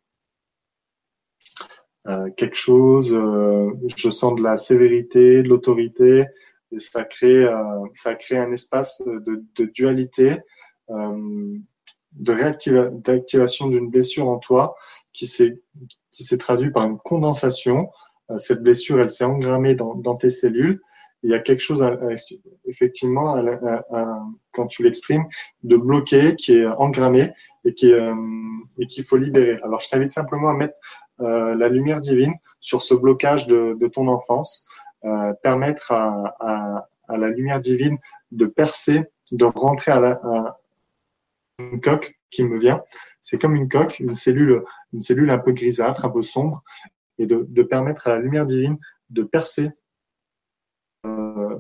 Quelque 2.39 2.57
chose, 2.57 3.12
je 3.97 4.09
sens 4.09 4.35
de 4.37 4.43
la 4.43 4.57
sévérité, 4.57 5.43
de 5.43 5.49
l'autorité, 5.49 6.25
et 6.73 6.79
ça 6.79 7.05
crée, 7.05 7.45
euh, 7.45 7.55
ça 7.93 8.14
crée 8.14 8.39
un 8.39 8.53
espace 8.53 9.03
de, 9.07 9.64
dualité, 9.66 10.39
euh, 10.91 11.57
de 12.12 12.33
réactivation 12.33 13.68
d'une 13.68 13.91
blessure 13.91 14.29
en 14.29 14.39
toi 14.39 14.75
qui 15.12 15.27
s'est 15.27 15.59
traduit 16.39 16.70
par 16.70 16.85
une 16.85 16.99
condensation. 16.99 17.91
cette 18.37 18.62
blessure, 18.62 19.01
elle 19.01 19.11
s'est 19.11 19.25
engrammée 19.25 19.75
dans, 19.75 20.16
tes 20.16 20.31
cellules 20.31 20.81
il 21.23 21.31
y 21.31 21.35
a 21.35 21.39
quelque 21.39 21.61
chose, 21.61 21.85
effectivement, 22.64 23.41
quand 24.51 24.66
tu 24.66 24.83
l'exprimes, 24.83 25.25
de 25.62 25.77
bloqué, 25.77 26.35
qui 26.35 26.55
est 26.55 26.66
engrammé 26.66 27.33
et 27.64 27.75
qui 27.75 27.93
euh, 27.93 28.14
et 28.79 28.87
qu'il 28.87 29.05
faut 29.05 29.16
libérer. 29.16 29.59
Alors, 29.62 29.81
je 29.81 29.89
t'invite 29.89 30.09
simplement 30.09 30.49
à 30.49 30.55
mettre 30.55 30.75
euh, 31.20 31.55
la 31.55 31.68
lumière 31.68 32.01
divine 32.01 32.35
sur 32.59 32.83
ce 32.83 32.95
blocage 32.95 33.47
de, 33.47 33.87
ton 33.89 34.09
enfance, 34.09 34.66
euh, 34.66 34.91
permettre 35.42 35.92
à, 35.92 36.88
la 37.09 37.28
lumière 37.28 37.61
divine 37.61 37.98
de 38.30 38.46
percer, 38.46 39.05
de 39.32 39.44
rentrer 39.44 39.92
à, 39.92 40.00
la, 40.00 40.59
une 41.59 41.80
coque 41.80 42.18
qui 42.30 42.44
me 42.44 42.59
vient. 42.59 42.82
C'est 43.20 43.40
comme 43.40 43.55
une 43.55 43.68
coque, 43.68 44.00
une 44.00 44.14
cellule, 44.14 44.64
un 45.30 45.38
peu 45.38 45.53
grisâtre, 45.53 46.05
un 46.05 46.11
peu 46.11 46.22
sombre, 46.22 46.62
et 47.18 47.26
de, 47.26 47.62
permettre 47.62 48.09
à 48.09 48.16
la 48.16 48.20
lumière 48.20 48.46
divine 48.46 48.78
de 49.11 49.22
percer 49.22 49.70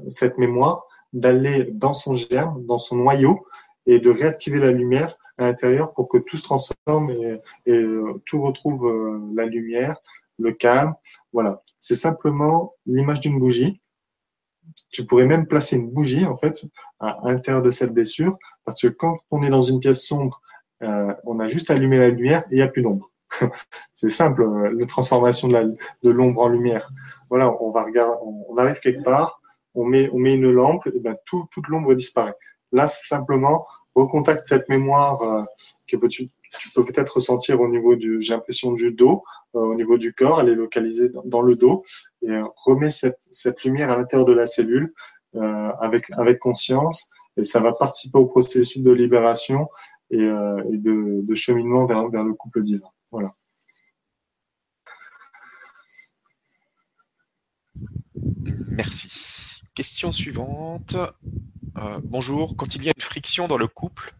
cette 0.08 0.38
mémoire, 0.38 0.86
d'aller 1.12 1.68
dans 1.72 1.92
son 1.92 2.16
germe, 2.16 2.64
dans 2.64 2.78
son 2.78 2.96
noyau, 2.96 3.46
et 3.86 3.98
de 3.98 4.10
réactiver 4.10 4.58
la 4.58 4.70
lumière 4.70 5.16
à 5.38 5.46
l'intérieur 5.46 5.92
pour 5.92 6.08
que 6.08 6.18
tout 6.18 6.36
se 6.36 6.44
transforme 6.44 7.10
et, 7.10 7.40
euh, 7.68 8.20
tout 8.24 8.42
retrouve 8.42 8.86
euh, 8.86 9.20
la 9.34 9.44
lumière, 9.46 9.96
le 10.42 10.52
calme. 10.52 10.94
Voilà. 11.32 11.62
C'est 11.80 11.96
simplement 11.96 12.74
l'image 12.86 13.20
d'une 13.20 13.38
bougie. 13.38 13.80
Tu 14.90 15.04
pourrais 15.06 15.26
même 15.26 15.46
placer 15.46 15.76
une 15.76 15.90
bougie, 15.90 16.24
en 16.24 16.36
fait, 16.36 16.64
à 17.00 17.18
l'intérieur 17.24 17.62
de 17.62 17.70
cette 17.70 17.92
blessure, 17.92 18.38
parce 18.64 18.80
que 18.80 18.88
quand 18.88 19.18
on 19.30 19.42
est 19.42 19.50
dans 19.50 19.62
une 19.62 19.80
pièce 19.80 20.06
sombre, 20.06 20.40
euh, 20.82 21.12
on 21.24 21.40
a 21.40 21.46
juste 21.46 21.70
allumé 21.70 21.98
la 21.98 22.08
lumière 22.08 22.42
et 22.50 22.52
il 22.52 22.56
n'y 22.56 22.62
a 22.62 22.68
plus 22.68 22.82
d'ombre. 22.82 23.10
c'est 23.92 24.10
simple, 24.10 24.44
la 24.72 24.86
transformation 24.86 25.48
de 25.48 26.10
l'ombre 26.10 26.42
en 26.42 26.48
lumière. 26.48 26.90
Voilà, 27.28 27.54
on 27.62 27.70
va 27.70 27.84
regarder, 27.84 28.16
on 28.22 28.56
arrive 28.56 28.78
quelque 28.80 29.02
part, 29.02 29.40
on 29.74 29.84
met, 29.84 30.10
on 30.12 30.18
met 30.18 30.34
une 30.34 30.50
lampe, 30.50 30.86
et 30.86 31.00
ben 31.00 31.16
tout, 31.24 31.46
toute 31.50 31.68
l'ombre 31.68 31.94
disparaît. 31.94 32.34
Là, 32.72 32.88
c'est 32.88 33.06
simplement 33.06 33.66
recontacte 33.94 34.46
cette 34.46 34.68
mémoire 34.68 35.22
euh, 35.22 35.44
que 35.86 36.06
tu, 36.06 36.30
tu 36.58 36.70
peux 36.70 36.84
peut-être 36.84 37.14
ressentir 37.16 37.60
au 37.60 37.68
niveau 37.68 37.96
du, 37.96 38.20
j'ai 38.20 38.34
l'impression 38.34 38.72
du 38.72 38.92
dos, 38.92 39.22
euh, 39.54 39.60
au 39.60 39.74
niveau 39.74 39.98
du 39.98 40.12
corps, 40.12 40.40
elle 40.40 40.50
est 40.50 40.54
localisée 40.54 41.10
dans, 41.24 41.42
le 41.42 41.56
dos, 41.56 41.84
et 42.22 42.30
euh, 42.30 42.42
remets 42.56 42.90
cette, 42.90 43.20
cette 43.30 43.64
lumière 43.64 43.90
à 43.90 43.96
l'intérieur 43.96 44.26
de 44.26 44.32
la 44.32 44.46
cellule 44.46 44.92
euh, 45.36 45.70
avec, 45.80 46.10
avec 46.12 46.38
conscience, 46.38 47.08
et 47.36 47.44
ça 47.44 47.60
va 47.60 47.72
participer 47.72 48.18
au 48.18 48.26
processus 48.26 48.82
de 48.82 48.92
libération 48.92 49.68
et, 50.10 50.22
et 50.22 50.76
de, 50.76 51.22
de, 51.22 51.34
cheminement 51.34 51.86
vers, 51.86 52.06
vers 52.10 52.22
le 52.22 52.34
couple 52.34 52.62
divin. 52.62 52.88
Voilà. 53.10 53.34
Merci. 58.72 59.60
Question 59.74 60.12
suivante. 60.12 60.96
Euh, 61.76 62.00
bonjour. 62.02 62.56
Quand 62.56 62.74
il 62.74 62.82
y 62.84 62.88
a 62.88 62.92
une 62.96 63.02
friction 63.02 63.46
dans 63.46 63.58
le 63.58 63.66
couple, 63.66 64.14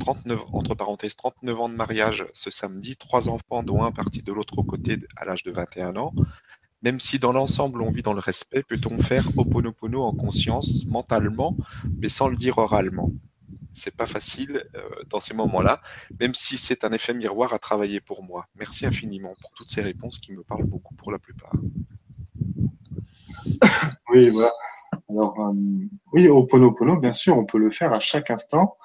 39, 0.00 0.40
euh, 0.40 0.44
entre 0.54 0.74
parenthèses 0.74 1.14
39 1.14 1.60
ans 1.60 1.68
de 1.68 1.74
mariage 1.74 2.24
ce 2.32 2.50
samedi, 2.50 2.96
trois 2.96 3.28
enfants 3.28 3.62
dont 3.62 3.82
un 3.82 3.92
parti 3.92 4.22
de 4.22 4.32
l'autre 4.32 4.62
côté 4.62 4.96
à 5.16 5.26
l'âge 5.26 5.42
de 5.42 5.50
21 5.50 5.96
ans, 5.96 6.14
même 6.80 7.00
si 7.00 7.18
dans 7.18 7.32
l'ensemble 7.32 7.82
on 7.82 7.90
vit 7.90 8.02
dans 8.02 8.14
le 8.14 8.20
respect, 8.20 8.62
peut-on 8.62 8.98
faire 9.02 9.26
Oponopono 9.36 10.02
en 10.02 10.14
conscience, 10.14 10.86
mentalement, 10.86 11.54
mais 11.98 12.08
sans 12.08 12.28
le 12.28 12.36
dire 12.36 12.56
oralement? 12.56 13.10
C'est 13.74 13.94
pas 13.94 14.06
facile 14.06 14.64
euh, 14.74 14.88
dans 15.10 15.20
ces 15.20 15.34
moments-là, 15.34 15.82
même 16.18 16.32
si 16.32 16.56
c'est 16.56 16.82
un 16.82 16.92
effet 16.92 17.12
miroir 17.12 17.52
à 17.52 17.58
travailler 17.58 18.00
pour 18.00 18.24
moi. 18.24 18.46
Merci 18.58 18.86
infiniment 18.86 19.34
pour 19.42 19.50
toutes 19.52 19.68
ces 19.68 19.82
réponses 19.82 20.18
qui 20.18 20.32
me 20.32 20.42
parlent 20.42 20.64
beaucoup 20.64 20.94
pour 20.94 21.12
la 21.12 21.18
plupart. 21.18 21.52
Oui, 24.10 24.30
voilà. 24.30 24.52
Alors, 25.10 25.38
euh, 25.40 25.52
oui, 26.12 26.28
au 26.28 26.44
Ponopono, 26.44 26.98
bien 26.98 27.12
sûr, 27.12 27.36
on 27.36 27.44
peut 27.44 27.58
le 27.58 27.70
faire 27.70 27.92
à 27.92 28.00
chaque 28.00 28.30
instant. 28.30 28.76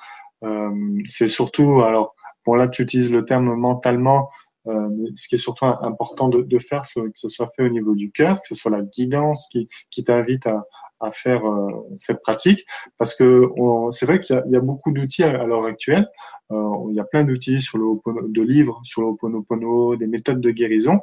Euh, 0.43 0.71
c'est 1.07 1.27
surtout, 1.27 1.81
alors, 1.81 2.15
bon 2.45 2.55
là, 2.55 2.67
tu 2.67 2.83
utilises 2.83 3.11
le 3.11 3.23
terme 3.25 3.55
mentalement, 3.55 4.29
euh, 4.67 4.89
ce 5.13 5.27
qui 5.27 5.35
est 5.35 5.39
surtout 5.39 5.65
important 5.65 6.29
de, 6.29 6.41
de 6.41 6.57
faire, 6.57 6.85
c'est 6.85 7.01
que 7.01 7.09
ce 7.13 7.27
soit 7.27 7.49
fait 7.55 7.63
au 7.63 7.69
niveau 7.69 7.95
du 7.95 8.11
cœur, 8.11 8.41
que 8.41 8.47
ce 8.47 8.55
soit 8.55 8.71
la 8.71 8.81
guidance 8.81 9.47
qui, 9.51 9.67
qui 9.89 10.03
t'invite 10.03 10.47
à, 10.47 10.63
à 11.03 11.11
faire 11.11 11.45
euh, 11.45 11.67
cette 11.97 12.21
pratique, 12.21 12.65
parce 12.97 13.13
que 13.13 13.49
c'est 13.91 14.05
vrai 14.05 14.19
qu'il 14.19 14.41
y, 14.49 14.55
a 14.55 14.61
beaucoup 14.61 14.91
d'outils 14.91 15.23
à, 15.23 15.43
l'heure 15.43 15.65
actuelle. 15.65 16.07
Euh, 16.51 16.69
il 16.89 16.95
y 16.95 16.99
a 16.99 17.03
plein 17.03 17.23
d'outils 17.23 17.61
sur 17.61 17.77
le 17.77 17.85
de 18.29 18.41
livres 18.41 18.79
sur 18.83 19.01
le 19.01 19.07
Ho'oponopono, 19.07 19.95
des 19.97 20.07
méthodes 20.07 20.41
de 20.41 20.51
guérison. 20.51 20.99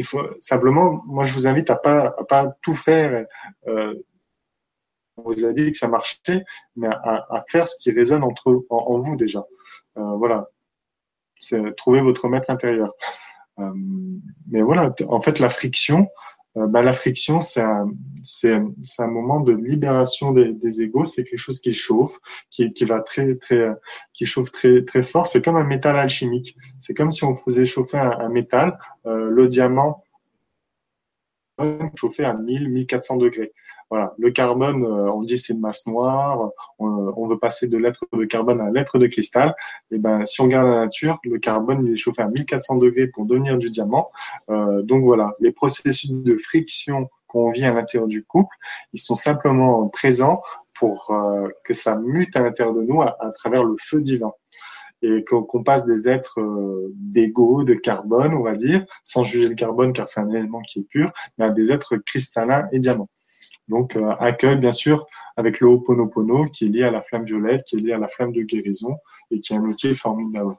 Il 0.00 0.06
faut 0.06 0.26
simplement, 0.40 1.02
moi, 1.04 1.24
je 1.24 1.34
vous 1.34 1.46
invite 1.46 1.68
à 1.68 1.76
pas, 1.76 2.12
pas 2.26 2.56
tout 2.62 2.72
faire. 2.72 3.26
Euh, 3.66 3.94
on 5.18 5.22
vous 5.24 5.44
a 5.44 5.52
dit 5.52 5.70
que 5.70 5.76
ça 5.76 5.88
marchait, 5.88 6.42
mais 6.74 6.88
à, 6.88 7.44
faire 7.48 7.68
ce 7.68 7.76
qui 7.78 7.90
résonne 7.90 8.24
entre 8.24 8.64
en, 8.70 8.96
vous 8.96 9.16
déjà. 9.16 9.44
Euh, 9.98 10.16
voilà, 10.16 10.48
c'est 11.38 11.76
trouver 11.76 12.00
votre 12.00 12.28
maître 12.28 12.48
intérieur. 12.48 12.94
Euh, 13.58 13.70
mais 14.48 14.62
voilà, 14.62 14.94
en 15.06 15.20
fait, 15.20 15.38
la 15.38 15.50
friction, 15.50 16.08
bah, 16.56 16.82
la 16.82 16.92
friction, 16.92 17.40
c'est 17.40 17.60
un, 17.62 17.86
un 18.98 19.06
moment 19.06 19.40
de 19.40 19.52
libération 19.52 20.32
des, 20.32 20.52
des 20.52 20.82
égaux. 20.82 21.04
C'est 21.04 21.24
quelque 21.24 21.38
chose 21.38 21.60
qui 21.60 21.72
chauffe, 21.72 22.18
qui, 22.50 22.70
qui 22.70 22.84
va 22.84 23.00
très, 23.00 23.36
très, 23.36 23.68
qui 24.12 24.26
chauffe 24.26 24.50
très, 24.50 24.84
très 24.84 25.02
fort. 25.02 25.26
C'est 25.26 25.44
comme 25.44 25.56
un 25.56 25.64
métal 25.64 25.96
alchimique. 25.98 26.56
C'est 26.78 26.94
comme 26.94 27.10
si 27.10 27.24
on 27.24 27.34
faisait 27.34 27.66
chauffer 27.66 27.98
un, 27.98 28.18
un 28.18 28.28
métal. 28.28 28.78
Euh, 29.06 29.30
le 29.30 29.46
diamant, 29.48 30.04
chauffé 31.96 32.24
à 32.24 32.34
1000, 32.34 32.68
1400 32.70 33.16
degrés. 33.16 33.52
Voilà. 33.90 34.14
Le 34.18 34.30
carbone, 34.30 34.84
euh, 34.84 35.12
on 35.12 35.22
dit 35.22 35.36
c'est 35.36 35.52
une 35.52 35.60
masse 35.60 35.86
noire. 35.86 36.50
On, 36.78 37.26
veut 37.26 37.38
passer 37.38 37.68
de 37.68 37.76
lettres 37.76 38.04
de 38.12 38.24
carbone 38.24 38.60
à 38.60 38.70
lettres 38.70 38.98
de 38.98 39.06
cristal. 39.06 39.54
Et 39.90 39.98
ben, 39.98 40.24
si 40.26 40.40
on 40.40 40.44
regarde 40.44 40.68
la 40.68 40.84
nature, 40.84 41.18
le 41.24 41.38
carbone 41.38 41.86
est 41.92 41.96
chauffé 41.96 42.22
à 42.22 42.28
1400 42.28 42.76
degrés 42.76 43.08
pour 43.08 43.26
devenir 43.26 43.58
du 43.58 43.70
diamant. 43.70 44.10
Euh, 44.48 44.82
donc 44.82 45.04
voilà, 45.04 45.34
les 45.40 45.52
processus 45.52 46.10
de 46.10 46.36
friction 46.36 47.08
qu'on 47.26 47.50
vit 47.50 47.64
à 47.64 47.72
l'intérieur 47.72 48.08
du 48.08 48.24
couple, 48.24 48.54
ils 48.92 49.00
sont 49.00 49.14
simplement 49.14 49.88
présents 49.88 50.42
pour 50.74 51.10
euh, 51.10 51.48
que 51.64 51.74
ça 51.74 51.96
mute 51.98 52.34
à 52.36 52.42
l'intérieur 52.42 52.74
de 52.74 52.82
nous 52.82 53.02
à 53.02 53.16
travers 53.38 53.64
le 53.64 53.76
feu 53.78 54.00
divin 54.00 54.32
et 55.02 55.24
qu'on 55.24 55.62
passe 55.62 55.84
des 55.84 56.08
êtres 56.08 56.40
euh, 56.40 56.92
d'ego, 56.94 57.64
de 57.64 57.74
carbone, 57.74 58.34
on 58.34 58.42
va 58.42 58.54
dire, 58.54 58.84
sans 59.02 59.22
juger 59.22 59.48
le 59.48 59.54
carbone 59.54 59.92
car 59.92 60.06
c'est 60.08 60.20
un 60.20 60.30
élément 60.30 60.60
qui 60.60 60.80
est 60.80 60.88
pur, 60.88 61.12
mais 61.38 61.46
à 61.46 61.50
des 61.50 61.72
êtres 61.72 61.96
cristallins 61.96 62.68
et 62.72 62.78
diamants. 62.78 63.08
Donc 63.68 63.96
euh, 63.96 64.10
accueil 64.18 64.56
bien 64.56 64.72
sûr 64.72 65.06
avec 65.36 65.60
le 65.60 65.68
Ho'oponopono 65.68 66.46
qui 66.46 66.66
est 66.66 66.68
lié 66.68 66.82
à 66.82 66.90
la 66.90 67.02
flamme 67.02 67.24
violette, 67.24 67.62
qui 67.64 67.76
est 67.76 67.80
lié 67.80 67.92
à 67.92 67.98
la 67.98 68.08
flamme 68.08 68.32
de 68.32 68.42
guérison 68.42 68.96
et 69.30 69.38
qui 69.38 69.52
est 69.52 69.56
un 69.56 69.62
outil 69.62 69.94
formidable. 69.94 70.56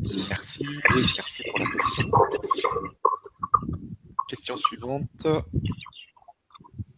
Merci, 0.00 0.66
merci 0.90 1.42
pour 1.48 1.60
la 1.60 2.38
question. 2.38 2.68
Question 4.28 4.56
suivante. 4.56 5.26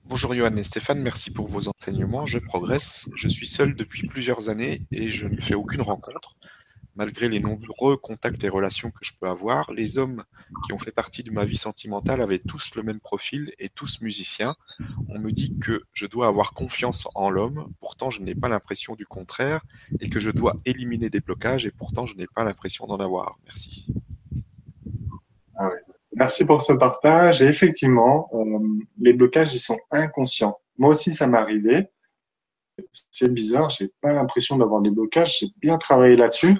Bonjour 0.06 0.34
Johan 0.34 0.54
et 0.56 0.62
Stéphane, 0.62 1.00
merci 1.00 1.30
pour 1.30 1.48
vos 1.48 1.66
enseignements. 1.66 2.26
Je 2.26 2.38
progresse. 2.38 3.08
Je 3.16 3.26
suis 3.26 3.46
seul 3.46 3.74
depuis 3.74 4.06
plusieurs 4.06 4.50
années 4.50 4.82
et 4.92 5.10
je 5.10 5.26
ne 5.26 5.40
fais 5.40 5.54
aucune 5.54 5.80
rencontre. 5.80 6.36
Malgré 6.94 7.30
les 7.30 7.40
nombreux 7.40 7.96
contacts 7.96 8.44
et 8.44 8.50
relations 8.50 8.90
que 8.90 9.02
je 9.02 9.12
peux 9.18 9.26
avoir, 9.26 9.72
les 9.72 9.96
hommes 9.96 10.22
qui 10.66 10.74
ont 10.74 10.78
fait 10.78 10.92
partie 10.92 11.22
de 11.22 11.32
ma 11.32 11.46
vie 11.46 11.56
sentimentale 11.56 12.20
avaient 12.20 12.38
tous 12.38 12.74
le 12.74 12.82
même 12.82 13.00
profil 13.00 13.54
et 13.58 13.70
tous 13.70 14.02
musiciens. 14.02 14.54
On 15.08 15.18
me 15.18 15.32
dit 15.32 15.58
que 15.58 15.84
je 15.94 16.04
dois 16.04 16.28
avoir 16.28 16.52
confiance 16.52 17.08
en 17.14 17.30
l'homme, 17.30 17.72
pourtant 17.80 18.10
je 18.10 18.20
n'ai 18.20 18.34
pas 18.34 18.50
l'impression 18.50 18.94
du 18.94 19.06
contraire, 19.06 19.62
et 20.00 20.10
que 20.10 20.20
je 20.20 20.30
dois 20.30 20.60
éliminer 20.66 21.08
des 21.08 21.20
blocages, 21.20 21.64
et 21.64 21.72
pourtant 21.72 22.04
je 22.04 22.14
n'ai 22.14 22.26
pas 22.26 22.44
l'impression 22.44 22.86
d'en 22.86 22.98
avoir. 22.98 23.38
Merci. 23.44 23.86
Ah 26.14 26.18
Merci 26.20 26.46
pour 26.46 26.62
ce 26.62 26.72
partage. 26.72 27.42
Et 27.42 27.46
effectivement, 27.46 28.30
euh, 28.34 28.58
les 29.00 29.12
blocages, 29.12 29.52
ils 29.54 29.58
sont 29.58 29.78
inconscients. 29.90 30.58
Moi 30.78 30.90
aussi, 30.90 31.12
ça 31.12 31.26
m'est 31.26 31.38
arrivé. 31.38 31.88
c'est 33.10 33.32
bizarre, 33.32 33.70
j'ai 33.70 33.92
pas 34.00 34.12
l'impression 34.12 34.56
d'avoir 34.56 34.80
des 34.80 34.90
blocages, 34.90 35.38
j'ai 35.40 35.46
bien 35.60 35.78
travaillé 35.78 36.16
là-dessus. 36.16 36.56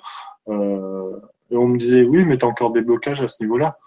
Euh, 0.49 1.21
et 1.51 1.57
on 1.57 1.69
me 1.69 1.79
disait, 1.79 2.03
oui, 2.03 2.25
mais 2.25 2.39
tu 2.39 2.45
as 2.45 2.49
encore 2.49 2.73
des 2.73 2.83
blocages 2.83 3.23
à 3.23 3.29
ce 3.29 3.43
niveau-là. 3.43 3.79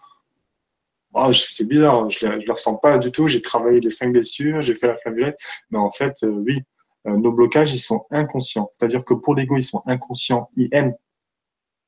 Oh, 1.13 1.33
c'est 1.33 1.67
bizarre, 1.67 2.09
je 2.09 2.25
ne 2.25 2.35
les 2.35 2.51
ressens 2.51 2.75
pas 2.77 2.97
du 2.97 3.11
tout. 3.11 3.27
J'ai 3.27 3.41
travaillé 3.41 3.79
les 3.79 3.89
cinq 3.89 4.11
blessures, 4.11 4.61
j'ai 4.61 4.75
fait 4.75 4.87
la 4.87 4.97
flavulette. 4.97 5.37
Mais 5.71 5.79
en 5.79 5.91
fait, 5.91 6.13
euh, 6.23 6.29
oui, 6.29 6.61
nos 7.05 7.31
blocages, 7.31 7.73
ils 7.73 7.79
sont 7.79 8.05
inconscients. 8.11 8.69
C'est-à-dire 8.73 9.05
que 9.05 9.13
pour 9.13 9.35
l'ego, 9.35 9.55
ils 9.57 9.63
sont 9.63 9.81
inconscients. 9.85 10.49
IN 10.57 10.91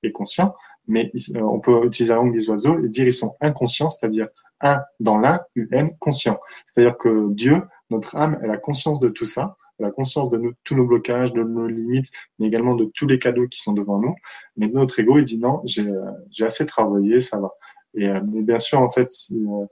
est 0.04 0.12
conscient, 0.12 0.56
mais 0.90 1.11
euh, 1.36 1.41
on 1.41 1.60
peut 1.60 1.86
utiliser 1.86 2.14
la 2.14 2.18
langue 2.18 2.34
des 2.34 2.49
oiseaux 2.49 2.78
et 2.84 2.90
dire 2.90 3.07
ils 3.07 3.14
sont 3.14 3.38
inconscients, 3.40 3.90
c'est-à-dire 3.90 4.28
un 4.60 4.82
dans 4.99 5.18
l'un, 5.18 5.40
UN 5.56 5.91
conscient. 5.99 6.40
C'est-à-dire 6.66 6.98
que 6.98 7.32
Dieu, 7.34 7.61
notre 7.90 8.16
âme, 8.18 8.38
elle 8.44 8.52
a 8.52 8.57
conscience 8.57 8.99
de 8.99 9.07
tout 9.07 9.26
ça, 9.26 9.56
elle 9.80 9.86
a 9.86 9.91
conscience 9.91 10.30
de 10.30 10.56
tous 10.64 10.76
nos 10.76 10.86
blocages, 10.86 11.32
de 11.32 11.44
nos 11.44 11.68
limites, 11.68 12.11
mais 12.38 12.48
également 12.48 12.76
de 12.76 12.86
tous 12.94 13.07
les 13.07 13.20
cadeaux 13.20 13.48
qui 13.48 13.60
sont 13.60 13.74
devant 13.74 13.99
nous. 13.99 14.16
Mais 14.57 14.68
notre 14.68 14.99
ego, 14.99 15.18
il 15.20 15.24
dit 15.24 15.38
non, 15.38 15.61
j'ai 15.66 16.45
assez 16.45 16.66
travaillé, 16.66 17.22
ça 17.22 17.40
va. 17.40 17.52
Et 17.94 18.07
euh, 18.07 18.22
mais 18.28 18.41
bien 18.41 18.60
sûr, 18.60 18.82
en 18.82 18.90
fait, 18.90 19.10
euh, 19.32 19.66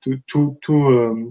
tout, 0.00 0.16
tout, 0.26 0.58
tout 0.60 0.84
euh, 0.84 1.28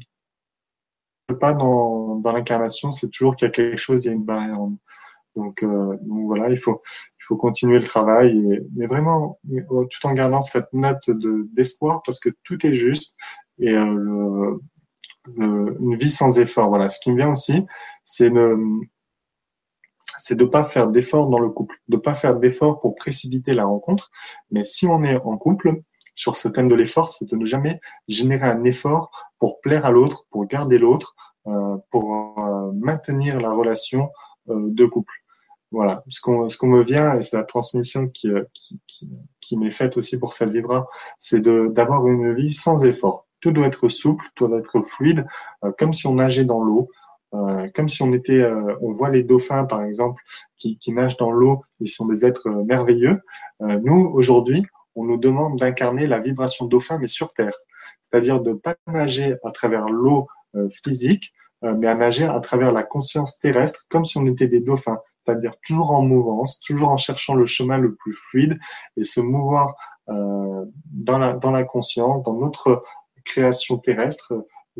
pas 1.39 1.53
dans, 1.53 2.15
dans 2.15 2.31
l'incarnation, 2.31 2.91
c'est 2.91 3.09
toujours 3.09 3.35
qu'il 3.35 3.47
y 3.47 3.49
a 3.49 3.51
quelque 3.51 3.77
chose, 3.77 4.05
il 4.05 4.07
y 4.09 4.11
a 4.11 4.13
une 4.13 4.23
barrière. 4.23 4.59
Donc, 5.35 5.63
euh, 5.63 5.93
voilà, 6.25 6.49
il 6.49 6.57
faut, 6.57 6.81
il 6.85 7.23
faut 7.23 7.37
continuer 7.37 7.77
le 7.77 7.83
travail, 7.83 8.37
et, 8.37 8.61
mais 8.75 8.87
vraiment 8.87 9.39
tout 9.63 10.07
en 10.07 10.13
gardant 10.13 10.41
cette 10.41 10.71
note 10.73 11.09
de 11.09 11.47
d'espoir 11.53 12.01
parce 12.05 12.19
que 12.19 12.29
tout 12.43 12.65
est 12.65 12.73
juste 12.73 13.15
et 13.59 13.73
euh, 13.73 14.57
une 15.37 15.95
vie 15.95 16.09
sans 16.09 16.39
effort. 16.39 16.69
Voilà, 16.69 16.87
ce 16.87 16.99
qui 16.99 17.11
me 17.11 17.17
vient 17.17 17.31
aussi, 17.31 17.65
c'est 18.03 18.29
de 18.31 18.57
c'est 20.17 20.35
de 20.35 20.45
pas 20.45 20.63
faire 20.63 20.87
d'efforts 20.89 21.29
dans 21.29 21.39
le 21.39 21.49
couple, 21.49 21.75
de 21.87 21.97
pas 21.97 22.13
faire 22.13 22.35
d'efforts 22.35 22.79
pour 22.79 22.95
précipiter 22.95 23.53
la 23.53 23.65
rencontre. 23.65 24.09
Mais 24.51 24.63
si 24.63 24.87
on 24.87 25.03
est 25.03 25.15
en 25.17 25.37
couple, 25.37 25.81
sur 26.15 26.35
ce 26.35 26.49
thème 26.49 26.67
de 26.67 26.75
l'effort, 26.75 27.09
c'est 27.09 27.29
de 27.29 27.35
ne 27.35 27.45
jamais 27.45 27.79
générer 28.07 28.47
un 28.47 28.63
effort 28.65 29.09
pour 29.39 29.61
plaire 29.61 29.85
à 29.85 29.91
l'autre, 29.91 30.25
pour 30.29 30.45
garder 30.45 30.77
l'autre, 30.77 31.15
euh, 31.47 31.77
pour 31.91 32.37
euh, 32.37 32.71
maintenir 32.73 33.39
la 33.39 33.51
relation 33.51 34.09
de 34.49 34.85
couple. 34.85 35.13
Voilà, 35.71 36.03
ce 36.07 36.19
qu'on 36.19 36.49
ce 36.49 36.57
qu'on 36.57 36.67
me 36.67 36.83
vient 36.83 37.15
et 37.15 37.21
c'est 37.21 37.37
la 37.37 37.43
transmission 37.43 38.07
qui 38.07 38.29
qui, 38.53 38.79
qui, 38.87 39.09
qui 39.39 39.57
m'est 39.57 39.71
faite 39.71 39.97
aussi 39.97 40.19
pour 40.19 40.33
cette 40.33 40.49
vibra, 40.49 40.87
c'est 41.17 41.41
d'avoir 41.41 42.07
une 42.07 42.33
vie 42.33 42.53
sans 42.53 42.85
effort. 42.85 43.27
Tout 43.39 43.51
doit 43.51 43.67
être 43.67 43.87
souple, 43.87 44.25
tout 44.35 44.47
doit 44.47 44.59
être 44.59 44.81
fluide, 44.81 45.25
comme 45.77 45.93
si 45.93 46.07
on 46.07 46.15
nageait 46.15 46.45
dans 46.45 46.61
l'eau. 46.61 46.89
Euh, 47.35 47.67
comme 47.75 47.87
si 47.87 48.01
on 48.01 48.11
était, 48.11 48.41
euh, 48.41 48.75
on 48.81 48.91
voit 48.93 49.11
les 49.11 49.23
dauphins 49.23 49.65
par 49.65 49.83
exemple 49.83 50.23
qui, 50.57 50.77
qui 50.79 50.91
nagent 50.91 51.17
dans 51.17 51.31
l'eau, 51.31 51.63
ils 51.79 51.87
sont 51.87 52.07
des 52.07 52.25
êtres 52.25 52.49
merveilleux. 52.49 53.21
Euh, 53.61 53.79
nous 53.83 54.11
aujourd'hui, 54.13 54.65
on 54.95 55.03
nous 55.03 55.17
demande 55.17 55.59
d'incarner 55.59 56.07
la 56.07 56.19
vibration 56.19 56.65
dauphin 56.65 56.97
mais 56.97 57.07
sur 57.07 57.33
terre, 57.33 57.55
c'est-à-dire 58.01 58.41
de 58.41 58.53
pas 58.53 58.75
nager 58.87 59.35
à 59.43 59.51
travers 59.51 59.89
l'eau 59.89 60.27
physique, 60.83 61.31
mais 61.61 61.87
à 61.87 61.95
nager 61.95 62.25
à 62.25 62.39
travers 62.39 62.71
la 62.71 62.83
conscience 62.83 63.37
terrestre 63.39 63.85
comme 63.89 64.05
si 64.05 64.17
on 64.17 64.25
était 64.25 64.47
des 64.47 64.61
dauphins, 64.61 64.99
c'est-à-dire 65.25 65.53
toujours 65.63 65.91
en 65.91 66.01
mouvance, 66.01 66.59
toujours 66.59 66.89
en 66.89 66.97
cherchant 66.97 67.35
le 67.35 67.45
chemin 67.45 67.77
le 67.77 67.95
plus 67.95 68.13
fluide 68.13 68.59
et 68.97 69.03
se 69.03 69.19
mouvoir 69.19 69.75
euh, 70.09 70.65
dans, 70.85 71.17
la, 71.17 71.63
conscience, 71.63 72.23
dans 72.23 72.33
notre 72.33 72.83
création 73.25 73.77
terrestre, 73.77 74.33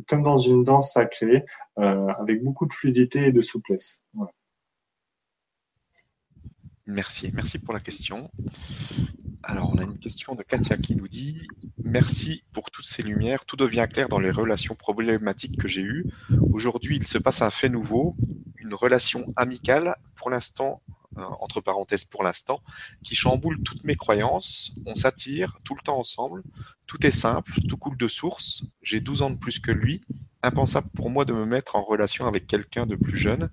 comme 0.08 0.24
dans 0.24 0.38
une 0.38 0.64
danse 0.64 0.94
sacrée, 0.94 1.46
euh, 1.78 2.08
avec 2.20 2.44
beaucoup 2.44 2.66
de 2.66 2.74
fluidité 2.74 3.28
et 3.28 3.32
de 3.32 3.42
souplesse. 3.42 4.04
Merci, 6.92 7.32
merci 7.36 7.60
pour 7.60 7.76
la 7.76 7.80
question. 7.80 8.32
Alors, 9.44 9.70
on 9.72 9.78
a 9.78 9.84
une 9.84 10.00
question 10.00 10.34
de 10.34 10.42
Katia 10.42 10.76
qui 10.76 10.96
nous 10.96 11.08
dit 11.08 11.48
Merci 11.84 12.44
pour 12.52 12.72
toutes 12.72 12.88
ces 12.88 13.04
lumières. 13.04 13.46
Tout 13.46 13.58
devient 13.58 13.88
clair 13.88 14.10
dans 14.10 14.18
les 14.18 14.32
relations 14.32 14.74
problématiques 14.74 15.60
que 15.60 15.68
j'ai 15.68 15.84
eues. 15.84 16.12
Aujourd'hui, 16.52 16.96
il 16.96 17.06
se 17.06 17.20
passe 17.20 17.44
un 17.44 17.52
fait 17.52 17.70
nouveau, 17.70 18.16
une 18.58 18.74
relation 18.74 19.32
amicale, 19.36 19.98
pour 20.16 20.32
l'instant, 20.32 20.82
euh, 21.18 21.22
entre 21.42 21.62
parenthèses 21.62 22.06
pour 22.06 22.24
l'instant, 22.24 22.60
qui 23.04 23.14
chamboule 23.14 23.62
toutes 23.62 23.84
mes 23.84 23.96
croyances. 23.96 24.74
On 24.88 24.96
s'attire 24.96 25.60
tout 25.64 25.76
le 25.76 25.82
temps 25.84 26.00
ensemble. 26.00 26.42
Tout 26.88 27.06
est 27.06 27.12
simple, 27.12 27.54
tout 27.70 27.78
coule 27.78 27.98
de 27.98 28.08
source. 28.08 28.64
J'ai 28.82 29.00
12 29.00 29.22
ans 29.22 29.30
de 29.30 29.38
plus 29.38 29.60
que 29.60 29.72
lui. 29.72 30.02
Impensable 30.42 30.88
pour 30.96 31.10
moi 31.10 31.26
de 31.26 31.34
me 31.34 31.46
mettre 31.46 31.76
en 31.76 31.84
relation 31.84 32.26
avec 32.26 32.48
quelqu'un 32.48 32.86
de 32.86 32.96
plus 32.96 33.18
jeune, 33.18 33.50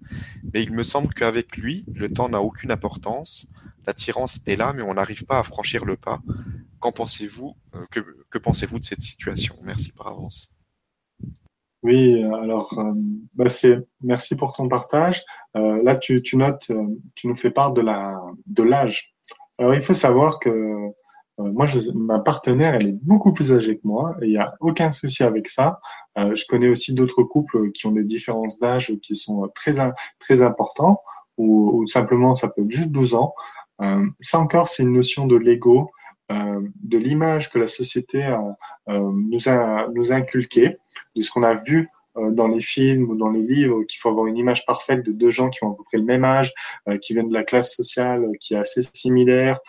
mais 0.53 0.63
il 0.63 0.73
me 0.73 0.85
semble 0.85 1.13
qu'avec 1.13 1.57
lui, 1.57 1.85
le 1.93 2.09
temps 2.09 2.29
n'a 2.29 2.41
aucune 2.41 2.71
importance. 2.71 3.49
L'attirance 3.87 4.41
est 4.47 4.57
là, 4.57 4.73
mais 4.73 4.83
on 4.83 4.95
n'arrive 4.95 5.25
pas 5.25 5.39
à 5.39 5.43
franchir 5.43 5.85
le 5.85 5.97
pas. 5.97 6.21
Qu'en 6.79 6.93
pensez-vous 6.93 7.57
euh, 7.75 7.85
que, 8.31 8.39
pensez-vous 8.39 8.79
de 8.79 8.85
cette 8.85 9.01
situation? 9.01 9.57
Merci 9.63 9.93
par 9.93 10.09
avance. 10.09 10.53
Oui, 11.83 12.23
alors, 12.25 12.79
euh, 12.79 12.93
bah 13.35 13.45
merci 14.03 14.37
pour 14.37 14.53
ton 14.53 14.69
partage. 14.69 15.23
Euh, 15.57 15.83
là, 15.83 15.97
tu, 15.97 16.23
notes, 16.35 16.71
euh, 16.71 16.87
tu 17.15 17.29
nous 17.29 17.35
fais 17.35 17.51
part 17.51 17.73
de 17.73 17.81
la 17.81 18.21
de 18.47 18.63
l'âge. 18.63 19.15
Alors, 19.59 19.75
il 19.75 19.83
faut 19.83 19.95
savoir 19.95 20.39
que 20.39 20.51
euh, 20.51 20.91
moi, 21.39 21.67
je, 21.67 21.79
ma 21.95 22.19
partenaire, 22.19 22.75
elle 22.75 22.89
est 22.89 22.99
beaucoup 23.03 23.33
plus 23.33 23.53
âgée 23.53 23.77
que 23.77 23.87
moi 23.87 24.17
et 24.23 24.27
il 24.27 24.31
n'y 24.33 24.39
a 24.39 24.55
aucun 24.61 24.91
souci 24.91 25.23
avec 25.23 25.49
ça. 25.49 25.81
je 26.17 26.45
connais 26.47 26.69
aussi 26.69 26.95
d'autres 26.95 27.23
couples 27.23 27.73
qui 27.73 27.87
ont 27.87 27.93
des 27.93 28.05
différences 28.05 28.59
d'âge 28.59 28.93
qui 29.03 29.17
sont 29.17 29.51
très 29.55 29.75
très 30.19 30.43
importants 30.43 31.03
ou, 31.37 31.83
ou, 31.83 31.87
simplement 31.87 32.33
ça 32.33 32.49
peut 32.49 32.63
être 32.63 32.71
juste 32.71 32.91
12 32.91 33.15
ans. 33.15 33.35
ça 34.21 34.39
encore, 34.39 34.69
c'est 34.69 34.83
une 34.83 34.93
notion 34.93 35.27
de 35.27 35.37
l'ego. 35.37 35.91
Euh, 36.33 36.61
de 36.83 36.99
l'image 36.99 37.51
que 37.51 37.59
la 37.59 37.69
société 37.69 38.25
euh, 38.25 38.41
nous 38.89 39.49
a 39.49 39.87
nous 39.95 40.13
a 40.13 40.17
inculqué, 40.17 40.77
de 41.15 41.23
ce 41.23 41.31
qu'on 41.31 41.45
a 41.45 41.55
vu 41.55 41.89
euh, 42.17 42.33
dans 42.33 42.49
les 42.49 42.61
films 42.61 43.09
ou 43.11 43.17
dans 43.17 43.31
les 43.31 43.43
livres, 43.43 43.85
qu'il 43.85 44.01
faut 44.01 44.09
avoir 44.09 44.27
une 44.27 44.37
image 44.37 44.67
parfaite 44.67 45.05
de 45.05 45.13
deux 45.13 45.31
gens 45.31 45.51
qui 45.51 45.63
ont 45.63 45.73
à 45.73 45.77
peu 45.77 45.85
près 45.85 45.99
le 45.99 46.05
même 46.05 46.25
âge, 46.25 46.53
qui 47.01 47.15
viennent 47.15 47.29
de 47.29 47.35
la 47.35 47.45
classe 47.45 47.75
sociale 47.75 48.27
qui 48.41 48.55
est 48.55 48.59
assez 48.59 48.83
similaire. 48.83 49.61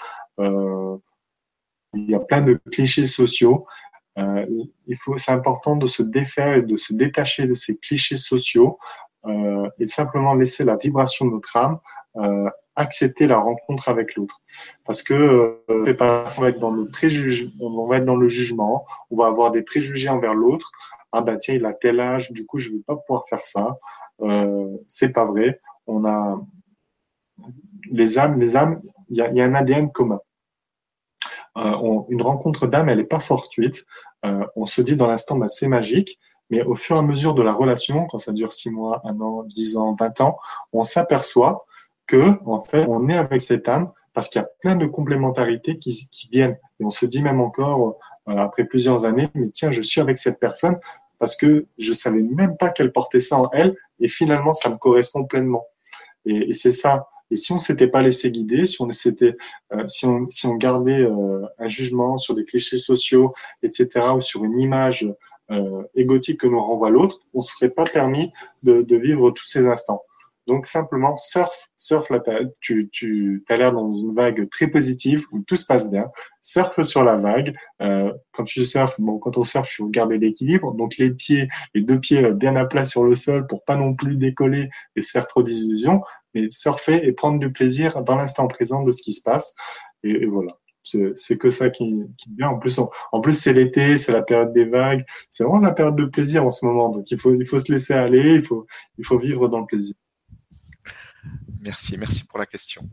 Il 1.98 2.12
y 2.12 2.16
a 2.16 2.20
plein 2.20 2.42
de 2.42 2.60
clichés 2.72 3.06
sociaux. 3.06 3.66
il 4.18 4.98
faut, 4.98 5.18
c'est 5.18 5.32
important 5.32 5.76
de 5.76 5.88
se 5.88 6.04
défaire 6.04 6.56
et 6.56 6.62
de 6.62 6.78
se 6.78 6.94
détacher 6.94 7.48
de 7.48 7.54
ces 7.54 7.78
clichés 7.78 8.18
sociaux 8.18 8.80
euh, 9.26 9.70
et 9.80 9.88
simplement 9.88 10.34
laisser 10.34 10.64
la 10.64 10.76
vibration 10.76 11.26
de 11.26 11.32
notre 11.32 11.56
âme 11.58 11.80
euh, 12.18 12.50
accepter 12.76 13.26
la 13.26 13.40
rencontre 13.40 13.90
avec 13.90 14.16
l'autre. 14.16 14.40
Parce 14.86 15.02
que 15.02 15.14
euh, 15.14 15.64
on 15.68 16.42
va 16.42 16.50
être 16.50 16.60
dans 16.60 16.72
le 16.72 16.88
préjuge, 16.88 17.50
on 17.60 17.88
va 17.88 17.98
être 17.98 18.06
dans 18.06 18.16
le 18.16 18.30
jugement, 18.30 18.86
on 19.10 19.18
va 19.18 19.28
avoir 19.28 19.52
des 19.52 19.64
préjugés 19.64 20.10
envers 20.10 20.36
l'autre. 20.36 20.72
Ah 21.12 21.22
bah 21.22 21.38
tiens, 21.38 21.56
il 21.56 21.66
a 21.66 21.74
tel 21.74 22.00
âge, 22.00 22.32
du 22.32 22.46
coup 22.46 22.60
je 22.60 22.70
vais 22.70 22.84
pas 22.86 22.96
pouvoir 22.96 23.28
faire 23.28 23.44
ça. 23.44 23.78
Euh, 24.22 24.78
c'est 24.86 25.12
pas 25.12 25.26
vrai. 25.26 25.60
On 25.88 26.06
a 26.06 26.40
les 27.90 28.20
âmes, 28.20 28.40
les 28.40 28.56
âmes, 28.56 28.80
il 29.10 29.18
y 29.18 29.22
a, 29.22 29.32
y 29.32 29.42
a, 29.42 29.46
un 29.46 29.56
ADN 29.56 29.92
commun. 29.92 30.20
Euh, 31.58 32.02
une 32.10 32.22
rencontre 32.22 32.68
d'âme, 32.68 32.90
elle 32.90 33.00
est 33.00 33.04
pas 33.04 33.20
fortuite. 33.20 33.86
Euh, 34.26 34.46
on 34.56 34.66
se 34.66 34.82
dit 34.82 34.96
dans 34.96 35.08
l'instant, 35.08 35.38
bah, 35.38 35.48
c'est 35.48 35.68
magique. 35.68 36.20
Mais 36.50 36.64
au 36.64 36.76
fur 36.76 36.96
et 36.96 37.00
à 37.00 37.02
mesure 37.02 37.34
de 37.34 37.42
la 37.42 37.54
relation, 37.54 38.06
quand 38.06 38.20
ça 38.20 38.32
dure 38.32 38.54
six 38.54 38.70
mois, 38.70 39.02
un 39.04 39.20
an, 39.20 39.44
dix 39.44 39.76
ans, 39.76 39.94
vingt 39.94 40.22
ans, 40.22 40.38
on 40.72 40.84
s'aperçoit 40.84 41.66
que 42.08 42.40
en 42.46 42.60
fait 42.60 42.86
on 42.88 43.08
est 43.10 43.18
avec 43.18 43.42
cette 43.42 43.68
âme 43.68 43.92
parce 44.14 44.30
qu'il 44.30 44.42
y 44.42 44.44
a 44.44 44.50
plein 44.62 44.76
de 44.76 44.86
complémentarités 44.88 45.78
qui, 45.78 46.10
viennent 46.32 46.58
et 46.80 46.86
on 46.86 46.90
se 46.90 47.06
dit 47.06 47.22
même 47.22 47.42
encore 47.42 47.98
euh, 48.30 48.38
après 48.38 48.64
plusieurs 48.64 49.06
années 49.06 49.28
mais 49.36 49.50
tiens 49.50 49.72
je 49.72 49.82
suis 49.82 50.02
avec 50.02 50.18
cette 50.18 50.40
personne 50.40 50.80
parce 51.20 51.36
que 51.36 51.68
je 51.78 51.94
savais 51.94 52.22
même 52.22 52.56
pas 52.58 52.70
qu'elle 52.70 52.92
portait 52.94 53.20
ça 53.20 53.38
en 53.38 53.50
elle 53.52 53.76
et 54.00 54.08
finalement 54.08 54.54
ça 54.54 54.70
me 54.70 54.78
correspond 54.78 55.26
pleinement 55.26 55.66
et 56.26 56.54
c'est 56.54 56.72
ça 56.72 57.08
et 57.32 57.36
si 57.36 57.52
on 57.52 57.60
s'était 57.60 57.88
pas 57.88 58.02
laissé 58.02 58.32
guider 58.32 58.66
si 58.66 58.82
on 58.82 58.92
s'était 58.92 59.36
euh, 59.74 59.88
si 59.88 60.06
on 60.48 60.56
gardait 60.56 61.02
euh, 61.02 61.46
un 61.58 61.68
jugement 61.68 62.18
sur 62.18 62.36
des 62.36 62.46
clichés 62.46 62.78
sociaux 62.78 63.34
etc 63.64 64.08
ou 64.16 64.22
sur 64.22 64.44
une 64.44 64.58
image 64.60 65.08
euh, 65.52 65.84
égotique 65.96 66.42
que 66.42 66.48
nous 66.48 66.62
renvoie 66.62 66.90
l'autre 66.90 67.20
on 67.34 67.42
se 67.42 67.56
serait 67.56 67.70
pas 67.70 67.86
permis 67.86 68.32
de 68.64 68.96
vivre 68.96 69.32
tous 69.32 69.46
ces 69.46 69.66
instants 69.66 70.04
donc 70.48 70.66
simplement 70.66 71.18
surf, 71.18 71.68
surf 71.76 72.10
là, 72.10 72.22
tu, 72.62 72.90
tu 72.92 73.44
as 73.50 73.58
l'air 73.58 73.74
dans 73.74 73.92
une 73.92 74.16
vague 74.16 74.50
très 74.50 74.68
positive 74.68 75.26
où 75.34 75.42
tout 75.42 75.58
se 75.58 75.66
passe 75.66 75.92
bien. 75.92 76.06
Surfe 76.42 76.82
sur 76.84 77.04
la 77.04 77.18
vague. 77.18 77.54
Euh, 77.82 78.14
quand 78.32 78.46
tu 78.46 78.64
surfes, 78.64 79.00
bon, 79.00 79.20
quand 79.20 79.38
on 79.38 79.44
surfe, 79.44 79.74
il 79.74 79.76
faut 79.76 79.90
garder 79.90 80.18
l'équilibre. 80.18 80.74
Donc 80.74 80.98
les 80.98 81.12
pieds, 81.12 81.50
les 81.76 81.82
deux 81.82 82.00
pieds 82.00 82.32
bien 82.32 82.56
à 82.56 82.66
plat 82.66 82.86
sur 82.86 83.04
le 83.04 83.14
sol 83.16 83.46
pour 83.46 83.66
pas 83.66 83.76
non 83.76 83.94
plus 83.94 84.16
décoller 84.16 84.70
et 84.96 85.02
se 85.02 85.12
faire 85.12 85.28
trop 85.28 85.44
d'illusions, 85.44 86.02
mais 86.34 86.48
surfer 86.50 87.06
et 87.06 87.12
prendre 87.12 87.40
du 87.40 87.52
plaisir 87.52 88.04
dans 88.04 88.16
l'instant 88.16 88.48
présent 88.48 88.84
de 88.84 88.92
ce 88.92 89.02
qui 89.02 89.12
se 89.12 89.22
passe. 89.24 89.54
Et, 90.04 90.26
voilà 90.28 90.52
c'est 91.16 91.38
que 91.38 91.50
ça 91.50 91.70
qui, 91.70 91.84
qui 92.18 92.30
bien. 92.30 92.48
En 92.48 92.60
plus, 92.60 92.80
en 93.12 93.20
plus 93.20 93.34
c'est 93.34 93.52
l'été, 93.52 93.98
c'est 93.98 94.14
la 94.14 94.22
période 94.22 94.54
des 94.54 94.64
vagues. 94.64 95.04
C'est 95.30 95.44
vraiment 95.44 95.60
la 95.60 95.74
période 95.74 95.98
de 95.98 96.06
plaisir 96.06 96.46
en 96.46 96.52
ce 96.52 96.66
moment. 96.66 96.88
Donc 96.88 97.12
il 97.12 97.20
faut, 97.20 97.36
il 97.36 97.46
faut 97.46 97.60
se 97.60 97.70
laisser 97.70 97.94
aller, 97.94 98.36
il 98.36 98.42
faut, 98.42 98.66
il 98.98 99.06
faut 99.06 99.18
vivre 99.18 99.50
dans 99.50 99.60
le 99.60 99.66
plaisir. 99.66 99.96
Merci, 101.62 101.98
merci 101.98 102.24
pour 102.24 102.40
la 102.40 102.46
question. 102.46 102.88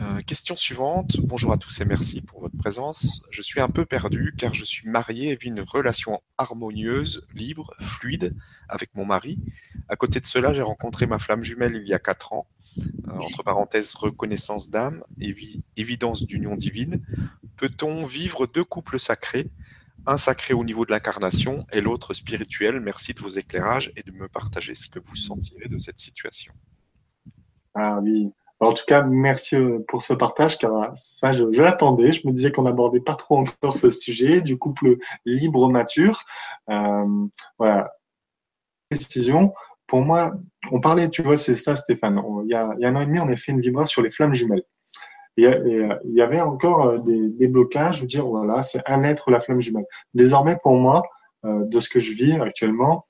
Euh, 0.00 0.22
question 0.22 0.56
suivante. 0.56 1.20
Bonjour 1.20 1.52
à 1.52 1.58
tous 1.58 1.80
et 1.80 1.84
merci 1.84 2.22
pour 2.22 2.40
votre 2.40 2.56
présence. 2.56 3.22
Je 3.30 3.42
suis 3.42 3.60
un 3.60 3.68
peu 3.68 3.84
perdu 3.84 4.34
car 4.36 4.54
je 4.54 4.64
suis 4.64 4.88
marié 4.88 5.30
et 5.30 5.36
vis 5.36 5.48
une 5.48 5.60
relation 5.60 6.22
harmonieuse, 6.38 7.26
libre, 7.34 7.74
fluide 7.80 8.34
avec 8.68 8.94
mon 8.94 9.04
mari. 9.04 9.38
À 9.88 9.96
côté 9.96 10.20
de 10.20 10.26
cela, 10.26 10.54
j'ai 10.54 10.62
rencontré 10.62 11.06
ma 11.06 11.18
flamme 11.18 11.42
jumelle 11.42 11.76
il 11.76 11.86
y 11.86 11.92
a 11.92 11.98
quatre 11.98 12.32
ans. 12.32 12.46
Euh, 12.78 13.12
entre 13.12 13.42
parenthèses, 13.42 13.94
reconnaissance 13.94 14.70
d'âme, 14.70 15.04
évidence 15.76 16.22
d'union 16.22 16.56
divine. 16.56 17.04
Peut-on 17.56 18.06
vivre 18.06 18.46
deux 18.46 18.64
couples 18.64 18.98
sacrés? 18.98 19.50
Un 20.06 20.16
sacré 20.16 20.54
au 20.54 20.64
niveau 20.64 20.86
de 20.86 20.92
l'incarnation 20.92 21.66
et 21.72 21.82
l'autre 21.82 22.14
spirituel. 22.14 22.80
Merci 22.80 23.12
de 23.12 23.20
vos 23.20 23.28
éclairages 23.28 23.92
et 23.96 24.02
de 24.02 24.12
me 24.12 24.28
partager 24.28 24.74
ce 24.74 24.88
que 24.88 24.98
vous 24.98 25.16
sentirez 25.16 25.68
de 25.68 25.78
cette 25.78 25.98
situation. 25.98 26.54
Ah 27.74 28.00
oui. 28.02 28.32
En 28.60 28.74
tout 28.74 28.84
cas, 28.86 29.02
merci 29.04 29.56
euh, 29.56 29.78
pour 29.88 30.02
ce 30.02 30.12
partage, 30.12 30.58
car 30.58 30.90
ça, 30.94 31.32
je, 31.32 31.44
l'attendais. 31.44 32.12
Je 32.12 32.26
me 32.26 32.32
disais 32.32 32.52
qu'on 32.52 32.62
n'abordait 32.62 33.00
pas 33.00 33.14
trop 33.14 33.38
encore 33.38 33.74
ce 33.74 33.90
sujet 33.90 34.42
du 34.42 34.58
couple 34.58 34.98
libre 35.24 35.70
mature. 35.70 36.24
Euh, 36.68 37.26
voilà. 37.58 37.92
Précision. 38.90 39.54
Pour 39.86 40.02
moi, 40.02 40.34
on 40.70 40.80
parlait, 40.80 41.08
tu 41.08 41.22
vois, 41.22 41.36
c'est 41.36 41.56
ça, 41.56 41.74
Stéphane. 41.74 42.20
il, 42.44 42.50
y 42.50 42.54
a, 42.54 42.68
un 42.68 42.96
an 42.96 43.00
et 43.00 43.06
demi, 43.06 43.18
on 43.18 43.28
a 43.28 43.36
fait 43.36 43.52
une 43.52 43.60
vibra 43.60 43.86
sur 43.86 44.02
les 44.02 44.10
flammes 44.10 44.34
jumelles. 44.34 44.64
Euh, 45.38 45.96
il 46.04 46.14
y 46.14 46.22
avait 46.22 46.40
encore 46.40 46.86
euh, 46.86 46.98
des, 46.98 47.28
des 47.28 47.48
blocages, 47.48 48.04
dire 48.04 48.26
voilà, 48.26 48.62
c'est 48.62 48.82
un 48.86 49.02
être 49.04 49.30
la 49.30 49.40
flamme 49.40 49.60
jumelle. 49.60 49.86
Désormais, 50.14 50.56
pour 50.62 50.74
moi, 50.74 51.02
euh, 51.44 51.64
de 51.64 51.80
ce 51.80 51.88
que 51.88 52.00
je 52.00 52.12
vis 52.12 52.40
actuellement, 52.40 53.06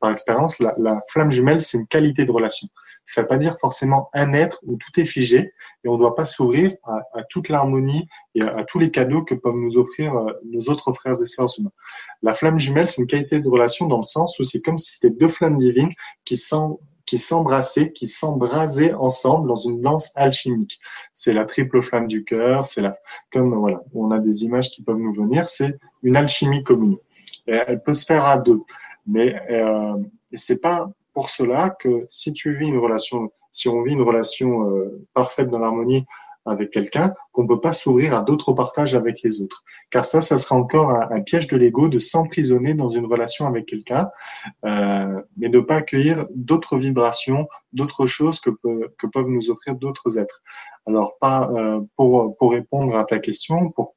par 0.00 0.10
expérience, 0.10 0.58
la, 0.58 0.72
la, 0.78 1.00
flamme 1.08 1.30
jumelle, 1.30 1.62
c'est 1.62 1.78
une 1.78 1.86
qualité 1.86 2.24
de 2.24 2.30
relation. 2.30 2.68
Ça 3.04 3.20
ne 3.20 3.24
veut 3.24 3.28
pas 3.28 3.36
dire 3.36 3.56
forcément 3.58 4.10
un 4.12 4.32
être 4.34 4.60
où 4.64 4.76
tout 4.76 5.00
est 5.00 5.04
figé 5.04 5.52
et 5.84 5.88
on 5.88 5.94
ne 5.94 5.98
doit 5.98 6.14
pas 6.14 6.24
s'ouvrir 6.24 6.72
à, 6.84 7.00
à, 7.14 7.22
toute 7.24 7.48
l'harmonie 7.48 8.06
et 8.34 8.42
à, 8.42 8.64
tous 8.64 8.78
les 8.78 8.90
cadeaux 8.90 9.24
que 9.24 9.34
peuvent 9.34 9.54
nous 9.54 9.76
offrir 9.78 10.12
nos 10.44 10.60
autres 10.70 10.92
frères 10.92 11.20
et 11.20 11.26
sœurs 11.26 11.48
humains. 11.58 11.72
La 12.22 12.34
flamme 12.34 12.58
jumelle, 12.58 12.88
c'est 12.88 13.00
une 13.00 13.08
qualité 13.08 13.40
de 13.40 13.48
relation 13.48 13.86
dans 13.86 13.98
le 13.98 14.02
sens 14.02 14.38
où 14.38 14.44
c'est 14.44 14.60
comme 14.60 14.78
si 14.78 14.94
c'était 14.94 15.14
deux 15.14 15.28
flammes 15.28 15.56
divines 15.56 15.92
qui 16.24 16.36
s'embrassaient, 17.16 17.92
qui 17.92 18.06
s'embrasaient 18.06 18.92
ensemble 18.94 19.48
dans 19.48 19.54
une 19.54 19.80
danse 19.80 20.12
alchimique. 20.16 20.80
C'est 21.14 21.32
la 21.32 21.44
triple 21.44 21.80
flamme 21.82 22.06
du 22.06 22.24
cœur, 22.24 22.64
c'est 22.66 22.82
la, 22.82 22.98
comme 23.32 23.54
voilà, 23.54 23.80
on 23.94 24.10
a 24.10 24.18
des 24.18 24.44
images 24.44 24.70
qui 24.70 24.82
peuvent 24.82 24.98
nous 24.98 25.12
venir, 25.12 25.48
c'est 25.48 25.78
une 26.02 26.16
alchimie 26.16 26.62
commune. 26.62 26.96
elle 27.46 27.82
peut 27.82 27.94
se 27.94 28.04
faire 28.04 28.26
à 28.26 28.38
deux, 28.38 28.60
mais 29.08 29.40
euh, 29.50 29.94
c'est 30.34 30.60
pas 30.60 30.90
pour 31.14 31.30
cela 31.30 31.70
que 31.70 32.04
si 32.08 32.32
tu 32.32 32.52
vis 32.52 32.66
une 32.66 32.78
relation, 32.78 33.32
si 33.50 33.68
on 33.68 33.82
vit 33.82 33.92
une 33.92 34.02
relation 34.02 34.70
euh, 34.70 35.04
parfaite 35.14 35.48
dans 35.48 35.58
l'harmonie 35.58 36.04
avec 36.48 36.70
quelqu'un 36.70 37.14
qu'on 37.32 37.42
ne 37.42 37.48
peut 37.48 37.60
pas 37.60 37.72
s'ouvrir 37.72 38.14
à 38.14 38.22
d'autres 38.22 38.52
partages 38.52 38.94
avec 38.94 39.22
les 39.22 39.40
autres. 39.40 39.64
Car 39.90 40.04
ça, 40.04 40.20
ça 40.20 40.38
sera 40.38 40.56
encore 40.56 40.90
un, 40.90 41.20
piège 41.20 41.46
de 41.48 41.56
l'ego 41.56 41.88
de 41.88 41.98
s'emprisonner 41.98 42.74
dans 42.74 42.88
une 42.88 43.06
relation 43.06 43.46
avec 43.46 43.66
quelqu'un, 43.66 44.08
euh, 44.64 45.20
mais 45.36 45.48
de 45.48 45.58
ne 45.58 45.64
pas 45.64 45.76
accueillir 45.76 46.26
d'autres 46.34 46.78
vibrations, 46.78 47.48
d'autres 47.72 48.06
choses 48.06 48.40
que, 48.40 48.50
que 48.96 49.06
peuvent 49.06 49.28
nous 49.28 49.50
offrir 49.50 49.74
d'autres 49.74 50.18
êtres. 50.18 50.42
Alors, 50.86 51.18
pas, 51.20 51.50
euh, 51.50 51.80
pour, 51.96 52.36
pour 52.38 52.52
répondre 52.52 52.96
à 52.96 53.04
ta 53.04 53.18
question, 53.18 53.70
pour, 53.70 53.94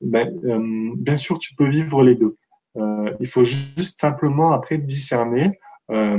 ben, 0.00 0.38
euh, 0.44 0.92
bien 0.96 1.16
sûr, 1.16 1.38
tu 1.38 1.54
peux 1.54 1.68
vivre 1.68 2.02
les 2.02 2.14
deux. 2.14 2.36
Euh, 2.76 3.14
il 3.20 3.26
faut 3.26 3.44
juste 3.44 4.00
simplement 4.00 4.52
après 4.52 4.78
discerner 4.78 5.58
euh, 5.90 6.18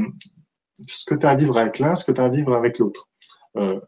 ce 0.87 1.05
que 1.05 1.15
tu 1.15 1.25
as 1.25 1.31
à 1.31 1.35
vivre 1.35 1.57
avec 1.57 1.79
l'un, 1.79 1.95
ce 1.95 2.05
que 2.05 2.11
tu 2.11 2.21
as 2.21 2.25
à 2.25 2.29
vivre 2.29 2.55
avec 2.55 2.79
l'autre. 2.79 3.07
Euh, 3.57 3.79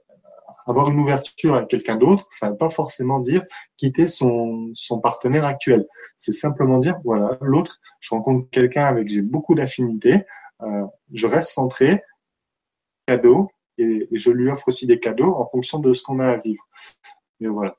avoir 0.67 0.89
une 0.89 0.99
ouverture 0.99 1.55
à 1.55 1.65
quelqu'un 1.65 1.95
d'autre, 1.95 2.27
ça 2.29 2.47
ne 2.47 2.51
veut 2.51 2.57
pas 2.57 2.69
forcément 2.69 3.19
dire 3.19 3.43
quitter 3.75 4.07
son, 4.07 4.73
partenaire 5.01 5.45
actuel. 5.45 5.87
C'est 6.15 6.31
simplement 6.31 6.77
dire, 6.77 6.99
voilà, 7.03 7.37
l'autre, 7.41 7.79
je 7.99 8.09
rencontre 8.11 8.47
quelqu'un 8.51 8.85
avec 8.85 9.07
j'ai 9.07 9.23
beaucoup 9.23 9.55
d'affinités, 9.55 10.25
je 11.11 11.25
reste 11.25 11.49
centré, 11.49 12.03
cadeau, 13.07 13.49
et, 13.79 14.07
je 14.11 14.29
lui 14.29 14.49
offre 14.51 14.67
aussi 14.67 14.85
des 14.85 14.99
cadeaux 14.99 15.33
en 15.33 15.47
fonction 15.47 15.79
de 15.79 15.91
ce 15.91 16.03
qu'on 16.03 16.19
a 16.19 16.27
à 16.27 16.37
vivre. 16.37 16.63
Mais 17.39 17.47
voilà 17.47 17.75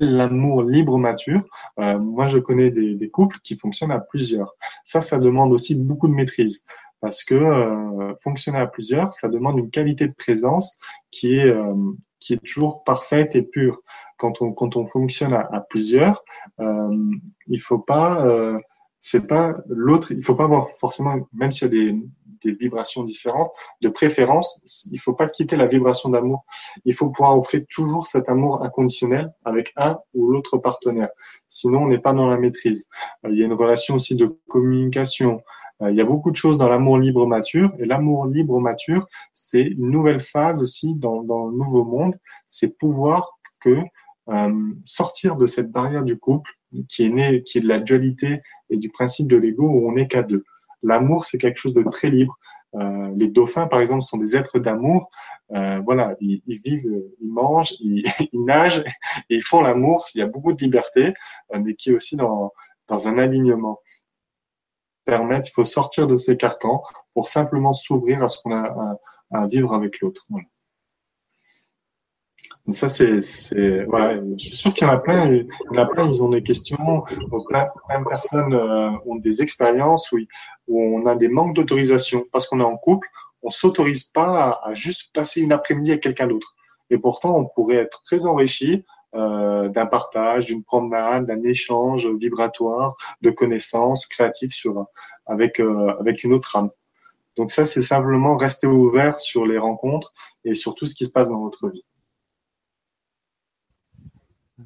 l'amour 0.00 0.62
libre 0.62 0.98
mature. 0.98 1.44
Euh, 1.78 1.98
moi, 1.98 2.24
je 2.24 2.38
connais 2.38 2.70
des, 2.70 2.94
des, 2.94 3.10
couples 3.10 3.38
qui 3.42 3.56
fonctionnent 3.56 3.92
à 3.92 4.00
plusieurs. 4.00 4.54
Ça, 4.82 5.00
ça 5.00 5.18
demande 5.18 5.52
aussi 5.52 5.74
beaucoup 5.74 6.08
de 6.08 6.14
maîtrise 6.14 6.64
parce 7.00 7.22
que 7.22 7.34
euh, 7.34 8.14
fonctionner 8.22 8.58
à 8.58 8.66
plusieurs, 8.66 9.12
ça 9.12 9.28
demande 9.28 9.58
une 9.58 9.70
qualité 9.70 10.08
de 10.08 10.14
présence 10.14 10.78
qui 11.10 11.38
est 11.38 11.46
euh, 11.46 11.74
qui 12.18 12.32
est 12.32 12.42
toujours 12.42 12.82
parfaite 12.84 13.36
et 13.36 13.42
pure. 13.42 13.82
Quand 14.16 14.40
on 14.40 14.52
quand 14.54 14.76
on 14.76 14.86
fonctionne 14.86 15.34
à, 15.34 15.46
à 15.52 15.60
plusieurs, 15.60 16.24
euh, 16.60 16.96
il 17.46 17.60
faut 17.60 17.78
pas 17.78 18.26
euh, 18.26 18.58
c'est 19.06 19.26
pas 19.26 19.54
l'autre, 19.68 20.12
il 20.12 20.22
faut 20.22 20.34
pas 20.34 20.44
avoir 20.44 20.68
forcément, 20.78 21.14
même 21.34 21.50
s'il 21.50 21.68
y 21.68 21.70
a 21.70 21.92
des, 21.92 21.98
des 22.42 22.52
vibrations 22.52 23.04
différentes, 23.04 23.50
de 23.82 23.90
préférence, 23.90 24.62
il 24.90 24.98
faut 24.98 25.12
pas 25.12 25.28
quitter 25.28 25.56
la 25.56 25.66
vibration 25.66 26.08
d'amour. 26.08 26.46
Il 26.86 26.94
faut 26.94 27.10
pouvoir 27.10 27.36
offrir 27.36 27.66
toujours 27.68 28.06
cet 28.06 28.30
amour 28.30 28.64
inconditionnel 28.64 29.30
avec 29.44 29.74
un 29.76 29.98
ou 30.14 30.30
l'autre 30.30 30.56
partenaire. 30.56 31.10
Sinon, 31.48 31.82
on 31.82 31.88
n'est 31.88 31.98
pas 31.98 32.14
dans 32.14 32.28
la 32.28 32.38
maîtrise. 32.38 32.86
Il 33.28 33.38
y 33.38 33.42
a 33.42 33.44
une 33.44 33.52
relation 33.52 33.96
aussi 33.96 34.16
de 34.16 34.38
communication, 34.48 35.42
euh, 35.82 35.90
il 35.90 35.98
y 35.98 36.00
a 36.00 36.06
beaucoup 36.06 36.30
de 36.30 36.36
choses 36.36 36.56
dans 36.56 36.70
l'amour 36.70 36.96
libre 36.96 37.26
mature. 37.26 37.74
Et 37.78 37.84
l'amour 37.84 38.24
libre 38.24 38.58
mature, 38.58 39.06
c'est 39.34 39.64
une 39.64 39.90
nouvelle 39.90 40.20
phase 40.20 40.62
aussi 40.62 40.94
dans, 40.94 41.22
dans 41.22 41.48
le 41.48 41.56
nouveau 41.58 41.84
monde. 41.84 42.18
C'est 42.46 42.78
pouvoir 42.78 43.38
que 43.60 43.70
euh, 43.70 43.82
sortir 44.84 45.36
de 45.36 45.46
cette 45.46 45.70
barrière 45.70 46.02
du 46.02 46.18
couple 46.18 46.50
qui 46.88 47.04
est 47.04 47.10
née, 47.10 47.42
qui 47.42 47.58
est 47.58 47.60
de 47.60 47.68
la 47.68 47.80
dualité 47.80 48.40
et 48.70 48.76
du 48.76 48.88
principe 48.88 49.28
de 49.28 49.36
l'ego 49.36 49.64
où 49.64 49.88
on 49.88 49.92
n'est 49.92 50.08
qu'à 50.08 50.22
deux. 50.22 50.44
L'amour, 50.82 51.24
c'est 51.24 51.38
quelque 51.38 51.58
chose 51.58 51.74
de 51.74 51.82
très 51.82 52.10
libre. 52.10 52.38
Euh, 52.74 53.10
les 53.16 53.28
dauphins, 53.28 53.66
par 53.66 53.80
exemple, 53.80 54.02
sont 54.02 54.18
des 54.18 54.36
êtres 54.36 54.58
d'amour. 54.58 55.08
Euh, 55.54 55.80
voilà, 55.84 56.16
ils, 56.20 56.42
ils, 56.46 56.60
vivent, 56.62 57.04
ils 57.20 57.32
mangent, 57.32 57.74
ils, 57.80 58.02
ils, 58.32 58.44
nagent 58.44 58.84
et 59.30 59.36
ils 59.36 59.42
font 59.42 59.62
l'amour. 59.62 60.06
Il 60.14 60.18
y 60.18 60.22
a 60.22 60.26
beaucoup 60.26 60.52
de 60.52 60.62
liberté, 60.62 61.14
euh, 61.54 61.60
mais 61.62 61.74
qui 61.74 61.90
est 61.90 61.94
aussi 61.94 62.16
dans, 62.16 62.52
dans 62.88 63.08
un 63.08 63.18
alignement 63.18 63.80
permettre, 65.04 65.48
il 65.48 65.52
faut 65.52 65.64
sortir 65.64 66.06
de 66.06 66.16
ces 66.16 66.36
carcans 66.36 66.82
pour 67.12 67.28
simplement 67.28 67.72
s'ouvrir 67.72 68.22
à 68.22 68.28
ce 68.28 68.42
qu'on 68.42 68.52
a 68.52 68.98
à, 69.30 69.46
vivre 69.46 69.74
avec 69.74 70.00
l'autre. 70.00 70.26
Ça, 72.70 72.88
c'est, 72.88 73.84
voilà. 73.84 74.20
Je 74.38 74.46
suis 74.46 74.56
sûr 74.56 74.72
qu'il 74.72 74.86
y 74.86 74.90
en 74.90 74.94
a 74.94 74.98
plein, 74.98 75.30
il 75.30 75.46
y 75.72 75.78
en 75.78 75.82
a 75.82 75.86
plein, 75.86 76.06
ils 76.06 76.22
ont 76.22 76.30
des 76.30 76.42
questions, 76.42 77.02
plein, 77.48 77.68
plein 77.88 78.00
de 78.00 78.08
personnes 78.08 78.54
euh, 78.54 78.90
ont 79.06 79.16
des 79.16 79.42
expériences 79.42 80.10
où, 80.12 80.18
où 80.68 80.82
on 80.82 81.06
a 81.06 81.14
des 81.14 81.28
manques 81.28 81.54
d'autorisation 81.54 82.24
parce 82.32 82.48
qu'on 82.48 82.60
est 82.60 82.64
en 82.64 82.76
couple, 82.76 83.06
on 83.42 83.50
s'autorise 83.50 84.04
pas 84.04 84.60
à, 84.62 84.68
à 84.68 84.74
juste 84.74 85.12
passer 85.12 85.42
une 85.42 85.52
après-midi 85.52 85.90
avec 85.90 86.02
quelqu'un 86.02 86.26
d'autre. 86.26 86.54
Et 86.90 86.98
pourtant, 86.98 87.36
on 87.36 87.44
pourrait 87.46 87.76
être 87.76 88.02
très 88.02 88.24
enrichi 88.24 88.84
euh, 89.14 89.68
d'un 89.68 89.86
partage, 89.86 90.46
d'une 90.46 90.64
promenade, 90.64 91.26
d'un 91.26 91.42
échange 91.44 92.08
vibratoire 92.08 92.96
de 93.20 93.30
connaissances 93.30 94.06
créatives 94.06 94.52
sur, 94.52 94.86
avec, 95.26 95.60
euh, 95.60 95.94
avec 96.00 96.24
une 96.24 96.32
autre 96.32 96.56
âme. 96.56 96.70
Donc 97.36 97.50
ça, 97.50 97.64
c'est 97.64 97.82
simplement 97.82 98.36
rester 98.36 98.66
ouvert 98.66 99.20
sur 99.20 99.46
les 99.46 99.58
rencontres 99.58 100.12
et 100.44 100.54
sur 100.54 100.74
tout 100.74 100.86
ce 100.86 100.94
qui 100.94 101.04
se 101.04 101.10
passe 101.10 101.28
dans 101.28 101.40
votre 101.40 101.68
vie. 101.68 101.84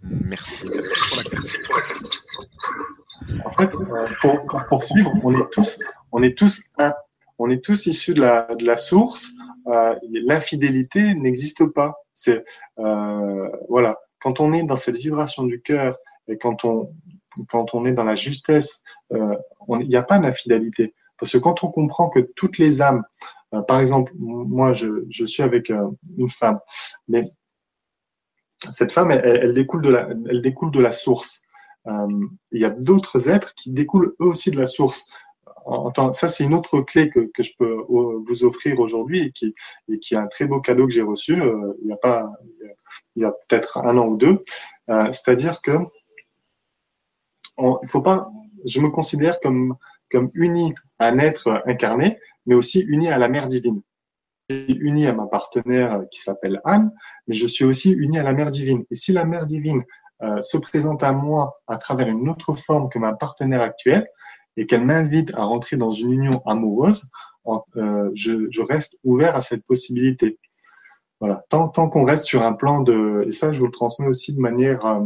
Merci, 0.02 0.66
merci 1.32 1.58
pour 1.66 1.76
la 1.76 1.82
question. 1.82 2.10
En 3.44 3.50
fait, 3.50 3.74
pour, 4.20 4.46
pour 4.46 4.66
poursuivre, 4.66 5.12
on 5.22 5.34
est 5.34 5.50
tous, 5.50 5.78
on 6.12 6.22
est 6.22 6.36
tous 6.36 6.62
un. 6.78 6.92
On 7.40 7.50
est 7.50 7.62
tous 7.62 7.86
issus 7.86 8.14
de 8.14 8.22
la, 8.22 8.48
de 8.58 8.64
la 8.64 8.76
source. 8.76 9.28
Euh, 9.68 9.94
L'infidélité 10.10 11.14
n'existe 11.14 11.66
pas. 11.66 11.94
C'est 12.14 12.44
euh, 12.78 13.48
voilà 13.68 13.96
quand 14.18 14.40
on 14.40 14.52
est 14.52 14.64
dans 14.64 14.76
cette 14.76 14.96
vibration 14.96 15.44
du 15.44 15.60
cœur 15.60 15.96
et 16.26 16.38
quand 16.38 16.64
on, 16.64 16.92
quand 17.48 17.74
on 17.74 17.84
est 17.84 17.92
dans 17.92 18.04
la 18.04 18.16
justesse, 18.16 18.82
euh, 19.12 19.36
il 19.80 19.88
n'y 19.88 19.96
a 19.96 20.02
pas 20.02 20.18
d'infidélité. 20.18 20.94
Parce 21.18 21.32
que 21.32 21.38
quand 21.38 21.64
on 21.64 21.68
comprend 21.68 22.08
que 22.08 22.20
toutes 22.36 22.58
les 22.58 22.82
âmes, 22.82 23.02
euh, 23.54 23.62
par 23.62 23.80
exemple, 23.80 24.12
moi 24.16 24.72
je, 24.72 25.04
je 25.08 25.24
suis 25.24 25.42
avec 25.42 25.70
euh, 25.70 25.88
une 26.16 26.28
femme, 26.28 26.58
mais 27.08 27.24
cette 28.70 28.92
femme, 28.92 29.10
elle, 29.10 29.24
elle, 29.24 29.52
découle, 29.52 29.82
de 29.82 29.90
la, 29.90 30.08
elle 30.28 30.42
découle 30.42 30.70
de 30.70 30.80
la 30.80 30.92
source. 30.92 31.42
Euh, 31.86 32.26
il 32.52 32.60
y 32.60 32.64
a 32.64 32.70
d'autres 32.70 33.30
êtres 33.30 33.54
qui 33.54 33.70
découlent 33.70 34.14
eux 34.20 34.26
aussi 34.26 34.50
de 34.50 34.58
la 34.58 34.66
source. 34.66 35.06
ça, 36.12 36.28
c'est 36.28 36.44
une 36.44 36.54
autre 36.54 36.80
clé 36.80 37.08
que, 37.08 37.30
que 37.32 37.42
je 37.42 37.52
peux 37.58 37.78
euh, 37.78 38.22
vous 38.26 38.44
offrir 38.44 38.80
aujourd'hui 38.80 39.20
et 39.20 39.30
qui, 39.30 39.54
et 39.88 39.98
qui 39.98 40.14
est 40.14 40.18
un 40.18 40.26
très 40.26 40.46
beau 40.46 40.60
cadeau 40.60 40.86
que 40.86 40.92
j'ai 40.92 41.02
reçu. 41.02 41.40
Euh, 41.40 41.74
il 41.80 41.86
n'y 41.86 41.92
a 41.92 41.96
pas, 41.96 42.30
il 43.16 43.22
y 43.22 43.24
a 43.24 43.32
peut-être 43.32 43.78
un 43.78 43.96
an 43.96 44.06
ou 44.06 44.16
deux. 44.16 44.40
Euh, 44.90 45.12
c'est-à-dire 45.12 45.62
que 45.62 45.78
on, 47.56 47.78
il 47.82 47.88
faut 47.88 48.02
pas. 48.02 48.30
Je 48.64 48.80
me 48.80 48.88
considère 48.90 49.40
comme 49.40 49.76
comme 50.10 50.30
uni 50.34 50.74
à 50.98 51.08
un 51.08 51.18
être 51.18 51.62
incarné, 51.66 52.18
mais 52.46 52.54
aussi 52.54 52.80
uni 52.80 53.08
à 53.08 53.18
la 53.18 53.28
mère 53.28 53.46
divine. 53.46 53.82
Uni 54.48 55.06
à 55.06 55.12
ma 55.12 55.26
partenaire 55.26 56.02
qui 56.10 56.20
s'appelle 56.20 56.60
Anne, 56.64 56.92
mais 57.26 57.34
je 57.34 57.46
suis 57.46 57.64
aussi 57.64 57.92
uni 57.92 58.18
à 58.18 58.22
la 58.22 58.32
mère 58.32 58.50
divine. 58.50 58.84
Et 58.90 58.94
si 58.94 59.12
la 59.12 59.24
mère 59.24 59.46
divine 59.46 59.82
euh, 60.22 60.40
se 60.42 60.58
présente 60.58 61.02
à 61.02 61.12
moi 61.12 61.60
à 61.66 61.76
travers 61.76 62.08
une 62.08 62.28
autre 62.28 62.52
forme 62.52 62.88
que 62.88 62.98
ma 62.98 63.14
partenaire 63.14 63.62
actuelle 63.62 64.08
et 64.56 64.66
qu'elle 64.66 64.84
m'invite 64.84 65.32
à 65.34 65.44
rentrer 65.44 65.76
dans 65.76 65.90
une 65.90 66.12
union 66.12 66.42
amoureuse, 66.46 67.08
euh, 67.76 68.10
je, 68.14 68.62
reste 68.62 68.98
ouvert 69.04 69.34
à 69.36 69.40
cette 69.40 69.64
possibilité. 69.64 70.38
Voilà. 71.20 71.44
Tant, 71.48 71.68
qu'on 71.70 72.04
reste 72.04 72.24
sur 72.24 72.42
un 72.42 72.52
plan 72.52 72.80
de, 72.80 73.24
et 73.26 73.32
ça, 73.32 73.52
je 73.52 73.58
vous 73.58 73.66
le 73.66 73.72
transmets 73.72 74.06
aussi 74.06 74.34
de 74.34 74.40
manière 74.40 74.84
euh, 74.84 75.00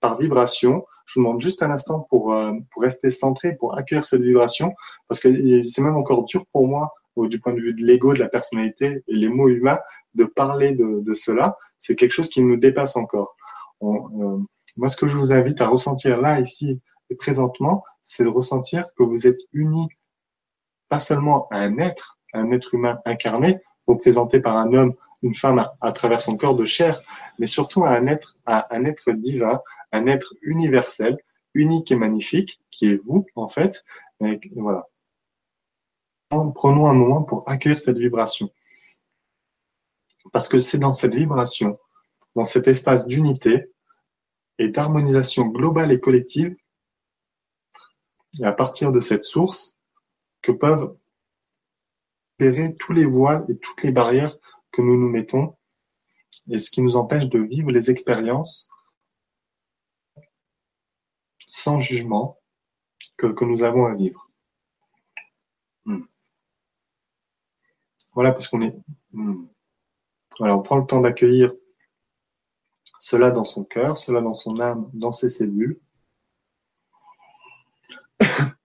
par 0.00 0.18
vibration. 0.18 0.84
Je 1.06 1.18
vous 1.18 1.26
demande 1.26 1.40
juste 1.40 1.62
un 1.62 1.70
instant 1.70 2.00
pour, 2.10 2.34
euh, 2.34 2.52
pour 2.72 2.82
rester 2.82 3.10
centré, 3.10 3.54
pour 3.56 3.76
accueillir 3.78 4.04
cette 4.04 4.22
vibration, 4.22 4.74
parce 5.08 5.20
que 5.20 5.62
c'est 5.62 5.82
même 5.82 5.96
encore 5.96 6.24
dur 6.24 6.44
pour 6.52 6.66
moi, 6.66 6.92
du 7.16 7.40
point 7.40 7.54
de 7.54 7.60
vue 7.60 7.74
de 7.74 7.84
l'ego, 7.84 8.12
de 8.12 8.18
la 8.18 8.28
personnalité 8.28 9.02
et 9.06 9.14
les 9.14 9.28
mots 9.28 9.48
humains, 9.48 9.78
de 10.14 10.24
parler 10.24 10.72
de, 10.72 11.00
de 11.00 11.14
cela. 11.14 11.56
C'est 11.78 11.96
quelque 11.96 12.12
chose 12.12 12.28
qui 12.28 12.42
nous 12.42 12.56
dépasse 12.56 12.96
encore. 12.96 13.36
On, 13.80 14.44
moi, 14.76 14.88
ce 14.88 14.96
que 14.96 15.06
je 15.06 15.16
vous 15.16 15.32
invite 15.32 15.60
à 15.60 15.68
ressentir 15.68 16.20
là, 16.20 16.40
ici 16.40 16.80
et 17.10 17.14
présentement, 17.14 17.84
c'est 18.02 18.24
de 18.24 18.28
ressentir 18.28 18.86
que 18.96 19.02
vous 19.02 19.26
êtes 19.26 19.40
unis 19.52 19.88
pas 20.88 20.98
seulement 20.98 21.48
à 21.50 21.60
un 21.60 21.78
être, 21.78 22.18
un 22.32 22.50
être 22.50 22.74
humain 22.74 23.00
incarné, 23.04 23.60
représenté 23.86 24.40
par 24.40 24.56
un 24.56 24.72
homme, 24.72 24.94
une 25.22 25.34
femme 25.34 25.66
à, 25.80 25.92
travers 25.92 26.20
son 26.20 26.36
corps 26.36 26.56
de 26.56 26.64
chair, 26.64 27.02
mais 27.38 27.46
surtout 27.46 27.84
à 27.84 27.90
un 27.90 28.06
être, 28.06 28.36
à 28.46 28.74
un 28.74 28.84
être 28.84 29.12
divin, 29.12 29.60
un 29.92 30.06
être 30.06 30.34
universel, 30.42 31.16
unique 31.54 31.90
et 31.90 31.96
magnifique, 31.96 32.60
qui 32.70 32.90
est 32.90 33.02
vous, 33.04 33.26
en 33.36 33.48
fait. 33.48 33.84
Et 34.20 34.40
voilà. 34.56 34.86
Prenons 36.54 36.86
un 36.88 36.94
moment 36.94 37.22
pour 37.22 37.48
accueillir 37.48 37.78
cette 37.78 37.98
vibration. 37.98 38.50
Parce 40.32 40.48
que 40.48 40.58
c'est 40.58 40.78
dans 40.78 40.92
cette 40.92 41.14
vibration, 41.14 41.78
dans 42.34 42.44
cet 42.44 42.68
espace 42.68 43.06
d'unité, 43.06 43.70
et 44.58 44.68
d'harmonisation 44.68 45.46
globale 45.46 45.92
et 45.92 46.00
collective, 46.00 46.56
et 48.40 48.44
à 48.44 48.52
partir 48.52 48.92
de 48.92 49.00
cette 49.00 49.24
source, 49.24 49.78
que 50.42 50.52
peuvent 50.52 50.96
opérer 52.34 52.74
tous 52.76 52.92
les 52.92 53.04
voiles 53.04 53.44
et 53.48 53.56
toutes 53.58 53.82
les 53.82 53.92
barrières 53.92 54.36
que 54.70 54.82
nous 54.82 54.98
nous 54.98 55.08
mettons, 55.08 55.56
et 56.50 56.58
ce 56.58 56.70
qui 56.70 56.82
nous 56.82 56.96
empêche 56.96 57.28
de 57.28 57.38
vivre 57.38 57.70
les 57.70 57.90
expériences 57.90 58.68
sans 61.50 61.78
jugement 61.78 62.40
que, 63.16 63.28
que 63.28 63.44
nous 63.44 63.62
avons 63.62 63.86
à 63.86 63.94
vivre. 63.94 64.23
Voilà, 68.14 68.32
parce 68.32 68.48
qu'on 68.48 68.62
est. 68.62 68.74
Hmm. 69.12 69.46
Voilà, 70.38 70.56
on 70.56 70.62
prend 70.62 70.78
le 70.78 70.86
temps 70.86 71.00
d'accueillir 71.00 71.52
cela 72.98 73.30
dans 73.30 73.44
son 73.44 73.64
cœur, 73.64 73.96
cela 73.96 74.20
dans 74.20 74.34
son 74.34 74.60
âme, 74.60 74.90
dans 74.94 75.12
ses 75.12 75.28
cellules. 75.28 75.78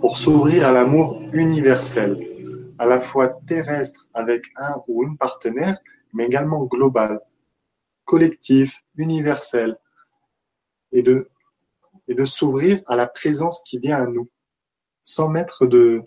pour 0.00 0.18
s'ouvrir 0.18 0.66
à 0.66 0.72
l'amour 0.72 1.22
universel, 1.32 2.18
à 2.78 2.86
la 2.86 3.00
fois 3.00 3.28
terrestre 3.46 4.08
avec 4.12 4.46
un 4.56 4.82
ou 4.88 5.04
une 5.04 5.16
partenaire, 5.16 5.78
mais 6.12 6.26
également 6.26 6.64
global, 6.64 7.20
collectif, 8.04 8.82
universel, 8.96 9.78
et 10.94 11.02
de, 11.02 11.28
et 12.08 12.14
de 12.14 12.24
s'ouvrir 12.24 12.80
à 12.86 12.96
la 12.96 13.06
présence 13.06 13.62
qui 13.68 13.78
vient 13.78 14.02
à 14.02 14.06
nous 14.06 14.30
sans 15.02 15.28
mettre 15.28 15.66
de 15.66 16.02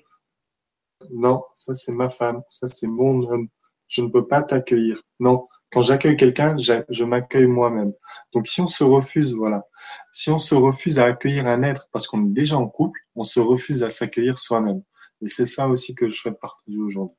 non, 1.12 1.44
ça 1.54 1.76
c'est 1.76 1.92
ma 1.92 2.10
femme, 2.10 2.42
ça 2.50 2.66
c'est 2.66 2.88
mon 2.88 3.22
homme, 3.30 3.50
je 3.88 4.02
ne 4.02 4.08
peux 4.10 4.26
pas 4.26 4.42
t'accueillir. 4.42 5.04
Non, 5.20 5.48
quand 5.72 5.82
j'accueille 5.82 6.16
quelqu'un, 6.16 6.56
je 6.58 7.04
m'accueille 7.04 7.48
moi-même. 7.48 7.94
Donc 8.34 8.48
si 8.48 8.62
on 8.62 8.68
se 8.68 8.84
refuse, 8.84 9.36
voilà, 9.36 9.68
si 10.12 10.32
on 10.32 10.40
se 10.40 10.56
refuse 10.56 11.00
à 11.00 11.06
accueillir 11.06 11.46
un 11.46 11.62
être 11.62 11.88
parce 11.92 12.08
qu'on 12.08 12.26
est 12.26 12.34
déjà 12.34 12.58
en 12.58 12.68
couple, 12.68 13.00
on 13.16 13.24
se 13.24 13.40
refuse 13.40 13.84
à 13.84 13.90
s'accueillir 13.90 14.38
soi-même. 14.40 14.82
Et 15.22 15.28
c'est 15.28 15.46
ça 15.46 15.68
aussi 15.68 15.94
que 15.94 16.08
je 16.10 16.14
souhaite 16.14 16.40
partager 16.40 16.78
aujourd'hui. 16.80 17.18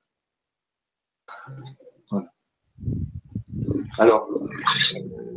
Voilà. 2.10 2.32
Alors, 3.98 4.28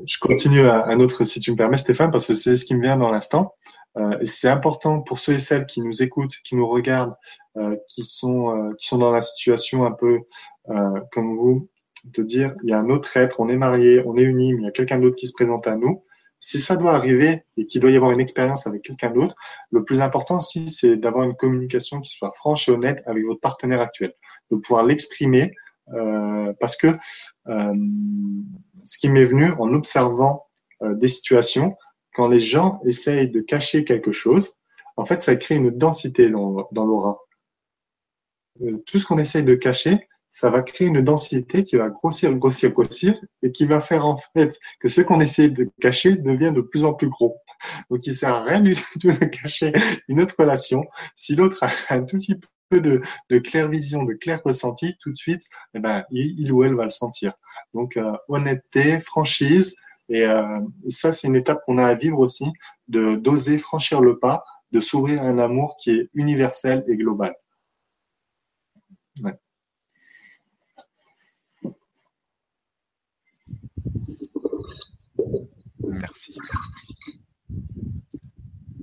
je 0.05 0.19
continue 0.19 0.67
un 0.67 0.99
autre, 0.99 1.23
si 1.23 1.39
tu 1.39 1.51
me 1.51 1.55
permets, 1.55 1.77
Stéphane, 1.77 2.11
parce 2.11 2.27
que 2.27 2.33
c'est 2.33 2.55
ce 2.55 2.65
qui 2.65 2.75
me 2.75 2.81
vient 2.81 2.97
dans 2.97 3.11
l'instant. 3.11 3.55
Euh, 3.97 4.17
c'est 4.23 4.47
important 4.47 5.01
pour 5.01 5.19
ceux 5.19 5.33
et 5.33 5.39
celles 5.39 5.65
qui 5.65 5.81
nous 5.81 6.01
écoutent, 6.01 6.35
qui 6.43 6.55
nous 6.55 6.67
regardent, 6.67 7.15
euh, 7.57 7.75
qui 7.89 8.03
sont 8.03 8.55
euh, 8.55 8.73
qui 8.77 8.87
sont 8.87 8.97
dans 8.97 9.11
la 9.11 9.21
situation 9.21 9.85
un 9.85 9.91
peu 9.91 10.19
euh, 10.69 11.01
comme 11.11 11.35
vous, 11.35 11.69
de 12.05 12.23
dire 12.23 12.55
il 12.63 12.69
y 12.69 12.73
a 12.73 12.79
un 12.79 12.89
autre 12.89 13.17
être, 13.17 13.41
on 13.41 13.49
est 13.49 13.57
marié, 13.57 14.01
on 14.05 14.15
est 14.15 14.21
unis, 14.21 14.53
mais 14.53 14.61
il 14.61 14.65
y 14.65 14.69
a 14.69 14.71
quelqu'un 14.71 14.99
d'autre 14.99 15.17
qui 15.17 15.27
se 15.27 15.33
présente 15.33 15.67
à 15.67 15.75
nous. 15.75 16.03
Si 16.39 16.57
ça 16.57 16.75
doit 16.75 16.93
arriver 16.93 17.43
et 17.57 17.67
qu'il 17.67 17.81
doit 17.81 17.91
y 17.91 17.95
avoir 17.95 18.11
une 18.11 18.21
expérience 18.21 18.65
avec 18.65 18.81
quelqu'un 18.81 19.11
d'autre, 19.11 19.35
le 19.69 19.83
plus 19.83 20.01
important 20.01 20.37
aussi, 20.37 20.69
c'est 20.69 20.97
d'avoir 20.97 21.25
une 21.25 21.35
communication 21.35 21.99
qui 21.99 22.09
soit 22.09 22.31
franche 22.31 22.67
et 22.67 22.71
honnête 22.71 23.03
avec 23.05 23.25
votre 23.25 23.41
partenaire 23.41 23.81
actuel, 23.81 24.13
de 24.49 24.55
pouvoir 24.55 24.85
l'exprimer, 24.85 25.53
parce 26.59 26.75
que 26.75 26.87
euh, 27.47 27.73
ce 28.83 28.97
qui 28.97 29.09
m'est 29.09 29.23
venu 29.23 29.51
en 29.53 29.73
observant 29.73 30.47
euh, 30.81 30.95
des 30.95 31.07
situations, 31.07 31.75
quand 32.13 32.27
les 32.27 32.39
gens 32.39 32.81
essayent 32.85 33.29
de 33.29 33.41
cacher 33.41 33.83
quelque 33.83 34.11
chose, 34.11 34.55
en 34.97 35.05
fait, 35.05 35.21
ça 35.21 35.35
crée 35.35 35.55
une 35.55 35.71
densité 35.71 36.29
dans, 36.29 36.67
l'aura. 36.73 37.19
tout 38.85 38.99
ce 38.99 39.05
qu'on 39.05 39.17
essaye 39.17 39.43
de 39.43 39.55
cacher, 39.55 40.07
ça 40.29 40.49
va 40.49 40.61
créer 40.61 40.87
une 40.87 41.01
densité 41.01 41.63
qui 41.63 41.75
va 41.75 41.89
grossir, 41.89 42.33
grossir, 42.35 42.71
grossir, 42.71 43.19
et 43.43 43.51
qui 43.51 43.65
va 43.65 43.81
faire 43.81 44.05
en 44.05 44.15
fait 44.15 44.59
que 44.79 44.87
ce 44.87 45.01
qu'on 45.01 45.19
essaie 45.19 45.49
de 45.49 45.69
cacher 45.79 46.15
devient 46.15 46.51
de 46.53 46.61
plus 46.61 46.85
en 46.85 46.93
plus 46.93 47.09
gros. 47.09 47.37
Donc, 47.89 48.05
il 48.05 48.15
sert 48.15 48.33
à 48.33 48.43
rien 48.43 48.61
du 48.61 48.73
tout 49.01 49.11
de 49.11 49.25
cacher 49.25 49.71
une 50.07 50.21
autre 50.21 50.35
relation. 50.37 50.85
Si 51.15 51.35
l'autre 51.35 51.63
a 51.63 51.93
un 51.93 52.03
tout 52.03 52.17
petit 52.17 52.35
peu 52.35 52.47
de, 52.79 53.01
de 53.29 53.37
claire 53.39 53.69
vision, 53.69 54.03
de 54.03 54.13
clair 54.13 54.41
ressenti, 54.43 54.95
tout 54.99 55.11
de 55.11 55.17
suite, 55.17 55.43
eh 55.73 55.79
ben, 55.79 56.03
il, 56.11 56.51
ou 56.51 56.63
elle 56.63 56.75
va 56.75 56.85
le 56.85 56.89
sentir. 56.89 57.33
Donc, 57.73 57.97
euh, 57.97 58.13
honnêteté, 58.27 58.99
franchise, 58.99 59.75
et, 60.09 60.25
euh, 60.25 60.59
et 60.85 60.91
ça, 60.91 61.13
c'est 61.13 61.27
une 61.27 61.35
étape 61.35 61.61
qu'on 61.65 61.77
a 61.77 61.85
à 61.85 61.93
vivre 61.93 62.19
aussi, 62.19 62.45
de 62.87 63.15
d'oser 63.15 63.57
franchir 63.57 64.01
le 64.01 64.19
pas, 64.19 64.43
de 64.71 64.79
s'ouvrir 64.79 65.21
à 65.21 65.25
un 65.25 65.39
amour 65.39 65.77
qui 65.77 65.91
est 65.91 66.09
universel 66.13 66.83
et 66.87 66.95
global. 66.95 67.33
Merci. 75.79 76.35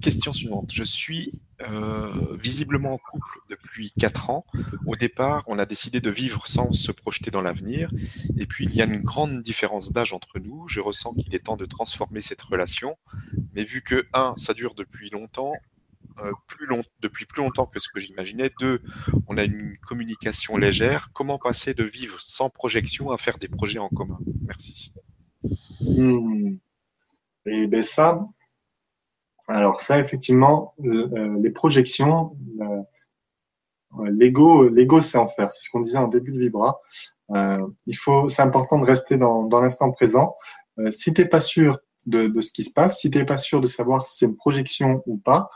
Question 0.02 0.32
suivante. 0.32 0.72
Je 0.72 0.84
suis 0.84 1.32
euh, 1.60 2.36
visiblement 2.36 2.94
en 2.94 2.98
couple 2.98 3.40
depuis 3.48 3.90
4 3.90 4.30
ans. 4.30 4.46
Au 4.86 4.96
départ, 4.96 5.44
on 5.46 5.58
a 5.58 5.66
décidé 5.66 6.00
de 6.00 6.10
vivre 6.10 6.46
sans 6.46 6.72
se 6.72 6.92
projeter 6.92 7.30
dans 7.30 7.42
l'avenir. 7.42 7.90
Et 8.36 8.46
puis, 8.46 8.64
il 8.64 8.74
y 8.74 8.82
a 8.82 8.84
une 8.84 9.02
grande 9.02 9.42
différence 9.42 9.92
d'âge 9.92 10.12
entre 10.12 10.38
nous. 10.38 10.68
Je 10.68 10.80
ressens 10.80 11.14
qu'il 11.14 11.34
est 11.34 11.44
temps 11.44 11.56
de 11.56 11.66
transformer 11.66 12.20
cette 12.20 12.42
relation. 12.42 12.96
Mais 13.54 13.64
vu 13.64 13.82
que, 13.82 14.06
un, 14.12 14.34
ça 14.36 14.54
dure 14.54 14.74
depuis 14.74 15.10
longtemps, 15.10 15.52
euh, 16.20 16.32
depuis 17.00 17.26
plus 17.26 17.42
longtemps 17.42 17.66
que 17.66 17.80
ce 17.80 17.88
que 17.88 18.00
j'imaginais. 18.00 18.50
Deux, 18.60 18.80
on 19.26 19.36
a 19.36 19.44
une 19.44 19.76
communication 19.86 20.56
légère. 20.56 21.10
Comment 21.12 21.38
passer 21.38 21.74
de 21.74 21.84
vivre 21.84 22.20
sans 22.20 22.50
projection 22.50 23.10
à 23.10 23.18
faire 23.18 23.38
des 23.38 23.48
projets 23.48 23.78
en 23.78 23.88
commun? 23.88 24.18
Merci. 24.42 24.92
Hmm. 25.80 26.56
Et 27.46 27.66
ben 27.66 27.82
ça, 27.82 28.26
alors 29.48 29.80
ça 29.80 29.98
effectivement, 29.98 30.74
euh, 30.84 31.38
les 31.40 31.50
projections, 31.50 32.36
euh, 32.60 34.10
l'ego, 34.10 34.68
l'ego 34.68 35.00
c'est 35.00 35.18
en 35.18 35.28
faire. 35.28 35.50
C'est 35.50 35.64
ce 35.64 35.70
qu'on 35.70 35.80
disait 35.80 35.98
en 35.98 36.08
début 36.08 36.32
de 36.32 36.38
Vibra. 36.38 36.80
Euh, 37.34 37.66
il 37.86 37.96
faut, 37.96 38.28
c'est 38.28 38.42
important 38.42 38.78
de 38.78 38.84
rester 38.84 39.16
dans, 39.16 39.48
l'instant 39.60 39.90
présent. 39.92 40.36
Euh, 40.78 40.90
si 40.90 41.12
t'es 41.12 41.26
pas 41.26 41.40
sûr 41.40 41.78
de, 42.06 42.32
ce 42.40 42.52
qui 42.52 42.62
se 42.62 42.72
passe, 42.72 43.00
si 43.00 43.10
t'es 43.10 43.24
pas 43.24 43.36
sûr 43.36 43.60
de 43.60 43.66
savoir 43.66 44.06
si 44.06 44.18
c'est 44.18 44.26
une 44.26 44.36
projection 44.36 45.02
ou 45.06 45.18
pas, 45.18 45.50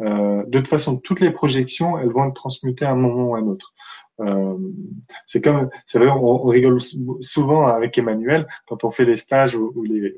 euh, 0.00 0.44
de 0.46 0.58
toute 0.58 0.68
façon, 0.68 0.96
toutes 0.96 1.20
les 1.20 1.30
projections, 1.30 1.98
elles 1.98 2.10
vont 2.10 2.28
être 2.28 2.34
transmutées 2.34 2.84
à 2.84 2.92
un 2.92 2.96
moment 2.96 3.30
ou 3.30 3.34
à 3.34 3.38
un 3.38 3.46
autre. 3.46 3.74
Euh, 4.20 4.56
c'est 5.26 5.42
comme, 5.42 5.68
c'est 5.86 5.98
vrai, 5.98 6.08
on, 6.08 6.42
rigole 6.42 6.80
souvent 7.20 7.66
avec 7.66 7.96
Emmanuel 7.98 8.48
quand 8.66 8.84
on 8.84 8.90
fait 8.90 9.04
les 9.04 9.16
stages 9.16 9.54
ou, 9.54 9.82
les, 9.82 10.14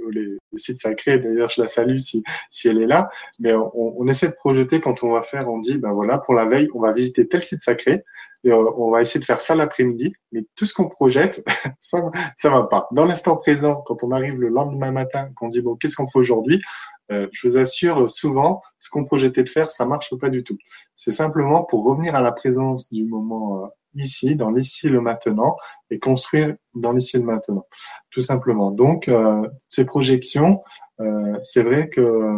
sites 0.57 0.81
sacrés. 0.81 1.19
D'ailleurs, 1.19 1.51
je 1.51 1.61
la 1.61 1.67
salue 1.67 1.99
si, 1.99 2.23
si 2.49 2.69
elle 2.69 2.83
est 2.83 2.87
là. 2.87 3.11
Mais 3.39 3.53
on, 3.53 4.01
on, 4.01 4.07
essaie 4.09 4.29
de 4.29 4.35
projeter 4.35 4.81
quand 4.81 5.03
on 5.03 5.13
va 5.13 5.23
faire, 5.23 5.49
on 5.51 5.59
dit, 5.59 5.79
ben 5.79 5.93
voilà, 5.93 6.19
pour 6.19 6.35
la 6.35 6.47
veille, 6.47 6.69
on 6.75 6.81
va 6.81 6.93
visiter 6.93 7.27
tel 7.29 7.43
site 7.43 7.61
sacré. 7.61 8.05
Et 8.45 8.53
on 8.53 8.91
va 8.91 9.01
essayer 9.03 9.21
de 9.21 9.25
faire 9.25 9.41
ça 9.41 9.55
l'après-midi, 9.55 10.15
mais 10.33 10.45
tout 10.57 10.65
ce 10.65 10.73
qu'on 10.73 10.89
projette, 10.89 11.45
ça, 11.79 12.03
ça 12.37 12.51
va 12.51 12.63
pas. 12.63 12.89
Dans 12.93 13.05
l'instant 13.05 13.37
présent, 13.37 13.83
quand 13.87 14.03
on 14.03 14.11
arrive 14.11 14.41
le 14.41 14.49
lendemain 14.49 14.91
matin, 14.91 15.31
qu'on 15.37 15.49
dit 15.49 15.61
bon, 15.61 15.77
qu'est-ce 15.77 15.97
qu'on 15.97 16.07
fait 16.07 16.19
aujourd'hui 16.19 16.61
euh, 17.13 17.29
Je 17.33 17.49
vous 17.49 17.57
assure, 17.59 18.09
souvent, 18.09 18.63
ce 18.79 18.89
qu'on 18.91 19.05
projetait 19.05 19.45
de 19.45 19.49
faire, 19.49 19.71
ça 19.71 19.85
marche 19.85 20.15
pas 20.19 20.31
du 20.31 20.43
tout. 20.43 20.57
C'est 20.95 21.13
simplement 21.13 21.65
pour 21.65 21.85
revenir 21.85 22.15
à 22.15 22.23
la 22.23 22.33
présence 22.33 22.91
du 22.91 23.05
moment 23.05 23.65
euh, 23.65 23.69
ici, 23.95 24.37
dans 24.37 24.51
l'ici 24.51 24.89
le 24.89 25.01
maintenant, 25.01 25.57
et 25.91 25.99
construire 25.99 26.55
dans 26.75 26.93
l'ici 26.93 27.19
le 27.19 27.25
maintenant, 27.25 27.67
tout 28.11 28.21
simplement. 28.21 28.71
Donc, 28.71 29.09
euh, 29.09 29.47
ces 29.69 29.85
projections, 29.85 30.63
euh, 31.01 31.37
c'est 31.41 31.63
vrai 31.63 31.89
que 31.89 32.37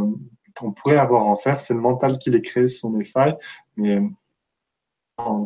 on 0.60 0.72
pourrait 0.72 0.98
avoir 0.98 1.26
en 1.26 1.34
faire, 1.34 1.60
c'est 1.60 1.74
le 1.74 1.80
mental 1.80 2.18
qui 2.18 2.30
les 2.30 2.42
crée, 2.42 2.68
son 2.68 2.90
des 2.90 3.04
failles, 3.04 3.36
mais 3.76 4.02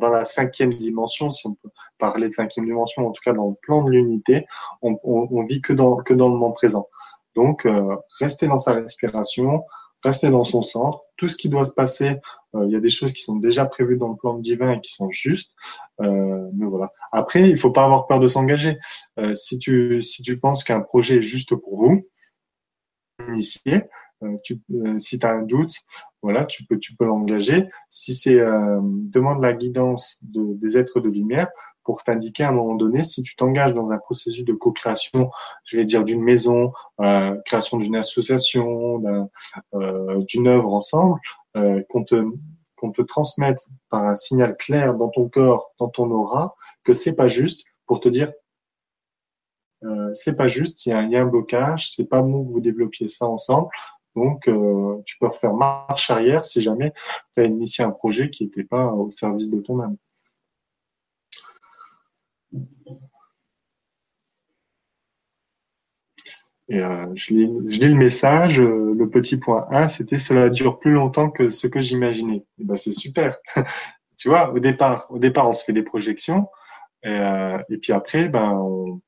dans 0.00 0.08
la 0.08 0.24
cinquième 0.24 0.70
dimension, 0.70 1.30
si 1.30 1.46
on 1.46 1.54
peut 1.54 1.70
parler 1.98 2.26
de 2.28 2.32
cinquième 2.32 2.66
dimension, 2.66 3.06
en 3.06 3.12
tout 3.12 3.22
cas 3.24 3.32
dans 3.32 3.48
le 3.48 3.54
plan 3.62 3.82
de 3.82 3.90
l'unité, 3.90 4.46
on, 4.82 4.98
on, 5.04 5.44
vit 5.44 5.60
que 5.60 5.72
dans, 5.72 5.98
le 6.08 6.16
moment 6.16 6.52
présent. 6.52 6.88
Donc, 7.34 7.66
euh, 7.66 7.96
rester 8.18 8.46
dans 8.46 8.58
sa 8.58 8.72
respiration, 8.72 9.64
rester 10.02 10.30
dans 10.30 10.44
son 10.44 10.62
centre. 10.62 11.02
Tout 11.16 11.28
ce 11.28 11.36
qui 11.36 11.48
doit 11.48 11.64
se 11.64 11.72
passer, 11.72 12.16
euh, 12.54 12.64
il 12.66 12.72
y 12.72 12.76
a 12.76 12.80
des 12.80 12.88
choses 12.88 13.12
qui 13.12 13.22
sont 13.22 13.36
déjà 13.36 13.66
prévues 13.66 13.96
dans 13.96 14.08
le 14.08 14.16
plan 14.16 14.38
divin 14.38 14.72
et 14.72 14.80
qui 14.80 14.92
sont 14.92 15.10
justes. 15.10 15.52
Euh, 16.00 16.48
mais 16.54 16.66
voilà. 16.66 16.92
Après, 17.12 17.48
il 17.48 17.56
faut 17.56 17.72
pas 17.72 17.84
avoir 17.84 18.06
peur 18.06 18.20
de 18.20 18.28
s'engager. 18.28 18.78
Euh, 19.18 19.34
si 19.34 19.58
tu 19.58 20.38
penses 20.40 20.64
qu'un 20.64 20.80
projet 20.80 21.16
est 21.16 21.22
juste 21.22 21.54
pour 21.54 21.76
vous, 21.76 22.06
euh, 23.20 24.38
euh, 24.72 24.98
si 24.98 25.18
tu 25.18 25.26
as 25.26 25.30
un 25.30 25.42
doute, 25.42 25.74
voilà, 26.26 26.44
tu 26.44 26.64
peux, 26.64 26.76
tu 26.76 26.96
peux 26.96 27.04
l'engager. 27.04 27.68
Si 27.88 28.12
c'est 28.12 28.40
euh, 28.40 28.80
demande 28.82 29.40
la 29.40 29.52
guidance 29.52 30.18
de, 30.22 30.54
des 30.54 30.76
êtres 30.76 30.98
de 30.98 31.08
lumière 31.08 31.46
pour 31.84 32.02
t'indiquer 32.02 32.42
à 32.42 32.48
un 32.48 32.52
moment 32.52 32.74
donné 32.74 33.04
si 33.04 33.22
tu 33.22 33.36
t'engages 33.36 33.74
dans 33.74 33.92
un 33.92 33.98
processus 33.98 34.44
de 34.44 34.52
co-création, 34.52 35.30
je 35.62 35.76
vais 35.76 35.84
dire 35.84 36.02
d'une 36.02 36.24
maison, 36.24 36.72
euh, 37.00 37.36
création 37.44 37.76
d'une 37.76 37.94
association, 37.94 38.98
d'une 39.72 40.48
œuvre 40.48 40.72
ensemble, 40.72 41.20
qu'on 41.88 42.02
te 42.02 42.24
qu'on 42.74 42.90
te 42.90 43.02
transmette 43.02 43.64
par 43.88 44.02
un 44.02 44.16
signal 44.16 44.56
clair 44.56 44.94
dans 44.94 45.10
ton 45.10 45.28
corps, 45.28 45.70
dans 45.78 45.88
ton 45.88 46.10
aura, 46.10 46.56
que 46.82 46.92
c'est 46.92 47.14
pas 47.14 47.28
juste 47.28 47.64
pour 47.86 48.00
te 48.00 48.08
dire 48.08 48.32
euh, 49.84 50.10
c'est 50.12 50.36
pas 50.36 50.48
juste, 50.48 50.86
il 50.86 50.90
y, 50.90 50.92
a, 50.92 51.02
il 51.02 51.10
y 51.10 51.16
a 51.16 51.22
un 51.22 51.26
blocage, 51.26 51.90
c'est 51.90 52.06
pas 52.06 52.22
bon 52.22 52.44
que 52.44 52.52
vous 52.52 52.60
développiez 52.60 53.08
ça 53.08 53.26
ensemble. 53.26 53.68
Donc, 54.16 54.48
euh, 54.48 55.02
tu 55.04 55.18
peux 55.18 55.26
refaire 55.26 55.52
marche 55.52 56.10
arrière 56.10 56.44
si 56.44 56.62
jamais 56.62 56.92
tu 57.34 57.40
as 57.40 57.44
initié 57.44 57.84
un 57.84 57.90
projet 57.90 58.30
qui 58.30 58.44
n'était 58.44 58.64
pas 58.64 58.86
au 58.92 59.10
service 59.10 59.50
de 59.50 59.60
ton 59.60 59.80
âme. 59.80 59.96
Et 66.68 66.80
euh, 66.80 67.06
je, 67.14 67.34
lis, 67.34 67.46
le 67.88 67.94
message. 67.94 68.58
Euh, 68.58 68.94
le 68.96 69.08
petit 69.10 69.38
point 69.38 69.66
1, 69.70 69.86
c'était 69.88 70.18
cela 70.18 70.48
dure 70.48 70.78
plus 70.78 70.92
longtemps 70.92 71.30
que 71.30 71.50
ce 71.50 71.66
que 71.66 71.80
j'imaginais. 71.80 72.44
Et 72.58 72.64
ben 72.64 72.74
c'est 72.74 72.92
super. 72.92 73.38
tu 74.16 74.28
vois, 74.28 74.52
au 74.52 74.58
départ, 74.58 75.06
au 75.10 75.18
départ, 75.18 75.46
on 75.48 75.52
se 75.52 75.64
fait 75.64 75.74
des 75.74 75.82
projections, 75.82 76.48
et, 77.02 77.20
et 77.68 77.78
puis 77.78 77.92
après, 77.92 78.28
ben 78.28 78.54
on, 78.58 79.00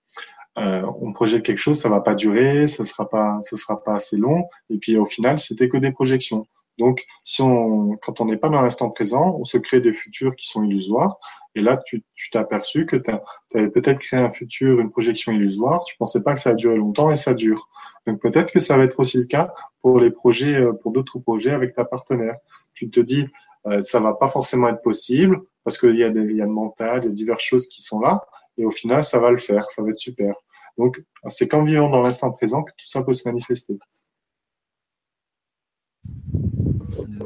euh, 0.59 0.83
on 1.01 1.13
projette 1.13 1.45
quelque 1.45 1.59
chose, 1.59 1.79
ça 1.79 1.89
va 1.89 2.01
pas 2.01 2.15
durer, 2.15 2.69
ça 2.69 2.85
sera 2.85 3.09
pas, 3.09 3.39
ça 3.41 3.57
sera 3.57 3.83
pas 3.83 3.95
assez 3.95 4.17
long. 4.17 4.45
Et 4.71 4.79
puis 4.79 4.97
au 4.97 5.07
final, 5.07 5.39
c'était 5.39 5.69
que 5.69 5.77
des 5.77 5.93
projections. 5.93 6.47
Donc, 6.79 7.05
si 7.25 7.43
on, 7.43 7.97
quand 8.01 8.21
on 8.21 8.27
n'est 8.27 8.37
pas 8.37 8.49
dans 8.49 8.63
l'instant 8.63 8.89
présent, 8.91 9.37
on 9.39 9.45
se 9.45 9.59
crée 9.59 9.81
des 9.81 9.93
futurs 9.93 10.37
qui 10.37 10.47
sont 10.47 10.63
illusoires. 10.63 11.19
Et 11.57 11.61
là, 11.61 11.77
tu 11.77 12.05
t'es 12.31 12.39
aperçu 12.39 12.87
que 12.87 12.97
tu 12.97 13.11
avais 13.55 13.69
peut-être 13.69 13.99
créé 13.99 14.21
un 14.21 14.31
futur, 14.31 14.79
une 14.79 14.91
projection 14.91 15.33
illusoire. 15.33 15.83
Tu 15.85 15.97
pensais 15.97 16.23
pas 16.23 16.35
que 16.35 16.41
ça 16.41 16.51
a 16.51 16.55
duré 16.55 16.77
longtemps 16.77 17.11
et 17.11 17.17
ça 17.17 17.35
dure. 17.35 17.69
Donc 18.07 18.21
peut-être 18.21 18.53
que 18.53 18.61
ça 18.61 18.77
va 18.77 18.85
être 18.85 19.01
aussi 19.01 19.19
le 19.19 19.25
cas 19.25 19.53
pour 19.83 19.99
les 19.99 20.11
projets, 20.11 20.55
euh, 20.61 20.73
pour 20.73 20.93
d'autres 20.93 21.19
projets 21.19 21.51
avec 21.51 21.75
ta 21.75 21.85
partenaire. 21.85 22.37
Tu 22.75 22.91
te 22.91 23.01
dis, 23.01 23.27
euh, 23.67 23.83
ça 23.83 23.99
va 23.99 24.15
pas 24.15 24.29
forcément 24.29 24.69
être 24.69 24.83
possible 24.83 25.41
parce 25.65 25.79
qu'il 25.79 25.97
y 25.97 26.05
a 26.05 26.11
des, 26.11 26.33
y 26.33 26.41
a 26.41 26.45
le 26.45 26.51
mental, 26.51 27.01
il 27.03 27.07
y 27.07 27.09
a 27.09 27.13
diverses 27.13 27.43
choses 27.43 27.67
qui 27.67 27.83
sont 27.83 27.99
là. 27.99 28.25
Et 28.57 28.65
au 28.65 28.71
final, 28.71 29.03
ça 29.03 29.19
va 29.19 29.31
le 29.31 29.39
faire, 29.39 29.69
ça 29.69 29.83
va 29.83 29.91
être 29.91 29.99
super. 29.99 30.35
Donc, 30.79 31.05
c'est 31.29 31.49
qu'en 31.49 31.65
vivant 31.65 31.91
dans 31.91 32.03
l'instant 32.03 32.31
présent 32.31 32.63
que 32.63 32.71
tout 32.71 32.87
ça 32.87 33.03
peut 33.03 33.13
se 33.13 33.29
manifester. 33.29 33.79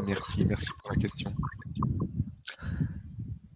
Merci, 0.07 0.45
merci 0.47 0.71
pour 0.81 0.93
la 0.93 0.97
question. 0.97 1.33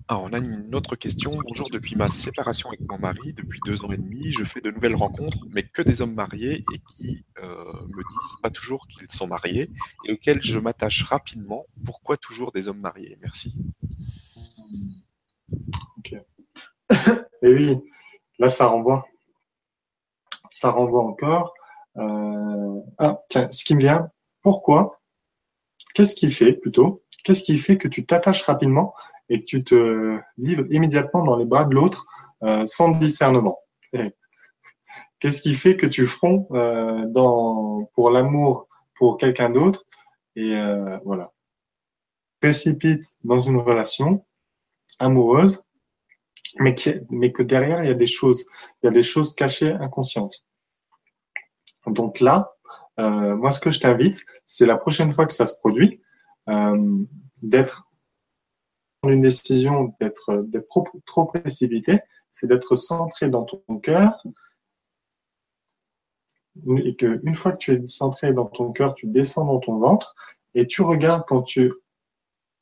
Alors, 0.09 0.23
on 0.23 0.33
a 0.33 0.39
une 0.39 0.75
autre 0.75 0.95
question. 0.95 1.41
Bonjour, 1.49 1.69
depuis 1.71 1.97
ma 1.97 2.11
séparation 2.11 2.69
avec 2.69 2.83
mon 2.89 2.99
mari, 2.99 3.33
depuis 3.33 3.59
deux 3.65 3.85
ans 3.85 3.91
et 3.91 3.97
demi, 3.97 4.33
je 4.33 4.45
fais 4.45 4.61
de 4.61 4.71
nouvelles 4.71 4.95
rencontres, 4.95 5.47
mais 5.51 5.65
que 5.65 5.83
des 5.83 6.03
hommes 6.03 6.15
mariés 6.15 6.65
et 6.73 6.81
qui 6.91 7.25
euh, 7.43 7.65
me 7.89 8.03
disent 8.03 8.41
pas 8.43 8.51
toujours 8.51 8.87
qu'ils 8.87 9.11
sont 9.11 9.27
mariés 9.27 9.71
et 10.07 10.13
auxquels 10.13 10.43
je 10.43 10.59
m'attache 10.59 11.03
rapidement. 11.03 11.67
Pourquoi 11.85 12.17
toujours 12.17 12.53
des 12.53 12.69
hommes 12.69 12.81
mariés? 12.81 13.19
Merci. 13.21 13.59
Ok. 15.99 16.15
et 17.43 17.55
oui, 17.55 17.79
là, 18.39 18.49
ça 18.49 18.67
renvoie 18.67 19.07
ça 20.57 20.71
renvoie 20.71 21.03
encore. 21.03 21.55
Euh, 21.97 22.81
ah, 22.99 23.21
tiens, 23.29 23.49
ce 23.51 23.65
qui 23.65 23.75
me 23.75 23.81
vient, 23.81 24.11
pourquoi? 24.43 25.01
Qu'est-ce 25.95 26.15
qui 26.15 26.31
fait 26.31 26.53
plutôt? 26.53 27.03
Qu'est-ce 27.25 27.43
qui 27.43 27.59
fait 27.59 27.77
que 27.77 27.89
tu 27.89 28.07
t'attaches 28.07 28.43
rapidement 28.43 28.95
et 29.29 29.41
que 29.41 29.45
tu 29.45 29.65
te 29.65 30.19
livres 30.39 30.65
immédiatement 30.71 31.25
dans 31.25 31.37
les 31.37 31.45
bras 31.45 31.65
de 31.65 31.75
l'autre 31.75 32.07
euh, 32.43 32.65
sans 32.67 32.91
discernement? 32.91 33.59
Qu'est-ce 35.19 35.43
qui 35.43 35.55
fait 35.55 35.77
que 35.77 35.87
tu 35.87 36.07
fronds 36.07 36.47
euh, 36.53 37.07
dans, 37.07 37.89
pour 37.95 38.11
l'amour 38.11 38.69
pour 38.95 39.19
quelqu'un 39.19 39.51
d'autre 39.51 39.85
et 40.37 40.55
euh, 40.55 40.99
voilà. 41.05 41.33
Précipite 42.41 43.07
dans 43.25 43.41
une 43.41 43.57
relation 43.57 44.25
amoureuse 44.99 45.63
mais, 46.59 46.75
mais 47.11 47.33
que 47.33 47.43
derrière, 47.43 47.83
il 47.83 47.89
y 47.89 47.91
a 47.91 47.95
des 47.95 48.07
choses, 48.07 48.45
il 48.83 48.87
y 48.87 48.89
a 48.89 48.93
des 48.93 49.03
choses 49.03 49.35
cachées, 49.35 49.73
inconscientes. 49.73 50.45
Donc 51.87 52.21
là, 52.21 52.53
euh, 52.99 53.37
moi, 53.37 53.51
ce 53.51 53.61
que 53.61 53.71
je 53.71 53.81
t'invite, 53.81 54.25
c'est 54.45 54.67
la 54.67 54.77
prochaine 54.77 55.13
fois 55.13 55.27
que 55.27 55.33
ça 55.33 55.47
se 55.47 55.59
produit, 55.59 56.01
euh, 56.49 57.05
d'être 57.43 57.85
une 59.05 59.23
décision, 59.23 59.95
d'être 60.01 60.47
trop, 60.69 60.89
trop 61.05 61.27
précipité, 61.27 62.01
c'est 62.31 62.49
d'être 62.49 62.75
centré 62.75 63.29
dans 63.29 63.45
ton 63.45 63.79
cœur 63.79 64.21
et 66.85 66.97
que 66.97 67.21
une 67.23 67.35
fois 67.35 67.53
que 67.53 67.59
tu 67.59 67.73
es 67.73 67.87
centré 67.87 68.33
dans 68.33 68.47
ton 68.47 68.73
cœur, 68.73 68.95
tu 68.95 69.07
descends 69.07 69.47
dans 69.47 69.61
ton 69.61 69.79
ventre 69.79 70.15
et 70.55 70.67
tu 70.67 70.83
regardes 70.83 71.25
quand 71.27 71.43
tu 71.43 71.73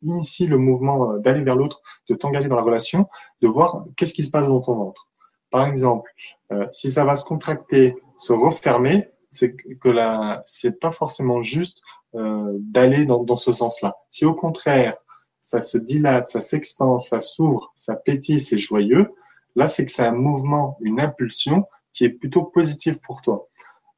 initie 0.04 0.46
le 0.46 0.58
mouvement 0.58 1.12
euh, 1.12 1.18
d'aller 1.18 1.42
vers 1.42 1.56
l'autre, 1.56 1.80
de 2.08 2.14
t'engager 2.14 2.48
dans 2.48 2.56
la 2.56 2.62
relation, 2.62 3.08
de 3.42 3.48
voir 3.48 3.84
qu'est-ce 3.96 4.14
qui 4.14 4.22
se 4.22 4.30
passe 4.30 4.48
dans 4.48 4.60
ton 4.60 4.74
ventre. 4.74 5.08
Par 5.50 5.66
exemple, 5.66 6.10
euh, 6.52 6.66
si 6.68 6.90
ça 6.90 7.04
va 7.04 7.16
se 7.16 7.24
contracter, 7.24 7.96
se 8.16 8.32
refermer, 8.32 9.08
c'est 9.28 9.56
que 9.56 9.88
là, 9.88 10.42
c'est 10.46 10.78
pas 10.78 10.90
forcément 10.90 11.42
juste 11.42 11.82
euh, 12.14 12.52
d'aller 12.60 13.04
dans, 13.04 13.36
ce 13.36 13.52
sens-là. 13.52 13.96
Si 14.10 14.24
au 14.24 14.34
contraire, 14.34 14.96
ça 15.40 15.60
se 15.60 15.76
dilate, 15.76 16.28
ça 16.28 16.40
s'expanse, 16.40 17.08
ça 17.08 17.20
s'ouvre, 17.20 17.72
ça 17.74 17.96
pétille, 17.96 18.40
c'est 18.40 18.58
joyeux, 18.58 19.12
là, 19.56 19.66
c'est 19.66 19.84
que 19.84 19.90
c'est 19.90 20.06
un 20.06 20.14
mouvement, 20.14 20.78
une 20.80 21.00
impulsion 21.00 21.66
qui 21.92 22.04
est 22.04 22.10
plutôt 22.10 22.44
positive 22.44 22.98
pour 23.00 23.22
toi. 23.22 23.48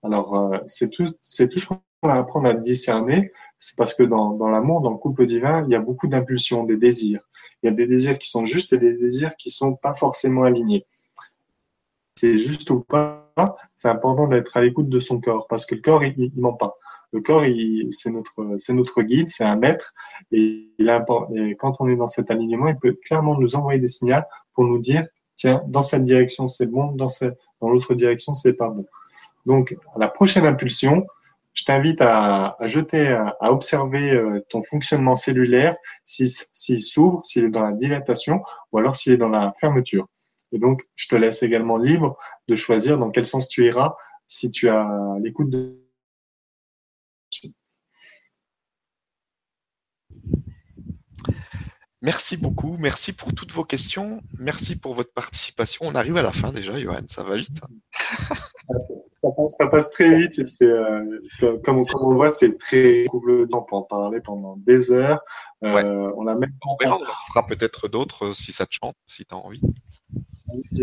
Alors, 0.03 0.53
c'est 0.67 0.91
tout, 0.91 1.07
c'est 1.21 1.49
tout 1.49 1.59
ce 1.59 1.67
qu'on 1.67 1.81
va 2.03 2.15
apprendre 2.15 2.49
à 2.49 2.55
discerner. 2.55 3.33
C'est 3.59 3.77
parce 3.77 3.95
que 3.95 4.03
dans, 4.03 4.37
l'amour, 4.49 4.83
dans 4.83 4.91
le 4.91 4.99
couple 4.99 5.27
divin, 5.27 5.65
il 5.67 5.73
y 5.73 5.75
a 5.75 5.81
beaucoup 5.81 6.07
d'impulsions, 6.09 6.65
des 6.65 6.77
désirs. 6.77 7.21
Il 7.63 7.67
y 7.67 7.69
a 7.71 7.73
des 7.73 7.87
désirs 7.87 8.19
qui 8.19 8.29
sont 8.29 8.45
justes 8.45 8.73
et 8.73 8.79
des 8.79 8.97
désirs 8.97 9.35
qui 9.37 9.51
sont 9.51 9.75
pas 9.75 9.95
forcément 9.95 10.45
alignés. 10.45 10.87
C'est 12.17 12.39
juste 12.39 12.71
ou 12.71 12.81
pas, 12.81 13.33
c'est 13.75 13.89
important 13.89 14.27
d'être 14.27 14.57
à 14.57 14.61
l'écoute 14.61 14.89
de 14.89 15.01
son 15.01 15.21
corps 15.21 15.47
parce 15.49 15.67
que 15.67 15.75
le 15.75 15.81
corps, 15.81 16.05
il, 16.05 16.15
il 16.17 16.41
ment 16.41 16.55
pas. 16.55 16.77
Le 17.13 17.21
corps, 17.21 17.45
c'est 17.93 18.11
notre, 18.11 19.03
guide, 19.03 19.29
c'est 19.31 19.45
un 19.45 19.57
maître 19.57 19.95
et, 20.33 20.71
quand 21.59 21.77
on 21.81 21.89
est 21.89 21.97
dans 21.97 22.09
cet 22.09 22.31
alignement, 22.31 22.69
il 22.69 22.77
peut 22.77 22.97
clairement 23.05 23.39
nous 23.39 23.57
envoyer 23.57 23.81
des 23.81 23.89
signaux 23.89 24.23
pour 24.55 24.65
nous 24.65 24.79
dire, 24.79 25.07
tiens, 25.37 25.63
dans 25.67 25.83
cette 25.83 26.05
direction, 26.05 26.47
c'est 26.47 26.67
bon, 26.67 26.93
dans 26.93 27.09
l'autre 27.69 27.95
direction, 27.95 28.33
c'est 28.33 28.55
pas 28.55 28.69
bon. 28.69 28.87
Donc, 29.47 29.77
la 29.97 30.09
prochaine 30.09 30.47
impulsion, 30.47 31.07
je 31.57 31.65
t'invite 31.65 32.01
à, 32.03 32.57
jeter, 32.61 33.09
à, 33.09 33.51
observer 33.51 34.13
euh, 34.13 34.45
ton 34.51 34.63
fonctionnement 34.63 35.15
cellulaire, 35.15 35.75
s'il 36.05 36.81
s'ouvre, 36.81 37.23
s'il 37.25 37.45
est 37.45 37.51
dans 37.51 37.63
la 37.63 37.73
dilatation 37.73 38.43
ou 38.71 38.79
alors 38.79 38.95
s'il 38.95 39.15
est 39.15 39.17
dans 39.17 39.31
la 39.31 39.53
fermeture. 39.59 40.07
Et 40.53 40.59
donc, 40.59 40.83
je 40.95 41.09
te 41.09 41.17
laisse 41.17 41.43
également 41.43 41.79
libre 41.79 42.17
de 42.47 42.55
choisir 42.57 42.99
dans 42.99 43.11
quel 43.11 43.27
sens 43.27 43.49
tu 43.49 43.65
iras 43.65 43.97
si 44.27 44.51
tu 44.51 44.69
as 44.69 45.17
l'écoute 45.23 45.51
de. 45.51 45.83
Merci 52.03 52.37
beaucoup, 52.37 52.77
merci 52.79 53.15
pour 53.15 53.35
toutes 53.35 53.53
vos 53.53 53.65
questions, 53.65 54.23
merci 54.39 54.77
pour 54.77 54.95
votre 54.95 55.13
participation. 55.13 55.87
On 55.87 55.95
arrive 55.95 56.19
à 56.19 56.23
la 56.23 56.31
fin 56.31 56.53
déjà, 56.53 56.79
Johan, 56.79 57.01
ça 57.09 57.23
va 57.23 57.37
vite. 57.37 57.59
ça, 59.49 59.67
passe, 59.69 59.91
très 59.91 60.17
vite. 60.17 60.47
C'est, 60.49 60.65
euh, 60.65 61.21
comme, 61.65 61.85
on 61.95 62.11
le 62.11 62.17
voit, 62.17 62.29
c'est 62.29 62.57
très. 62.59 63.07
On 63.13 63.21
peut 63.21 63.47
en 63.53 63.83
parler 63.83 64.21
pendant 64.21 64.57
des 64.57 64.93
heures. 64.93 65.21
Euh, 65.65 66.13
on 66.17 66.27
a 66.27 66.35
même. 66.35 66.53
On 66.67 66.77
verra, 66.81 66.99
on 66.99 67.03
en 67.03 67.29
fera 67.29 67.47
peut-être 67.47 67.89
d'autres 67.89 68.35
si 68.35 68.53
ça 68.53 68.67
te 68.67 68.75
chante, 68.81 68.97
si 69.07 69.25
tu 69.25 69.35
as 69.35 69.39
envie. 69.39 69.61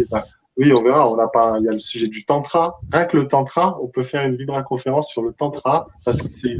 Bah, 0.10 0.26
oui, 0.58 0.72
on 0.72 0.84
verra. 0.84 1.10
On 1.10 1.18
a 1.18 1.28
pas, 1.28 1.58
il 1.60 1.66
y 1.66 1.70
a 1.70 1.72
le 1.72 1.80
sujet 1.80 2.08
du 2.08 2.26
tantra. 2.26 2.80
Rien 2.92 3.06
que 3.06 3.18
le 3.18 3.28
tantra, 3.28 3.80
on 3.82 3.88
peut 3.88 4.04
faire 4.04 4.26
une 4.26 4.36
vibra 4.36 4.62
conférence 4.64 5.10
sur 5.10 5.22
le 5.22 5.34
tantra 5.34 5.88
parce 6.06 6.22
que 6.22 6.28
c'est 6.32 6.58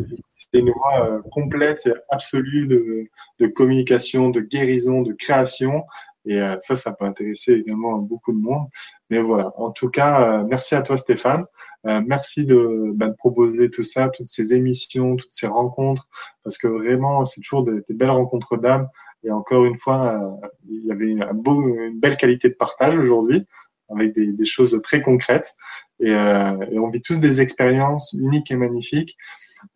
une 0.54 0.72
voie 0.72 1.08
euh, 1.08 1.22
complète, 1.32 1.90
absolue 2.10 2.68
de, 2.68 3.08
de, 3.40 3.48
communication, 3.48 4.30
de 4.30 4.42
guérison, 4.42 5.02
de 5.02 5.14
création. 5.14 5.84
Et 6.26 6.42
euh, 6.42 6.56
ça, 6.60 6.76
ça 6.76 6.94
peut 6.94 7.06
intéresser 7.06 7.54
également 7.54 7.98
beaucoup 7.98 8.32
de 8.32 8.40
monde. 8.40 8.68
Mais 9.10 9.22
voilà. 9.22 9.52
En 9.58 9.72
tout 9.72 9.90
cas, 9.90 10.40
euh, 10.40 10.44
merci 10.48 10.76
à 10.76 10.82
toi, 10.82 10.98
Stéphane. 10.98 11.46
merci 11.84 12.46
de, 12.46 12.92
bah, 12.94 13.10
de, 13.10 13.14
proposer 13.14 13.70
tout 13.70 13.84
ça, 13.84 14.10
toutes 14.10 14.28
ces 14.28 14.54
émissions, 14.54 15.16
toutes 15.16 15.34
ces 15.34 15.48
rencontres, 15.48 16.08
parce 16.44 16.58
que 16.58 16.68
vraiment, 16.68 17.24
c'est 17.26 17.42
toujours 17.42 17.66
des, 17.66 17.82
belles 17.90 18.10
rencontres 18.10 18.58
d'âme. 18.58 18.88
Et 19.26 19.32
encore 19.32 19.66
une 19.66 19.78
fois, 19.78 20.38
il 20.70 20.86
y 20.86 20.92
avait 20.92 21.10
une, 21.10 21.24
une 21.24 22.00
belle 22.00 22.18
qualité 22.18 22.50
de 22.50 22.56
partage 22.56 22.98
aujourd'hui 22.98 23.46
avec 23.90 24.14
des, 24.16 24.32
des, 24.32 24.46
choses 24.46 24.80
très 24.84 25.02
concrètes. 25.02 25.56
Et, 26.00 26.14
euh, 26.14 26.58
et, 26.72 26.80
on 26.80 26.90
vit 26.90 27.02
tous 27.02 27.20
des 27.20 27.42
expériences 27.42 28.14
uniques 28.14 28.52
et 28.52 28.56
magnifiques. 28.56 29.18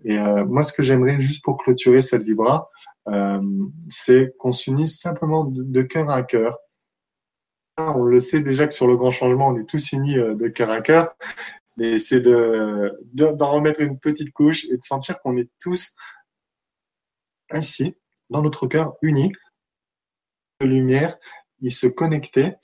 Et 0.03 0.17
euh, 0.17 0.45
moi, 0.45 0.63
ce 0.63 0.73
que 0.73 0.83
j'aimerais 0.83 1.19
juste 1.19 1.43
pour 1.43 1.57
clôturer 1.57 2.01
cette 2.01 2.23
vibra, 2.23 2.69
euh, 3.07 3.41
c'est 3.89 4.35
qu'on 4.37 4.51
s'unisse 4.51 4.99
simplement 4.99 5.45
de, 5.45 5.81
cœur 5.83 6.09
à 6.09 6.23
cœur. 6.23 6.57
On 7.77 8.03
le 8.03 8.19
sait 8.19 8.41
déjà 8.41 8.67
que 8.67 8.73
sur 8.73 8.87
le 8.87 8.97
grand 8.97 9.11
changement, 9.11 9.49
on 9.49 9.59
est 9.59 9.65
tous 9.65 9.91
unis 9.91 10.17
euh, 10.17 10.35
de 10.35 10.47
cœur 10.47 10.71
à 10.71 10.81
cœur. 10.81 11.15
Et 11.79 11.99
c'est 11.99 12.21
de, 12.21 12.97
d'en 13.13 13.51
remettre 13.51 13.81
une 13.81 13.99
petite 13.99 14.33
couche 14.33 14.65
et 14.65 14.77
de 14.77 14.83
sentir 14.83 15.19
qu'on 15.21 15.37
est 15.37 15.49
tous 15.59 15.93
ici, 17.53 17.95
dans 18.31 18.41
notre 18.41 18.67
cœur, 18.67 18.95
unis, 19.03 19.31
de 20.59 20.65
lumière, 20.65 21.17
et 21.61 21.69
se 21.69 21.85
connecter 21.85 22.55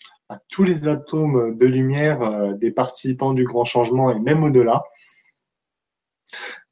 tous 0.49 0.63
les 0.63 0.87
atomes 0.87 1.55
de 1.55 1.65
lumière 1.67 2.55
des 2.55 2.71
participants 2.71 3.33
du 3.33 3.43
grand 3.43 3.65
changement 3.65 4.09
et 4.09 4.19
même 4.19 4.43
au-delà. 4.43 4.83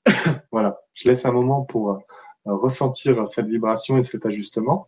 voilà, 0.51 0.81
je 0.93 1.07
laisse 1.07 1.25
un 1.25 1.31
moment 1.31 1.63
pour 1.63 1.91
euh, 1.91 1.99
ressentir 2.45 3.25
cette 3.27 3.47
vibration 3.47 3.97
et 3.97 4.03
cet 4.03 4.25
ajustement. 4.25 4.87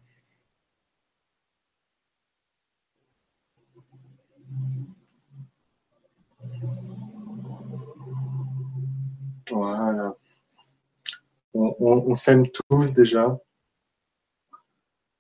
Voilà. 9.52 10.16
On, 11.54 11.76
on 11.80 12.16
s'aime 12.16 12.48
tous 12.48 12.94
déjà. 12.96 13.38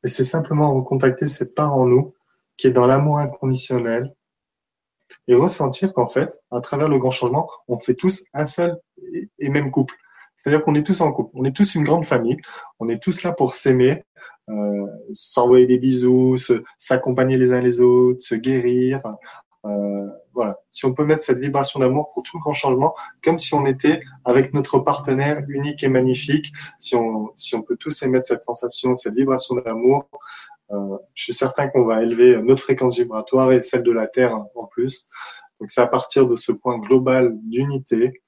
Et 0.03 0.07
c'est 0.07 0.23
simplement 0.23 0.73
recontacter 0.73 1.27
cette 1.27 1.55
part 1.55 1.75
en 1.75 1.85
nous 1.85 2.13
qui 2.57 2.67
est 2.67 2.71
dans 2.71 2.85
l'amour 2.85 3.19
inconditionnel, 3.19 4.13
et 5.27 5.35
ressentir 5.35 5.93
qu'en 5.93 6.07
fait, 6.07 6.39
à 6.51 6.61
travers 6.61 6.89
le 6.89 6.97
grand 6.99 7.11
changement, 7.11 7.49
on 7.67 7.79
fait 7.79 7.95
tous 7.95 8.23
un 8.33 8.45
seul 8.45 8.79
et 9.39 9.49
même 9.49 9.71
couple. 9.71 9.95
C'est-à-dire 10.35 10.63
qu'on 10.63 10.75
est 10.75 10.85
tous 10.85 10.99
en 11.01 11.11
couple, 11.11 11.31
on 11.35 11.45
est 11.45 11.55
tous 11.55 11.75
une 11.75 11.83
grande 11.83 12.05
famille, 12.05 12.37
on 12.79 12.89
est 12.89 13.01
tous 13.01 13.23
là 13.23 13.31
pour 13.31 13.53
s'aimer, 13.53 14.03
euh, 14.49 14.87
s'envoyer 15.13 15.67
des 15.67 15.77
bisous, 15.77 16.37
s'accompagner 16.77 17.37
les 17.37 17.53
uns 17.53 17.61
les 17.61 17.81
autres, 17.81 18.19
se 18.19 18.35
guérir. 18.35 19.01
Euh, 19.65 20.07
voilà. 20.33 20.57
Si 20.71 20.85
on 20.85 20.93
peut 20.93 21.05
mettre 21.05 21.23
cette 21.23 21.37
vibration 21.37 21.79
d'amour 21.79 22.11
pour 22.13 22.23
tout 22.23 22.39
grand 22.39 22.53
changement, 22.53 22.95
comme 23.23 23.37
si 23.37 23.53
on 23.53 23.65
était 23.65 24.01
avec 24.25 24.53
notre 24.53 24.79
partenaire 24.79 25.43
unique 25.47 25.83
et 25.83 25.87
magnifique, 25.87 26.51
si 26.79 26.95
on, 26.95 27.29
si 27.35 27.55
on 27.55 27.61
peut 27.61 27.77
tous 27.77 28.01
émettre 28.03 28.27
cette 28.27 28.43
sensation, 28.43 28.95
cette 28.95 29.13
vibration 29.13 29.55
d'amour, 29.55 30.09
je 30.69 31.23
suis 31.23 31.33
certain 31.33 31.67
qu'on 31.67 31.85
va 31.85 32.01
élever 32.01 32.41
notre 32.41 32.63
fréquence 32.63 32.97
vibratoire 32.97 33.51
et 33.51 33.61
celle 33.61 33.83
de 33.83 33.91
la 33.91 34.07
Terre 34.07 34.35
en 34.35 34.65
plus. 34.65 35.07
Donc 35.59 35.71
c'est 35.71 35.81
à 35.81 35.87
partir 35.87 36.27
de 36.27 36.35
ce 36.35 36.51
point 36.51 36.77
global 36.79 37.37
d'unité, 37.43 38.21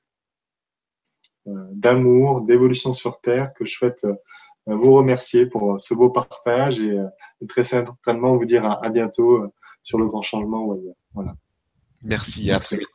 euh, 1.48 1.52
d'amour, 1.72 2.42
d'évolution 2.42 2.94
sur 2.94 3.20
Terre 3.20 3.54
que 3.54 3.66
je 3.66 3.74
souhaite 3.74 4.06
euh, 4.06 4.16
vous 4.68 4.94
remercier 4.94 5.48
pour 5.48 5.80
ce 5.80 5.94
beau 5.94 6.10
partage 6.10 6.82
et, 6.82 6.98
très 7.48 7.64
certainement 7.64 8.36
vous 8.36 8.46
dire 8.46 8.66
à, 8.66 8.90
bientôt 8.90 9.54
sur 9.82 10.00
le 10.00 10.08
grand 10.08 10.24
changement. 10.24 10.76
Voilà. 11.14 11.36
Merci, 12.02 12.52
à 12.52 12.60
très 12.60 12.78
vite. 12.78 12.88